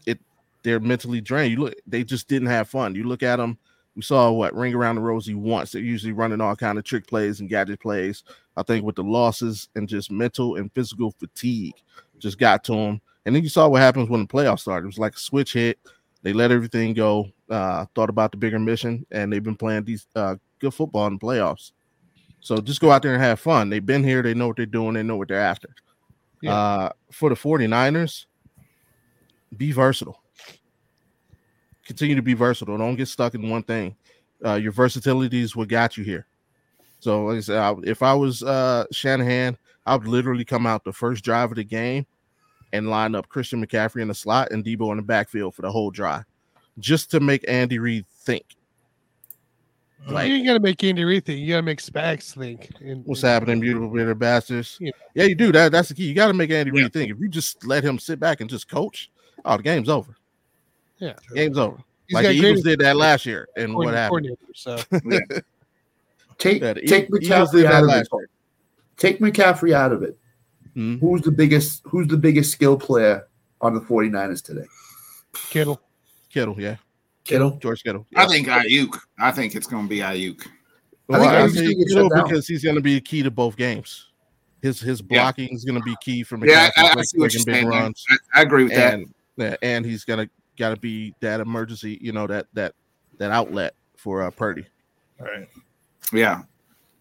it 0.06 0.18
they're 0.62 0.80
mentally 0.80 1.20
drained. 1.20 1.52
You 1.52 1.60
look, 1.64 1.74
they 1.86 2.04
just 2.04 2.28
didn't 2.28 2.48
have 2.48 2.68
fun. 2.68 2.94
You 2.94 3.04
look 3.04 3.22
at 3.22 3.36
them. 3.36 3.58
We 3.96 4.02
saw 4.02 4.30
what 4.32 4.54
ring 4.54 4.74
around 4.74 4.96
the 4.96 5.02
rosy 5.02 5.34
once. 5.34 5.70
They're 5.72 5.80
usually 5.80 6.12
running 6.12 6.40
all 6.40 6.56
kind 6.56 6.78
of 6.78 6.84
trick 6.84 7.06
plays 7.06 7.40
and 7.40 7.48
gadget 7.48 7.80
plays. 7.80 8.24
I 8.56 8.62
think 8.64 8.84
with 8.84 8.96
the 8.96 9.04
losses 9.04 9.68
and 9.76 9.88
just 9.88 10.10
mental 10.10 10.56
and 10.56 10.72
physical 10.72 11.12
fatigue 11.12 11.74
just 12.18 12.38
got 12.38 12.64
to 12.64 12.72
them. 12.72 13.00
And 13.24 13.34
then 13.34 13.42
you 13.42 13.48
saw 13.48 13.68
what 13.68 13.80
happens 13.80 14.08
when 14.08 14.20
the 14.20 14.26
playoffs 14.26 14.60
started. 14.60 14.84
It 14.84 14.88
was 14.88 14.98
like 14.98 15.14
a 15.14 15.18
switch 15.18 15.52
hit. 15.52 15.78
They 16.24 16.32
let 16.32 16.50
everything 16.50 16.94
go. 16.94 17.28
Uh, 17.50 17.84
thought 17.94 18.08
about 18.08 18.30
the 18.32 18.38
bigger 18.38 18.58
mission, 18.58 19.06
and 19.12 19.30
they've 19.30 19.42
been 19.42 19.54
playing 19.56 19.84
these 19.84 20.06
uh, 20.16 20.36
good 20.58 20.72
football 20.72 21.06
in 21.06 21.12
the 21.12 21.18
playoffs. 21.18 21.72
So 22.40 22.56
just 22.58 22.80
go 22.80 22.90
out 22.90 23.02
there 23.02 23.12
and 23.14 23.22
have 23.22 23.38
fun. 23.38 23.68
They've 23.68 23.84
been 23.84 24.02
here. 24.02 24.22
They 24.22 24.32
know 24.34 24.48
what 24.48 24.56
they're 24.56 24.66
doing. 24.66 24.94
They 24.94 25.02
know 25.02 25.16
what 25.16 25.28
they're 25.28 25.38
after. 25.38 25.68
Yeah. 26.40 26.54
Uh, 26.54 26.88
for 27.12 27.28
the 27.28 27.36
49ers, 27.36 28.24
be 29.56 29.70
versatile. 29.70 30.20
Continue 31.84 32.16
to 32.16 32.22
be 32.22 32.34
versatile. 32.34 32.78
Don't 32.78 32.96
get 32.96 33.08
stuck 33.08 33.34
in 33.34 33.48
one 33.50 33.62
thing. 33.62 33.94
Uh, 34.44 34.54
your 34.54 34.72
versatility 34.72 35.42
is 35.42 35.54
what 35.54 35.68
got 35.68 35.96
you 35.98 36.04
here. 36.04 36.26
So, 37.00 37.26
like 37.26 37.36
I 37.36 37.40
said, 37.40 37.58
I- 37.58 37.74
if 37.84 38.02
I 38.02 38.14
was 38.14 38.42
uh, 38.42 38.84
Shanahan, 38.90 39.58
I 39.84 39.96
would 39.96 40.08
literally 40.08 40.44
come 40.46 40.66
out 40.66 40.84
the 40.84 40.92
first 40.92 41.22
drive 41.22 41.50
of 41.50 41.56
the 41.56 41.64
game 41.64 42.06
and 42.74 42.90
line 42.90 43.14
up 43.14 43.28
Christian 43.30 43.64
McCaffrey 43.64 44.02
in 44.02 44.08
the 44.08 44.14
slot 44.14 44.50
and 44.50 44.62
Deebo 44.64 44.90
in 44.90 44.98
the 44.98 45.02
backfield 45.02 45.54
for 45.54 45.62
the 45.62 45.70
whole 45.70 45.90
drive, 45.90 46.24
just 46.78 47.10
to 47.12 47.20
make 47.20 47.44
Andy 47.48 47.78
Reid 47.78 48.04
think. 48.08 48.44
Like, 50.06 50.28
you 50.28 50.34
ain't 50.34 50.46
gotta 50.46 50.60
make 50.60 50.84
Andy 50.84 51.02
Reid 51.04 51.24
think. 51.24 51.40
You 51.40 51.48
gotta 51.54 51.62
make 51.62 51.80
Spags 51.80 52.34
think. 52.36 52.68
And, 52.80 53.02
what's 53.06 53.22
happening, 53.22 53.60
beautiful 53.60 53.88
bitter 53.88 54.14
bastards? 54.14 54.76
Yeah. 54.78 54.90
Yeah, 55.14 55.24
you 55.24 55.34
do 55.34 55.50
that. 55.52 55.72
That's 55.72 55.88
the 55.88 55.94
key. 55.94 56.04
You 56.04 56.14
got 56.14 56.26
to 56.26 56.34
make 56.34 56.50
Andy 56.50 56.70
Reid 56.72 56.92
think. 56.92 57.10
If 57.10 57.18
you 57.20 57.28
just 57.28 57.64
let 57.64 57.82
him 57.82 57.98
sit 57.98 58.20
back 58.20 58.42
and 58.42 58.50
just 58.50 58.68
coach, 58.68 59.10
oh, 59.46 59.56
the 59.56 59.62
game's 59.62 59.88
over. 59.88 60.14
Yeah. 60.98 61.14
Game's 61.34 61.56
over. 61.56 61.78
He's 62.06 62.14
like 62.16 62.26
the 62.26 62.32
Eagles 62.32 62.62
did 62.62 62.80
that 62.80 62.96
last 62.96 63.24
year, 63.24 63.48
and 63.56 63.74
what 63.74 63.94
happened? 63.94 64.36
coordinator, 64.36 64.36
So 64.54 64.76
Take 66.38 66.60
Yeah, 66.60 66.72
the 66.74 66.82
take 66.82 67.04
Eagles- 67.04 67.22
Eagles 67.22 67.52
McCaffrey 67.52 67.64
out 67.64 67.84
of 67.84 67.90
it. 67.90 68.08
Take 68.98 69.18
McCaffrey 69.20 69.72
out 69.72 69.92
of 69.92 70.02
it. 70.02 70.18
Mhm. 70.76 71.00
Who's 71.00 71.22
the 71.22 71.30
biggest? 71.32 71.82
Who's 71.84 72.08
the 72.08 72.16
biggest 72.16 72.52
skill 72.52 72.76
player 72.76 73.26
on 73.60 73.74
the 73.74 73.80
49ers 73.80 74.42
today? 74.42 74.66
Kittle. 75.50 75.80
Kittle, 76.30 76.60
yeah, 76.60 76.76
Kittle. 77.22 77.52
George 77.62 77.82
Kittle. 77.84 78.06
I 78.16 78.26
think 78.26 78.48
Aiyuk. 78.48 78.98
I 79.18 79.30
think 79.30 79.54
it's 79.54 79.68
going 79.68 79.84
to 79.84 79.88
be 79.88 79.98
Aiyuk. 79.98 80.46
Well, 81.06 81.20
think 81.20 81.32
I 81.32 81.42
Aiyuk's 81.42 81.54
say 81.54 81.74
Kittle 81.88 82.08
down. 82.08 82.24
because 82.24 82.48
he's 82.48 82.64
going 82.64 82.74
to 82.74 82.82
be 82.82 82.96
a 82.96 83.00
key 83.00 83.22
to 83.22 83.30
both 83.30 83.56
games. 83.56 84.08
His 84.62 84.80
his 84.80 85.00
Yeah. 85.08 85.22
blocking 85.22 85.50
is 85.54 85.64
going 85.64 85.78
to 85.78 85.84
be 85.84 85.94
key 86.02 86.22
for 86.24 86.38
McCaffrey 86.38 86.48
Yeah, 86.48 86.70
I, 86.76 86.94
I 86.98 87.02
see 87.02 87.18
what 87.18 87.32
you're 87.34 87.44
big 87.44 87.54
saying. 87.54 87.68
runs. 87.68 88.04
I, 88.10 88.40
I 88.40 88.42
agree 88.42 88.64
with 88.64 88.74
that. 88.74 88.94
and 88.94 89.14
yeah, 89.36 89.56
and 89.62 89.84
he's 89.86 90.04
gonna 90.04 90.28
got 90.58 90.70
to 90.70 90.76
be 90.76 91.14
that 91.20 91.40
emergency, 91.40 91.98
you 92.00 92.10
know, 92.12 92.26
that 92.26 92.46
that 92.54 92.74
that 93.18 93.30
outlet 93.30 93.74
for 93.96 94.22
uh, 94.22 94.30
Purdy. 94.30 94.66
Right. 95.20 95.48
Yeah. 96.12 96.42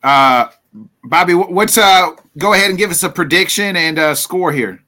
Uh, 0.04 0.50
Bobby, 1.04 1.34
what's 1.34 1.78
uh? 1.78 2.12
Go 2.38 2.54
ahead 2.54 2.70
and 2.70 2.78
give 2.78 2.90
us 2.92 3.04
a 3.04 3.10
prediction 3.10 3.76
and 3.76 4.00
uh, 4.00 4.16
score 4.16 4.52
here. 4.52 4.82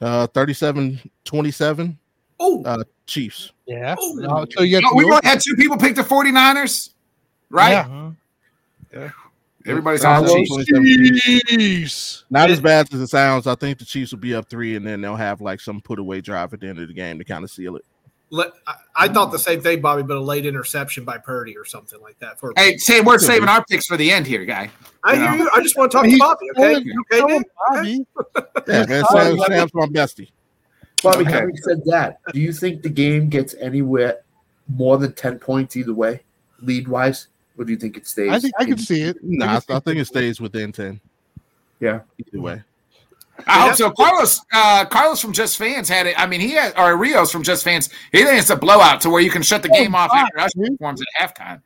Uh, 0.00 0.26
37-27, 0.28 1.96
Oh, 2.40 2.62
uh, 2.64 2.84
Chiefs. 3.06 3.52
yeah. 3.66 3.94
Uh, 3.94 4.44
so 4.50 4.62
you 4.62 4.80
got 4.80 4.92
Oh, 4.92 4.96
we've 4.96 5.06
only 5.06 5.20
had 5.24 5.40
two 5.40 5.54
people 5.56 5.78
pick 5.78 5.94
the 5.94 6.02
49ers, 6.02 6.90
right? 7.48 7.86
Yeah. 8.92 9.10
Everybody's 9.66 10.04
Uh, 10.04 10.10
on 10.10 10.24
the 10.26 10.46
well, 10.50 10.64
Chiefs. 11.46 12.24
Not 12.28 12.50
as 12.50 12.60
bad 12.60 12.92
as 12.92 13.00
it 13.00 13.06
sounds. 13.06 13.46
I 13.46 13.54
think 13.54 13.78
the 13.78 13.86
Chiefs 13.86 14.12
will 14.12 14.18
be 14.18 14.34
up 14.34 14.50
three, 14.50 14.76
and 14.76 14.86
then 14.86 15.00
they'll 15.00 15.16
have 15.16 15.40
like 15.40 15.60
some 15.60 15.80
put 15.80 15.98
away 15.98 16.20
drive 16.20 16.52
at 16.52 16.60
the 16.60 16.68
end 16.68 16.78
of 16.80 16.88
the 16.88 16.94
game 16.94 17.18
to 17.18 17.24
kind 17.24 17.42
of 17.44 17.50
seal 17.50 17.76
it. 17.76 17.84
Let, 18.34 18.52
I, 18.66 18.74
I 18.96 19.08
thought 19.08 19.30
the 19.30 19.38
same 19.38 19.60
thing, 19.60 19.80
Bobby, 19.80 20.02
but 20.02 20.16
a 20.16 20.20
late 20.20 20.44
interception 20.44 21.04
by 21.04 21.18
Purdy 21.18 21.56
or 21.56 21.64
something 21.64 22.00
like 22.00 22.18
that. 22.18 22.40
For 22.40 22.52
Hey, 22.56 22.76
say 22.78 23.00
we're 23.00 23.18
saving 23.20 23.48
our 23.48 23.64
picks 23.64 23.86
for 23.86 23.96
the 23.96 24.10
end 24.10 24.26
here, 24.26 24.44
guy. 24.44 24.70
I 25.04 25.12
you 25.12 25.18
know. 25.20 25.28
hear 25.30 25.38
you. 25.44 25.50
I 25.54 25.62
just 25.62 25.76
want 25.78 25.92
to 25.92 25.96
talk 25.96 26.04
to 26.04 26.10
He's 26.10 26.18
Bobby. 26.18 26.50
Okay, 26.56 26.76
okay, 26.76 27.20
calling 27.20 27.38
Nick? 27.38 27.50
Bobby. 27.68 28.06
Yeah, 28.66 28.86
man, 28.86 29.04
Sam, 29.12 29.38
Sam's 29.38 29.74
my 29.74 29.86
bestie. 29.86 30.30
Bobby, 31.02 31.18
Okay. 31.18 31.30
having 31.30 31.56
said 31.58 31.82
that, 31.86 32.18
do 32.32 32.40
you 32.40 32.52
think 32.52 32.82
the 32.82 32.88
game 32.88 33.28
gets 33.28 33.54
anywhere 33.60 34.20
more 34.68 34.98
than 34.98 35.12
10 35.12 35.38
points 35.38 35.76
either 35.76 35.94
way, 35.94 36.22
lead 36.60 36.88
wise? 36.88 37.28
Or 37.56 37.64
do 37.64 37.70
you 37.72 37.78
think 37.78 37.96
it 37.96 38.08
stays? 38.08 38.30
I 38.32 38.40
think 38.40 38.54
I 38.58 38.64
can 38.64 38.78
see 38.78 39.02
it. 39.02 39.18
Nah, 39.22 39.60
I, 39.68 39.76
I 39.76 39.78
think 39.78 39.98
it 39.98 40.06
stays 40.06 40.40
within 40.40 40.72
ten. 40.72 41.00
Yeah. 41.78 42.00
Either 42.18 42.40
way. 42.40 42.62
I 43.46 43.60
hope 43.68 43.76
so. 43.76 43.90
Carlos, 43.90 44.40
uh, 44.52 44.84
Carlos 44.86 45.20
from 45.20 45.32
Just 45.32 45.56
Fans 45.58 45.88
had 45.88 46.06
it. 46.06 46.18
I 46.18 46.26
mean, 46.26 46.40
he 46.40 46.52
had, 46.52 46.72
or 46.78 46.96
Rios 46.96 47.30
from 47.30 47.42
Just 47.42 47.64
Fans. 47.64 47.90
He 48.12 48.24
thinks 48.24 48.42
it's 48.42 48.50
a 48.50 48.56
blowout 48.56 49.00
to 49.02 49.10
where 49.10 49.20
you 49.20 49.30
can 49.30 49.42
shut 49.42 49.62
the 49.62 49.68
Oh, 49.70 49.72
game 49.72 49.94
off 49.94 50.10
God, 50.10 50.28
after 50.36 50.38
Usher 50.60 50.70
performs 50.70 51.02
at 51.20 51.36
halftime. 51.36 51.60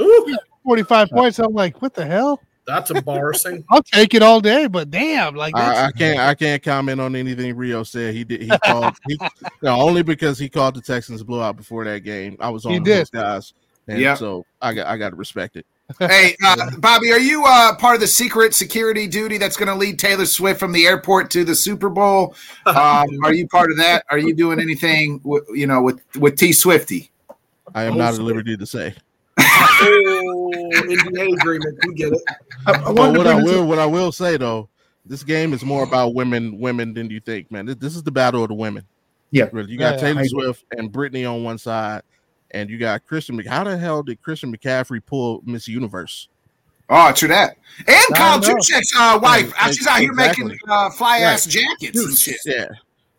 Ooh, 0.00 0.36
45 0.64 1.08
points. 1.10 1.38
I'm 1.38 1.52
like, 1.52 1.82
what 1.82 1.94
the 1.94 2.06
hell? 2.06 2.40
that's 2.66 2.90
embarrassing. 2.92 3.64
I'll 3.70 3.82
take 3.82 4.14
it 4.14 4.22
all 4.22 4.40
day, 4.40 4.68
but 4.68 4.90
damn, 4.90 5.34
like 5.34 5.54
that's, 5.54 5.78
I, 5.78 5.86
I 5.86 5.92
can't 5.92 6.18
I 6.20 6.34
can't 6.36 6.62
comment 6.62 7.00
on 7.00 7.16
anything 7.16 7.56
Rio 7.56 7.82
said. 7.82 8.14
He 8.14 8.22
did 8.22 8.42
he 8.42 8.50
called 8.64 8.94
he, 9.08 9.18
no, 9.62 9.80
only 9.80 10.02
because 10.04 10.38
he 10.38 10.48
called 10.48 10.76
the 10.76 10.80
Texans 10.80 11.22
blowout 11.24 11.56
before 11.56 11.84
that 11.86 12.00
game. 12.00 12.36
I 12.38 12.48
was 12.50 12.64
on 12.66 12.72
He 12.72 12.78
those 12.78 13.10
did. 13.10 13.10
guys. 13.10 13.54
And 13.88 13.98
Yeah. 14.00 14.14
so 14.14 14.46
I 14.62 14.72
got 14.74 14.86
I 14.86 14.96
got 14.98 15.10
to 15.10 15.16
respect 15.16 15.56
it. 15.56 15.66
Hey, 15.98 16.36
uh, 16.44 16.70
Bobby, 16.78 17.12
are 17.12 17.18
you 17.18 17.44
uh, 17.46 17.74
part 17.76 17.94
of 17.94 18.00
the 18.00 18.06
secret 18.06 18.54
security 18.54 19.06
duty 19.06 19.38
that's 19.38 19.56
going 19.56 19.68
to 19.68 19.74
lead 19.74 19.98
Taylor 19.98 20.26
Swift 20.26 20.60
from 20.60 20.72
the 20.72 20.86
airport 20.86 21.30
to 21.32 21.44
the 21.44 21.54
Super 21.54 21.88
Bowl? 21.88 22.34
Um, 22.66 23.08
are 23.24 23.34
you 23.34 23.48
part 23.48 23.70
of 23.70 23.76
that? 23.78 24.04
Are 24.10 24.18
you 24.18 24.34
doing 24.34 24.60
anything, 24.60 25.18
w- 25.18 25.44
you 25.54 25.66
know, 25.66 25.82
with 25.82 26.00
with 26.16 26.36
T 26.36 26.52
Swifty? 26.52 27.10
I 27.74 27.84
am 27.84 27.96
not 27.96 28.14
at 28.14 28.20
liberty 28.20 28.56
to 28.56 28.66
say. 28.66 28.94
oh, 29.38 30.52
NDA 30.74 31.32
agreement. 31.34 31.78
You 31.84 31.94
get 31.94 32.12
it. 32.12 32.22
I, 32.66 32.72
I 32.72 32.92
But 32.92 33.16
what 33.16 33.26
I 33.26 33.34
will 33.42 33.62
up- 33.62 33.68
what 33.68 33.78
I 33.78 33.86
will 33.86 34.12
say 34.12 34.36
though, 34.36 34.68
This 35.06 35.22
game 35.22 35.52
is 35.52 35.64
more 35.64 35.84
about 35.84 36.14
women, 36.14 36.58
women 36.58 36.92
than 36.94 37.10
you 37.10 37.20
think, 37.20 37.50
man. 37.50 37.66
This, 37.66 37.76
this 37.76 37.96
is 37.96 38.02
the 38.02 38.10
battle 38.10 38.42
of 38.42 38.48
the 38.48 38.54
women. 38.54 38.84
Yeah, 39.30 39.48
really. 39.52 39.72
You 39.72 39.78
got 39.78 39.94
Yeah, 39.94 40.00
Taylor 40.00 40.24
Swift 40.24 40.64
and 40.76 40.92
Britney 40.92 41.30
on 41.30 41.44
one 41.44 41.56
side, 41.58 42.02
and 42.52 42.68
you 42.70 42.78
got 42.78 43.06
Christian. 43.06 43.36
Mc- 43.36 43.46
How 43.46 43.64
the 43.64 43.76
hell 43.78 44.02
did 44.02 44.20
Christian 44.22 44.54
McCaffrey 44.54 45.00
pull 45.04 45.42
Miss 45.44 45.66
Universe? 45.68 46.28
Oh, 46.88 47.12
true 47.12 47.28
that. 47.28 47.56
And 47.86 47.96
I 48.14 48.16
Kyle 48.16 48.40
know. 48.40 48.48
Juszczyk's 48.48 48.92
uh, 48.96 49.18
wife, 49.22 49.52
Yeah, 49.56 49.66
she's 49.70 49.86
out 49.86 50.00
here 50.00 50.10
exactly. 50.10 50.44
making 50.46 50.58
uh, 50.68 50.90
fly 50.90 51.18
ass 51.18 51.46
Right. 51.46 51.64
jackets 51.80 52.04
and 52.04 52.18
shit. 52.18 52.36
Yeah. 52.44 52.66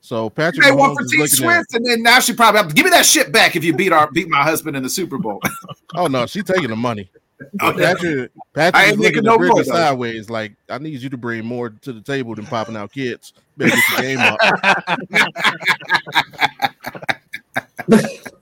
So 0.01 0.29
Patrick 0.29 0.65
They 0.65 0.71
won 0.73 0.93
for 0.95 1.03
T 1.03 1.17
looking 1.17 1.23
at. 1.23 1.29
Swift, 1.29 1.73
and 1.75 1.85
then 1.85 2.03
now 2.03 2.19
she 2.19 2.33
probably 2.33 2.73
give 2.73 2.83
me 2.83 2.89
that 2.91 3.05
shit 3.05 3.31
back 3.31 3.55
if 3.55 3.63
you 3.63 3.73
beat 3.73 3.93
our 3.93 4.11
beat 4.11 4.27
my 4.27 4.41
husband 4.43 4.75
in 4.75 4.83
the 4.83 4.89
Super 4.89 5.17
Bowl. 5.17 5.39
Oh 5.95 6.07
no, 6.07 6.25
she's 6.25 6.43
taking 6.45 6.69
the 6.69 6.75
money. 6.75 7.09
Oh, 7.59 7.77
yeah. 7.77 7.93
Patrick, 7.93 8.31
I 8.75 8.85
ain't 8.85 8.99
making 8.99 9.23
looking 9.23 9.23
no 9.23 9.33
at 9.33 9.39
Britney 9.39 9.47
more, 9.49 9.63
though. 9.63 9.71
sideways. 9.71 10.29
Like 10.29 10.53
I 10.69 10.77
need 10.77 11.01
you 11.01 11.09
to 11.09 11.17
bring 11.17 11.45
more 11.45 11.69
to 11.69 11.91
the 11.93 11.99
table 12.01 12.33
than 12.35 12.45
popping 12.45 12.75
out 12.77 12.91
kids. 12.93 13.33
Better 13.57 13.75
get 13.75 13.83
the 13.97 14.01
game 14.01 14.19
up. 14.19 14.37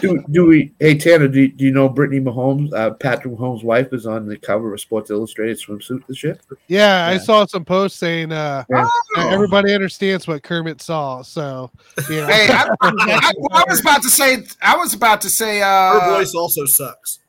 Do, 0.00 0.22
do 0.30 0.46
we? 0.46 0.72
Hey 0.80 0.96
Tanner, 0.98 1.28
do, 1.28 1.48
do 1.48 1.64
you 1.64 1.70
know 1.70 1.88
Brittany 1.88 2.20
Mahomes? 2.20 2.72
Uh, 2.74 2.90
Patrick 2.90 3.34
Mahomes' 3.34 3.64
wife 3.64 3.92
is 3.92 4.06
on 4.06 4.26
the 4.26 4.36
cover 4.36 4.72
of 4.74 4.80
Sports 4.80 5.10
Illustrated 5.10 5.58
swimsuit 5.58 6.06
this 6.06 6.22
year. 6.22 6.38
Yeah, 6.66 7.06
I 7.06 7.18
saw 7.18 7.46
some 7.46 7.64
posts 7.64 7.98
saying 7.98 8.32
uh, 8.32 8.64
Yeah. 8.68 8.86
everybody 9.16 9.72
understands 9.74 10.26
what 10.28 10.42
Kermit 10.42 10.80
saw. 10.82 11.22
So, 11.22 11.70
yeah. 12.10 12.26
hey, 12.30 12.48
I, 12.52 12.68
I, 12.82 13.32
I 13.52 13.64
was 13.68 13.80
about 13.80 14.02
to 14.02 14.10
say, 14.10 14.38
I 14.62 14.76
was 14.76 14.94
about 14.94 15.20
to 15.22 15.30
say, 15.30 15.62
uh, 15.62 16.00
Her 16.00 16.16
voice 16.18 16.34
also 16.34 16.64
sucks. 16.66 17.20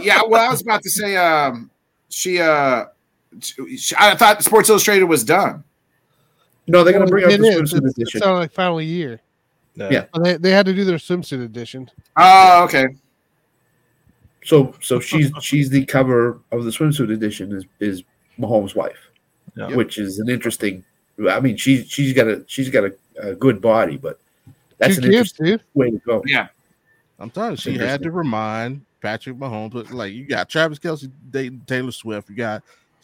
yeah. 0.00 0.20
Well, 0.26 0.46
I 0.46 0.50
was 0.50 0.60
about 0.62 0.82
to 0.82 0.90
say, 0.90 1.16
um, 1.16 1.70
she, 2.10 2.40
uh, 2.40 2.86
she, 3.40 3.94
I 3.98 4.14
thought 4.14 4.42
Sports 4.42 4.68
Illustrated 4.70 5.04
was 5.04 5.24
done. 5.24 5.64
No, 6.66 6.84
they're 6.84 6.92
gonna 6.92 7.06
bring 7.06 7.24
out 7.24 7.30
It 7.32 7.40
the 7.40 7.48
swimsuit 7.48 7.78
edition. 7.90 8.18
it's 8.18 8.26
on 8.26 8.36
like 8.40 8.52
final 8.52 8.80
year. 8.82 9.20
Yeah. 9.78 10.06
But 10.12 10.24
They, 10.24 10.36
they 10.36 10.50
had 10.50 10.66
to 10.66 10.74
do 10.74 10.84
their 10.84 10.96
swimsuit 10.98 11.44
edition. 11.44 11.90
Oh, 12.16 12.64
okay. 12.64 12.86
So, 14.44 14.74
so 14.80 14.98
she's 15.00 15.30
she's 15.40 15.68
the 15.68 15.84
cover 15.84 16.40
of 16.52 16.64
the 16.64 16.70
swimsuit 16.70 17.12
edition 17.12 17.52
is 17.52 17.64
is 17.80 18.02
Mahomes' 18.38 18.74
wife, 18.74 19.10
Yeah. 19.56 19.74
which 19.74 19.98
is 19.98 20.18
an 20.20 20.28
interesting. 20.30 20.84
I 21.28 21.40
mean, 21.40 21.56
she's 21.56 21.86
she's 21.88 22.12
got 22.14 22.28
a 22.28 22.44
she's 22.46 22.70
got 22.70 22.84
a, 22.84 22.94
a 23.20 23.34
good 23.34 23.60
body, 23.60 23.96
but 23.96 24.18
that's 24.78 24.96
Two 24.96 25.02
an 25.06 25.10
kids, 25.10 25.14
interesting 25.32 25.46
dude. 25.46 25.62
way 25.74 25.90
to 25.90 25.98
go. 25.98 26.22
Yeah. 26.26 26.48
I'm 27.18 27.30
telling 27.30 27.52
you, 27.52 27.56
she 27.56 27.74
had 27.76 28.00
to 28.04 28.12
remind 28.12 28.82
Patrick 29.02 29.36
Mahomes. 29.36 29.72
but, 29.72 29.90
Like 29.90 30.12
you 30.12 30.24
got 30.24 30.48
Travis 30.48 30.78
Kelce 30.78 31.10
dating 31.30 31.62
Taylor 31.66 31.90
Swift. 31.92 32.30
You 32.30 32.36
got 32.36 32.62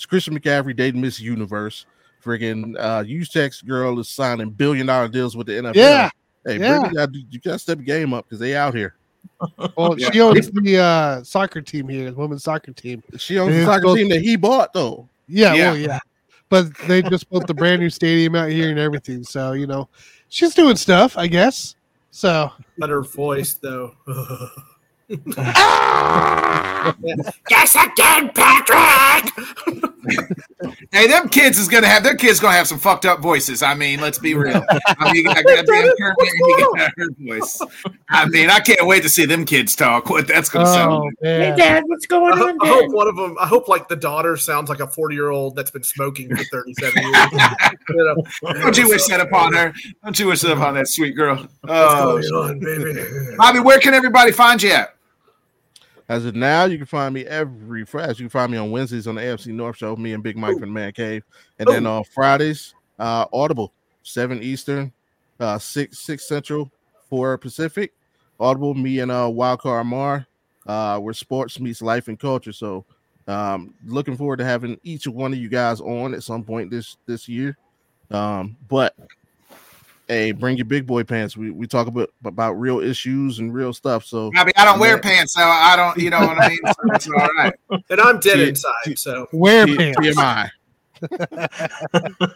Christian 0.09 0.39
McCaffrey 0.39 0.75
dating 0.77 1.01
Miss 1.01 1.21
Universe. 1.21 1.85
Friggin' 2.25 2.75
uh 2.79 3.03
Usex 3.03 3.63
girl 3.67 3.99
is 3.99 4.09
signing 4.09 4.49
billion 4.51 4.87
dollar 4.87 5.09
deals 5.09 5.37
with 5.37 5.47
the 5.49 5.55
NFL. 5.55 5.75
Yeah. 5.75 6.09
Hey, 6.47 6.59
Yeah. 6.59 6.79
Brittany, 6.81 6.95
gotta, 6.95 7.19
you 7.31 7.41
gotta 7.41 7.59
step 7.59 7.79
your 7.79 7.85
game 7.87 8.13
up 8.15 8.27
because 8.27 8.39
they 8.39 8.55
out 8.57 8.75
here. 8.75 8.95
Well, 9.77 9.99
Yeah. 9.99 10.11
she 10.11 10.21
owns 10.21 10.51
the 10.51 10.79
uh, 10.79 11.23
soccer 11.25 11.61
team 11.63 11.89
here, 11.89 12.11
the 12.11 12.17
women's 12.17 12.45
soccer 12.45 12.73
team. 12.73 13.03
She 13.19 13.39
owns 13.39 13.53
And 13.53 13.63
the 13.63 13.67
soccer 13.67 13.81
supposed- 13.83 13.99
team 13.99 14.09
that 14.11 14.21
he 14.23 14.37
bought 14.37 14.73
though. 14.73 15.09
Yeah, 15.29 15.55
Yeah. 15.55 15.71
well, 15.71 15.77
yeah. 15.79 15.99
But 16.51 16.77
they 16.87 17.03
just 17.03 17.29
built 17.31 17.47
the 17.47 17.55
brand 17.55 17.81
new 17.81 17.91
stadium 17.91 18.35
out 18.37 18.51
here 18.51 18.71
and 18.71 18.79
everything. 18.79 19.25
So, 19.25 19.53
you 19.53 19.67
know, 19.67 19.89
she's 20.29 20.55
doing 20.55 20.77
stuff, 20.77 21.17
I 21.17 21.27
guess. 21.27 21.75
So, 22.11 22.53
Better 22.79 23.03
voice 23.03 23.55
though. 23.55 23.95
Ah! 25.37 26.95
Yes, 27.51 27.75
again, 27.75 28.31
Patrick. 28.35 29.33
hey, 30.93 31.07
them 31.07 31.29
kids 31.31 31.59
is 31.59 31.67
gonna 31.69 31.87
have 31.87 32.03
their 32.03 32.15
kids 32.15 32.41
gonna 32.41 32.55
have 32.55 32.67
some 32.67 32.79
fucked 32.79 33.07
up 33.07 33.21
voices. 33.21 33.63
I 33.63 33.75
mean, 33.75 34.01
let's 34.01 34.19
be 34.19 34.35
real. 34.35 34.63
I 34.99 35.13
mean, 35.13 35.15
you 35.17 35.25
got 35.25 35.37
that 35.37 35.65
damn 35.67 35.97
Kermit 35.97 36.17
and 36.19 36.29
you 36.39 36.75
got 36.77 36.93
her 36.97 37.09
voice. 37.19 37.61
I 38.11 38.27
mean, 38.27 38.51
I 38.51 38.61
can't 38.61 38.87
wait 38.87 39.03
to 39.03 39.09
see 39.09 39.25
them 39.25 39.47
kids 39.47 39.75
talk. 39.75 40.11
What 40.11 40.29
that's 40.29 40.49
gonna 40.51 40.69
oh, 40.69 40.75
sound 40.75 40.93
oh, 40.93 40.99
like. 41.05 41.15
man. 41.23 41.59
Dad, 41.59 41.85
what's 41.87 42.07
going 42.07 42.33
on? 42.35 42.59
I 42.61 42.69
hope 42.69 42.93
one 42.93 43.09
of 43.09 43.17
them. 43.17 43.37
I 43.41 43.47
hope 43.47 43.67
like 43.69 43.89
the 43.89 43.97
daughter 43.97 44.37
sounds 44.37 44.69
like 44.69 44.81
a 44.81 44.87
forty-year-old 44.87 45.57
that's 45.57 45.71
been 45.71 45.83
smoking 45.85 46.29
for 46.37 46.45
thirty-seven 46.45 47.03
years. 47.03 47.27
You 47.87 47.97
know? 47.97 48.53
Don't 48.55 48.79
you 48.79 48.89
wish 48.89 49.05
that 49.09 49.21
upon 49.21 49.53
her? 49.53 49.75
Don't 50.03 50.19
you 50.19 50.27
wish 50.27 50.41
that 50.41 50.53
upon 50.53 50.75
that 50.75 50.89
sweet 50.89 51.13
girl? 51.13 51.37
What's 51.37 51.53
Oh, 51.69 52.21
going 52.23 52.25
on, 52.25 52.59
baby? 52.61 53.37
Bobby, 53.37 53.61
where 53.61 53.79
can 53.79 53.93
everybody 53.93 54.33
find 54.33 54.63
you 54.63 54.71
at? 54.71 54.94
As 56.09 56.27
of 56.27 56.35
now, 56.35 56.65
you 56.65 56.77
can 56.77 56.87
find 56.87 57.15
me 57.15 57.25
every 57.25 57.85
Friday. 57.87 58.11
You 58.11 58.17
can 58.17 58.29
find 58.29 58.53
me 58.53 58.59
on 58.59 58.71
Wednesdays 58.71 59.07
on 59.07 59.15
the 59.15 59.23
AFC 59.23 59.49
North 59.49 59.79
Show, 59.79 59.97
me 59.97 60.13
and 60.13 60.23
Big 60.23 60.37
Mike 60.37 60.53
from 60.53 60.69
the 60.69 60.75
Man 60.75 60.93
Cave, 60.93 61.25
and 61.59 61.67
then 61.69 61.87
on 61.87 62.05
Fridays, 62.05 62.75
uh, 62.99 63.25
Audible, 63.33 63.73
seven 64.03 64.43
Eastern, 64.43 64.93
uh, 65.41 65.59
six 65.59 65.99
six 65.99 66.29
Central, 66.29 66.71
four 67.09 67.39
Pacific. 67.39 67.93
Audible, 68.41 68.75
me 68.75 68.99
and 68.99 69.11
uh, 69.11 69.29
Wildcard 69.29 69.87
Mar, 69.87 70.27
uh, 70.67 70.99
where 70.99 71.15
sports 71.15 71.61
meets 71.61 71.81
life 71.81 72.09
and 72.09 72.19
culture. 72.19 72.53
So, 72.53 72.85
um, 73.29 73.73
looking 73.87 74.17
forward 74.17 74.39
to 74.39 74.45
having 74.45 74.79
each 74.83 75.07
one 75.07 75.33
of 75.33 75.39
you 75.39 75.49
guys 75.49 75.81
on 75.81 76.15
at 76.15 76.23
some 76.23 76.43
point 76.43 76.71
this 76.71 76.97
this 77.07 77.29
year. 77.29 77.57
Um, 78.11 78.57
but 78.69 78.95
hey, 80.09 80.33
bring 80.33 80.57
your 80.57 80.67
big 80.67 80.87
boy 80.87 81.03
pants. 81.05 81.37
We 81.37 81.51
we 81.51 81.67
talk 81.67 81.87
about 81.87 82.11
about 82.25 82.53
real 82.55 82.81
issues 82.81 83.39
and 83.39 83.53
real 83.55 83.73
stuff. 83.73 84.05
So 84.05 84.31
Bobby, 84.33 84.53
I 84.57 84.65
don't 84.65 84.79
wear 84.79 84.99
pants, 84.99 85.35
so 85.35 85.43
I 85.43 85.77
don't. 85.77 85.97
You 85.99 86.11
know 86.11 86.21
what 86.21 86.39
I 86.41 86.49
mean? 86.51 86.59
So 86.67 86.73
it's 86.95 87.09
all 87.09 87.29
right. 87.37 87.55
And 87.91 88.01
I'm 88.01 88.19
dead 88.21 88.37
T- 88.37 88.49
inside, 88.49 88.99
so 88.99 89.27
wear 89.33 89.67
T- 89.67 89.77
pants. 89.77 89.99
TMI. 89.99 90.51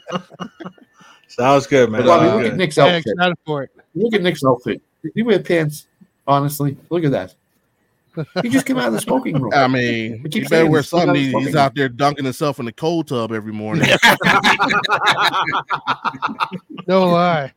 Sounds 1.28 1.66
good, 1.66 1.90
man. 1.90 2.04
Bobby, 2.04 2.26
Sounds 2.26 2.32
look 2.34 2.42
good. 2.42 2.52
at 2.52 2.56
Nick's 2.58 2.78
outfit. 2.78 3.04
excited 3.06 3.36
for 3.44 3.62
it. 3.64 3.70
Look 3.94 4.14
at 4.14 4.22
Nick's 4.22 4.44
outfit. 4.44 4.82
Did 5.02 5.12
he 5.14 5.22
wear 5.22 5.38
pants? 5.40 5.86
Honestly, 6.26 6.76
look 6.90 7.04
at 7.04 7.10
that. 7.12 7.34
He 8.42 8.48
just 8.48 8.66
came 8.66 8.78
out 8.78 8.88
of 8.88 8.92
the 8.94 9.00
smoking 9.00 9.40
room. 9.40 9.52
I 9.54 9.68
mean, 9.68 10.22
We 10.22 10.30
keep 10.30 10.44
you 10.44 10.48
better 10.48 10.68
wear 10.68 10.80
this, 10.80 10.90
something. 10.90 11.32
how 11.32 11.38
He's 11.40 11.54
out 11.56 11.74
there 11.74 11.88
dunking 11.88 12.24
himself 12.24 12.58
in 12.58 12.66
the 12.66 12.72
cold 12.72 13.08
tub 13.08 13.32
every 13.32 13.52
morning. 13.52 13.88
No 16.86 17.10
lie. 17.10 17.52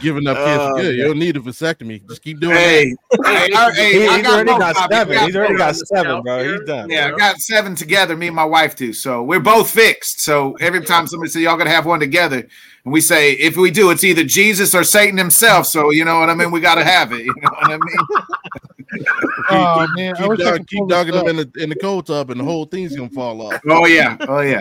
Giving 0.00 0.26
up 0.26 0.36
kids 0.36 0.62
is 0.62 0.82
good. 0.82 0.96
You 0.96 1.04
don't 1.04 1.18
need 1.18 1.36
a 1.36 1.40
vasectomy. 1.40 2.06
Just 2.08 2.22
keep 2.22 2.40
doing 2.40 2.54
Hey, 2.56 2.94
hey, 3.24 3.48
I- 3.54 3.72
hey, 3.72 3.92
He- 4.00 4.06
I 4.06 4.16
he's 4.16 4.22
got 4.22 4.32
already 4.34 4.58
got 4.58 4.90
seven. 4.90 5.18
He's 5.26 5.36
already 5.36 5.56
got 5.56 5.76
seven, 5.76 6.22
bro. 6.22 6.44
He's 6.52 6.66
done. 6.66 6.90
Yeah, 6.90 7.10
I 7.14 7.18
got 7.18 7.38
seven 7.38 7.74
together, 7.74 8.16
me 8.16 8.28
and 8.28 8.36
my 8.36 8.44
wife 8.44 8.76
do. 8.76 8.92
So 8.92 9.22
we're 9.22 9.40
both 9.40 9.70
fixed. 9.70 10.20
So 10.20 10.54
every 10.60 10.82
time 10.84 11.06
somebody 11.06 11.30
says 11.30 11.42
y'all 11.42 11.56
gotta 11.56 11.70
have 11.70 11.86
one 11.86 12.00
together, 12.00 12.38
and 12.84 12.92
we 12.92 13.00
say 13.00 13.32
if 13.32 13.56
we 13.56 13.70
do, 13.70 13.90
it's 13.90 14.04
either 14.04 14.24
Jesus 14.24 14.74
or 14.74 14.84
Satan 14.84 15.18
himself. 15.18 15.66
So 15.66 15.90
you 15.90 16.04
know 16.04 16.18
what 16.20 16.30
I 16.30 16.34
mean? 16.34 16.50
We 16.50 16.60
gotta 16.60 16.84
have 16.84 17.12
it. 17.12 17.24
You 17.24 17.34
know 17.42 17.50
what 17.50 17.70
I 17.70 17.76
mean? 17.78 17.96
Oh, 19.52 19.86
man. 19.94 20.16
Keep, 20.16 20.28
wish 20.28 20.40
I 20.40 20.42
dunk- 20.44 20.56
could 20.58 20.68
keep 20.68 20.78
pull 20.80 20.86
this 20.88 20.96
dunking 20.96 21.14
them 21.14 21.22
up. 21.22 21.28
in 21.28 21.36
the 21.36 21.62
in 21.62 21.68
the 21.68 21.76
cold 21.76 22.06
tub, 22.06 22.30
and 22.30 22.40
the 22.40 22.44
whole 22.44 22.64
thing's 22.64 22.94
gonna 22.96 23.08
fall 23.10 23.40
off. 23.40 23.60
Oh 23.68 23.86
yeah, 23.86 24.16
oh 24.28 24.40
yeah. 24.40 24.58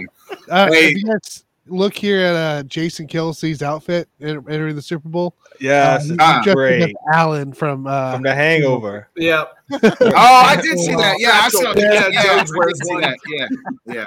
Uh, 0.49 0.71
Hey. 0.71 0.89
If 0.91 0.97
you 0.97 1.03
guys 1.05 1.43
look 1.67 1.93
here 1.93 2.19
at 2.21 2.35
uh, 2.35 2.63
Jason 2.63 3.07
Kelce's 3.07 3.61
outfit 3.61 4.09
entering 4.21 4.75
the 4.75 4.81
Super 4.81 5.07
Bowl, 5.09 5.35
Yes, 5.59 6.09
uh, 6.09 6.13
it's 6.17 6.45
he's 6.45 6.53
great. 6.55 6.95
Alan 7.13 7.53
from 7.53 7.85
uh, 7.85 8.13
From 8.13 8.23
the 8.23 8.33
Hangover. 8.33 9.07
yeah. 9.15 9.43
Oh, 9.71 10.11
I 10.15 10.57
did 10.61 10.79
see 10.79 10.95
that. 10.95 11.15
Yeah, 11.19 11.41
I 11.43 11.49
saw 11.49 11.73
that. 11.73 11.77
Yeah, 11.77 12.07
Yeah, 12.07 12.37
Jones 12.37 12.51
I 12.51 12.65
did 12.65 12.77
see 12.77 12.99
that. 13.01 13.17
Yeah, 13.27 13.47
yeah, 13.85 14.05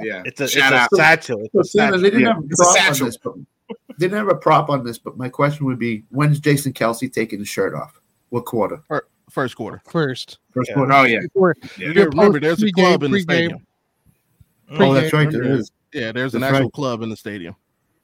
yeah. 0.00 0.22
It's 0.24 0.40
a, 0.40 0.44
it's 0.44 0.52
Shout 0.54 0.72
a 0.72 0.96
satchel. 0.96 1.42
It's 1.42 1.54
a 1.54 1.64
satchel. 1.64 2.00
they 2.00 2.10
didn't 2.10 2.20
Yeah, 2.22 2.34
have 2.34 2.42
a 2.42 2.46
it's 2.46 2.60
a 2.60 2.64
prop 2.64 2.76
on 3.00 3.06
this, 3.06 3.16
but 3.18 3.34
they 3.98 4.06
didn't 4.08 4.18
have 4.18 4.28
a 4.28 4.34
prop 4.34 4.70
on 4.70 4.84
this. 4.84 4.98
But 4.98 5.16
my 5.16 5.28
question 5.28 5.66
would 5.66 5.78
be, 5.78 6.02
when's 6.10 6.40
Jason 6.40 6.72
Kelce 6.72 7.12
taking 7.12 7.38
his 7.40 7.48
shirt 7.48 7.74
off? 7.74 8.00
What 8.30 8.46
quarter? 8.46 8.80
Fir- 8.88 9.06
First 9.30 9.54
quarter. 9.56 9.80
first. 9.86 10.38
First 10.52 10.70
Yeah. 10.70 10.74
quarter. 10.76 10.92
Oh 10.92 11.02
yeah. 11.04 11.20
Before- 11.20 11.54
You 11.76 11.92
remember, 11.92 12.40
there's 12.40 12.62
a 12.62 12.66
pregame- 12.66 12.72
club 12.74 13.02
in 13.04 13.10
the 13.12 13.18
pregame. 13.18 13.22
stadium. 13.22 13.66
Oh, 14.70 14.92
that's 14.94 15.12
right. 15.12 15.30
There 15.30 15.42
pregame. 15.42 15.58
is. 15.60 15.70
Yeah, 15.96 16.12
there's 16.12 16.34
an 16.34 16.42
That's 16.42 16.52
actual 16.52 16.64
right. 16.66 16.72
club 16.74 17.00
in 17.00 17.08
the 17.08 17.16
stadium. 17.16 17.56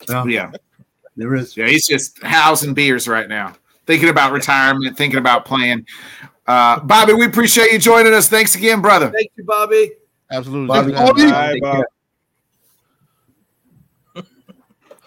Yeah, 0.08 0.24
Yeah. 0.24 0.50
there 1.14 1.34
is. 1.34 1.54
Yeah, 1.58 1.66
he's 1.66 1.86
just 1.86 2.22
housing 2.22 2.72
beers 2.72 3.06
right 3.06 3.28
now, 3.28 3.52
thinking 3.86 4.08
about 4.08 4.32
retirement, 4.32 4.96
thinking 4.96 5.18
about 5.18 5.44
playing. 5.44 5.84
Uh, 6.46 6.80
Bobby, 6.80 7.12
we 7.12 7.26
appreciate 7.26 7.70
you 7.70 7.78
joining 7.78 8.14
us. 8.14 8.30
Thanks 8.30 8.54
again, 8.54 8.80
brother. 8.80 9.10
Thank 9.10 9.30
you, 9.36 9.44
Bobby. 9.44 9.92
Absolutely. 10.30 10.68
Bobby, 10.68 10.92
Bobby. 10.92 11.22
Uh, 11.22 11.30
Bye, 11.32 11.52
Take 11.52 11.62
Bob. 11.62 11.84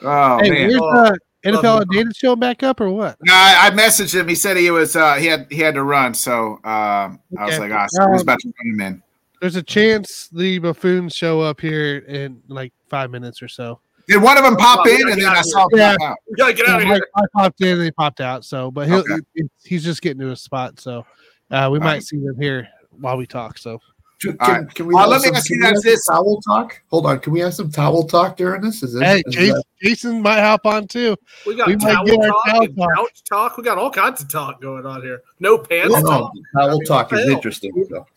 Oh 0.04 0.40
Hey, 0.44 0.50
man. 0.52 0.68
where's 0.70 0.82
Oh, 0.82 1.06
uh, 1.06 1.16
NFL 1.46 1.64
love 1.64 1.82
Outdated 1.82 2.16
show 2.16 2.36
back 2.36 2.62
up 2.62 2.80
or 2.82 2.92
what? 2.92 3.18
No, 3.24 3.34
I, 3.34 3.68
I 3.68 3.70
messaged 3.72 4.14
him. 4.14 4.28
He 4.28 4.36
said 4.36 4.58
he 4.58 4.70
was 4.70 4.96
uh, 4.96 5.16
he 5.16 5.26
had 5.26 5.48
he 5.50 5.58
had 5.60 5.74
to 5.74 5.84
run, 5.84 6.14
so 6.14 6.60
um, 6.64 7.20
I 7.36 7.46
was 7.46 7.56
Okay. 7.56 7.60
like, 7.60 7.72
oh, 7.72 7.86
so 7.90 8.08
was 8.10 8.22
about 8.22 8.40
to 8.42 8.54
run 8.64 8.74
him 8.76 8.82
in. 8.82 9.04
There's 9.46 9.58
a 9.58 9.62
chance 9.62 10.28
the 10.32 10.58
buffoons 10.58 11.14
show 11.14 11.40
up 11.40 11.62
here 11.62 12.00
in 12.00 12.42
like 12.48 12.74
five 12.90 13.12
minutes 13.12 13.44
or 13.44 13.48
so. 13.48 13.80
Did 14.08 14.20
one 14.24 14.40
of 14.40 14.44
them 14.44 14.56
pop 14.56 14.80
Bobby, 14.80 14.94
in, 14.96 15.08
and 15.12 15.22
then 15.22 15.28
I 15.30 15.34
here. 15.36 15.44
saw 15.44 15.68
him 15.68 15.78
Yeah. 15.78 15.96
pop 16.00 16.10
out? 16.10 16.18
We 16.28 16.36
gotta 16.36 16.54
get 16.54 16.68
out 16.68 16.82
of 16.82 16.88
here. 16.88 17.08
I 17.16 17.22
popped 17.32 17.62
in 17.62 17.68
and 17.74 17.82
they 17.82 17.92
popped 17.92 18.22
out. 18.22 18.44
So, 18.44 18.72
but 18.72 18.88
he'll 18.88 19.02
Okay. 19.02 19.18
he- 19.36 19.44
he's 19.64 19.84
just 19.84 20.02
getting 20.02 20.20
to 20.22 20.32
a 20.32 20.36
spot. 20.36 20.80
So, 20.80 21.06
uh, 21.52 21.70
we 21.72 21.78
might 21.78 22.02
see 22.02 22.18
them 22.18 22.42
here 22.42 22.68
while 23.00 23.18
we 23.18 23.28
talk. 23.28 23.60
So 23.60 23.80
Can, 24.20 24.36
All 24.40 24.50
right. 24.52 24.74
can 24.74 24.88
we 24.88 24.96
Uh, 24.96 25.08
let 25.08 25.22
me 25.22 25.28
some- 25.28 25.36
ask 25.36 25.50
you 25.52 25.62
guys 25.62 25.80
this. 25.84 26.08
Towel 26.08 26.42
talk. 26.42 26.82
Hold 26.90 27.06
on. 27.06 27.20
Can 27.20 27.34
we 27.34 27.42
have 27.42 27.54
some 27.54 27.70
towel 27.70 28.04
talk 28.04 28.38
during 28.38 28.62
this? 28.62 28.82
Is 28.82 28.94
this 28.94 29.04
hey, 29.04 29.22
is 29.28 29.36
Jason, 29.36 29.56
that- 29.58 29.64
Jason 29.84 30.22
might 30.24 30.40
hop 30.40 30.66
on 30.66 30.88
too. 30.88 31.16
We 31.46 31.54
got 31.54 31.68
We 31.68 31.76
might 31.76 31.94
towel 31.94 32.06
get 32.06 32.16
talk, 32.22 32.46
towel 32.48 32.62
and 32.64 32.78
talk. 32.78 32.96
couch 32.96 33.24
talk. 33.30 33.58
We 33.58 33.64
got 33.64 33.78
all 33.78 33.92
kinds 33.92 34.22
of 34.24 34.30
talk 34.30 34.60
going 34.60 34.88
on 34.88 35.04
here. 35.04 35.22
No 35.40 35.60
pants 35.60 35.94
No, 35.94 36.00
no, 36.00 36.08
talk. 36.10 36.32
towel 36.58 36.80
talk 36.88 37.12
what 37.12 37.20
is 37.20 37.26
the 37.26 37.32
hell? 37.34 37.38
interesting. 37.38 37.86
So. 37.92 38.08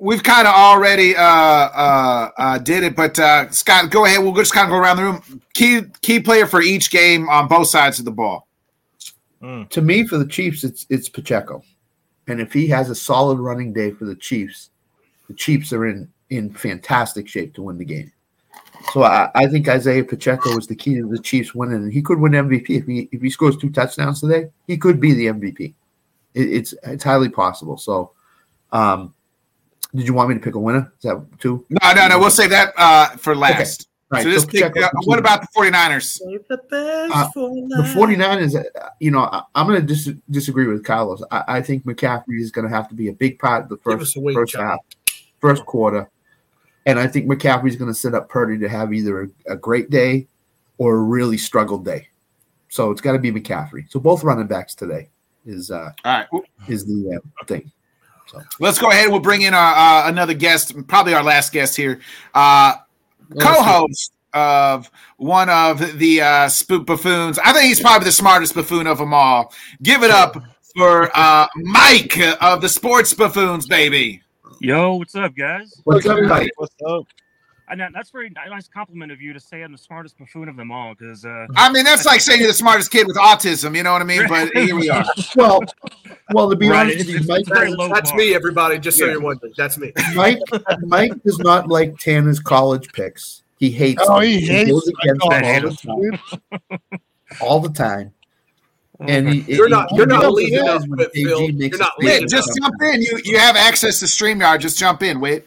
We've 0.00 0.22
kind 0.22 0.46
of 0.46 0.54
already 0.54 1.16
uh, 1.16 1.22
uh, 1.22 2.30
uh, 2.38 2.58
did 2.58 2.84
it, 2.84 2.94
but 2.94 3.18
uh, 3.18 3.50
Scott, 3.50 3.90
go 3.90 4.04
ahead. 4.04 4.22
We'll 4.22 4.34
just 4.34 4.52
kind 4.52 4.66
of 4.66 4.70
go 4.70 4.78
around 4.78 4.96
the 4.96 5.02
room. 5.02 5.42
Key 5.54 5.82
key 6.02 6.20
player 6.20 6.46
for 6.46 6.62
each 6.62 6.90
game 6.90 7.28
on 7.28 7.48
both 7.48 7.66
sides 7.66 7.98
of 7.98 8.04
the 8.04 8.12
ball. 8.12 8.46
To 9.40 9.80
me, 9.80 10.06
for 10.06 10.18
the 10.18 10.26
Chiefs, 10.26 10.64
it's 10.64 10.86
it's 10.88 11.08
Pacheco, 11.08 11.62
and 12.26 12.40
if 12.40 12.52
he 12.52 12.68
has 12.68 12.90
a 12.90 12.94
solid 12.94 13.38
running 13.38 13.72
day 13.72 13.90
for 13.90 14.04
the 14.04 14.16
Chiefs, 14.16 14.70
the 15.28 15.34
Chiefs 15.34 15.72
are 15.72 15.86
in 15.86 16.08
in 16.30 16.52
fantastic 16.52 17.28
shape 17.28 17.54
to 17.54 17.62
win 17.62 17.78
the 17.78 17.84
game. 17.84 18.12
So 18.92 19.02
I, 19.02 19.30
I 19.34 19.46
think 19.46 19.68
Isaiah 19.68 20.04
Pacheco 20.04 20.56
is 20.56 20.66
the 20.66 20.74
key 20.74 20.96
to 20.96 21.08
the 21.08 21.18
Chiefs 21.18 21.54
winning, 21.54 21.76
and 21.76 21.92
he 21.92 22.02
could 22.02 22.18
win 22.20 22.32
MVP 22.32 22.70
if 22.70 22.86
he 22.86 23.08
if 23.12 23.20
he 23.20 23.30
scores 23.30 23.56
two 23.56 23.70
touchdowns 23.70 24.20
today. 24.20 24.50
He 24.66 24.76
could 24.76 25.00
be 25.00 25.12
the 25.14 25.26
MVP. 25.26 25.74
It, 26.34 26.48
it's 26.48 26.74
it's 26.84 27.04
highly 27.04 27.28
possible. 27.28 27.76
So, 27.76 28.12
um, 28.72 29.14
did 29.94 30.06
you 30.06 30.14
want 30.14 30.28
me 30.28 30.34
to 30.34 30.40
pick 30.40 30.54
a 30.54 30.58
winner? 30.58 30.92
Is 30.98 31.02
that 31.04 31.24
two? 31.38 31.64
No, 31.70 31.92
no, 31.92 32.08
no. 32.08 32.18
We'll 32.18 32.30
save 32.30 32.50
that 32.50 32.72
uh, 32.76 33.08
for 33.16 33.34
last. 33.34 33.88
Right, 34.10 34.22
So 34.22 34.30
so 34.30 34.34
just 34.34 34.48
pick, 34.48 34.62
Pacheco 34.62 34.80
uh, 34.86 34.88
for 34.90 34.96
what 35.04 35.14
two. 35.16 35.20
about 35.20 35.42
the 35.42 35.48
49ers? 35.54 36.20
Uh, 37.12 37.28
the 37.34 37.90
49 37.94 38.56
uh, 38.56 38.88
you 39.00 39.10
know, 39.10 39.20
I, 39.20 39.42
I'm 39.54 39.66
going 39.66 39.80
to 39.80 39.86
dis- 39.86 40.14
disagree 40.30 40.66
with 40.66 40.82
Carlos. 40.84 41.22
I, 41.30 41.44
I 41.48 41.62
think 41.62 41.84
McCaffrey 41.84 42.40
is 42.40 42.50
going 42.50 42.66
to 42.66 42.74
have 42.74 42.88
to 42.88 42.94
be 42.94 43.08
a 43.08 43.12
big 43.12 43.38
part 43.38 43.64
of 43.64 43.68
the 43.68 43.76
first, 43.78 44.16
us 44.16 44.22
first 44.34 44.52
Johnny. 44.54 44.64
half, 44.68 44.78
first 45.40 45.64
quarter. 45.66 46.08
And 46.86 46.98
I 46.98 47.06
think 47.06 47.26
McCaffrey 47.26 47.68
is 47.68 47.76
going 47.76 47.92
to 47.92 47.98
set 47.98 48.14
up 48.14 48.30
Purdy 48.30 48.58
to 48.60 48.68
have 48.68 48.94
either 48.94 49.24
a, 49.24 49.52
a 49.52 49.56
great 49.56 49.90
day 49.90 50.26
or 50.78 50.96
a 50.96 51.02
really 51.02 51.36
struggled 51.36 51.84
day. 51.84 52.08
So 52.70 52.90
it's 52.90 53.02
got 53.02 53.12
to 53.12 53.18
be 53.18 53.30
McCaffrey. 53.30 53.90
So 53.90 54.00
both 54.00 54.24
running 54.24 54.46
backs 54.46 54.74
today 54.74 55.10
is 55.44 55.70
uh, 55.70 55.92
All 56.04 56.12
right. 56.18 56.26
is 56.66 56.86
the 56.86 57.20
uh, 57.20 57.44
thing. 58.30 58.42
Let's 58.60 58.78
go 58.78 58.90
ahead. 58.90 59.10
We'll 59.10 59.20
bring 59.20 59.42
in 59.42 59.54
our, 59.54 59.74
uh, 59.74 60.08
another 60.08 60.34
guest, 60.34 60.86
probably 60.86 61.14
our 61.14 61.22
last 61.22 61.52
guest 61.52 61.76
here, 61.76 62.00
uh, 62.34 62.74
co-host 63.40 64.12
of 64.34 64.90
one 65.16 65.48
of 65.48 65.98
the 65.98 66.20
uh, 66.20 66.48
spook 66.48 66.86
buffoons. 66.86 67.38
I 67.38 67.52
think 67.52 67.64
he's 67.64 67.80
probably 67.80 68.04
the 68.04 68.12
smartest 68.12 68.54
buffoon 68.54 68.86
of 68.86 68.98
them 68.98 69.14
all. 69.14 69.52
Give 69.82 70.02
it 70.02 70.10
up 70.10 70.36
for 70.76 71.10
uh, 71.14 71.46
Mike 71.56 72.18
of 72.40 72.60
the 72.60 72.68
Sports 72.68 73.14
Buffoons, 73.14 73.66
baby. 73.66 74.22
Yo, 74.60 74.96
what's 74.96 75.14
up, 75.14 75.34
guys? 75.34 75.80
What's 75.84 76.06
up, 76.06 76.20
Mike? 76.22 76.52
What's 76.56 76.74
up? 76.86 77.06
And 77.70 77.80
that, 77.80 77.90
that's 77.94 78.10
very 78.10 78.30
nice 78.48 78.66
compliment 78.68 79.12
of 79.12 79.20
you 79.20 79.32
to 79.32 79.40
say 79.40 79.62
I'm 79.62 79.72
the 79.72 79.78
smartest 79.78 80.18
buffoon 80.18 80.48
of 80.48 80.56
them 80.56 80.70
all. 80.70 80.94
Because 80.94 81.24
uh, 81.24 81.46
I 81.56 81.70
mean, 81.72 81.84
that's 81.84 82.06
like 82.06 82.20
saying 82.20 82.40
you're 82.40 82.48
the 82.48 82.54
smartest 82.54 82.90
kid 82.90 83.06
with 83.06 83.16
autism. 83.16 83.76
You 83.76 83.82
know 83.82 83.92
what 83.92 84.00
I 84.02 84.04
mean? 84.04 84.26
But 84.28 84.50
here 84.52 84.74
we 84.76 84.88
are. 84.90 85.04
Well, 85.36 85.60
well, 86.32 86.50
to 86.50 86.56
be 86.56 86.68
Right, 86.68 86.80
honest 86.80 86.98
with 86.98 87.08
you, 87.08 87.14
it's- 87.16 87.28
Mike, 87.28 87.40
it's 87.40 87.48
very 87.48 87.70
low 87.72 87.88
That's 87.88 88.10
bar. 88.10 88.18
me, 88.18 88.34
everybody. 88.34 88.78
Just 88.78 88.98
so 88.98 89.06
you're 89.06 89.20
wondering, 89.20 89.52
that's 89.56 89.78
me. 89.78 89.92
Mike, 90.14 90.38
Mike 90.82 91.12
does 91.22 91.38
not 91.38 91.68
like 91.68 91.96
Tanner's 91.98 92.38
college 92.40 92.92
picks. 92.92 93.42
He 93.58 93.70
hates. 93.70 94.02
Oh, 94.06 94.20
them. 94.20 94.28
he 94.28 94.40
hates 94.40 94.70
goes 94.70 94.88
against 94.88 95.22
all 95.22 95.30
the 95.30 96.18
time. 96.60 96.78
All 97.40 97.60
the 97.60 97.68
time. 97.70 98.12
And 99.00 99.28
he, 99.28 99.40
You're 99.54 99.66
he- 99.68 99.70
not- 99.70 99.90
he 99.90 99.96
you're 99.96 100.06
not 100.06 100.22
knows 100.22 100.34
leading 100.34 100.64
guys 100.64 100.82
up 100.82 100.88
when 100.88 100.98
with 100.98 101.12
Phil. 101.12 101.50
You're 101.50 101.78
not 101.78 101.92
a 102.02 102.06
Wait, 102.06 102.28
just 102.28 102.50
jump 102.60 102.74
in. 102.82 103.00
You 103.02 103.20
you 103.24 103.38
have 103.38 103.54
access 103.56 104.00
to 104.00 104.06
StreamYard. 104.06 104.60
Just 104.60 104.76
jump 104.78 105.02
in. 105.02 105.20
Wait. 105.20 105.46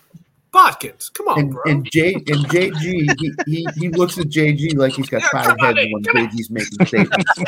Bodkins, 0.53 1.13
come 1.13 1.27
on, 1.29 1.39
And, 1.39 1.51
bro. 1.51 1.61
and 1.67 1.89
J 1.91 2.13
and 2.13 2.23
JG, 2.25 2.75
he, 3.19 3.31
he 3.45 3.65
he 3.75 3.89
looks 3.89 4.17
at 4.19 4.27
JG 4.27 4.75
like 4.75 4.91
he's 4.93 5.07
got 5.09 5.21
Yeah, 5.21 5.29
five 5.31 5.59
heads 5.59 5.79
in, 5.79 5.91
when 5.93 6.03
come 6.03 6.17
on. 6.23 6.27
JG's 6.29 6.49
making 6.49 6.85
statements. 6.85 7.39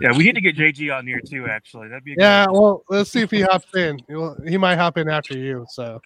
yeah, 0.00 0.12
we 0.16 0.24
need 0.24 0.34
to 0.36 0.40
get 0.40 0.56
JG 0.56 0.96
on 0.96 1.06
here 1.06 1.20
too. 1.20 1.46
Actually, 1.46 1.88
that'd 1.88 2.04
be 2.04 2.12
a 2.12 2.16
good 2.16 2.22
yeah, 2.22 2.46
well, 2.48 2.84
let's 2.88 3.10
see 3.10 3.22
if 3.22 3.30
he 3.30 3.40
hops 3.42 3.66
in. 3.74 4.00
Well, 4.08 4.36
He 4.46 4.56
might 4.56 4.76
hop 4.76 4.98
in 4.98 5.08
after 5.08 5.36
you. 5.36 5.66
So 5.70 6.00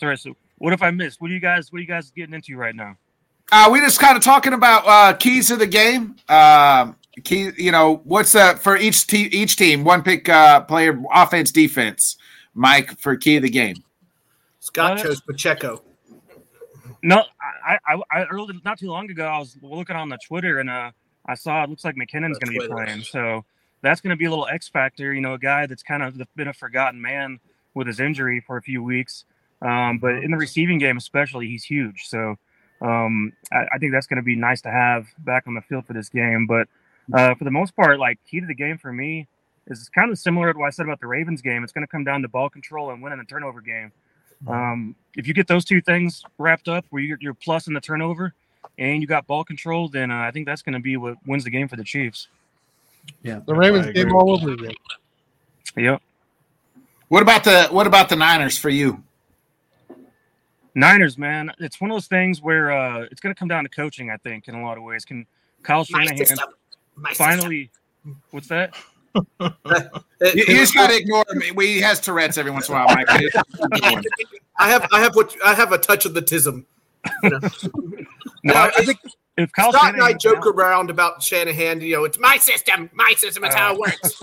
Sorry, 0.00 0.16
so 0.16 0.34
what 0.58 0.72
if 0.72 0.82
I 0.82 0.90
missed? 0.90 1.20
What 1.20 1.30
are 1.30 1.34
you 1.34 1.40
guys? 1.40 1.72
What 1.72 1.78
are 1.78 1.82
you 1.82 1.88
guys 1.88 2.10
getting 2.10 2.34
into 2.34 2.56
right 2.56 2.74
now? 2.74 2.96
Uh, 3.52 3.68
we 3.70 3.80
just 3.80 4.00
kind 4.00 4.16
of 4.16 4.22
talking 4.22 4.52
about 4.54 4.84
uh, 4.86 5.12
keys 5.16 5.50
of 5.50 5.58
the 5.58 5.66
game. 5.66 6.16
Um, 6.28 6.96
key, 7.24 7.50
you 7.58 7.70
know, 7.70 8.00
what's 8.04 8.32
that 8.32 8.58
for 8.60 8.76
each 8.76 9.06
team? 9.06 9.28
Each 9.32 9.56
team, 9.56 9.84
one 9.84 10.02
pick 10.02 10.28
uh, 10.28 10.60
player, 10.62 11.00
offense, 11.12 11.50
defense. 11.52 12.16
Mike 12.54 12.96
for 12.98 13.16
key 13.16 13.36
of 13.36 13.42
the 13.42 13.50
game. 13.50 13.83
Scott 14.64 14.98
chose 14.98 15.20
Pacheco. 15.20 15.82
No, 17.02 17.22
I, 17.66 17.78
I, 17.86 18.00
I 18.10 18.24
earlier 18.24 18.58
not 18.64 18.78
too 18.78 18.88
long 18.88 19.10
ago, 19.10 19.26
I 19.26 19.38
was 19.38 19.58
looking 19.60 19.94
on 19.94 20.08
the 20.08 20.18
Twitter 20.26 20.58
and 20.58 20.70
uh, 20.70 20.90
I 21.26 21.34
saw 21.34 21.62
it 21.62 21.68
looks 21.68 21.84
like 21.84 21.96
McKinnon's 21.96 22.38
going 22.38 22.54
to 22.54 22.60
be 22.60 22.66
playing. 22.66 23.02
So 23.02 23.44
that's 23.82 24.00
going 24.00 24.12
to 24.12 24.16
be 24.16 24.24
a 24.24 24.30
little 24.30 24.46
X 24.46 24.66
factor. 24.68 25.12
You 25.12 25.20
know, 25.20 25.34
a 25.34 25.38
guy 25.38 25.66
that's 25.66 25.82
kind 25.82 26.02
of 26.02 26.18
been 26.34 26.48
a 26.48 26.54
forgotten 26.54 27.02
man 27.02 27.40
with 27.74 27.86
his 27.86 28.00
injury 28.00 28.42
for 28.46 28.56
a 28.56 28.62
few 28.62 28.82
weeks. 28.82 29.26
Um, 29.60 29.98
but 29.98 30.14
in 30.14 30.30
the 30.30 30.38
receiving 30.38 30.78
game, 30.78 30.96
especially, 30.96 31.46
he's 31.46 31.64
huge. 31.64 32.06
So 32.06 32.36
um, 32.80 33.34
I, 33.52 33.66
I 33.74 33.78
think 33.78 33.92
that's 33.92 34.06
going 34.06 34.16
to 34.16 34.22
be 34.22 34.34
nice 34.34 34.62
to 34.62 34.70
have 34.70 35.08
back 35.18 35.44
on 35.46 35.52
the 35.52 35.62
field 35.62 35.86
for 35.86 35.92
this 35.92 36.08
game. 36.08 36.46
But 36.46 36.68
uh, 37.12 37.34
for 37.34 37.44
the 37.44 37.50
most 37.50 37.76
part, 37.76 37.98
like 37.98 38.18
key 38.30 38.40
to 38.40 38.46
the 38.46 38.54
game 38.54 38.78
for 38.78 38.94
me 38.94 39.28
is 39.66 39.90
kind 39.90 40.10
of 40.10 40.18
similar 40.18 40.54
to 40.54 40.58
what 40.58 40.68
I 40.68 40.70
said 40.70 40.86
about 40.86 41.00
the 41.00 41.06
Ravens 41.06 41.42
game. 41.42 41.64
It's 41.64 41.72
going 41.72 41.86
to 41.86 41.90
come 41.90 42.04
down 42.04 42.22
to 42.22 42.28
ball 42.28 42.48
control 42.48 42.92
and 42.92 43.02
winning 43.02 43.18
the 43.18 43.26
turnover 43.26 43.60
game. 43.60 43.92
Um, 44.46 44.94
if 45.16 45.26
you 45.26 45.34
get 45.34 45.46
those 45.46 45.64
two 45.64 45.80
things 45.80 46.22
wrapped 46.38 46.68
up, 46.68 46.84
where 46.90 47.02
you're, 47.02 47.18
you're 47.20 47.34
plus 47.34 47.66
in 47.66 47.74
the 47.74 47.80
turnover 47.80 48.34
and 48.78 49.00
you 49.00 49.06
got 49.06 49.26
ball 49.26 49.44
control, 49.44 49.88
then 49.88 50.10
uh, 50.10 50.18
I 50.18 50.30
think 50.30 50.46
that's 50.46 50.62
going 50.62 50.74
to 50.74 50.80
be 50.80 50.96
what 50.96 51.16
wins 51.26 51.44
the 51.44 51.50
game 51.50 51.68
for 51.68 51.76
the 51.76 51.84
Chiefs. 51.84 52.28
Yeah, 53.22 53.40
the 53.46 53.54
Ravens 53.54 53.92
game 53.92 54.14
all 54.14 54.32
over 54.32 54.52
again. 54.52 54.74
Yep. 55.76 56.02
What 57.08 57.22
about 57.22 57.44
the 57.44 57.64
what 57.70 57.86
about 57.86 58.08
the 58.08 58.16
Niners 58.16 58.56
for 58.56 58.70
you? 58.70 59.02
Niners, 60.74 61.16
man, 61.16 61.52
it's 61.58 61.80
one 61.80 61.90
of 61.90 61.94
those 61.94 62.08
things 62.08 62.42
where 62.42 62.72
uh, 62.72 63.02
it's 63.10 63.20
going 63.20 63.32
to 63.34 63.38
come 63.38 63.48
down 63.48 63.62
to 63.64 63.70
coaching. 63.70 64.10
I 64.10 64.16
think 64.16 64.48
in 64.48 64.54
a 64.54 64.62
lot 64.62 64.76
of 64.76 64.82
ways. 64.82 65.04
Can 65.04 65.26
Kyle 65.62 65.84
Shanahan 65.84 66.16
system. 66.16 66.38
System. 66.38 67.14
finally? 67.14 67.70
What's 68.30 68.48
that? 68.48 68.74
You, 69.14 70.44
you 70.48 70.56
just 70.56 70.74
got 70.74 70.88
to 70.88 70.96
ignore 70.96 71.24
him. 71.28 71.42
We 71.54 71.74
he 71.74 71.80
has 71.80 72.00
Tourette's 72.00 72.38
every 72.38 72.50
once 72.50 72.68
in 72.68 72.74
a 72.74 72.78
while, 72.78 72.94
Mike. 72.94 73.06
I 74.58 74.68
have 74.70 74.86
I 74.90 75.00
have 75.00 75.14
what 75.14 75.34
I 75.44 75.54
have 75.54 75.72
a 75.72 75.78
touch 75.78 76.06
of 76.06 76.14
the 76.14 76.22
tism. 76.22 76.64
You 77.22 77.30
know? 77.30 77.38
No, 78.42 78.52
No, 78.52 78.54
I 78.54 78.66
I 78.68 78.84
think 78.84 78.98
If 79.36 79.52
Kyle 79.52 79.72
Scott 79.72 79.94
and 79.94 80.02
I 80.02 80.16
Shanahan, 80.16 80.18
joke 80.18 80.46
around 80.46 80.90
about 80.90 81.22
Shanahan. 81.22 81.80
You 81.80 81.96
know, 81.96 82.04
it's 82.04 82.18
my 82.18 82.36
system. 82.36 82.88
My 82.94 83.14
system 83.16 83.44
is 83.44 83.54
how 83.54 83.74
it 83.74 83.80
works. 83.80 84.22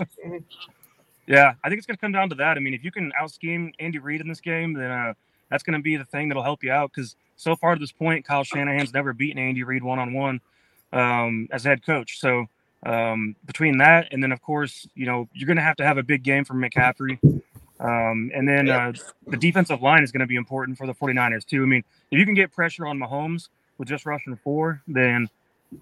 Yeah, 1.26 1.54
I 1.62 1.68
think 1.68 1.78
it's 1.78 1.86
going 1.86 1.96
to 1.96 2.00
come 2.00 2.12
down 2.12 2.30
to 2.30 2.34
that. 2.36 2.56
I 2.56 2.60
mean, 2.60 2.74
if 2.74 2.82
you 2.82 2.90
can 2.90 3.12
out 3.18 3.30
scheme 3.30 3.72
Andy 3.78 3.98
Reid 3.98 4.20
in 4.20 4.28
this 4.28 4.40
game, 4.40 4.72
then 4.72 4.90
uh, 4.90 5.14
that's 5.50 5.62
going 5.62 5.78
to 5.78 5.82
be 5.82 5.96
the 5.96 6.04
thing 6.04 6.28
that'll 6.28 6.42
help 6.42 6.64
you 6.64 6.72
out. 6.72 6.90
Because 6.92 7.14
so 7.36 7.54
far 7.54 7.74
to 7.74 7.80
this 7.80 7.92
point, 7.92 8.24
Kyle 8.24 8.42
Shanahan's 8.42 8.92
never 8.92 9.12
beaten 9.12 9.38
Andy 9.38 9.62
Reid 9.62 9.84
one 9.84 9.98
on 10.00 10.12
one 10.12 10.40
as 10.92 11.64
head 11.64 11.84
coach. 11.86 12.18
So 12.18 12.46
um, 12.84 13.36
between 13.46 13.78
that 13.78 14.08
and 14.12 14.22
then, 14.22 14.32
of 14.32 14.42
course, 14.42 14.86
you 14.94 15.06
know, 15.06 15.28
you're 15.32 15.46
going 15.46 15.56
to 15.56 15.62
have 15.62 15.76
to 15.76 15.84
have 15.84 15.98
a 15.98 16.02
big 16.02 16.22
game 16.22 16.44
from 16.44 16.60
McCaffrey. 16.60 17.18
Um, 17.80 18.30
and 18.34 18.48
then 18.48 18.68
uh, 18.68 18.92
the 19.26 19.36
defensive 19.36 19.82
line 19.82 20.02
is 20.02 20.12
going 20.12 20.20
to 20.20 20.26
be 20.26 20.36
important 20.36 20.78
for 20.78 20.86
the 20.86 20.94
49ers 20.94 21.44
too. 21.44 21.62
I 21.62 21.66
mean, 21.66 21.84
if 22.10 22.18
you 22.18 22.24
can 22.24 22.34
get 22.34 22.52
pressure 22.52 22.86
on 22.86 22.98
Mahomes 22.98 23.48
with 23.78 23.88
just 23.88 24.06
rushing 24.06 24.36
four, 24.36 24.80
then 24.86 25.28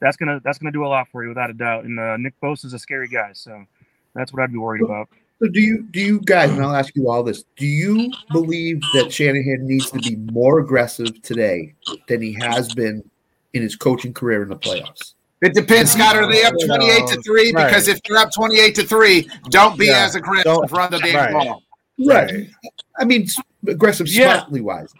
that's 0.01 0.17
gonna 0.17 0.41
that's 0.45 0.59
gonna 0.59 0.73
do 0.73 0.85
a 0.85 0.89
lot 0.89 1.09
for 1.09 1.23
you 1.23 1.29
without 1.29 1.51
a 1.51 1.53
doubt. 1.53 1.85
And 1.85 1.99
uh, 1.99 2.17
Nick 2.17 2.35
Bosa 2.41 2.67
is 2.67 2.75
a 2.75 2.79
scary 2.79 3.09
guy, 3.09 3.33
so 3.33 3.65
that's 4.15 4.33
what 4.33 4.43
I'd 4.43 4.53
be 4.53 4.59
worried 4.59 4.83
about. 4.83 5.09
So 5.41 5.49
do 5.49 5.61
you 5.61 5.83
do 5.91 6.01
you 6.01 6.21
guys? 6.21 6.51
And 6.51 6.63
I'll 6.63 6.75
ask 6.75 6.95
you 6.95 7.11
all 7.11 7.23
this: 7.23 7.45
Do 7.57 7.67
you 7.67 8.13
believe 8.31 8.81
that 8.95 9.13
Shanahan 9.13 9.67
needs 9.67 9.91
to 9.91 9.99
be 9.99 10.17
more 10.33 10.59
aggressive 10.61 11.21
today 11.23 11.75
than 12.09 12.23
he 12.23 12.35
has 12.35 12.73
been 12.75 13.03
in 13.53 13.63
his 13.63 13.75
coaching 13.75 14.13
career 14.13 14.43
in 14.43 14.49
the 14.49 14.57
playoffs? 14.57 15.15
It 15.43 15.55
depends, 15.55 15.93
Scott. 15.93 16.17
Are 16.17 16.31
they 16.31 16.45
up 16.45 16.55
twenty-eight 16.67 17.07
to 17.09 17.23
three? 17.23 17.53
Right. 17.53 17.67
Because 17.67 17.89
if 17.89 17.99
you're 18.09 18.19
up 18.19 18.31
twenty-eight 18.33 18.75
to 18.75 18.87
three, 18.87 19.29
don't 19.49 19.79
be 19.79 19.87
Yeah. 19.87 20.05
as 20.05 20.15
aggressive. 20.15 20.45
Don't- 20.45 20.71
Run 20.71 20.91
the 20.91 20.99
damn 20.99 21.15
right. 21.17 21.33
ball. 21.33 21.63
Right. 21.99 22.51
I 22.99 23.05
mean, 23.05 23.27
aggressive, 23.67 24.07
Yeah. 24.09 24.35
smartly 24.39 24.61
wise. 24.61 24.93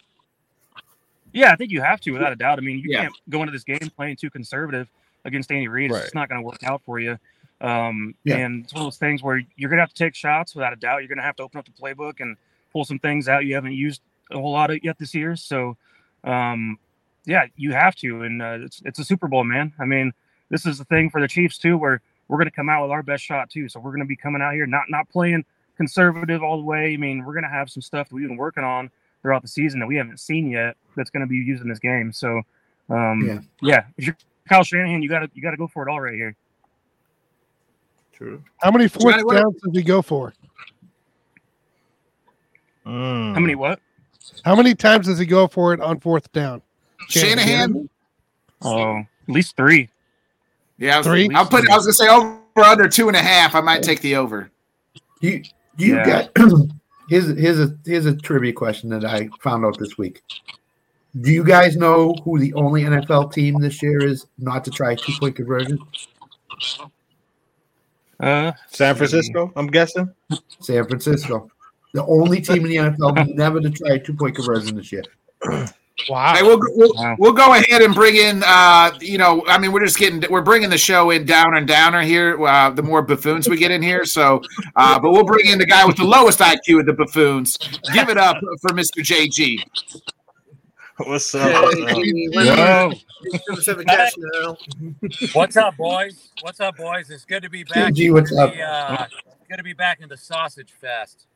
Yeah, 1.33 1.53
I 1.53 1.57
think 1.57 1.71
you 1.71 1.81
have 1.81 2.01
to, 2.03 2.11
without 2.11 2.33
a 2.33 2.37
doubt. 2.37 2.59
I 2.59 2.63
mean, 2.63 2.79
you 2.79 2.91
Yeah. 2.91 3.03
can't 3.03 3.15
go 3.29 3.41
into 3.43 3.53
this 3.53 3.65
game 3.65 3.79
playing 3.97 4.17
too 4.17 4.31
conservative 4.31 4.89
against 5.25 5.53
Andy 5.53 5.69
Reid. 5.69 5.91
It's 5.91 5.95
Right. 5.95 6.03
just 6.05 6.15
not 6.15 6.29
going 6.29 6.41
to 6.41 6.47
work 6.47 6.63
out 6.65 6.83
for 6.85 6.99
you. 6.99 7.19
Um, 7.61 8.15
Yeah. 8.25 8.37
And 8.39 8.65
it's 8.65 8.73
one 8.73 8.83
of 8.83 8.87
those 8.87 8.97
things 8.99 9.23
where 9.23 9.43
you're 9.57 9.69
going 9.71 9.77
to 9.77 9.83
have 9.83 9.91
to 9.91 9.95
take 9.95 10.15
shots, 10.15 10.55
without 10.55 10.73
a 10.73 10.77
doubt. 10.77 10.99
You're 10.99 11.09
going 11.09 11.19
to 11.19 11.25
have 11.25 11.37
to 11.37 11.43
open 11.43 11.59
up 11.59 11.67
the 11.67 11.73
playbook 11.73 12.21
and 12.21 12.37
pull 12.73 12.85
some 12.85 12.99
things 12.99 13.29
out 13.29 13.45
you 13.45 13.55
haven't 13.55 13.75
used 13.75 14.01
a 14.31 14.39
whole 14.39 14.53
lot 14.53 14.71
of 14.71 14.83
yet 14.83 14.99
this 14.99 15.15
year. 15.15 15.37
So, 15.37 15.77
um, 16.25 16.79
yeah, 17.27 17.47
you 17.57 17.73
have 17.73 17.95
to. 17.97 18.23
And 18.23 18.41
uh, 18.43 18.59
it's 18.63 18.83
it's 18.85 18.99
a 18.99 19.05
Super 19.05 19.29
Bowl, 19.29 19.45
man. 19.45 19.73
I 19.79 19.85
mean, 19.85 20.13
this 20.51 20.67
is 20.67 20.79
the 20.79 20.85
thing 20.85 21.09
for 21.11 21.21
the 21.21 21.29
Chiefs 21.29 21.57
too, 21.59 21.79
where 21.79 22.03
we're 22.29 22.37
going 22.39 22.51
to 22.51 22.55
come 22.55 22.69
out 22.69 22.83
with 22.83 22.91
our 22.91 23.03
best 23.03 23.25
shot 23.25 23.49
too. 23.51 23.69
So 23.69 23.81
we're 23.81 23.91
going 23.93 24.01
to 24.01 24.07
be 24.07 24.17
coming 24.17 24.43
out 24.43 24.53
here 24.53 24.67
not 24.67 24.85
not 24.89 25.09
playing 25.09 25.45
conservative 25.77 26.43
all 26.43 26.59
the 26.59 26.63
way. 26.65 26.93
I 26.93 26.97
mean, 26.99 27.25
we're 27.25 27.33
gonna 27.33 27.49
have 27.49 27.71
some 27.71 27.81
stuff 27.81 28.11
that 28.11 28.15
we've 28.15 28.29
been 28.29 28.37
working 28.37 28.65
on 28.65 28.91
throughout 29.23 29.41
the 29.41 29.49
season 29.49 29.81
that 29.81 29.87
we 29.87 29.97
haven't 29.97 30.21
seen 30.21 30.51
yet. 30.51 30.77
That's 30.95 31.09
gonna 31.09 31.27
be 31.27 31.37
used 31.37 31.63
in 31.63 31.71
this 31.71 31.79
game. 31.79 32.13
So, 32.13 32.43
um, 32.91 33.23
Yeah. 33.27 33.41
yeah, 33.63 33.85
if 33.97 34.05
you're 34.05 34.17
Kyle 34.47 34.63
Shanahan, 34.63 35.03
you 35.03 35.09
gotta 35.09 35.31
you 35.33 35.41
gotta 35.41 35.57
go 35.57 35.67
for 35.67 35.89
it 35.89 35.91
all 35.91 35.99
right 35.99 36.13
here. 36.13 36.37
True. 38.13 38.43
How 38.59 38.71
many 38.71 38.89
fourth 38.89 39.15
Johnny, 39.15 39.25
what- 39.25 39.37
downs 39.37 39.55
does 39.63 39.73
he 39.75 39.83
go 39.83 40.03
for? 40.03 40.35
How 42.85 43.39
many 43.41 43.55
what? 43.55 43.81
How 44.45 44.55
many 44.55 44.75
times 44.75 45.07
does 45.07 45.19
he 45.19 45.25
go 45.25 45.47
for 45.49 45.73
it 45.73 45.81
on 45.81 45.99
fourth 46.01 46.31
down? 46.33 46.61
Shanahan? 47.09 47.89
Oh, 48.61 48.99
at 48.99 49.07
least 49.29 49.57
three. 49.57 49.89
Yeah, 50.81 50.95
I 50.95 50.99
was, 50.99 51.07
Three? 51.07 51.31
I'll 51.35 51.47
put. 51.47 51.71
I 51.71 51.77
was 51.77 51.85
gonna 51.87 51.93
say 51.93 52.09
over 52.09 52.41
under 52.65 52.89
two 52.89 53.09
and 53.09 53.17
a 53.17 53.21
half. 53.21 53.55
I 53.55 53.61
might 53.61 53.83
take 53.83 54.01
the 54.01 54.17
over. 54.17 54.51
You 55.21 55.43
you 55.77 55.97
Yeah. 55.97 56.27
got 56.35 56.37
here's 57.09 57.29
here's 57.39 57.61
a 57.61 57.77
here's 57.85 58.07
a 58.07 58.17
trivia 58.17 58.55
question 58.55 58.89
that 58.91 59.05
I 59.05 59.29
found 59.43 59.65
out 59.65 59.79
this 59.79 59.99
week. 59.99 60.23
Do 61.21 61.31
you 61.31 61.45
guys 61.45 61.77
know 61.77 62.15
who 62.25 62.39
the 62.39 62.55
only 62.55 62.85
NFL 62.85 63.33
team 63.33 63.61
this 63.61 63.83
year 63.83 64.01
is 64.01 64.27
not 64.39 64.65
to 64.65 64.71
try 64.71 64.95
two 64.95 65.13
point 65.21 65.37
conversion? 65.37 65.79
Uh, 68.19 68.53
San 68.69 68.95
Francisco, 68.95 69.53
I'm 69.57 69.67
guessing. 69.67 70.11
San 70.61 70.87
Francisco, 70.87 71.51
the 71.93 72.05
only 72.07 72.41
team 72.41 72.65
in 72.65 72.71
the 72.71 72.77
NFL 72.77 73.35
never 73.35 73.61
to 73.61 73.71
try 73.71 73.99
two 73.99 74.15
point 74.15 74.35
conversion 74.35 74.77
this 74.77 74.91
year. 74.93 75.05
Wow. 76.09 76.35
Hey, 76.35 76.43
we'll, 76.43 76.59
we'll, 76.75 77.17
we'll 77.19 77.33
go 77.33 77.55
ahead 77.55 77.83
and 77.83 77.95
bring 77.95 78.17
in. 78.17 78.43
Uh, 78.47 78.93
you 79.01 79.19
know, 79.19 79.45
I 79.47 79.59
mean, 79.59 79.73
we're 79.73 79.85
just 79.85 79.99
getting. 79.99 80.23
We're 80.31 80.43
bringing 80.43 80.71
the 80.71 80.79
show 80.79 81.11
in 81.11 81.27
downer 81.27 81.57
and 81.57 81.67
downer 81.67 82.03
here. 82.03 82.41
Uh, 82.45 82.71
the 82.71 82.83
more 82.83 83.03
buffoons 83.03 83.49
we 83.49 83.57
get 83.57 83.71
in 83.71 83.83
here, 83.83 84.05
so. 84.05 84.43
Uh, 84.77 84.99
but 84.99 85.11
we'll 85.13 85.25
bring 85.25 85.47
in 85.47 85.59
the 85.59 85.67
guy 85.67 85.85
with 85.85 85.97
the 85.97 86.05
lowest 86.05 86.39
IQ 86.39 86.81
of 86.81 86.87
the 86.87 86.93
buffoons. 86.93 87.57
Give 87.93 88.09
it 88.09 88.19
up 88.19 88.37
for 88.61 88.71
Mr. 88.71 89.03
JG. 89.03 89.63
What's 90.99 91.35
up? 91.35 91.73
Whoa. 91.75 92.93
Pacific 93.49 93.87
Cash. 93.87 94.13
What's 95.33 95.57
up, 95.57 95.77
boys? 95.77 96.31
What's 96.43 96.61
up, 96.61 96.77
boys? 96.77 97.11
It's 97.11 97.25
good 97.25 97.43
to 97.43 97.51
be 97.51 97.65
back. 97.65 97.95
JG, 97.95 98.13
what's 98.13 98.37
up? 98.37 98.53
be, 98.53 98.63
uh, 98.63 99.07
good 99.49 99.57
to 99.57 99.63
be 99.63 99.73
back 99.73 100.01
in 100.01 100.09
the 100.09 100.17
sausage 100.17 100.73
fest. 100.81 101.27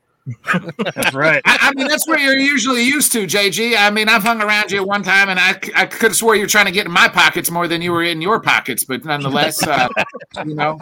That's 0.94 1.14
right. 1.14 1.42
I, 1.44 1.58
I 1.60 1.72
mean, 1.74 1.86
that's 1.86 2.06
what 2.08 2.20
you're 2.20 2.38
usually 2.38 2.82
used 2.82 3.12
to, 3.12 3.26
JG. 3.26 3.76
I 3.76 3.90
mean, 3.90 4.08
I've 4.08 4.22
hung 4.22 4.40
around 4.40 4.70
you 4.70 4.80
at 4.80 4.86
one 4.86 5.02
time, 5.02 5.28
and 5.28 5.38
I, 5.38 5.50
I 5.76 5.84
could 5.84 6.10
have 6.10 6.16
swore 6.16 6.34
you 6.34 6.42
were 6.42 6.48
trying 6.48 6.64
to 6.64 6.72
get 6.72 6.86
in 6.86 6.92
my 6.92 7.08
pockets 7.08 7.50
more 7.50 7.68
than 7.68 7.82
you 7.82 7.92
were 7.92 8.02
in 8.02 8.22
your 8.22 8.40
pockets. 8.40 8.84
But 8.84 9.04
nonetheless, 9.04 9.66
uh, 9.66 9.88
you 10.46 10.54
know, 10.54 10.78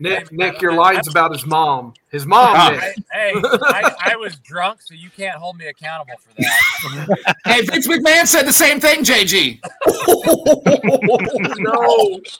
Nick, 0.00 0.32
Nick, 0.32 0.60
your 0.60 0.72
line's 0.74 1.06
about 1.06 1.30
his 1.32 1.46
mom. 1.46 1.94
His 2.10 2.26
mom. 2.26 2.56
Oh. 2.56 2.70
Nick. 2.72 2.82
Hey, 3.12 3.32
I, 3.34 3.94
I 4.12 4.16
was 4.16 4.36
drunk, 4.40 4.82
so 4.82 4.94
you 4.94 5.10
can't 5.10 5.36
hold 5.36 5.56
me 5.56 5.66
accountable 5.68 6.14
for 6.18 6.34
that. 6.38 7.34
hey, 7.44 7.62
Vince 7.62 7.86
McMahon 7.86 8.26
said 8.26 8.42
the 8.46 8.52
same 8.52 8.80
thing, 8.80 9.04
JG. 9.04 9.60
no. 11.58 12.20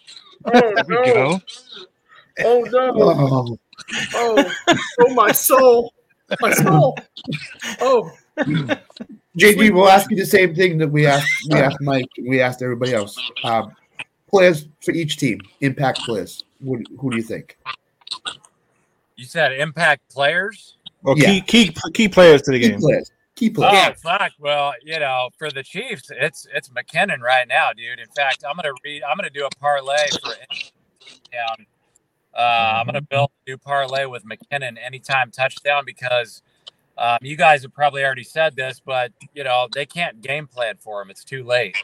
Oh 0.46 0.72
no. 0.88 1.40
Oh 2.42 2.62
no. 2.70 2.92
Oh, 2.96 3.58
Oh, 4.14 4.52
oh 5.00 5.14
my 5.14 5.32
soul. 5.32 5.92
My 6.40 6.52
soul. 6.52 6.96
Oh. 7.80 8.10
JD, 9.36 9.72
we'll 9.72 9.88
ask 9.88 10.10
you 10.10 10.16
the 10.16 10.26
same 10.26 10.54
thing 10.54 10.78
that 10.78 10.88
we 10.88 11.06
asked 11.06 11.28
we 11.50 11.58
asked 11.58 11.80
Mike, 11.80 12.08
we 12.26 12.40
asked 12.40 12.62
everybody 12.62 12.92
else. 12.94 13.16
Um, 13.44 13.74
players 14.28 14.66
for 14.82 14.92
each 14.92 15.16
team, 15.18 15.40
impact 15.60 16.00
players. 16.00 16.44
Who, 16.64 16.82
who 16.98 17.10
do 17.10 17.16
you 17.16 17.22
think? 17.22 17.56
You 19.16 19.24
said 19.24 19.52
impact 19.52 20.10
players. 20.10 20.76
Well, 21.02 21.16
Yeah. 21.18 21.26
key 21.26 21.40
key 21.42 21.76
key 21.94 22.08
players 22.08 22.42
to 22.42 22.50
the 22.52 22.60
Key 22.60 22.68
game. 22.70 22.80
players. 22.80 23.10
Key 23.36 23.50
Oh 23.50 23.60
players. 23.60 24.00
fuck! 24.02 24.32
Well, 24.38 24.74
you 24.82 24.98
know, 24.98 25.30
for 25.38 25.50
the 25.50 25.62
Chiefs, 25.62 26.10
it's 26.10 26.46
it's 26.52 26.68
McKinnon 26.70 27.20
right 27.20 27.48
now, 27.48 27.70
dude. 27.74 27.98
In 27.98 28.08
fact, 28.08 28.44
I'm 28.48 28.56
gonna 28.56 28.72
read. 28.84 29.02
I'm 29.02 29.16
gonna 29.16 29.30
do 29.30 29.46
a 29.46 29.50
parlay 29.60 30.06
for 30.22 30.34
down. 31.32 31.66
Uh, 32.36 32.74
I'm 32.76 32.86
gonna 32.86 33.02
build 33.02 33.30
a 33.46 33.50
new 33.50 33.58
parlay 33.58 34.06
with 34.06 34.24
McKinnon 34.24 34.76
anytime 34.82 35.30
touchdown 35.30 35.84
because 35.84 36.42
um, 36.98 37.18
you 37.22 37.36
guys 37.36 37.62
have 37.62 37.74
probably 37.74 38.04
already 38.04 38.24
said 38.24 38.56
this, 38.56 38.80
but 38.84 39.12
you 39.34 39.44
know 39.44 39.68
they 39.72 39.86
can't 39.86 40.20
game 40.20 40.46
plan 40.46 40.76
for 40.78 41.02
him. 41.02 41.10
It's 41.10 41.24
too 41.24 41.44
late. 41.44 41.76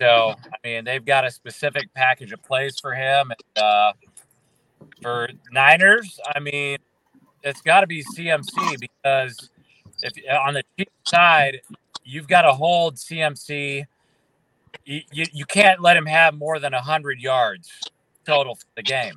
So 0.00 0.34
I 0.46 0.56
mean, 0.62 0.84
they've 0.84 1.04
got 1.04 1.24
a 1.24 1.30
specific 1.30 1.92
package 1.94 2.32
of 2.32 2.42
plays 2.42 2.78
for 2.78 2.94
him. 2.94 3.30
And, 3.30 3.64
uh, 3.64 3.92
for 5.02 5.28
Niners, 5.52 6.18
I 6.34 6.40
mean, 6.40 6.78
it's 7.42 7.60
got 7.60 7.80
to 7.80 7.86
be 7.86 8.04
CMC 8.16 8.80
because 8.80 9.50
if 10.02 10.12
on 10.40 10.54
the 10.54 10.62
Chiefs 10.76 10.90
side, 11.04 11.60
you've 12.04 12.28
got 12.28 12.42
to 12.42 12.52
hold 12.52 12.96
CMC. 12.96 13.84
You, 14.84 15.00
you, 15.12 15.26
you 15.32 15.44
can't 15.44 15.80
let 15.80 15.96
him 15.96 16.06
have 16.06 16.34
more 16.34 16.58
than 16.58 16.72
100 16.72 17.20
yards 17.20 17.70
total 18.24 18.54
for 18.56 18.66
the 18.76 18.82
game. 18.82 19.14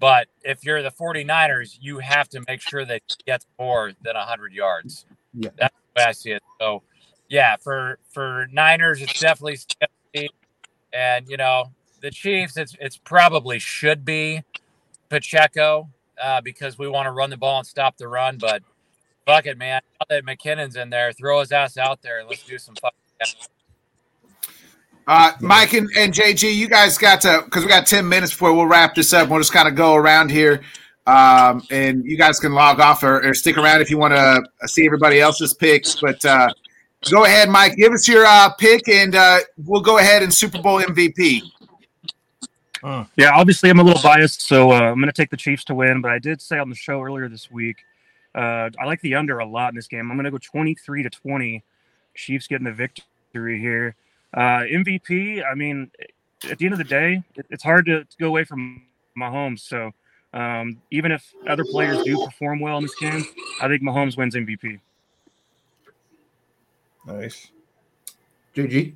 But 0.00 0.28
if 0.42 0.64
you're 0.64 0.82
the 0.82 0.90
49ers, 0.90 1.76
you 1.80 1.98
have 1.98 2.28
to 2.30 2.42
make 2.48 2.62
sure 2.62 2.84
that 2.86 3.02
he 3.06 3.16
gets 3.26 3.46
more 3.58 3.92
than 4.02 4.16
100 4.16 4.52
yards. 4.52 5.04
Yeah. 5.34 5.50
That's 5.58 5.74
the 5.74 6.00
way 6.00 6.04
I 6.06 6.12
see 6.12 6.30
it. 6.32 6.42
So, 6.58 6.82
yeah, 7.28 7.56
for 7.56 7.98
for 8.10 8.48
Niners, 8.50 9.02
it's 9.02 9.20
definitely 9.20 9.58
CMC. 9.58 10.28
And, 10.92 11.28
you 11.28 11.36
know, 11.36 11.70
the 12.00 12.10
Chiefs, 12.10 12.56
it's 12.56 12.74
it's 12.80 12.96
probably 12.96 13.58
should 13.58 14.04
be 14.04 14.42
Pacheco 15.10 15.90
uh, 16.20 16.40
because 16.40 16.78
we 16.78 16.88
want 16.88 17.06
to 17.06 17.12
run 17.12 17.28
the 17.28 17.36
ball 17.36 17.58
and 17.58 17.66
stop 17.66 17.98
the 17.98 18.08
run. 18.08 18.38
But 18.38 18.62
fuck 19.26 19.46
it, 19.46 19.58
man. 19.58 19.82
Now 20.00 20.06
that 20.08 20.24
McKinnon's 20.24 20.76
in 20.76 20.88
there, 20.88 21.12
throw 21.12 21.40
his 21.40 21.52
ass 21.52 21.76
out 21.76 22.00
there 22.00 22.20
and 22.20 22.28
let's 22.28 22.42
do 22.42 22.58
some 22.58 22.74
fucking. 22.76 22.96
Uh, 25.06 25.32
Mike 25.40 25.72
and, 25.72 25.88
and 25.96 26.12
JG, 26.12 26.54
you 26.54 26.68
guys 26.68 26.96
got 26.98 27.20
to 27.22 27.42
because 27.44 27.64
we 27.64 27.68
got 27.68 27.86
ten 27.86 28.08
minutes 28.08 28.32
before 28.32 28.54
we'll 28.54 28.66
wrap 28.66 28.94
this 28.94 29.12
up. 29.12 29.28
We'll 29.28 29.40
just 29.40 29.52
kind 29.52 29.66
of 29.66 29.74
go 29.74 29.94
around 29.94 30.30
here, 30.30 30.60
um, 31.06 31.62
and 31.70 32.04
you 32.04 32.16
guys 32.16 32.38
can 32.38 32.52
log 32.52 32.80
off 32.80 33.02
or, 33.02 33.26
or 33.26 33.34
stick 33.34 33.58
around 33.58 33.80
if 33.80 33.90
you 33.90 33.98
want 33.98 34.14
to 34.14 34.68
see 34.68 34.86
everybody 34.86 35.20
else's 35.20 35.54
picks. 35.54 36.00
But 36.00 36.24
uh, 36.24 36.52
go 37.10 37.24
ahead, 37.24 37.48
Mike. 37.48 37.76
Give 37.76 37.92
us 37.92 38.06
your 38.06 38.24
uh, 38.24 38.50
pick, 38.58 38.88
and 38.88 39.14
uh, 39.14 39.38
we'll 39.64 39.80
go 39.80 39.98
ahead 39.98 40.22
and 40.22 40.32
Super 40.32 40.60
Bowl 40.62 40.80
MVP. 40.80 41.42
Yeah, 42.82 43.32
obviously 43.34 43.70
I'm 43.70 43.78
a 43.78 43.82
little 43.82 44.02
biased, 44.02 44.42
so 44.42 44.70
uh, 44.70 44.80
I'm 44.80 44.96
going 44.96 45.06
to 45.06 45.12
take 45.12 45.30
the 45.30 45.36
Chiefs 45.36 45.64
to 45.64 45.74
win. 45.74 46.00
But 46.00 46.12
I 46.12 46.18
did 46.18 46.40
say 46.40 46.58
on 46.58 46.70
the 46.70 46.76
show 46.76 47.02
earlier 47.02 47.28
this 47.28 47.50
week, 47.50 47.76
uh, 48.34 48.70
I 48.78 48.84
like 48.86 49.00
the 49.00 49.14
under 49.14 49.38
a 49.38 49.46
lot 49.46 49.70
in 49.70 49.76
this 49.76 49.86
game. 49.86 50.10
I'm 50.10 50.16
going 50.16 50.24
to 50.24 50.30
go 50.30 50.38
23 50.38 51.02
to 51.02 51.10
20. 51.10 51.62
Chiefs 52.14 52.46
getting 52.46 52.64
the 52.64 52.72
victory 52.72 53.60
here. 53.60 53.94
Uh, 54.34 54.62
MVP. 54.62 55.42
I 55.44 55.54
mean, 55.54 55.90
at 56.48 56.58
the 56.58 56.64
end 56.64 56.72
of 56.72 56.78
the 56.78 56.84
day, 56.84 57.22
it's 57.50 57.62
hard 57.62 57.86
to, 57.86 58.04
to 58.04 58.16
go 58.18 58.28
away 58.28 58.44
from 58.44 58.82
Mahomes. 59.18 59.60
So 59.60 59.92
um, 60.32 60.80
even 60.90 61.12
if 61.12 61.32
other 61.48 61.64
players 61.64 62.02
do 62.04 62.24
perform 62.24 62.60
well 62.60 62.76
in 62.78 62.82
this 62.82 62.94
game, 62.94 63.24
I 63.60 63.68
think 63.68 63.82
Mahomes 63.82 64.16
wins 64.16 64.34
MVP. 64.34 64.80
Nice. 67.06 67.50
JG. 68.54 68.94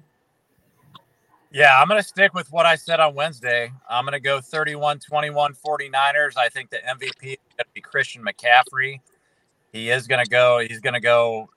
Yeah, 1.51 1.81
I'm 1.81 1.87
going 1.87 2.01
to 2.01 2.07
stick 2.07 2.35
with 2.35 2.51
what 2.51 2.67
I 2.67 2.75
said 2.75 2.99
on 2.99 3.15
Wednesday. 3.15 3.73
I'm 3.89 4.05
going 4.05 4.13
to 4.13 4.21
go 4.21 4.41
31 4.41 4.99
21 4.99 5.55
49ers. 5.55 6.37
I 6.37 6.49
think 6.49 6.71
the 6.71 6.79
MVP 6.79 7.23
is 7.23 7.39
going 7.57 7.59
to 7.59 7.67
be 7.73 7.81
Christian 7.81 8.25
McCaffrey. 8.25 9.01
He 9.73 9.91
is 9.91 10.07
going 10.07 10.25
to 10.25 10.29
go, 10.29 10.59
he's 10.59 10.81
going 10.81 10.95
to 10.95 11.01
go 11.01 11.49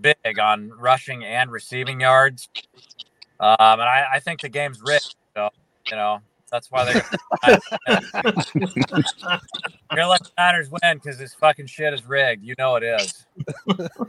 big 0.00 0.38
on 0.38 0.70
rushing 0.70 1.24
and 1.24 1.50
receiving 1.50 2.00
yards. 2.00 2.48
Um, 3.40 3.56
and 3.58 3.82
I, 3.82 4.06
I 4.14 4.20
think 4.20 4.40
the 4.40 4.48
game's 4.48 4.80
rigged. 4.82 5.14
So, 5.34 5.50
you 5.90 5.96
know, 5.96 6.20
that's 6.50 6.70
why 6.70 6.84
they're 6.84 7.02
going 7.46 8.02
to 9.96 10.08
let 10.08 10.22
the 10.22 10.30
Niners 10.38 10.70
win 10.70 10.98
because 10.98 11.18
this 11.18 11.34
fucking 11.34 11.66
shit 11.66 11.92
is 11.92 12.06
rigged. 12.06 12.44
You 12.44 12.54
know 12.58 12.76
it 12.76 12.82
is. 12.82 13.26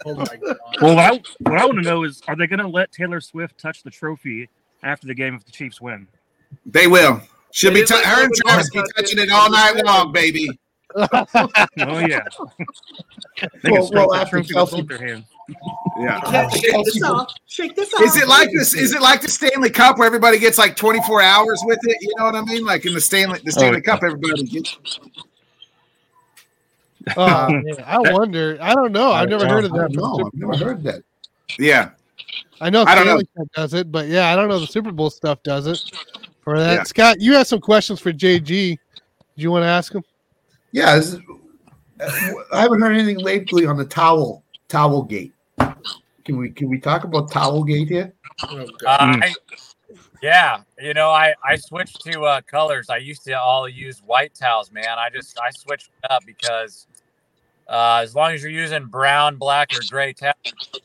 Oh 0.05 0.15
my 0.15 0.25
god. 0.25 0.57
Well, 0.81 0.95
what 0.95 1.13
I, 1.13 1.21
what 1.39 1.57
I 1.59 1.65
want 1.65 1.77
to 1.77 1.89
know 1.89 2.03
is, 2.03 2.21
are 2.27 2.35
they 2.35 2.47
going 2.47 2.59
to 2.59 2.67
let 2.67 2.91
Taylor 2.91 3.19
Swift 3.21 3.57
touch 3.57 3.83
the 3.83 3.89
trophy 3.89 4.49
after 4.83 5.07
the 5.07 5.15
game 5.15 5.35
if 5.35 5.45
the 5.45 5.51
Chiefs 5.51 5.81
win? 5.81 6.07
They 6.65 6.87
will. 6.87 7.21
She'll 7.51 7.73
be 7.73 7.83
t- 7.83 7.93
like 7.93 8.05
her 8.05 8.23
and 8.25 8.33
Travis 8.33 8.69
be 8.69 8.81
touching 8.95 9.19
it 9.19 9.29
all 9.31 9.49
night 9.49 9.83
long, 9.85 10.11
baby. 10.11 10.49
Oh 10.95 11.99
yeah. 11.99 12.21
They 13.39 13.47
can 13.69 13.71
Well, 13.73 13.85
stroke 13.85 14.09
well, 14.11 14.15
after 14.15 14.41
trophy 14.41 14.53
Kelce- 14.53 14.87
their 14.87 14.97
hands. 15.05 15.25
Yeah. 15.99 16.49
Shake 16.49 16.85
this 16.85 17.03
off. 17.03 17.33
Shake 17.47 17.75
this 17.75 17.93
off. 17.93 18.01
Is 18.01 18.17
it 18.17 18.27
like 18.27 18.49
this? 18.51 18.73
Is 18.73 18.93
it 18.93 19.01
like 19.01 19.21
the 19.21 19.29
Stanley 19.29 19.69
Cup 19.69 19.97
where 19.97 20.05
everybody 20.05 20.39
gets 20.39 20.57
like 20.57 20.75
24 20.75 21.21
hours 21.21 21.61
with 21.65 21.79
it? 21.83 21.97
You 22.01 22.13
know 22.17 22.25
what 22.25 22.35
I 22.35 22.41
mean? 22.41 22.65
Like 22.65 22.85
in 22.85 22.93
the 22.93 23.01
Stanley 23.01 23.39
the 23.39 23.51
oh, 23.51 23.57
Stanley 23.57 23.81
Cup, 23.81 24.03
everybody 24.03 24.43
gets. 24.43 24.77
Oh, 27.15 27.23
uh, 27.23 27.49
man, 27.49 27.63
I 27.85 27.99
wonder. 28.11 28.57
I 28.59 28.75
don't 28.75 28.91
know. 28.91 29.13
I've 29.13 29.29
never 29.29 29.47
heard 29.47 29.63
of 29.63 29.71
that. 29.71 29.93
No, 29.93 30.25
I've 30.25 30.33
never 30.33 30.57
heard 30.57 30.83
that. 30.83 31.03
Yeah. 31.57 31.91
I 32.59 32.69
know 32.69 32.83
I 32.83 32.95
don't 32.95 33.05
know. 33.05 33.11
Stanley 33.11 33.29
Cup 33.37 33.47
does 33.53 33.73
it, 33.73 33.89
but 33.93 34.07
yeah, 34.07 34.27
I 34.27 34.35
don't 34.35 34.49
know 34.49 34.59
the 34.59 34.67
Super 34.67 34.91
Bowl 34.91 35.09
stuff 35.09 35.41
does 35.41 35.67
it. 35.67 35.79
For 36.41 36.59
that, 36.59 36.73
Yeah. 36.73 36.83
Scott, 36.83 37.21
you 37.21 37.33
have 37.35 37.47
some 37.47 37.61
questions 37.61 38.01
for 38.01 38.11
JG. 38.11 38.43
Do 38.45 38.77
you 39.35 39.51
want 39.51 39.63
to 39.63 39.67
ask 39.67 39.95
him? 39.95 40.03
Yeah, 40.73 40.97
is, 40.97 41.15
uh, 41.15 42.33
I 42.51 42.61
haven't 42.61 42.81
heard 42.81 42.91
anything 42.91 43.19
lately 43.19 43.65
on 43.65 43.77
the 43.77 43.85
towel 43.85 44.43
towel 44.67 45.03
gate. 45.03 45.33
Can 45.57 46.37
we 46.37 46.49
can 46.49 46.69
we 46.69 46.79
talk 46.79 47.03
about 47.03 47.31
towel 47.31 47.63
gate 47.63 47.87
here? 47.87 48.13
Uh, 48.43 48.65
I, 48.85 49.33
yeah, 50.21 50.61
you 50.79 50.93
know, 50.93 51.09
I 51.09 51.33
I 51.43 51.55
switched 51.55 52.01
to 52.01 52.23
uh, 52.23 52.41
colors. 52.41 52.89
I 52.89 52.97
used 52.97 53.23
to 53.25 53.33
all 53.33 53.69
use 53.69 54.01
white 54.05 54.33
towels, 54.35 54.71
man. 54.71 54.97
I 54.97 55.09
just 55.09 55.39
I 55.39 55.51
switched 55.51 55.89
up 56.09 56.25
because 56.25 56.87
uh, 57.69 58.01
as 58.03 58.13
long 58.13 58.33
as 58.33 58.43
you're 58.43 58.51
using 58.51 58.85
brown, 58.85 59.37
black, 59.37 59.73
or 59.73 59.79
gray 59.89 60.13
towels, 60.13 60.35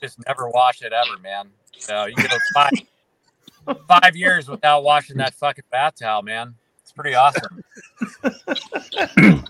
just 0.01 0.19
never 0.27 0.49
wash 0.49 0.83
it 0.83 0.93
ever, 0.93 1.19
man. 1.21 1.51
So 1.77 2.07
you 2.07 2.15
can 2.15 2.29
go 2.29 2.39
five 2.55 3.79
five 3.89 4.15
years 4.15 4.49
without 4.49 4.85
washing 4.85 5.17
that 5.17 5.35
fucking 5.35 5.65
bath 5.71 5.95
towel, 5.99 6.23
man. 6.23 6.55
It's 6.83 6.93
pretty 6.93 7.15
awesome. 7.15 7.63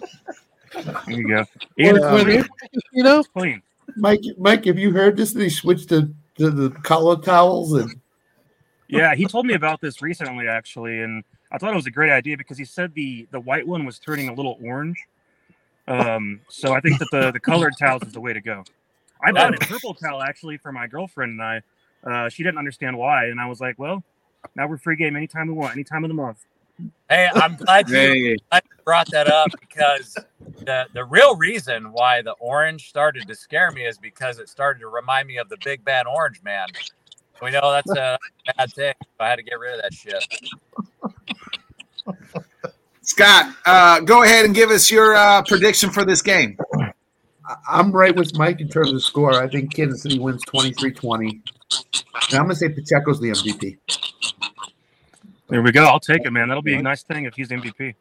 There 0.74 1.20
you 1.20 1.28
go. 1.28 1.44
Well, 1.78 2.18
Ian, 2.18 2.24
clean. 2.24 2.44
You 2.92 3.02
know, 3.02 3.22
clean. 3.24 3.62
Mike, 3.96 4.22
Mike, 4.38 4.64
have 4.64 4.78
you 4.78 4.92
heard 4.92 5.16
this? 5.16 5.32
They 5.32 5.48
switched 5.48 5.88
to, 5.90 6.12
to 6.38 6.50
the 6.50 6.70
color 6.70 7.16
towels 7.16 7.74
and 7.74 8.00
Yeah, 8.88 9.14
he 9.14 9.26
told 9.26 9.46
me 9.46 9.54
about 9.54 9.80
this 9.80 10.02
recently, 10.02 10.48
actually, 10.48 11.00
and 11.00 11.24
I 11.50 11.58
thought 11.58 11.72
it 11.72 11.76
was 11.76 11.86
a 11.86 11.90
great 11.90 12.10
idea 12.10 12.36
because 12.36 12.58
he 12.58 12.64
said 12.64 12.94
the 12.94 13.26
the 13.30 13.40
white 13.40 13.66
one 13.66 13.84
was 13.84 13.98
turning 13.98 14.28
a 14.28 14.34
little 14.34 14.58
orange. 14.62 15.02
Um, 15.88 16.40
so 16.48 16.72
I 16.72 16.80
think 16.80 16.98
that 16.98 17.10
the 17.10 17.30
the 17.32 17.40
colored 17.40 17.74
towels 17.78 18.02
is 18.02 18.12
the 18.12 18.20
way 18.20 18.32
to 18.32 18.40
go. 18.40 18.64
I 19.24 19.32
bought 19.32 19.54
a 19.54 19.58
purple 19.58 19.94
towel 19.94 20.22
actually 20.22 20.58
for 20.58 20.72
my 20.72 20.86
girlfriend 20.86 21.40
and 21.40 21.42
I. 21.42 21.62
Uh, 22.04 22.28
she 22.28 22.42
didn't 22.42 22.58
understand 22.58 22.98
why, 22.98 23.26
and 23.26 23.40
I 23.40 23.46
was 23.46 23.60
like, 23.60 23.78
"Well, 23.78 24.02
now 24.56 24.66
we're 24.66 24.76
free 24.78 24.96
game 24.96 25.14
anytime 25.16 25.46
we 25.46 25.54
want, 25.54 25.72
any 25.72 25.84
time 25.84 26.04
of 26.04 26.08
the 26.08 26.14
month." 26.14 26.44
Hey, 27.08 27.28
I'm 27.32 27.56
glad 27.56 27.88
you, 27.88 27.94
Hey. 27.94 28.36
glad 28.50 28.62
you 28.64 28.84
brought 28.84 29.08
that 29.12 29.28
up 29.28 29.50
because 29.60 30.18
the 30.64 30.86
the 30.94 31.04
real 31.04 31.36
reason 31.36 31.92
why 31.92 32.22
the 32.22 32.32
orange 32.32 32.88
started 32.88 33.26
to 33.28 33.34
scare 33.34 33.70
me 33.70 33.84
is 33.86 33.98
because 33.98 34.38
it 34.38 34.48
started 34.48 34.80
to 34.80 34.88
remind 34.88 35.28
me 35.28 35.36
of 35.38 35.48
the 35.48 35.56
big 35.64 35.84
bad 35.84 36.06
orange 36.06 36.42
man. 36.42 36.68
We 37.42 37.50
know 37.50 37.72
that's 37.72 37.90
a 37.90 38.18
bad 38.56 38.72
thing. 38.72 38.94
I 39.18 39.28
had 39.28 39.36
to 39.36 39.42
get 39.42 39.58
rid 39.58 39.74
of 39.76 39.82
that 39.82 39.92
shit. 39.94 40.24
Scott, 43.02 43.54
uh, 43.66 44.00
go 44.00 44.22
ahead 44.22 44.44
and 44.44 44.54
give 44.54 44.70
us 44.70 44.90
your 44.90 45.14
uh, 45.14 45.42
prediction 45.42 45.90
for 45.90 46.04
this 46.04 46.22
game. 46.22 46.56
I- 46.78 46.92
I'm 47.68 47.90
right 47.90 48.14
with 48.14 48.36
Mike 48.38 48.60
in 48.60 48.68
terms 48.68 48.92
of 48.92 49.02
score. 49.02 49.34
I 49.34 49.48
think 49.48 49.74
Kansas 49.74 50.02
City 50.02 50.18
wins 50.20 50.44
23-20. 50.44 51.30
And 51.30 51.42
I'm 52.34 52.42
gonna 52.44 52.54
say 52.54 52.68
Pacheco's 52.68 53.20
the 53.20 53.30
MVP. 53.30 53.76
There 55.48 55.60
we 55.62 55.72
go. 55.72 55.84
I'll 55.84 55.98
take 56.00 56.24
it, 56.24 56.30
man. 56.30 56.48
That'll 56.48 56.62
be 56.62 56.74
a 56.74 56.82
nice 56.82 57.02
thing 57.02 57.24
if 57.24 57.34
he's 57.34 57.48
MVP. 57.48 57.94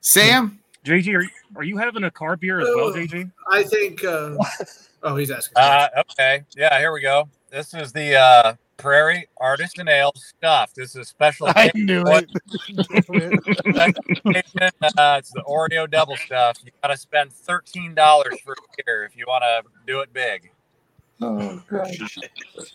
Sam, 0.00 0.58
JG, 0.84 1.14
are 1.14 1.22
you, 1.22 1.28
are 1.56 1.62
you 1.62 1.76
having 1.76 2.04
a 2.04 2.10
car 2.10 2.36
beer 2.36 2.60
as 2.60 2.68
well, 2.74 2.92
JG? 2.92 3.30
I 3.50 3.62
think. 3.62 4.04
Uh, 4.04 4.36
oh, 5.02 5.16
he's 5.16 5.30
asking. 5.30 5.54
Uh, 5.56 5.88
okay, 5.98 6.42
yeah, 6.56 6.78
here 6.78 6.92
we 6.92 7.00
go. 7.00 7.28
This 7.50 7.74
is 7.74 7.92
the 7.92 8.16
uh, 8.16 8.54
Prairie 8.78 9.28
Artisan 9.36 9.88
Ale 9.88 10.12
stuff. 10.16 10.74
This 10.74 10.96
is 10.96 11.08
special. 11.08 11.48
I 11.50 11.70
knew 11.74 12.02
it. 12.06 12.30
uh, 14.98 15.16
it's 15.18 15.30
the 15.30 15.44
Oreo 15.48 15.88
double 15.88 16.16
stuff. 16.16 16.58
You 16.64 16.72
got 16.82 16.88
to 16.88 16.96
spend 16.96 17.32
thirteen 17.32 17.94
dollars 17.94 18.40
for 18.40 18.52
a 18.52 18.82
beer 18.84 19.04
if 19.04 19.16
you 19.16 19.24
want 19.28 19.42
to 19.42 19.62
do 19.86 20.00
it 20.00 20.12
big. 20.12 20.50
Oh, 21.22 21.62
gosh. 21.70 22.18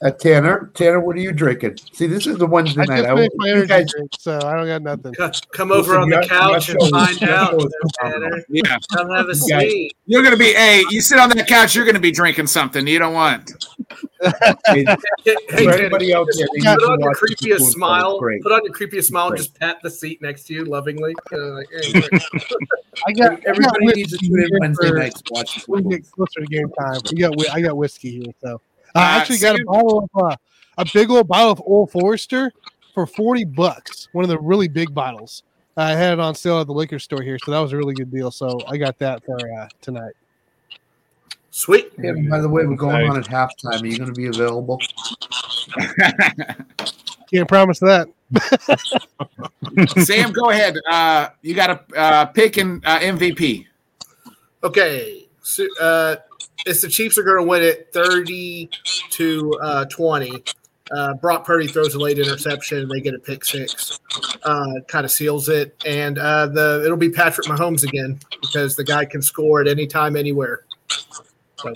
Uh, 0.01 0.11
Tanner, 0.11 0.71
Tanner, 0.73 0.99
what 0.99 1.15
are 1.15 1.19
you 1.19 1.31
drinking? 1.33 1.77
See, 1.91 2.07
this 2.07 2.25
is 2.27 2.37
the 2.37 2.45
Wednesday 2.45 2.81
I 2.81 2.85
night. 2.85 2.97
just 3.01 3.09
I, 3.09 3.15
finished 3.15 3.33
my 3.37 3.49
energy 3.49 3.67
guys, 3.67 3.91
drink, 3.91 4.11
so 4.19 4.39
I 4.43 4.55
don't 4.55 4.67
got 4.67 4.81
nothing. 4.81 5.13
Come 5.51 5.71
over 5.71 5.99
Listen, 5.99 6.13
on 6.13 6.21
the 6.21 6.27
couch 6.27 6.69
and 6.69 6.79
find 6.89 7.23
out. 7.23 7.49
show 7.51 7.57
is 7.67 7.91
Tanner. 8.01 8.43
Yeah. 8.49 8.77
Come 8.95 9.09
have 9.11 9.27
a 9.29 9.33
You 9.35 9.47
guys- 9.49 9.61
seat. 9.71 9.93
you're 10.05 10.21
going 10.23 10.33
to 10.33 10.39
be, 10.39 10.53
hey, 10.53 10.83
you 10.89 11.01
sit 11.01 11.19
on 11.19 11.29
that 11.29 11.47
couch, 11.47 11.75
you're 11.75 11.85
going 11.85 11.95
to 11.95 12.01
be 12.01 12.11
drinking 12.11 12.47
something 12.47 12.87
you 12.87 12.99
don't 12.99 13.13
want. 13.13 13.51
Hey, 14.65 14.83
For 15.49 15.71
anybody 15.71 16.13
out 16.13 16.27
there, 16.35 16.47
they 16.53 16.59
put 16.61 16.63
need 16.63 16.63
to 16.63 16.69
on 16.91 16.99
your 16.99 17.09
watch 17.09 17.17
this 17.21 17.35
creepiest 17.35 17.57
food 17.59 17.71
smile. 17.71 18.19
Put 18.19 18.51
on 18.51 18.61
your 18.63 18.73
creepiest 18.73 19.05
smile 19.05 19.27
and 19.29 19.37
just 19.37 19.59
pat 19.59 19.77
the 19.83 19.89
seat 19.91 20.21
next 20.21 20.43
to 20.47 20.53
you 20.53 20.65
lovingly. 20.65 21.13
Uh, 21.31 21.55
like, 21.55 21.67
hey, 21.71 22.01
I 23.05 23.11
got 23.13 23.31
I 23.33 23.39
Everybody 23.45 23.85
got 23.85 23.95
needs 23.95 24.11
to 24.11 24.15
whiskey 24.17 24.27
tune 24.29 24.39
in 24.41 24.49
Wednesday 24.59 24.89
for- 24.89 24.97
nights 24.97 25.21
to 25.21 25.33
watch 25.33 25.65
we 25.67 25.83
get 25.83 26.09
closer 26.09 26.39
to 26.39 26.45
game 26.47 26.69
time. 26.79 27.01
We 27.11 27.17
got 27.19 27.49
I 27.53 27.61
got 27.61 27.75
whiskey 27.77 28.11
here, 28.11 28.33
so 28.41 28.61
Uh, 28.95 28.99
I 28.99 29.17
actually 29.17 29.39
got 29.39 29.59
a 29.59 29.63
bottle 29.65 30.09
of 30.13 30.23
uh, 30.23 30.35
a 30.77 30.85
big 30.93 31.09
old 31.09 31.27
bottle 31.27 31.51
of 31.51 31.61
Old 31.65 31.91
Forester 31.91 32.51
for 32.93 33.05
forty 33.05 33.43
bucks. 33.45 34.07
One 34.13 34.23
of 34.23 34.29
the 34.29 34.39
really 34.39 34.67
big 34.67 34.93
bottles. 34.93 35.43
I 35.75 35.91
had 35.91 36.13
it 36.13 36.19
on 36.19 36.33
sale 36.33 36.59
at 36.59 36.67
the 36.67 36.73
liquor 36.73 36.97
store 36.97 37.21
here, 37.21 37.37
so 37.37 37.51
that 37.51 37.59
was 37.59 37.71
a 37.71 37.77
really 37.77 37.93
good 37.93 38.11
deal. 38.11 38.31
So 38.31 38.59
I 38.67 38.77
got 38.77 38.97
that 38.99 39.23
for 39.23 39.37
uh, 39.37 39.67
tonight. 39.81 40.13
Sweet. 41.51 41.91
Yeah, 41.97 42.13
by 42.29 42.39
the 42.39 42.49
way, 42.49 42.65
we're 42.65 42.75
going 42.75 43.09
on 43.09 43.17
at 43.17 43.25
halftime. 43.25 43.81
Are 43.81 43.85
you 43.85 43.97
going 43.97 44.13
to 44.13 44.19
be 44.19 44.27
available? 44.27 44.79
Can't 47.31 47.47
promise 47.47 47.79
that. 47.79 48.07
Sam, 50.05 50.31
go 50.31 50.49
ahead. 50.49 50.77
Uh, 50.89 51.29
you 51.41 51.55
got 51.55 51.89
to 51.89 51.99
uh, 51.99 52.25
pick 52.25 52.57
an 52.57 52.81
uh, 52.85 52.99
MVP. 52.99 53.65
Okay. 54.63 55.27
So, 55.41 55.65
uh, 55.81 56.17
it's 56.65 56.81
the 56.81 56.89
Chiefs 56.89 57.17
are 57.17 57.23
going 57.23 57.37
to 57.37 57.43
win 57.43 57.63
it 57.63 57.89
30 57.93 58.69
to 59.11 59.53
uh, 59.61 59.85
20. 59.85 60.43
Uh, 60.91 61.13
Brock 61.15 61.45
Purdy 61.45 61.67
throws 61.67 61.95
a 61.95 61.99
late 61.99 62.17
interception 62.17 62.79
and 62.79 62.89
they 62.89 63.01
get 63.01 63.13
a 63.13 63.19
pick 63.19 63.43
six. 63.43 63.99
Uh, 64.43 64.73
kind 64.87 65.05
of 65.05 65.11
seals 65.11 65.49
it. 65.49 65.75
And 65.85 66.17
uh, 66.17 66.47
the 66.47 66.83
it'll 66.85 66.97
be 66.97 67.09
Patrick 67.09 67.47
Mahomes 67.47 67.83
again 67.83 68.19
because 68.41 68.75
the 68.75 68.83
guy 68.83 69.05
can 69.05 69.21
score 69.21 69.61
at 69.61 69.67
any 69.67 69.87
time, 69.87 70.15
anywhere. 70.15 70.63
So, 71.57 71.73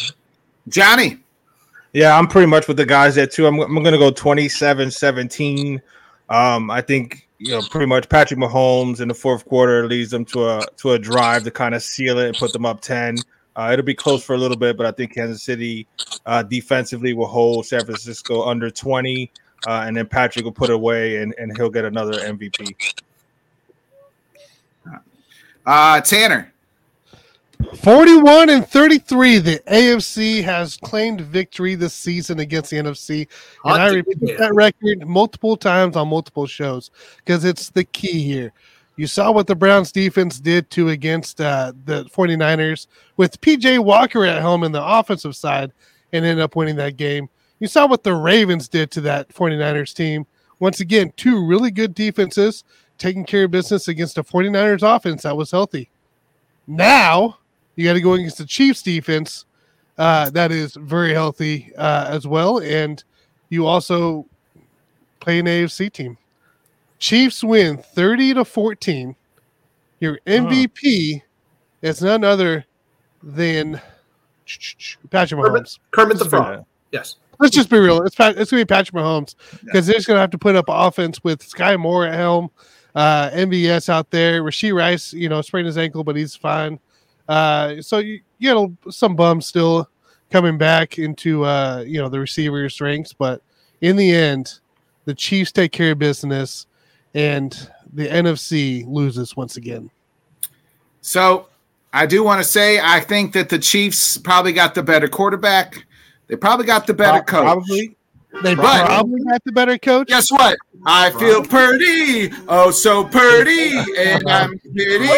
Johnny. 0.69 1.19
Yeah, 1.93 2.17
I'm 2.17 2.27
pretty 2.27 2.47
much 2.47 2.69
with 2.69 2.77
the 2.77 2.85
guys 2.85 3.15
there 3.15 3.27
too. 3.27 3.47
I'm, 3.47 3.59
I'm 3.59 3.83
going 3.83 3.91
to 3.91 3.97
go 3.97 4.11
27 4.11 4.91
17. 4.91 5.81
Um, 6.29 6.71
I 6.71 6.79
think, 6.79 7.27
you 7.37 7.51
know, 7.51 7.61
pretty 7.69 7.87
much 7.87 8.07
Patrick 8.07 8.39
Mahomes 8.39 9.01
in 9.01 9.09
the 9.09 9.13
fourth 9.13 9.45
quarter 9.45 9.85
leads 9.87 10.11
them 10.11 10.23
to 10.25 10.47
a 10.47 10.65
to 10.77 10.91
a 10.91 10.99
drive 10.99 11.43
to 11.43 11.51
kind 11.51 11.75
of 11.75 11.83
seal 11.83 12.17
it 12.19 12.27
and 12.27 12.37
put 12.37 12.53
them 12.53 12.65
up 12.65 12.79
10. 12.79 13.17
Uh, 13.55 13.69
it'll 13.73 13.85
be 13.85 13.93
close 13.93 14.23
for 14.23 14.33
a 14.33 14.37
little 14.37 14.57
bit, 14.57 14.77
but 14.77 14.85
I 14.85 14.91
think 14.91 15.13
Kansas 15.13 15.43
City 15.43 15.87
uh, 16.25 16.43
defensively 16.43 17.13
will 17.13 17.27
hold 17.27 17.65
San 17.65 17.83
Francisco 17.83 18.43
under 18.43 18.69
20, 18.69 19.31
uh, 19.67 19.71
and 19.85 19.95
then 19.95 20.05
Patrick 20.05 20.45
will 20.45 20.51
put 20.51 20.69
it 20.69 20.73
away 20.73 21.17
and, 21.17 21.33
and 21.37 21.55
he'll 21.57 21.69
get 21.69 21.85
another 21.85 22.13
MVP. 22.13 22.95
Uh, 25.65 26.01
Tanner. 26.01 26.51
41 27.75 28.49
and 28.49 28.67
33. 28.67 29.37
The 29.39 29.59
AFC 29.67 30.43
has 30.43 30.77
claimed 30.77 31.21
victory 31.21 31.75
this 31.75 31.93
season 31.93 32.39
against 32.39 32.71
the 32.71 32.77
NFC. 32.77 33.27
And 33.63 33.81
I 33.81 33.89
repeat 33.89 34.37
that 34.37 34.53
record 34.53 35.07
multiple 35.07 35.55
times 35.55 35.95
on 35.95 36.07
multiple 36.07 36.47
shows 36.47 36.91
because 37.17 37.45
it's 37.45 37.69
the 37.69 37.83
key 37.83 38.23
here. 38.23 38.53
You 38.95 39.07
saw 39.07 39.31
what 39.31 39.47
the 39.47 39.55
Browns 39.55 39.91
defense 39.91 40.39
did 40.39 40.69
to 40.71 40.89
against 40.89 41.41
uh, 41.41 41.73
the 41.85 42.05
49ers 42.05 42.87
with 43.17 43.39
PJ 43.41 43.83
Walker 43.83 44.25
at 44.25 44.41
home 44.41 44.63
in 44.63 44.71
the 44.71 44.83
offensive 44.83 45.35
side 45.35 45.71
and 46.13 46.25
ended 46.25 46.43
up 46.43 46.55
winning 46.55 46.75
that 46.75 46.97
game. 46.97 47.29
You 47.59 47.67
saw 47.67 47.87
what 47.87 48.03
the 48.03 48.13
Ravens 48.13 48.67
did 48.67 48.91
to 48.91 49.01
that 49.01 49.29
49ers 49.29 49.93
team. 49.93 50.25
Once 50.59 50.79
again, 50.79 51.13
two 51.15 51.45
really 51.45 51.71
good 51.71 51.95
defenses 51.95 52.63
taking 52.97 53.25
care 53.25 53.45
of 53.45 53.51
business 53.51 53.87
against 53.87 54.17
a 54.17 54.23
49ers 54.23 54.83
offense 54.83 55.23
that 55.23 55.35
was 55.35 55.51
healthy. 55.51 55.89
Now 56.67 57.39
you 57.75 57.85
got 57.85 57.93
to 57.93 58.01
go 58.01 58.13
against 58.13 58.37
the 58.37 58.45
Chiefs 58.45 58.83
defense 58.83 59.45
uh, 59.97 60.29
that 60.31 60.51
is 60.51 60.75
very 60.75 61.13
healthy 61.13 61.71
uh, 61.77 62.07
as 62.09 62.25
well, 62.25 62.59
and 62.59 63.03
you 63.49 63.67
also 63.67 64.25
play 65.19 65.39
an 65.39 65.45
AFC 65.45 65.91
team. 65.91 66.17
Chiefs 67.01 67.43
win 67.43 67.77
thirty 67.77 68.31
to 68.33 68.45
fourteen. 68.45 69.15
Your 69.99 70.19
MVP 70.27 71.21
is 71.81 72.01
none 72.01 72.23
other 72.23 72.63
than 73.23 73.81
Patrick 75.09 75.41
Mahomes. 75.41 75.79
Kermit 75.89 76.19
the 76.19 76.29
Frog. 76.29 76.63
Yes. 76.91 77.15
Let's 77.39 77.55
just 77.55 77.71
be 77.71 77.79
real. 77.79 78.03
It's 78.03 78.15
Pat, 78.15 78.37
it's 78.37 78.51
gonna 78.51 78.61
be 78.61 78.67
Patrick 78.67 78.95
Mahomes 78.95 79.33
because 79.63 79.87
they're 79.87 79.95
just 79.95 80.07
gonna 80.07 80.19
have 80.19 80.29
to 80.29 80.37
put 80.37 80.55
up 80.55 80.65
offense 80.67 81.23
with 81.23 81.41
Skyy 81.41 81.79
Moore 81.79 82.05
at 82.05 82.13
helm, 82.13 82.51
uh, 82.93 83.31
MVS 83.31 83.89
out 83.89 84.11
there. 84.11 84.43
Rashee 84.43 84.73
Rice, 84.73 85.11
you 85.11 85.27
know, 85.27 85.41
sprained 85.41 85.65
his 85.65 85.79
ankle, 85.79 86.03
but 86.03 86.15
he's 86.15 86.35
fine. 86.35 86.79
Uh, 87.27 87.81
so 87.81 87.97
you, 87.97 88.21
you 88.37 88.53
know 88.53 88.77
some 88.91 89.15
bums 89.15 89.47
still 89.47 89.89
coming 90.29 90.59
back 90.59 90.99
into 90.99 91.43
uh, 91.45 91.83
you 91.85 91.99
know 91.99 92.09
the 92.09 92.19
receivers 92.19 92.79
ranks, 92.79 93.11
but 93.11 93.41
in 93.81 93.95
the 93.95 94.11
end, 94.11 94.59
the 95.05 95.15
Chiefs 95.15 95.51
take 95.51 95.71
care 95.71 95.93
of 95.93 95.99
business, 95.99 96.67
and 97.13 97.69
the 97.93 98.07
NFC 98.07 98.85
loses 98.87 99.35
once 99.35 99.57
again. 99.57 99.89
So 101.01 101.47
I 101.93 102.05
do 102.05 102.23
want 102.23 102.39
to 102.41 102.43
say 102.49 102.79
I 102.79 102.99
think 102.99 103.33
that 103.33 103.49
the 103.49 103.59
Chiefs 103.59 104.17
probably 104.17 104.53
got 104.53 104.75
the 104.75 104.83
better 104.83 105.07
quarterback. 105.07 105.85
They 106.27 106.35
probably 106.35 106.65
got 106.65 106.87
the 106.87 106.93
better 106.93 107.21
coach. 107.23 107.43
Probably. 107.43 107.95
They 108.43 108.55
But- 108.55 108.85
probably 108.85 109.21
got 109.25 109.43
the 109.43 109.51
better 109.51 109.77
coach. 109.77 110.07
Guess 110.07 110.31
what? 110.31 110.57
I 110.85 111.11
feel 111.11 111.43
pretty, 111.43 112.31
oh 112.47 112.71
so 112.71 113.03
pretty, 113.03 113.77
and 113.99 114.27
I'm 114.27 114.57
pretty, 114.73 115.09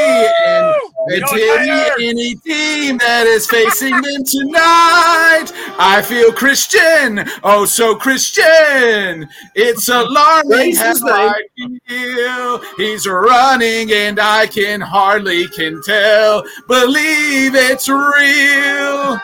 and 0.46 0.76
it's 1.08 1.32
any, 1.34 2.10
any 2.10 2.36
team 2.36 2.98
that 3.00 3.26
is 3.28 3.48
facing 3.48 3.92
them 3.92 4.24
tonight. 4.24 5.52
I 5.80 6.02
feel 6.02 6.32
Christian, 6.32 7.28
oh 7.44 7.66
so 7.66 7.96
Christian. 7.96 9.28
It's 9.56 9.90
alarming 9.90 10.76
how. 10.76 10.94
I 11.04 11.42
feel. 11.88 12.62
He's 12.78 13.08
running, 13.08 13.92
and 13.92 14.20
I 14.20 14.48
can 14.48 14.82
hardly 14.82 15.48
can 15.48 15.82
tell. 15.84 16.44
Believe 16.68 17.56
it's 17.56 17.90
real. 17.90 19.20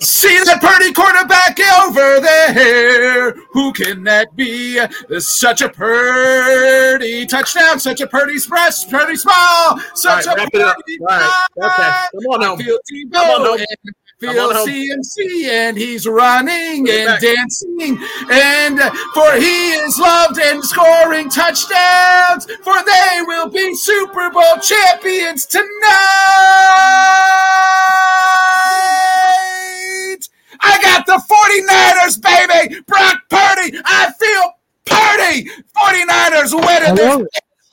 See 0.00 0.38
that 0.44 0.60
pretty 0.60 0.92
quarterback 0.92 1.58
over 1.82 2.20
there. 2.20 3.32
Who 3.50 3.72
can 3.72 4.04
that 4.04 4.34
be? 4.36 4.78
Such 5.18 5.60
a 5.60 5.68
pretty 5.68 7.26
touchdown, 7.26 7.80
such 7.80 8.00
a 8.00 8.06
pretty 8.06 8.38
splash, 8.38 8.88
pretty 8.88 9.16
small, 9.16 9.80
such 9.94 10.26
right, 10.26 10.38
a 10.38 10.48
it 10.54 10.60
up. 10.60 10.76
pretty 10.84 11.00
All 11.00 11.06
right, 11.08 11.46
okay. 11.58 11.92
Come 12.12 12.42
on 12.42 12.58
feel 12.58 12.78
Come 13.12 13.30
on 13.30 13.58
Tebow 13.58 13.64
home. 14.26 14.50
and 14.50 14.66
feel. 14.66 14.66
CMC 14.66 15.48
and 15.48 15.76
he's 15.76 16.06
running 16.06 16.84
Bring 16.84 16.98
and 17.00 17.06
back. 17.06 17.20
dancing 17.20 17.98
and 18.30 18.80
for 19.14 19.32
he 19.36 19.70
is 19.72 19.96
loved 19.98 20.38
and 20.40 20.62
scoring 20.64 21.28
touchdowns 21.30 22.46
for 22.62 22.74
they 22.84 23.22
will 23.26 23.48
be 23.48 23.74
Super 23.74 24.30
Bowl 24.30 24.56
champions 24.60 25.46
tonight. 28.88 30.28
I 30.60 30.78
got 30.82 31.06
the 31.06 31.22
49ers, 31.30 32.20
baby. 32.20 32.80
Brock 32.86 33.22
Purdy. 33.30 33.78
I 33.84 34.12
feel 34.18 34.52
Purdy. 34.84 35.48
49ers 35.76 36.52
winning 36.54 36.94
this. 36.96 37.28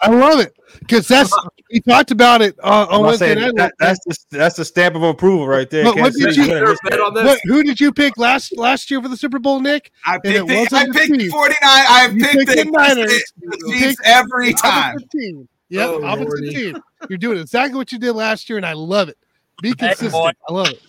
It. 0.08 0.12
I 0.12 0.20
love 0.20 0.40
it 0.40 0.54
because 0.80 1.08
that's 1.08 1.34
we 1.72 1.80
talked 1.82 2.12
about 2.12 2.42
it 2.42 2.56
uh, 2.64 2.88
on 2.90 3.04
Wednesday 3.06 3.36
night. 3.36 3.54
that, 3.56 3.74
that's 3.80 4.00
the 4.06 4.38
that's 4.38 4.56
the 4.56 4.66
stamp 4.66 4.96
of 4.96 5.04
approval 5.04 5.48
right 5.48 5.70
there. 5.70 5.84
But 5.84 5.98
what 5.98 6.14
did 6.14 6.34
City 6.34 6.42
you 6.42 6.48
winning 6.50 6.66
this 6.66 7.26
what, 7.26 7.40
who 7.46 7.64
did 7.64 7.80
you 7.80 7.92
pick 7.92 8.18
last 8.18 8.58
last 8.58 8.90
year 8.92 9.02
for 9.02 9.08
the 9.08 9.18
Super 9.18 9.40
Bowl, 9.40 9.60
Nick? 9.60 9.92
I 10.06 10.18
picked, 10.18 10.36
it 10.36 10.48
the, 10.48 10.56
wasn't 10.56 10.74
I 10.90 11.00
picked 11.00 11.18
the 11.18 11.30
49. 11.30 11.56
I've 11.64 12.14
You 12.16 12.24
picked 12.24 12.34
picked 12.38 12.50
the, 12.50 12.64
the 12.66 12.72
Niners. 12.72 13.24
the 13.38 13.64
You 13.68 13.80
picked 13.80 14.02
every 14.06 14.54
time. 14.54 14.96
opposite. 14.96 15.48
Yep, 15.70 15.90
Oh, 15.90 16.04
opposite 16.06 16.28
Lordy. 16.28 16.54
team. 16.56 16.82
You're 17.10 17.18
doing 17.18 17.40
exactly 17.40 17.78
what 17.78 17.92
you 17.92 17.98
did 18.00 18.14
last 18.14 18.50
year, 18.50 18.58
and 18.58 18.66
I 18.66 18.74
love 18.74 19.10
it. 19.10 19.18
Be 19.62 19.74
consistent. 19.74 20.12
boy. 20.12 20.32
I 20.48 20.54
love 20.54 20.70
it. 20.70 20.82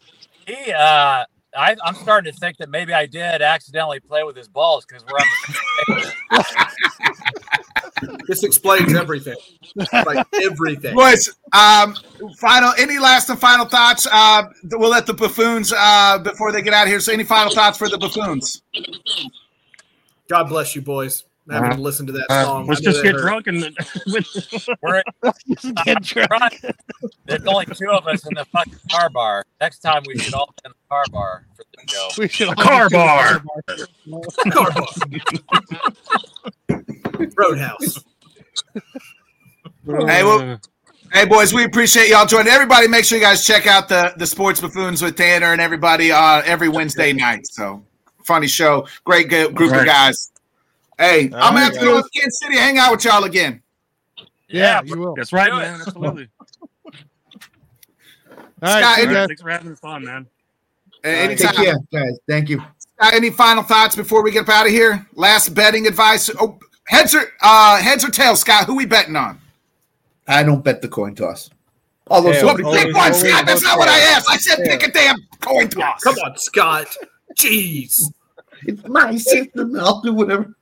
He, 0.47 0.73
uh, 0.73 1.25
I, 1.57 1.77
I'm 1.85 1.95
starting 1.95 2.33
to 2.33 2.39
think 2.39 2.59
that 2.59 2.69
maybe 2.69 2.93
I 2.93 3.07
did 3.07 3.43
accidentally 3.43 4.01
play 4.01 4.23
with 4.23 4.37
his 4.37 4.49
balls 4.49 4.85
because 4.85 5.05
we're 5.05 5.17
on 5.17 5.27
the. 5.89 6.13
This 8.27 8.43
explains 8.43 8.95
everything. 8.95 9.37
Like 9.93 10.27
everything. 10.43 10.95
Boys, 10.95 11.29
um, 11.53 11.97
final. 12.37 12.73
Any 12.79 12.99
last 12.99 13.31
and 13.31 13.39
final 13.39 13.65
thoughts? 13.65 14.07
Uh, 14.11 14.45
we'll 14.73 14.91
let 14.91 15.07
the 15.07 15.15
buffoons 15.15 15.73
uh, 15.77 16.19
before 16.19 16.53
they 16.53 16.63
get 16.63 16.75
out 16.75 16.85
of 16.85 16.89
here. 16.89 17.01
So, 17.01 17.13
any 17.13 17.25
final 17.25 17.53
thoughts 17.53 17.79
for 17.79 17.89
the 17.89 17.99
buffoons? 17.99 18.63
God 20.29 20.45
bless 20.45 20.75
you, 20.75 20.83
boys. 20.83 21.25
Having 21.51 21.71
to 21.77 21.81
listen 21.81 22.07
to 22.07 22.13
that 22.13 22.27
Uh, 22.29 22.45
song. 22.45 22.67
let's 22.67 22.81
just 22.91 23.03
get 23.03 23.17
drunk 23.17 23.47
and 23.47 23.63
We're, 24.83 25.03
Get 25.85 26.03
drunk. 26.03 26.65
there's 27.27 27.47
only 27.47 27.67
two 27.67 27.89
of 27.91 28.07
us 28.07 28.27
in 28.27 28.35
the 28.35 28.45
fucking 28.47 28.75
car 28.91 29.09
bar. 29.11 29.45
Next 29.61 29.79
time 29.81 30.03
we 30.07 30.19
should 30.19 30.35
all 30.35 30.47
be 30.47 30.69
in 30.69 30.73
the 30.73 30.77
car 30.89 31.05
bar 31.13 31.47
for 31.57 31.65
the 31.73 31.93
show. 31.93 32.09
We 32.19 32.29
should 32.29 32.49
all 32.49 32.55
car 32.57 32.89
be 32.89 32.97
doing 32.97 33.07
bar. 33.07 33.41
Car 34.51 34.71
bar. 34.73 34.87
Roadhouse. 37.37 38.05
Hey, 39.87 40.25
well, 40.25 40.59
hey, 41.13 41.27
boys, 41.27 41.55
we 41.55 41.65
appreciate 41.65 42.09
y'all 42.09 42.27
joining. 42.27 42.49
Everybody, 42.49 42.89
make 42.89 43.05
sure 43.05 43.19
you 43.19 43.25
guys 43.25 43.47
check 43.47 43.67
out 43.67 43.89
the 43.89 44.13
the 44.17 44.27
Sports 44.27 44.61
Buffoons 44.61 45.01
with 45.03 45.17
Tanner 45.17 45.53
and 45.53 45.61
everybody 45.61 46.11
uh, 46.11 46.43
every 46.45 46.69
Wednesday 46.69 47.13
night. 47.13 47.47
So, 47.47 47.85
funny 48.25 48.49
show, 48.49 48.87
great 49.05 49.31
g- 49.31 49.49
group 49.51 49.73
of 49.73 49.85
guys. 49.87 50.33
Hey, 50.99 51.25
I'm 51.25 51.31
gonna 51.31 51.61
have 51.61 51.75
to 51.75 51.81
go 51.81 52.03
to 52.03 52.09
Kansas 52.15 52.39
City, 52.41 52.57
hang 52.57 52.79
out 52.79 52.93
with 52.93 53.05
y'all 53.05 53.25
again. 53.25 53.63
Yeah, 54.49 54.81
you 54.85 54.99
will. 54.99 55.15
That's 55.15 55.33
right, 55.33 55.53
man. 55.53 55.81
Absolutely. 55.81 56.29
All 56.91 56.93
right, 58.63 58.81
Scott, 58.83 58.97
see 58.97 59.03
any- 59.03 59.15
guys. 59.15 59.27
Thanks 59.27 59.43
for 59.43 59.51
having 59.51 59.77
fun, 59.77 60.05
man. 60.05 60.27
Uh, 61.05 61.09
anytime. 61.09 61.55
Take 61.55 61.65
care, 61.65 61.79
guys. 61.93 62.19
Thank 62.29 62.49
you. 62.49 62.63
Scott, 62.79 63.13
any 63.13 63.31
final 63.31 63.63
thoughts 63.63 63.95
before 63.95 64.23
we 64.23 64.31
get 64.31 64.43
up 64.45 64.49
out 64.49 64.67
of 64.67 64.73
here? 64.73 65.07
Last 65.15 65.51
betting 65.55 65.87
advice. 65.87 66.31
Oh, 66.41 66.59
heads 66.87 67.15
or 67.15 67.25
uh, 67.43 67.77
heads 67.83 68.05
or 68.05 68.11
tails, 68.11 68.41
Scott? 68.41 68.65
Who 68.67 68.77
we 68.77 68.87
betting 68.87 69.17
on? 69.17 69.39
I 70.27 70.43
don't 70.43 70.65
bet 70.65 70.81
the 70.81 70.89
coin 70.89 71.15
toss. 71.15 71.51
Although 72.09 72.31
Yeah, 72.31 72.41
somebody 72.41 72.65
always- 72.65 72.85
Pick 72.85 72.95
one, 72.95 73.13
always 73.13 73.29
Scott. 73.29 73.47
That's 73.47 73.63
not 73.63 73.79
what 73.79 73.89
I 73.89 73.99
asked. 73.99 74.31
I 74.31 74.37
said 74.39 74.65
pick 74.65 74.83
a 74.89 74.91
damn 74.91 75.17
coin 75.41 75.69
toss. 75.69 76.03
Come 76.03 76.15
on, 76.17 76.37
Scott. 76.39 76.87
Jeez. 77.39 78.01
it's 78.63 78.87
my 78.89 79.17
system. 79.17 79.79
I'll 79.79 80.01
do 80.01 80.15
whatever. 80.15 80.55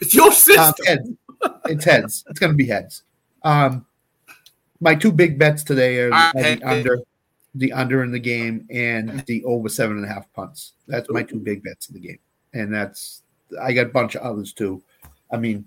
It's 0.00 0.14
your 0.14 0.26
Um, 0.26 0.32
system. 0.32 0.74
heads. 0.86 1.10
It's 1.66 1.84
heads. 1.84 2.24
It's 2.28 2.38
gonna 2.38 2.54
be 2.54 2.66
heads. 2.66 3.02
Um, 3.42 3.86
my 4.80 4.94
two 4.94 5.12
big 5.12 5.38
bets 5.38 5.62
today 5.64 5.98
are, 6.00 6.12
are 6.12 6.32
the 6.34 6.62
under, 6.64 6.98
the 7.54 7.72
under 7.72 8.02
in 8.02 8.12
the 8.12 8.18
game, 8.18 8.66
and 8.70 9.24
the 9.26 9.44
over 9.44 9.68
seven 9.68 9.96
and 9.96 10.04
a 10.04 10.08
half 10.08 10.32
punts. 10.32 10.72
That's 10.86 11.08
my 11.10 11.22
two 11.22 11.38
big 11.40 11.62
bets 11.62 11.88
in 11.88 11.94
the 11.94 12.00
game, 12.00 12.18
and 12.54 12.72
that's 12.72 13.22
I 13.60 13.72
got 13.72 13.86
a 13.86 13.90
bunch 13.90 14.14
of 14.14 14.22
others 14.22 14.52
too. 14.52 14.82
I 15.32 15.36
mean, 15.36 15.64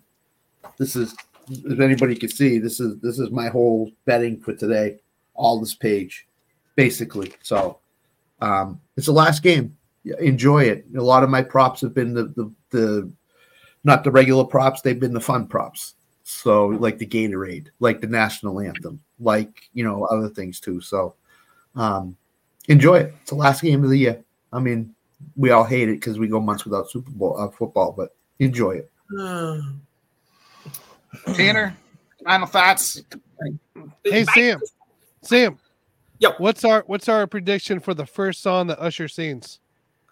this 0.77 0.95
is 0.95 1.15
if 1.49 1.79
anybody 1.79 2.15
can 2.15 2.29
see. 2.29 2.57
This 2.57 2.79
is 2.79 2.97
this 2.99 3.19
is 3.19 3.31
my 3.31 3.47
whole 3.49 3.91
betting 4.05 4.39
for 4.39 4.53
today. 4.53 4.99
All 5.33 5.59
this 5.59 5.73
page, 5.73 6.27
basically. 6.75 7.33
So, 7.41 7.79
um, 8.41 8.79
it's 8.97 9.07
the 9.07 9.13
last 9.13 9.41
game. 9.43 9.75
Enjoy 10.19 10.63
it. 10.63 10.85
A 10.97 11.01
lot 11.01 11.23
of 11.23 11.29
my 11.29 11.41
props 11.41 11.81
have 11.81 11.93
been 11.93 12.13
the 12.13 12.25
the 12.35 12.51
the 12.71 13.11
not 13.83 14.03
the 14.03 14.11
regular 14.11 14.43
props 14.43 14.81
they've 14.81 14.99
been 14.99 15.13
the 15.13 15.19
fun 15.19 15.47
props 15.47 15.95
so 16.23 16.67
like 16.67 16.97
the 16.97 17.05
gatorade 17.05 17.67
like 17.79 17.99
the 17.99 18.07
national 18.07 18.59
anthem 18.59 18.99
like 19.19 19.69
you 19.73 19.83
know 19.83 20.05
other 20.05 20.29
things 20.29 20.59
too 20.59 20.79
so 20.79 21.15
um 21.75 22.15
enjoy 22.67 22.95
it 22.97 23.13
it's 23.21 23.31
the 23.31 23.35
last 23.35 23.61
game 23.61 23.83
of 23.83 23.89
the 23.89 23.97
year 23.97 24.23
i 24.53 24.59
mean 24.59 24.93
we 25.35 25.51
all 25.51 25.63
hate 25.63 25.89
it 25.89 25.99
because 25.99 26.19
we 26.19 26.27
go 26.27 26.39
months 26.39 26.65
without 26.65 26.89
super 26.89 27.11
bowl 27.11 27.39
uh, 27.39 27.49
football 27.49 27.91
but 27.91 28.15
enjoy 28.39 28.71
it 28.71 28.91
Tanner, 31.33 31.75
final 32.23 32.47
thoughts. 32.47 33.01
Hey 34.03 34.25
Sam, 34.33 34.59
Sam. 35.21 35.57
Yep. 36.19 36.39
What's 36.39 36.63
our 36.63 36.83
what's 36.87 37.09
our 37.09 37.27
prediction 37.27 37.79
for 37.79 37.93
the 37.93 38.05
first 38.05 38.41
song 38.41 38.67
that 38.67 38.79
Usher 38.79 39.07
sings? 39.07 39.59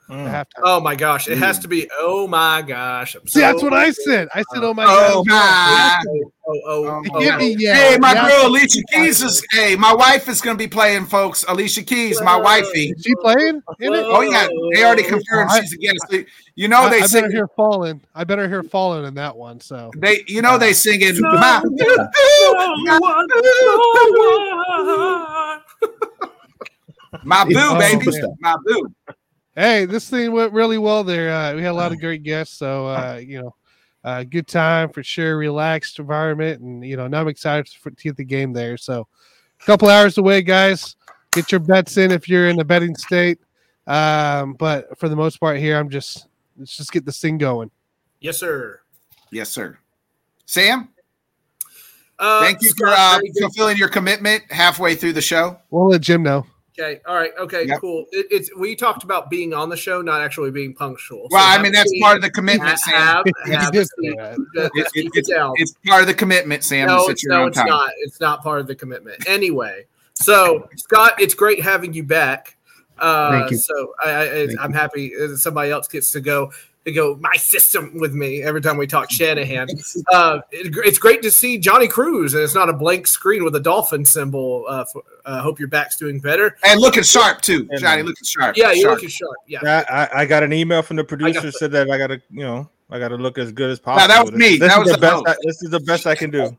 Mm. 0.09 0.25
at 0.27 0.47
halftime? 0.47 0.61
Oh 0.63 0.79
my 0.79 0.95
gosh. 0.95 1.27
It 1.27 1.37
has 1.37 1.59
to 1.59 1.67
be 1.67 1.87
oh 1.99 2.27
my 2.27 2.61
gosh. 2.63 3.15
I'm 3.15 3.27
See, 3.27 3.39
that's 3.41 3.61
what 3.61 3.73
I 3.73 3.91
said. 3.91 4.27
I 4.33 4.43
said, 4.53 4.63
"Oh 4.63 4.73
my 4.73 4.85
Oh 4.87 5.23
god!" 5.23 6.03
my! 6.03 6.21
Oh, 6.47 6.61
oh, 6.65 7.01
It 7.03 7.11
oh, 7.13 7.19
can't 7.19 7.59
yeah. 7.61 7.75
Hey, 7.75 7.97
my 7.99 8.13
yeah. 8.13 8.27
girl 8.27 8.47
Alicia 8.47 8.81
Keys 8.91 9.21
is. 9.21 9.45
Hey, 9.51 9.75
my 9.75 9.93
wife 9.93 10.27
is 10.27 10.41
going 10.41 10.57
to 10.57 10.63
be 10.63 10.67
playing, 10.67 11.05
folks. 11.05 11.45
Alicia 11.47 11.83
Keys, 11.83 12.19
my 12.21 12.35
wifey. 12.37 12.89
Is 12.89 13.03
she 13.05 13.13
playing 13.21 13.61
in 13.79 13.93
it? 13.93 14.03
Oh 14.07 14.21
yeah, 14.21 14.47
they 14.73 14.83
already 14.83 15.03
confirmed 15.03 15.51
she's 15.59 15.73
a 15.73 15.77
guest. 15.77 16.27
You 16.55 16.67
know 16.67 16.81
I, 16.81 16.89
they 16.89 17.01
I 17.01 17.05
sing. 17.05 17.21
better 17.21 17.31
hear 17.33 17.47
falling. 17.55 18.01
I 18.15 18.23
better 18.23 18.47
hear 18.49 18.63
falling 18.63 19.05
in 19.05 19.13
that 19.13 19.35
one. 19.37 19.59
So 19.59 19.91
They, 19.95 20.23
you 20.27 20.41
know 20.41 20.57
they 20.57 20.73
singing. 20.73 21.19
My, 21.21 21.61
my 27.23 27.43
boo, 27.43 27.53
Oh, 27.57 27.79
baby, 27.79 28.05
my 28.39 28.55
boo. 28.65 28.93
Hey, 29.59 29.85
this 29.85 30.09
thing 30.09 30.31
went 30.31 30.53
really 30.53 30.77
well 30.77 31.03
there. 31.03 31.31
Uh, 31.31 31.53
we 31.53 31.61
had 31.61 31.71
a 31.71 31.73
lot 31.73 31.91
of 31.91 31.99
great 31.99 32.23
guests, 32.23 32.57
so 32.57 32.87
uh, 32.87 33.19
you 33.23 33.41
know, 33.41 33.55
uh, 34.03 34.23
good 34.23 34.47
time 34.47 34.89
for 34.89 35.03
sure. 35.03 35.37
Relaxed 35.37 35.99
environment, 35.99 36.61
and 36.61 36.85
you 36.85 36.95
know, 36.95 37.07
now 37.07 37.21
I'm 37.21 37.27
excited 37.27 37.67
for, 37.67 37.91
to 37.91 38.03
get 38.03 38.17
the 38.17 38.23
game 38.23 38.53
there. 38.53 38.77
So, 38.77 39.07
a 39.61 39.65
couple 39.65 39.89
hours 39.89 40.17
away, 40.17 40.41
guys. 40.41 40.95
Get 41.31 41.51
your 41.51 41.59
bets 41.59 41.97
in 41.97 42.11
if 42.11 42.27
you're 42.27 42.49
in 42.49 42.55
the 42.55 42.65
betting 42.65 42.95
state. 42.95 43.39
Um, 43.85 44.53
but 44.53 44.97
for 44.97 45.09
the 45.09 45.15
most 45.15 45.39
part, 45.39 45.57
here 45.57 45.77
I'm 45.77 45.89
just 45.89 46.27
let's 46.57 46.75
just 46.77 46.91
get 46.91 47.05
this 47.05 47.19
thing 47.19 47.37
going. 47.37 47.69
Yes, 48.19 48.37
sir. 48.37 48.81
Yes, 49.31 49.49
sir. 49.49 49.77
Sam, 50.45 50.89
Uh, 52.17 52.41
thank 52.41 52.61
you 52.61 52.69
for 52.69 52.87
Scott, 52.87 53.21
uh, 53.21 53.39
fulfilling 53.39 53.77
your 53.77 53.87
commitment 53.87 54.43
halfway 54.51 54.95
through 54.95 55.13
the 55.13 55.21
show. 55.21 55.59
We'll 55.69 55.89
let 55.89 56.01
Jim 56.01 56.23
know. 56.23 56.45
Okay. 56.79 57.01
All 57.05 57.15
right. 57.15 57.31
Okay. 57.39 57.65
Yep. 57.67 57.79
Cool. 57.81 58.05
It, 58.11 58.27
it's 58.31 58.55
we 58.55 58.75
talked 58.75 59.03
about 59.03 59.29
being 59.29 59.53
on 59.53 59.69
the 59.69 59.77
show, 59.77 60.01
not 60.01 60.21
actually 60.21 60.51
being 60.51 60.73
punctual. 60.73 61.27
Well, 61.29 61.43
I 61.45 61.61
mean 61.61 61.71
that's 61.71 61.91
part 61.99 62.15
of 62.15 62.21
the 62.21 62.31
commitment, 62.31 62.79
Sam. 62.79 62.93
Have, 62.95 63.25
have 63.51 63.71
did 63.71 63.81
a 63.81 63.85
say 63.85 63.91
seat. 64.01 64.17
that. 64.17 64.37
Just- 64.55 64.75
It- 64.75 64.85
it- 64.85 64.91
keep 64.93 65.17
it 65.17 65.27
down. 65.27 65.53
It's 65.57 65.73
part 65.85 66.01
of 66.01 66.07
the 66.07 66.13
commitment, 66.13 66.63
Sam. 66.63 66.87
no, 66.87 67.07
it's, 67.09 67.25
no, 67.25 67.47
it's 67.47 67.57
time. 67.57 67.67
not. 67.67 67.91
It's 67.99 68.19
not 68.19 68.43
part 68.43 68.61
of 68.61 68.67
the 68.67 68.75
commitment. 68.75 69.27
Anyway, 69.27 69.85
so 70.13 70.69
Scott, 70.75 71.13
it's 71.19 71.33
great 71.33 71.61
having 71.61 71.93
you 71.93 72.03
back. 72.03 72.55
Uh, 72.97 73.31
Thank 73.39 73.51
you. 73.51 73.57
So 73.57 73.93
I, 74.03 74.09
I, 74.21 74.47
Thank 74.47 74.59
I'm 74.59 74.73
happy 74.73 75.13
somebody 75.37 75.71
else 75.71 75.87
gets 75.87 76.11
to 76.13 76.21
go. 76.21 76.51
To 76.89 76.95
go 76.95 77.15
my 77.21 77.33
system 77.35 77.97
with 77.99 78.13
me 78.13 78.41
every 78.43 78.61
time 78.61 78.77
we 78.77 78.87
talk 78.87 79.11
Shanahan. 79.11 79.67
Uh, 80.11 80.39
it- 80.51 80.75
it's 80.85 80.99
great 80.99 81.21
to 81.23 81.31
see 81.31 81.57
Johnny 81.57 81.87
Cruz, 81.87 82.33
and 82.33 82.43
it's 82.43 82.55
not 82.55 82.69
a 82.69 82.73
blank 82.73 83.07
screen 83.07 83.43
with 83.43 83.55
a 83.55 83.59
dolphin 83.59 84.05
symbol. 84.05 84.65
Uh, 84.67 84.85
for, 84.85 85.03
uh, 85.25 85.41
hope 85.41 85.59
your 85.59 85.67
back's 85.67 85.97
doing 85.97 86.19
better. 86.19 86.57
And 86.63 86.79
looking 86.79 87.03
sharp 87.03 87.41
too, 87.41 87.67
Johnny. 87.77 88.03
Looking 88.03 88.25
sharp. 88.25 88.57
Yeah, 88.57 88.71
you're 88.71 88.83
Sharp. 88.89 88.95
looking 88.95 89.09
sharp. 89.09 89.35
Yeah. 89.47 89.59
Yeah, 89.63 89.83
I, 89.89 90.21
I 90.21 90.25
got 90.25 90.43
an 90.43 90.53
email 90.53 90.81
from 90.81 90.97
the 90.97 91.03
producer 91.03 91.51
said 91.51 91.71
that 91.71 91.89
I 91.89 91.97
gotta, 91.97 92.21
you 92.31 92.43
know, 92.43 92.69
I 92.89 92.97
gotta 92.99 93.15
look 93.17 93.37
as 93.37 93.51
good 93.51 93.69
as 93.69 93.79
possible. 93.79 94.07
that 94.07 94.23
was 94.25 94.33
me. 94.33 94.57
This, 94.57 94.69
That 94.69 94.71
is 94.71 94.77
was 94.79 94.87
the 94.87 94.93
the 94.95 95.01
best. 95.01 95.23
I, 95.27 95.35
this 95.43 95.61
is 95.63 95.69
the 95.69 95.79
best 95.81 96.07
I 96.07 96.15
can 96.15 96.29
do. 96.31 96.57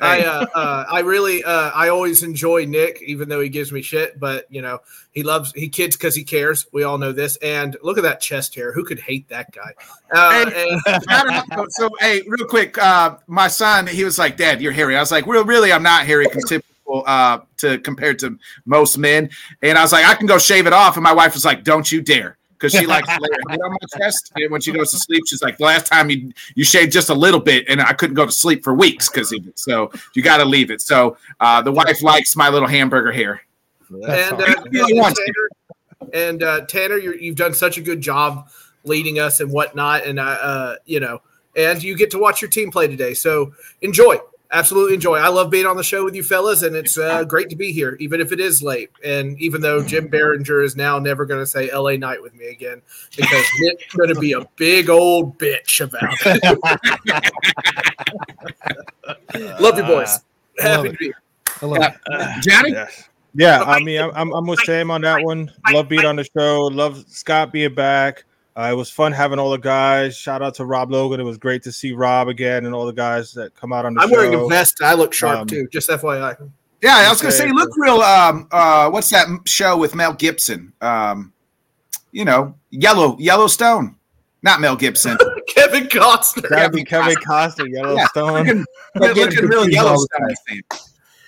I 0.00 0.20
uh, 0.22 0.46
uh, 0.54 0.84
I 0.90 1.00
really 1.00 1.42
uh, 1.44 1.70
I 1.74 1.88
always 1.88 2.22
enjoy 2.22 2.64
Nick, 2.66 3.00
even 3.02 3.28
though 3.28 3.40
he 3.40 3.48
gives 3.48 3.72
me 3.72 3.82
shit. 3.82 4.18
But 4.18 4.46
you 4.50 4.62
know, 4.62 4.80
he 5.12 5.22
loves 5.22 5.52
he 5.52 5.68
kids 5.68 5.96
because 5.96 6.14
he 6.14 6.24
cares. 6.24 6.66
We 6.72 6.82
all 6.84 6.98
know 6.98 7.12
this. 7.12 7.36
And 7.36 7.76
look 7.82 7.96
at 7.98 8.02
that 8.02 8.20
chest 8.20 8.54
hair. 8.54 8.72
Who 8.72 8.84
could 8.84 8.98
hate 8.98 9.28
that 9.28 9.52
guy? 9.52 9.72
Uh, 10.12 10.50
Hey, 10.50 10.78
and- 10.86 11.64
so 11.72 11.88
hey, 12.00 12.22
real 12.26 12.46
quick, 12.46 12.76
uh, 12.78 13.16
my 13.26 13.48
son, 13.48 13.86
he 13.86 14.04
was 14.04 14.18
like, 14.18 14.36
"Dad, 14.36 14.60
you're 14.60 14.72
hairy." 14.72 14.96
I 14.96 15.00
was 15.00 15.10
like, 15.10 15.26
"Well, 15.26 15.44
really, 15.44 15.72
I'm 15.72 15.82
not 15.82 16.04
hairy 16.06 16.26
uh, 17.06 17.38
to 17.58 17.78
compared 17.78 18.18
to 18.20 18.38
most 18.64 18.98
men." 18.98 19.30
And 19.62 19.78
I 19.78 19.82
was 19.82 19.92
like, 19.92 20.04
"I 20.06 20.14
can 20.14 20.26
go 20.26 20.38
shave 20.38 20.66
it 20.66 20.72
off," 20.72 20.96
and 20.96 21.04
my 21.04 21.12
wife 21.12 21.34
was 21.34 21.44
like, 21.44 21.64
"Don't 21.64 21.90
you 21.90 22.00
dare." 22.02 22.35
Because 22.58 22.72
she 22.72 22.86
likes 22.86 23.06
to 23.06 23.20
lay 23.20 23.28
her 23.30 23.50
head 23.50 23.60
on 23.60 23.70
my 23.70 23.98
chest, 23.98 24.32
and 24.36 24.50
when 24.50 24.62
she 24.62 24.72
goes 24.72 24.90
to 24.92 24.98
sleep, 24.98 25.24
she's 25.26 25.42
like, 25.42 25.58
"The 25.58 25.64
last 25.64 25.86
time 25.86 26.08
you 26.08 26.32
you 26.54 26.64
shaved 26.64 26.90
just 26.90 27.10
a 27.10 27.14
little 27.14 27.40
bit, 27.40 27.66
and 27.68 27.80
I 27.82 27.92
couldn't 27.92 28.14
go 28.14 28.24
to 28.24 28.32
sleep 28.32 28.64
for 28.64 28.72
weeks 28.72 29.10
because 29.10 29.30
of 29.32 29.46
it. 29.46 29.58
So 29.58 29.90
you 30.14 30.22
got 30.22 30.38
to 30.38 30.44
leave 30.46 30.70
it." 30.70 30.80
So 30.80 31.18
uh, 31.40 31.60
the 31.60 31.72
wife 31.72 32.02
likes 32.02 32.34
my 32.34 32.48
little 32.48 32.68
hamburger 32.68 33.12
hair. 33.12 33.42
and 33.90 34.40
uh, 34.40 34.54
He 34.72 34.98
wants 34.98 35.20
it. 35.20 35.26
Tanner, 35.26 35.48
and 36.14 36.42
uh, 36.42 36.60
Tanner, 36.66 36.96
you're, 36.96 37.16
you've 37.16 37.36
done 37.36 37.52
such 37.52 37.78
a 37.78 37.82
good 37.82 38.00
job 38.00 38.48
leading 38.84 39.18
us 39.18 39.40
and 39.40 39.50
whatnot, 39.50 40.06
and 40.06 40.18
uh, 40.18 40.22
uh, 40.22 40.76
you 40.86 41.00
know, 41.00 41.20
and 41.56 41.82
you 41.82 41.96
get 41.96 42.10
to 42.12 42.18
watch 42.18 42.40
your 42.40 42.50
team 42.50 42.70
play 42.70 42.86
today. 42.86 43.14
So 43.14 43.52
enjoy, 43.82 44.16
absolutely 44.50 44.94
enjoy. 44.94 45.16
I 45.16 45.28
love 45.28 45.50
being 45.50 45.66
on 45.66 45.76
the 45.76 45.82
show 45.82 46.04
with 46.04 46.14
you 46.14 46.22
fellas, 46.22 46.62
and 46.62 46.74
it's 46.76 46.98
uh, 46.98 47.24
great 47.24 47.50
to 47.50 47.56
be 47.56 47.72
here, 47.72 47.96
even 48.00 48.20
if 48.20 48.32
it 48.32 48.40
is 48.40 48.62
late. 48.62 48.90
And 49.04 49.38
even 49.40 49.60
though 49.60 49.82
Jim 49.82 50.08
Behringer 50.08 50.64
is 50.64 50.76
now 50.76 50.98
never 50.98 51.26
going 51.26 51.40
to 51.40 51.46
say 51.46 51.70
"L.A. 51.70 51.96
Night" 51.96 52.22
with 52.22 52.34
me 52.34 52.48
again 52.48 52.82
because 53.16 53.44
Nick's 53.60 53.94
going 53.94 54.14
to 54.14 54.20
be 54.20 54.32
a 54.32 54.46
big 54.56 54.90
old 54.90 55.38
bitch 55.38 55.80
about 55.80 56.14
it. 56.24 56.42
love 59.60 59.76
you, 59.76 59.84
boys. 59.84 60.20
Happy 60.58 60.90
to 60.90 60.96
be 60.96 61.04
here. 61.06 61.22
Johnny. 62.40 62.74
Yeah, 63.38 63.62
I 63.64 63.80
mean, 63.80 64.00
I'm, 64.00 64.10
I'm, 64.14 64.32
I'm 64.32 64.46
with 64.46 64.60
Sam 64.60 64.90
on 64.90 65.02
that 65.02 65.22
one. 65.22 65.52
Love 65.70 65.90
being 65.90 66.06
on 66.06 66.16
the 66.16 66.24
show. 66.24 66.68
Love 66.72 67.04
Scott 67.08 67.52
being 67.52 67.74
back. 67.74 68.24
Uh, 68.56 68.70
it 68.72 68.74
was 68.74 68.90
fun 68.90 69.12
having 69.12 69.38
all 69.38 69.50
the 69.50 69.58
guys. 69.58 70.16
Shout 70.16 70.40
out 70.42 70.54
to 70.54 70.64
Rob 70.64 70.90
Logan. 70.90 71.20
It 71.20 71.24
was 71.24 71.36
great 71.36 71.62
to 71.64 71.72
see 71.72 71.92
Rob 71.92 72.28
again 72.28 72.64
and 72.64 72.74
all 72.74 72.86
the 72.86 72.92
guys 72.92 73.32
that 73.34 73.54
come 73.54 73.72
out 73.72 73.84
on 73.84 73.94
the 73.94 74.00
I'm 74.00 74.08
show. 74.08 74.14
wearing 74.16 74.34
a 74.34 74.46
vest. 74.48 74.80
I 74.82 74.94
look 74.94 75.12
sharp 75.12 75.40
Um, 75.40 75.46
too. 75.46 75.68
Just 75.70 75.90
FYI. 75.90 76.36
Yeah, 76.82 76.96
I 76.96 77.08
was 77.10 77.20
gonna 77.20 77.32
say, 77.32 77.46
you 77.46 77.54
look 77.54 77.70
real. 77.76 78.00
Um, 78.00 78.48
uh, 78.50 78.88
what's 78.90 79.10
that 79.10 79.26
show 79.46 79.76
with 79.76 79.94
Mel 79.94 80.12
Gibson? 80.14 80.72
Um, 80.80 81.32
you 82.12 82.24
know, 82.24 82.54
Yellow 82.70 83.16
Yellowstone, 83.18 83.96
not 84.42 84.60
Mel 84.60 84.76
Gibson. 84.76 85.18
Kevin 85.48 85.84
Costner. 85.88 86.48
That'd 86.48 86.72
be 86.72 86.84
Kevin 86.84 87.14
Costner, 87.16 87.66
Yellowstone. 87.70 88.64
looking, 88.94 89.24
looking 89.24 89.46
real 89.46 89.68
Yellowstone. 89.68 90.30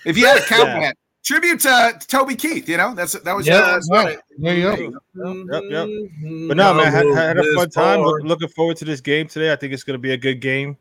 If 0.05 0.17
you 0.17 0.25
had 0.25 0.37
a 0.37 0.45
cowboy 0.45 0.65
hat, 0.81 0.97
tribute 1.23 1.59
to, 1.61 1.97
to 1.99 2.07
Toby 2.07 2.35
Keith. 2.35 2.67
You 2.67 2.77
know, 2.77 2.93
that's 2.93 3.13
that 3.13 3.35
was 3.35 3.47
Yeah, 3.47 3.61
that's 3.61 3.89
right. 3.91 4.17
There 4.37 4.55
you 4.55 4.63
go. 4.63 5.51
Yep, 5.51 5.63
yep. 5.69 5.87
But 6.47 6.57
no, 6.57 6.73
man, 6.73 6.91
had, 6.91 7.07
had 7.07 7.37
a 7.37 7.53
fun 7.55 7.69
time. 7.69 8.01
Look, 8.01 8.23
looking 8.23 8.49
forward 8.49 8.77
to 8.77 8.85
this 8.85 9.01
game 9.01 9.27
today. 9.27 9.51
I 9.51 9.55
think 9.55 9.73
it's 9.73 9.83
going 9.83 9.95
to 9.95 10.01
be 10.01 10.13
a 10.13 10.17
good 10.17 10.41
game. 10.41 10.77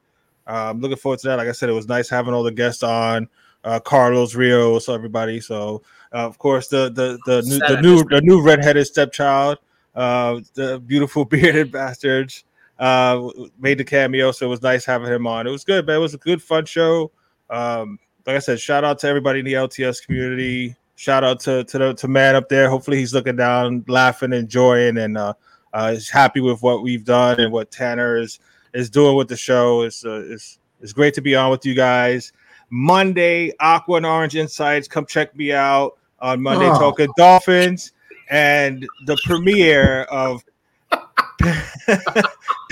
Um, 0.47 0.81
looking 0.81 0.97
forward 0.97 1.19
to 1.21 1.29
that. 1.29 1.37
Like 1.37 1.49
I 1.49 1.53
said, 1.53 1.69
it 1.69 1.73
was 1.73 1.89
nice 1.89 2.09
having 2.09 2.35
all 2.35 2.43
the 2.43 2.53
guests 2.53 2.83
on. 2.83 3.29
Uh, 3.65 3.81
Carlos 3.81 4.35
Rio, 4.35 4.79
so 4.79 4.95
everybody. 4.95 5.41
So 5.41 5.83
uh, 6.15 6.27
of 6.27 6.39
course 6.39 6.69
the 6.69 6.91
the 6.91 7.19
the 7.27 7.43
new 7.43 7.59
the 7.59 7.83
new 7.83 8.05
the 8.05 8.21
new 8.23 8.41
redheaded 8.41 8.87
stepchild, 8.87 9.59
uh, 9.95 10.41
the 10.55 10.79
beautiful 10.79 11.25
bearded 11.27 11.73
bastards, 11.73 12.45
uh, 12.79 13.29
made 13.59 13.79
the 13.79 13.85
cameo. 13.85 14.31
So 14.31 14.47
it 14.47 14.49
was 14.49 14.63
nice 14.63 14.85
having 14.85 15.13
him 15.13 15.27
on. 15.27 15.47
It 15.47 15.51
was 15.51 15.65
good, 15.65 15.87
man. 15.87 15.97
It 15.97 16.01
was 16.01 16.15
a 16.15 16.19
good 16.19 16.41
fun 16.41 16.67
show. 16.67 17.11
Um, 17.51 17.99
like 18.29 18.37
I 18.37 18.41
said, 18.41 18.61
shout 18.61 18.85
out 18.85 18.99
to 18.99 19.09
everybody 19.09 19.39
in 19.39 19.47
the 19.47 19.55
LTS 19.55 20.05
community. 20.05 20.77
Shout 20.97 21.25
out 21.25 21.41
to 21.41 21.65
to 21.65 21.79
the 21.79 21.95
to 21.95 22.09
man 22.09 22.37
up 22.37 22.51
there. 22.51 22.69
Hopefully 22.69 22.99
he's 22.99 23.15
looking 23.15 23.37
down, 23.37 23.87
laughing, 23.89 24.35
enjoying, 24.35 24.99
and 24.99 25.17
uh, 25.17 25.33
uh, 25.73 25.93
is 25.95 26.11
happy 26.11 26.41
with 26.43 26.61
what 26.63 26.83
we've 26.83 27.07
done 27.07 27.41
and 27.41 27.51
what 27.51 27.71
Tanner 27.71 28.19
is 28.19 28.39
is 28.75 28.91
doing 28.91 29.17
with 29.17 29.29
the 29.29 29.37
show. 29.37 29.81
It's 29.81 30.05
uh, 30.05 30.25
it's 30.27 30.59
it's 30.83 30.93
great 30.93 31.15
to 31.15 31.23
be 31.23 31.35
on 31.37 31.51
with 31.51 31.65
you 31.65 31.73
guys. 31.75 32.35
Monday, 32.69 33.51
Aqua 33.61 33.97
and 33.97 34.05
Orange 34.05 34.37
Insights. 34.37 34.89
Come 34.89 35.07
check 35.07 35.35
me 35.35 35.51
out 35.53 35.97
on 36.21 36.43
Monday, 36.43 36.69
Oh. 36.69 36.79
talking 36.79 37.09
Dolphins 37.17 37.93
and 38.29 38.87
the 39.07 39.17
premiere 39.25 40.03
of 40.03 40.45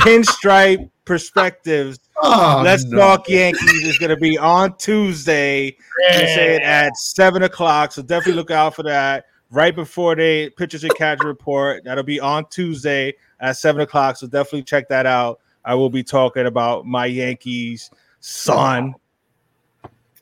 Pinstripe 0.00 0.90
Perspectives. 1.06 1.98
Oh, 2.22 2.62
Let's 2.64 2.84
no. 2.84 2.98
talk 2.98 3.28
Yankees 3.28 3.86
is 3.86 3.98
going 3.98 4.10
to 4.10 4.16
be 4.16 4.38
on 4.38 4.76
Tuesday. 4.78 5.76
They 6.10 6.26
say 6.26 6.56
it 6.56 6.62
at 6.62 6.96
seven 6.96 7.42
o'clock, 7.42 7.92
so 7.92 8.02
definitely 8.02 8.34
look 8.34 8.50
out 8.50 8.74
for 8.74 8.82
that. 8.84 9.26
Right 9.50 9.74
before 9.74 10.16
they 10.16 10.50
pitchers 10.50 10.82
and 10.82 10.94
catch 10.96 11.22
report, 11.22 11.84
that'll 11.84 12.04
be 12.04 12.18
on 12.18 12.46
Tuesday 12.48 13.14
at 13.40 13.56
seven 13.56 13.82
o'clock. 13.82 14.16
So 14.16 14.26
definitely 14.26 14.64
check 14.64 14.88
that 14.88 15.06
out. 15.06 15.40
I 15.64 15.74
will 15.74 15.90
be 15.90 16.02
talking 16.02 16.46
about 16.46 16.86
my 16.86 17.06
Yankees 17.06 17.90
son. 18.20 18.94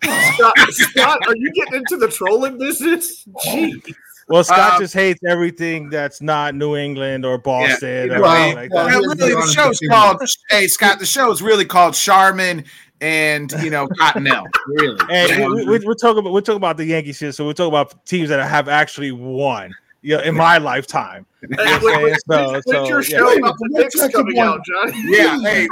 Scott, 0.02 0.54
Scott, 0.70 1.26
are 1.26 1.36
you 1.36 1.50
getting 1.52 1.74
into 1.74 1.96
the 1.96 2.08
trolling 2.08 2.58
business? 2.58 3.24
Gee. 3.44 3.82
Well, 4.28 4.44
Scott 4.44 4.74
Um, 4.74 4.80
just 4.80 4.94
hates 4.94 5.20
everything 5.26 5.90
that's 5.90 6.22
not 6.22 6.54
New 6.54 6.76
England 6.76 7.24
or 7.24 7.38
Boston 7.38 8.10
or 8.10 8.20
Well, 8.22 8.54
like 8.54 8.72
well, 8.72 8.88
really, 8.88 9.34
the 9.34 9.52
show's 9.54 9.80
called. 9.88 10.20
Hey, 10.50 10.66
Scott, 10.68 10.98
the 10.98 11.06
show 11.06 11.30
is 11.30 11.42
really 11.42 11.64
called 11.64 11.94
Charmin 11.94 12.64
and 13.00 13.52
you 13.62 13.70
know 13.70 13.86
Cottonelle. 13.88 14.46
Really, 14.66 14.98
Hey, 15.08 15.46
we, 15.46 15.64
we're 15.64 15.94
talking 15.94 16.18
about 16.18 16.32
we're 16.32 16.40
talking 16.40 16.56
about 16.56 16.76
the 16.76 16.86
Yankees 16.86 17.18
here, 17.18 17.32
so 17.32 17.44
we're 17.44 17.52
talking 17.52 17.72
about 17.72 18.06
teams 18.06 18.28
that 18.30 18.46
have 18.48 18.68
actually 18.68 19.12
won. 19.12 19.74
You 20.04 20.18
know, 20.18 20.22
in 20.22 20.34
my 20.34 20.58
lifetime. 20.58 21.26
You 21.44 21.56
know 21.56 21.64
what 21.80 21.94
I'm 21.94 22.02
saying? 22.02 22.16
So- 22.30 22.60
so, 22.66 22.88
your 22.88 23.02
yeah. 23.02 23.18
show 23.18 23.36
about 23.36 23.54
the 23.58 23.68
Knicks 23.70 24.08
coming 24.14 24.38
out, 24.38 24.64
Johnny? 24.64 24.92
Yeah, 25.04 25.38
hey, 25.42 25.68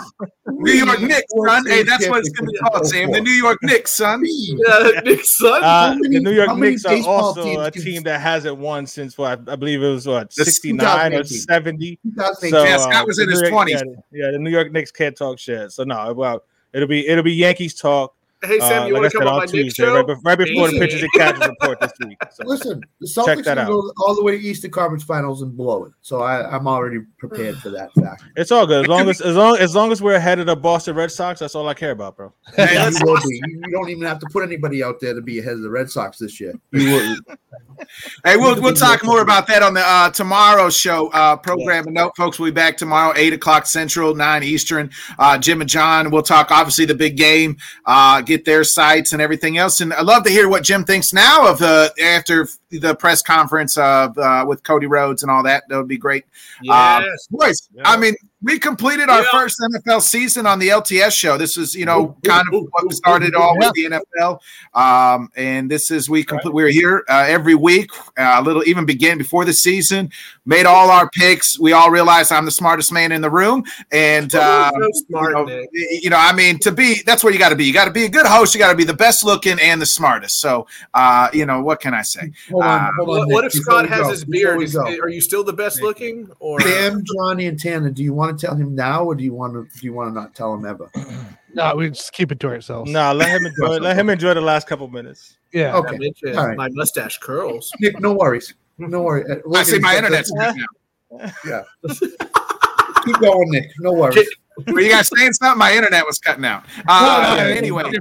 New 0.46 0.72
York 0.72 1.00
Knicks, 1.00 1.32
son. 1.46 1.66
Hey, 1.66 1.82
that's 1.82 2.06
what 2.10 2.18
it's 2.20 2.28
going 2.28 2.46
to 2.46 2.52
be 2.52 2.58
called, 2.58 2.86
Sam. 2.86 3.10
The 3.10 3.20
New 3.22 3.30
York 3.30 3.58
Knicks, 3.62 3.90
son. 3.92 4.22
Yeah, 4.22 5.00
Knicks, 5.02 5.38
son. 5.38 5.64
Uh, 5.64 5.96
the 6.02 6.20
New 6.20 6.30
York 6.30 6.48
how 6.48 6.56
Knicks 6.56 6.84
are 6.84 7.02
also 7.06 7.60
a 7.60 7.70
team 7.70 8.02
that 8.02 8.20
hasn't 8.20 8.58
won 8.58 8.86
since 8.86 9.16
what 9.16 9.48
I 9.48 9.56
believe 9.56 9.82
it 9.82 9.88
was 9.88 10.06
what 10.06 10.30
69 10.32 11.14
or 11.14 11.22
2018. 11.22 11.38
70. 11.38 11.98
2018. 12.04 12.66
Yeah, 12.66 12.76
Scott 12.76 13.06
was 13.06 13.18
in 13.18 13.26
the 13.26 13.32
his 13.32 13.42
New 13.42 13.48
York- 13.48 13.68
20s. 13.68 13.70
Yeah, 13.70 14.24
yeah, 14.26 14.30
the 14.32 14.38
New 14.38 14.50
York 14.50 14.72
Knicks 14.72 14.90
can't 14.90 15.16
talk 15.16 15.38
shit. 15.38 15.72
So 15.72 15.84
no, 15.84 16.12
well, 16.12 16.42
it'll 16.74 16.88
be 16.88 17.06
it'll 17.08 17.24
be 17.24 17.32
Yankees 17.32 17.74
talk. 17.74 18.14
Hey, 18.44 18.58
Sam, 18.58 18.82
uh, 18.82 18.86
you 18.86 18.94
like 18.94 19.02
wanna 19.02 19.06
I 19.06 19.08
said, 19.10 19.18
come 19.18 19.28
on 19.28 19.32
on 19.34 19.38
my 19.38 19.44
Knicks 19.44 19.52
Tuesday, 19.52 19.82
show? 19.84 19.94
right, 19.94 20.06
bef- 20.06 20.24
right 20.24 20.38
before 20.38 20.66
the 20.68 20.72
Easy. 20.74 20.78
pitchers 20.80 21.02
and 21.02 21.12
catches 21.12 21.46
report 21.46 21.80
this 21.80 21.92
week. 22.04 22.18
So 22.32 22.44
Listen, 22.46 22.80
the 23.00 23.06
check 23.06 23.38
Celtics 23.38 23.44
that 23.44 23.68
will 23.68 23.90
out. 23.90 23.94
go 23.96 24.04
all 24.06 24.14
the 24.14 24.22
way 24.24 24.38
to 24.38 24.42
Eastern 24.42 24.70
Conference 24.70 25.04
Finals 25.04 25.42
and 25.42 25.54
blow 25.56 25.84
it. 25.84 25.92
So 26.00 26.22
I, 26.22 26.50
I'm 26.54 26.66
already 26.66 27.00
prepared 27.18 27.58
for 27.58 27.68
that 27.70 27.92
fact. 27.92 28.24
It's 28.36 28.50
all 28.50 28.66
good 28.66 28.84
as 28.84 28.88
long 28.88 29.08
as 29.08 29.20
as 29.20 29.36
long 29.36 29.58
as 29.58 29.74
long 29.74 29.92
as 29.92 30.00
we're 30.00 30.14
ahead 30.14 30.38
of 30.38 30.46
the 30.46 30.56
Boston 30.56 30.96
Red 30.96 31.12
Sox. 31.12 31.40
That's 31.40 31.54
all 31.54 31.68
I 31.68 31.74
care 31.74 31.90
about, 31.90 32.16
bro. 32.16 32.32
you, 32.58 32.64
will 33.02 33.16
be. 33.20 33.40
You, 33.46 33.60
you 33.66 33.70
don't 33.70 33.90
even 33.90 34.04
have 34.04 34.18
to 34.20 34.26
put 34.32 34.42
anybody 34.44 34.82
out 34.82 34.98
there 35.00 35.14
to 35.14 35.20
be 35.20 35.38
ahead 35.40 35.52
of 35.54 35.62
the 35.62 35.70
Red 35.70 35.90
Sox 35.90 36.18
this 36.18 36.40
year. 36.40 36.54
You 36.72 36.90
will. 36.90 37.16
Hey, 38.24 38.36
we'll 38.36 38.60
we'll 38.60 38.74
talk 38.74 39.04
more 39.04 39.22
about 39.22 39.46
that 39.48 39.62
on 39.62 39.74
the 39.74 39.80
uh, 39.80 40.10
tomorrow 40.10 40.70
show 40.70 41.08
uh, 41.08 41.36
program. 41.36 41.86
And 41.86 41.94
note, 41.94 42.12
folks, 42.16 42.38
we'll 42.38 42.50
be 42.50 42.54
back 42.54 42.76
tomorrow, 42.76 43.12
eight 43.16 43.32
o'clock 43.32 43.66
Central, 43.66 44.14
nine 44.14 44.42
Eastern. 44.42 44.90
Uh, 45.18 45.36
Jim 45.38 45.60
and 45.60 45.68
John, 45.68 46.10
we'll 46.10 46.22
talk 46.22 46.50
obviously 46.50 46.84
the 46.84 46.94
big 46.94 47.16
game, 47.16 47.56
uh, 47.86 48.20
get 48.36 48.44
their 48.44 48.64
sites 48.64 49.12
and 49.12 49.22
everything 49.22 49.58
else. 49.58 49.80
And 49.80 49.92
I'd 49.92 50.06
love 50.06 50.24
to 50.24 50.30
hear 50.30 50.48
what 50.48 50.64
Jim 50.64 50.84
thinks 50.84 51.12
now 51.12 51.48
of 51.48 51.58
the 51.58 51.92
after 52.02 52.48
the 52.78 52.94
press 52.94 53.22
conference 53.22 53.76
of 53.76 54.16
uh, 54.18 54.44
with 54.46 54.62
Cody 54.62 54.86
Rhodes 54.86 55.22
and 55.22 55.30
all 55.30 55.42
that. 55.42 55.64
That 55.68 55.76
would 55.76 55.88
be 55.88 55.98
great. 55.98 56.24
Um, 56.70 57.02
Yes. 57.02 57.26
boys, 57.30 57.68
I 57.84 57.96
mean, 57.96 58.14
we 58.42 58.58
completed 58.58 59.08
our 59.08 59.22
first 59.24 59.60
NFL 59.60 60.02
season 60.02 60.46
on 60.46 60.58
the 60.58 60.68
LTS 60.68 61.12
show. 61.12 61.38
This 61.38 61.56
is, 61.56 61.74
you 61.74 61.84
know, 61.84 62.16
kind 62.24 62.46
of 62.52 62.66
what 62.70 62.88
we 62.88 62.94
started 62.94 63.34
all 63.34 63.56
with 63.56 63.72
the 63.74 63.84
NFL. 64.18 64.40
Um, 64.74 65.30
and 65.36 65.70
this 65.70 65.90
is 65.90 66.10
we 66.10 66.24
complete. 66.24 66.52
We're 66.52 66.70
here 66.70 67.04
uh, 67.08 67.24
every 67.28 67.54
week. 67.54 67.90
Uh, 68.18 68.36
a 68.38 68.42
little 68.42 68.64
even 68.66 68.84
began 68.84 69.16
before 69.16 69.44
the 69.44 69.52
season. 69.52 70.10
Made 70.44 70.66
all 70.66 70.90
our 70.90 71.08
picks. 71.10 71.58
We 71.58 71.72
all 71.72 71.90
realized 71.90 72.32
I'm 72.32 72.44
the 72.44 72.50
smartest 72.50 72.92
man 72.92 73.12
in 73.12 73.20
the 73.20 73.30
room, 73.30 73.62
and 73.92 74.34
uh, 74.34 74.72
so 74.72 74.88
smart, 75.06 75.36
you, 75.36 75.44
know, 75.46 75.66
you 75.72 76.10
know, 76.10 76.18
I 76.18 76.32
mean, 76.32 76.58
to 76.60 76.72
be 76.72 77.02
that's 77.06 77.22
where 77.22 77.32
you 77.32 77.38
got 77.38 77.50
to 77.50 77.56
be. 77.56 77.64
You 77.64 77.72
got 77.72 77.84
to 77.84 77.92
be 77.92 78.06
a 78.06 78.08
good 78.08 78.26
host. 78.26 78.54
You 78.54 78.58
got 78.58 78.72
to 78.72 78.76
be 78.76 78.84
the 78.84 78.94
best 78.94 79.24
looking 79.24 79.60
and 79.60 79.80
the 79.80 79.86
smartest. 79.86 80.40
So, 80.40 80.66
uh, 80.94 81.28
you 81.32 81.46
know, 81.46 81.62
what 81.62 81.80
can 81.80 81.94
I 81.94 82.02
say? 82.02 82.32
Hold 82.62 82.80
hold 82.80 82.80
on, 82.80 82.94
hold 82.96 83.08
on. 83.10 83.16
What, 83.18 83.28
what 83.32 83.44
if 83.44 83.52
Scott 83.52 83.88
has 83.88 84.02
go, 84.02 84.10
his 84.10 84.24
beard? 84.24 84.62
Is, 84.62 84.76
are 84.76 85.08
you 85.08 85.20
still 85.20 85.44
the 85.44 85.52
best 85.52 85.80
looking? 85.82 86.28
Or 86.40 86.58
Bam, 86.58 87.02
Johnny, 87.16 87.46
and 87.46 87.58
Tanner. 87.58 87.90
Do 87.90 88.02
you 88.02 88.12
want 88.12 88.38
to 88.38 88.46
tell 88.46 88.56
him 88.56 88.74
now, 88.74 89.04
or 89.04 89.14
do 89.14 89.22
you 89.24 89.32
want 89.34 89.52
to? 89.54 89.66
Do 89.80 89.86
you 89.86 89.92
want 89.92 90.10
to 90.10 90.14
not 90.14 90.34
tell 90.34 90.54
him 90.54 90.64
ever? 90.64 90.90
No, 91.54 91.74
we 91.76 91.88
just 91.90 92.12
keep 92.12 92.32
it 92.32 92.40
to 92.40 92.48
ourselves. 92.48 92.90
No, 92.90 93.12
let 93.12 93.28
him 93.28 93.44
enjoy. 93.46 93.76
let 93.78 93.96
him 93.98 94.08
enjoy 94.08 94.34
the 94.34 94.40
last 94.40 94.66
couple 94.66 94.88
minutes. 94.88 95.36
Yeah. 95.52 95.76
Okay. 95.76 95.98
Mentioned 95.98 96.38
All 96.38 96.48
right. 96.48 96.56
my 96.56 96.68
mustache 96.72 97.18
curls. 97.18 97.70
Nick, 97.80 98.00
no 98.00 98.14
worries. 98.14 98.54
No 98.78 99.02
worries. 99.02 99.26
Uh, 99.30 99.36
I 99.54 99.62
see 99.62 99.78
my 99.78 99.96
internet's 99.96 100.32
that- 100.32 100.54
good 100.54 100.64
now. 101.20 101.30
Yeah. 101.44 101.62
Keep 103.04 103.18
going, 103.20 103.50
Nick. 103.50 103.70
No 103.80 103.92
worries. 103.92 104.28
Were 104.66 104.80
you 104.80 104.90
guys 104.90 105.08
saying 105.14 105.32
something? 105.34 105.58
My 105.58 105.72
internet 105.74 106.04
was 106.06 106.18
cutting 106.18 106.44
out. 106.44 106.64
Uh, 106.86 107.26
No, 107.26 107.36
no, 107.36 107.44
no, 107.44 107.50
anyway, 107.50 107.82
It's 107.86 107.98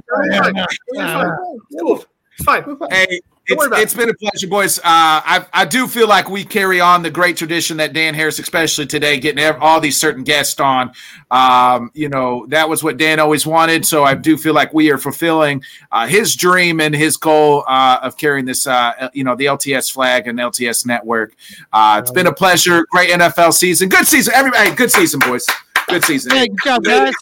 fine. 2.44 2.62
hey, 2.62 2.66
Don't 2.68 2.80
worry 2.80 3.31
it's, 3.46 3.66
it's 3.78 3.94
been 3.94 4.08
a 4.08 4.14
pleasure, 4.14 4.46
boys. 4.46 4.78
Uh, 4.78 4.82
I 4.84 5.46
I 5.52 5.64
do 5.64 5.88
feel 5.88 6.06
like 6.06 6.30
we 6.30 6.44
carry 6.44 6.80
on 6.80 7.02
the 7.02 7.10
great 7.10 7.36
tradition 7.36 7.76
that 7.78 7.92
Dan 7.92 8.14
Harris, 8.14 8.38
especially 8.38 8.86
today, 8.86 9.18
getting 9.18 9.44
all 9.60 9.80
these 9.80 9.96
certain 9.96 10.22
guests 10.22 10.60
on. 10.60 10.92
Um, 11.30 11.90
you 11.94 12.08
know, 12.08 12.46
that 12.50 12.68
was 12.68 12.84
what 12.84 12.98
Dan 12.98 13.18
always 13.18 13.44
wanted. 13.44 13.84
So 13.84 14.04
I 14.04 14.14
do 14.14 14.36
feel 14.36 14.54
like 14.54 14.72
we 14.72 14.90
are 14.90 14.98
fulfilling 14.98 15.62
uh, 15.90 16.06
his 16.06 16.36
dream 16.36 16.80
and 16.80 16.94
his 16.94 17.16
goal 17.16 17.64
uh, 17.66 17.98
of 18.02 18.16
carrying 18.16 18.44
this, 18.44 18.66
uh, 18.66 19.08
you 19.12 19.24
know, 19.24 19.34
the 19.34 19.46
LTS 19.46 19.92
flag 19.92 20.28
and 20.28 20.38
LTS 20.38 20.86
network. 20.86 21.34
Uh, 21.72 22.00
it's 22.02 22.12
been 22.12 22.28
a 22.28 22.32
pleasure. 22.32 22.86
Great 22.90 23.10
NFL 23.10 23.54
season. 23.54 23.88
Good 23.88 24.06
season. 24.06 24.34
Everybody, 24.34 24.70
good 24.72 24.92
season, 24.92 25.20
boys. 25.20 25.46
Good 25.88 26.04
season. 26.04 26.32
Hey, 26.32 26.48
good 26.48 26.58
job, 26.64 26.84
guys. 26.84 27.14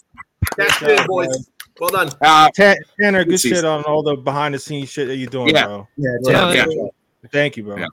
That's 0.56 0.78
good, 0.78 1.06
boys. 1.06 1.49
Well 1.80 1.90
done. 1.90 2.10
Uh, 2.20 2.50
Ta- 2.50 2.74
Tanner, 3.00 3.24
good 3.24 3.40
season. 3.40 3.56
shit 3.58 3.64
on 3.64 3.82
all 3.84 4.02
the 4.02 4.16
behind 4.16 4.54
the 4.54 4.58
scenes 4.58 4.90
shit 4.90 5.08
that 5.08 5.16
you're 5.16 5.30
doing, 5.30 5.54
Yeah. 5.54 5.64
bro. 5.66 5.88
Yeah, 5.96 6.10
Yeah, 6.22 6.32
Tanner. 6.54 6.70
yeah. 6.70 7.28
Thank 7.32 7.56
you, 7.56 7.64
bro. 7.64 7.76
Yeah. 7.78 7.86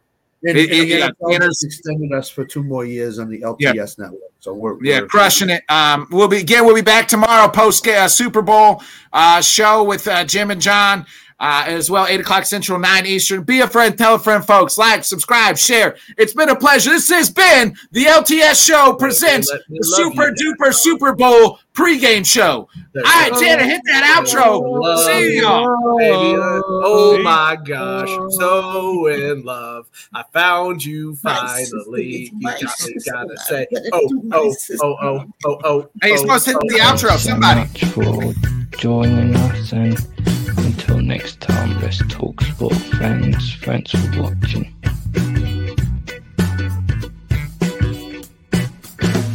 And, 0.45 0.57
It- 0.57 0.71
and 0.71 0.87
yeah, 0.87 1.09
Tanner's- 1.29 1.59
just 1.61 1.65
extended 1.65 2.11
us 2.13 2.29
for 2.29 2.45
two 2.45 2.63
more 2.63 2.85
years 2.85 3.17
on 3.17 3.29
the 3.29 3.41
LTS 3.43 3.97
network. 3.97 4.21
So 4.39 4.53
we're 4.53 4.77
Yeah, 4.83 4.97
we're- 4.99 5.07
crushing 5.07 5.49
it. 5.49 5.63
Um, 5.69 6.07
we'll 6.11 6.27
be 6.27 6.37
again. 6.37 6.65
We'll 6.65 6.75
be 6.75 6.81
back 6.81 7.07
tomorrow 7.07 7.47
post 7.49 7.87
uh, 7.87 8.07
Super 8.07 8.41
Bowl 8.41 8.81
uh, 9.13 9.41
show 9.41 9.83
with 9.83 10.07
uh, 10.07 10.23
Jim 10.25 10.51
and 10.51 10.61
John 10.61 11.05
uh, 11.39 11.63
as 11.67 11.89
well. 11.89 12.07
Eight 12.07 12.19
o'clock 12.19 12.45
Central, 12.45 12.79
nine 12.79 13.05
Eastern. 13.05 13.43
Be 13.43 13.61
a 13.61 13.67
friend, 13.67 13.97
tell 13.97 14.15
a 14.15 14.19
friend, 14.19 14.45
folks. 14.45 14.77
Like, 14.77 15.03
subscribe, 15.03 15.57
share. 15.57 15.97
It's 16.17 16.33
been 16.33 16.49
a 16.49 16.55
pleasure. 16.55 16.89
This 16.91 17.09
has 17.09 17.29
been 17.29 17.75
the 17.91 18.05
LTS 18.05 18.65
show 18.65 18.93
presents 18.93 19.51
the 19.51 19.83
Super 19.83 20.33
you. 20.35 20.55
Duper 20.55 20.73
Super 20.73 21.13
Bowl 21.13 21.59
pregame 21.73 22.25
show. 22.25 22.67
All 22.95 23.03
right, 23.03 23.31
Tanner, 23.33 23.63
hit 23.63 23.81
that 23.85 24.17
outro. 24.17 24.81
Love 24.81 25.05
See 25.05 25.35
you, 25.35 25.41
y'all. 25.43 25.67
Oh 26.83 27.19
my 27.21 27.57
gosh, 27.63 28.09
I'm 28.09 28.31
so 28.31 29.05
in 29.07 29.43
love. 29.43 29.87
I 30.13 30.23
found 30.33 30.83
you 30.83 31.15
finally. 31.15 32.31
You 32.35 32.41
gotta, 32.41 33.01
gotta 33.11 33.37
say, 33.37 33.67
oh, 33.93 34.09
oh, 34.31 34.55
oh, 34.81 34.97
oh, 35.01 35.25
oh, 35.45 35.61
oh. 35.63 35.89
Hey, 36.01 36.09
you're 36.09 36.17
oh, 36.17 36.21
supposed 36.21 36.45
to 36.45 36.51
hit 36.51 36.59
oh, 36.63 36.67
the 36.67 36.79
oh. 36.79 36.85
outro. 36.85 37.17
Somebody. 37.17 37.61
much 37.61 37.83
for 37.93 38.77
joining 38.77 39.35
us 39.35 39.71
and 39.73 39.97
until 39.97 40.36
next 41.07 41.39
time. 41.39 41.79
Let's 41.81 42.05
talk 42.07 42.41
friends. 42.69 43.55
Thanks 43.61 43.91
for 43.91 44.21
watching. 44.21 44.73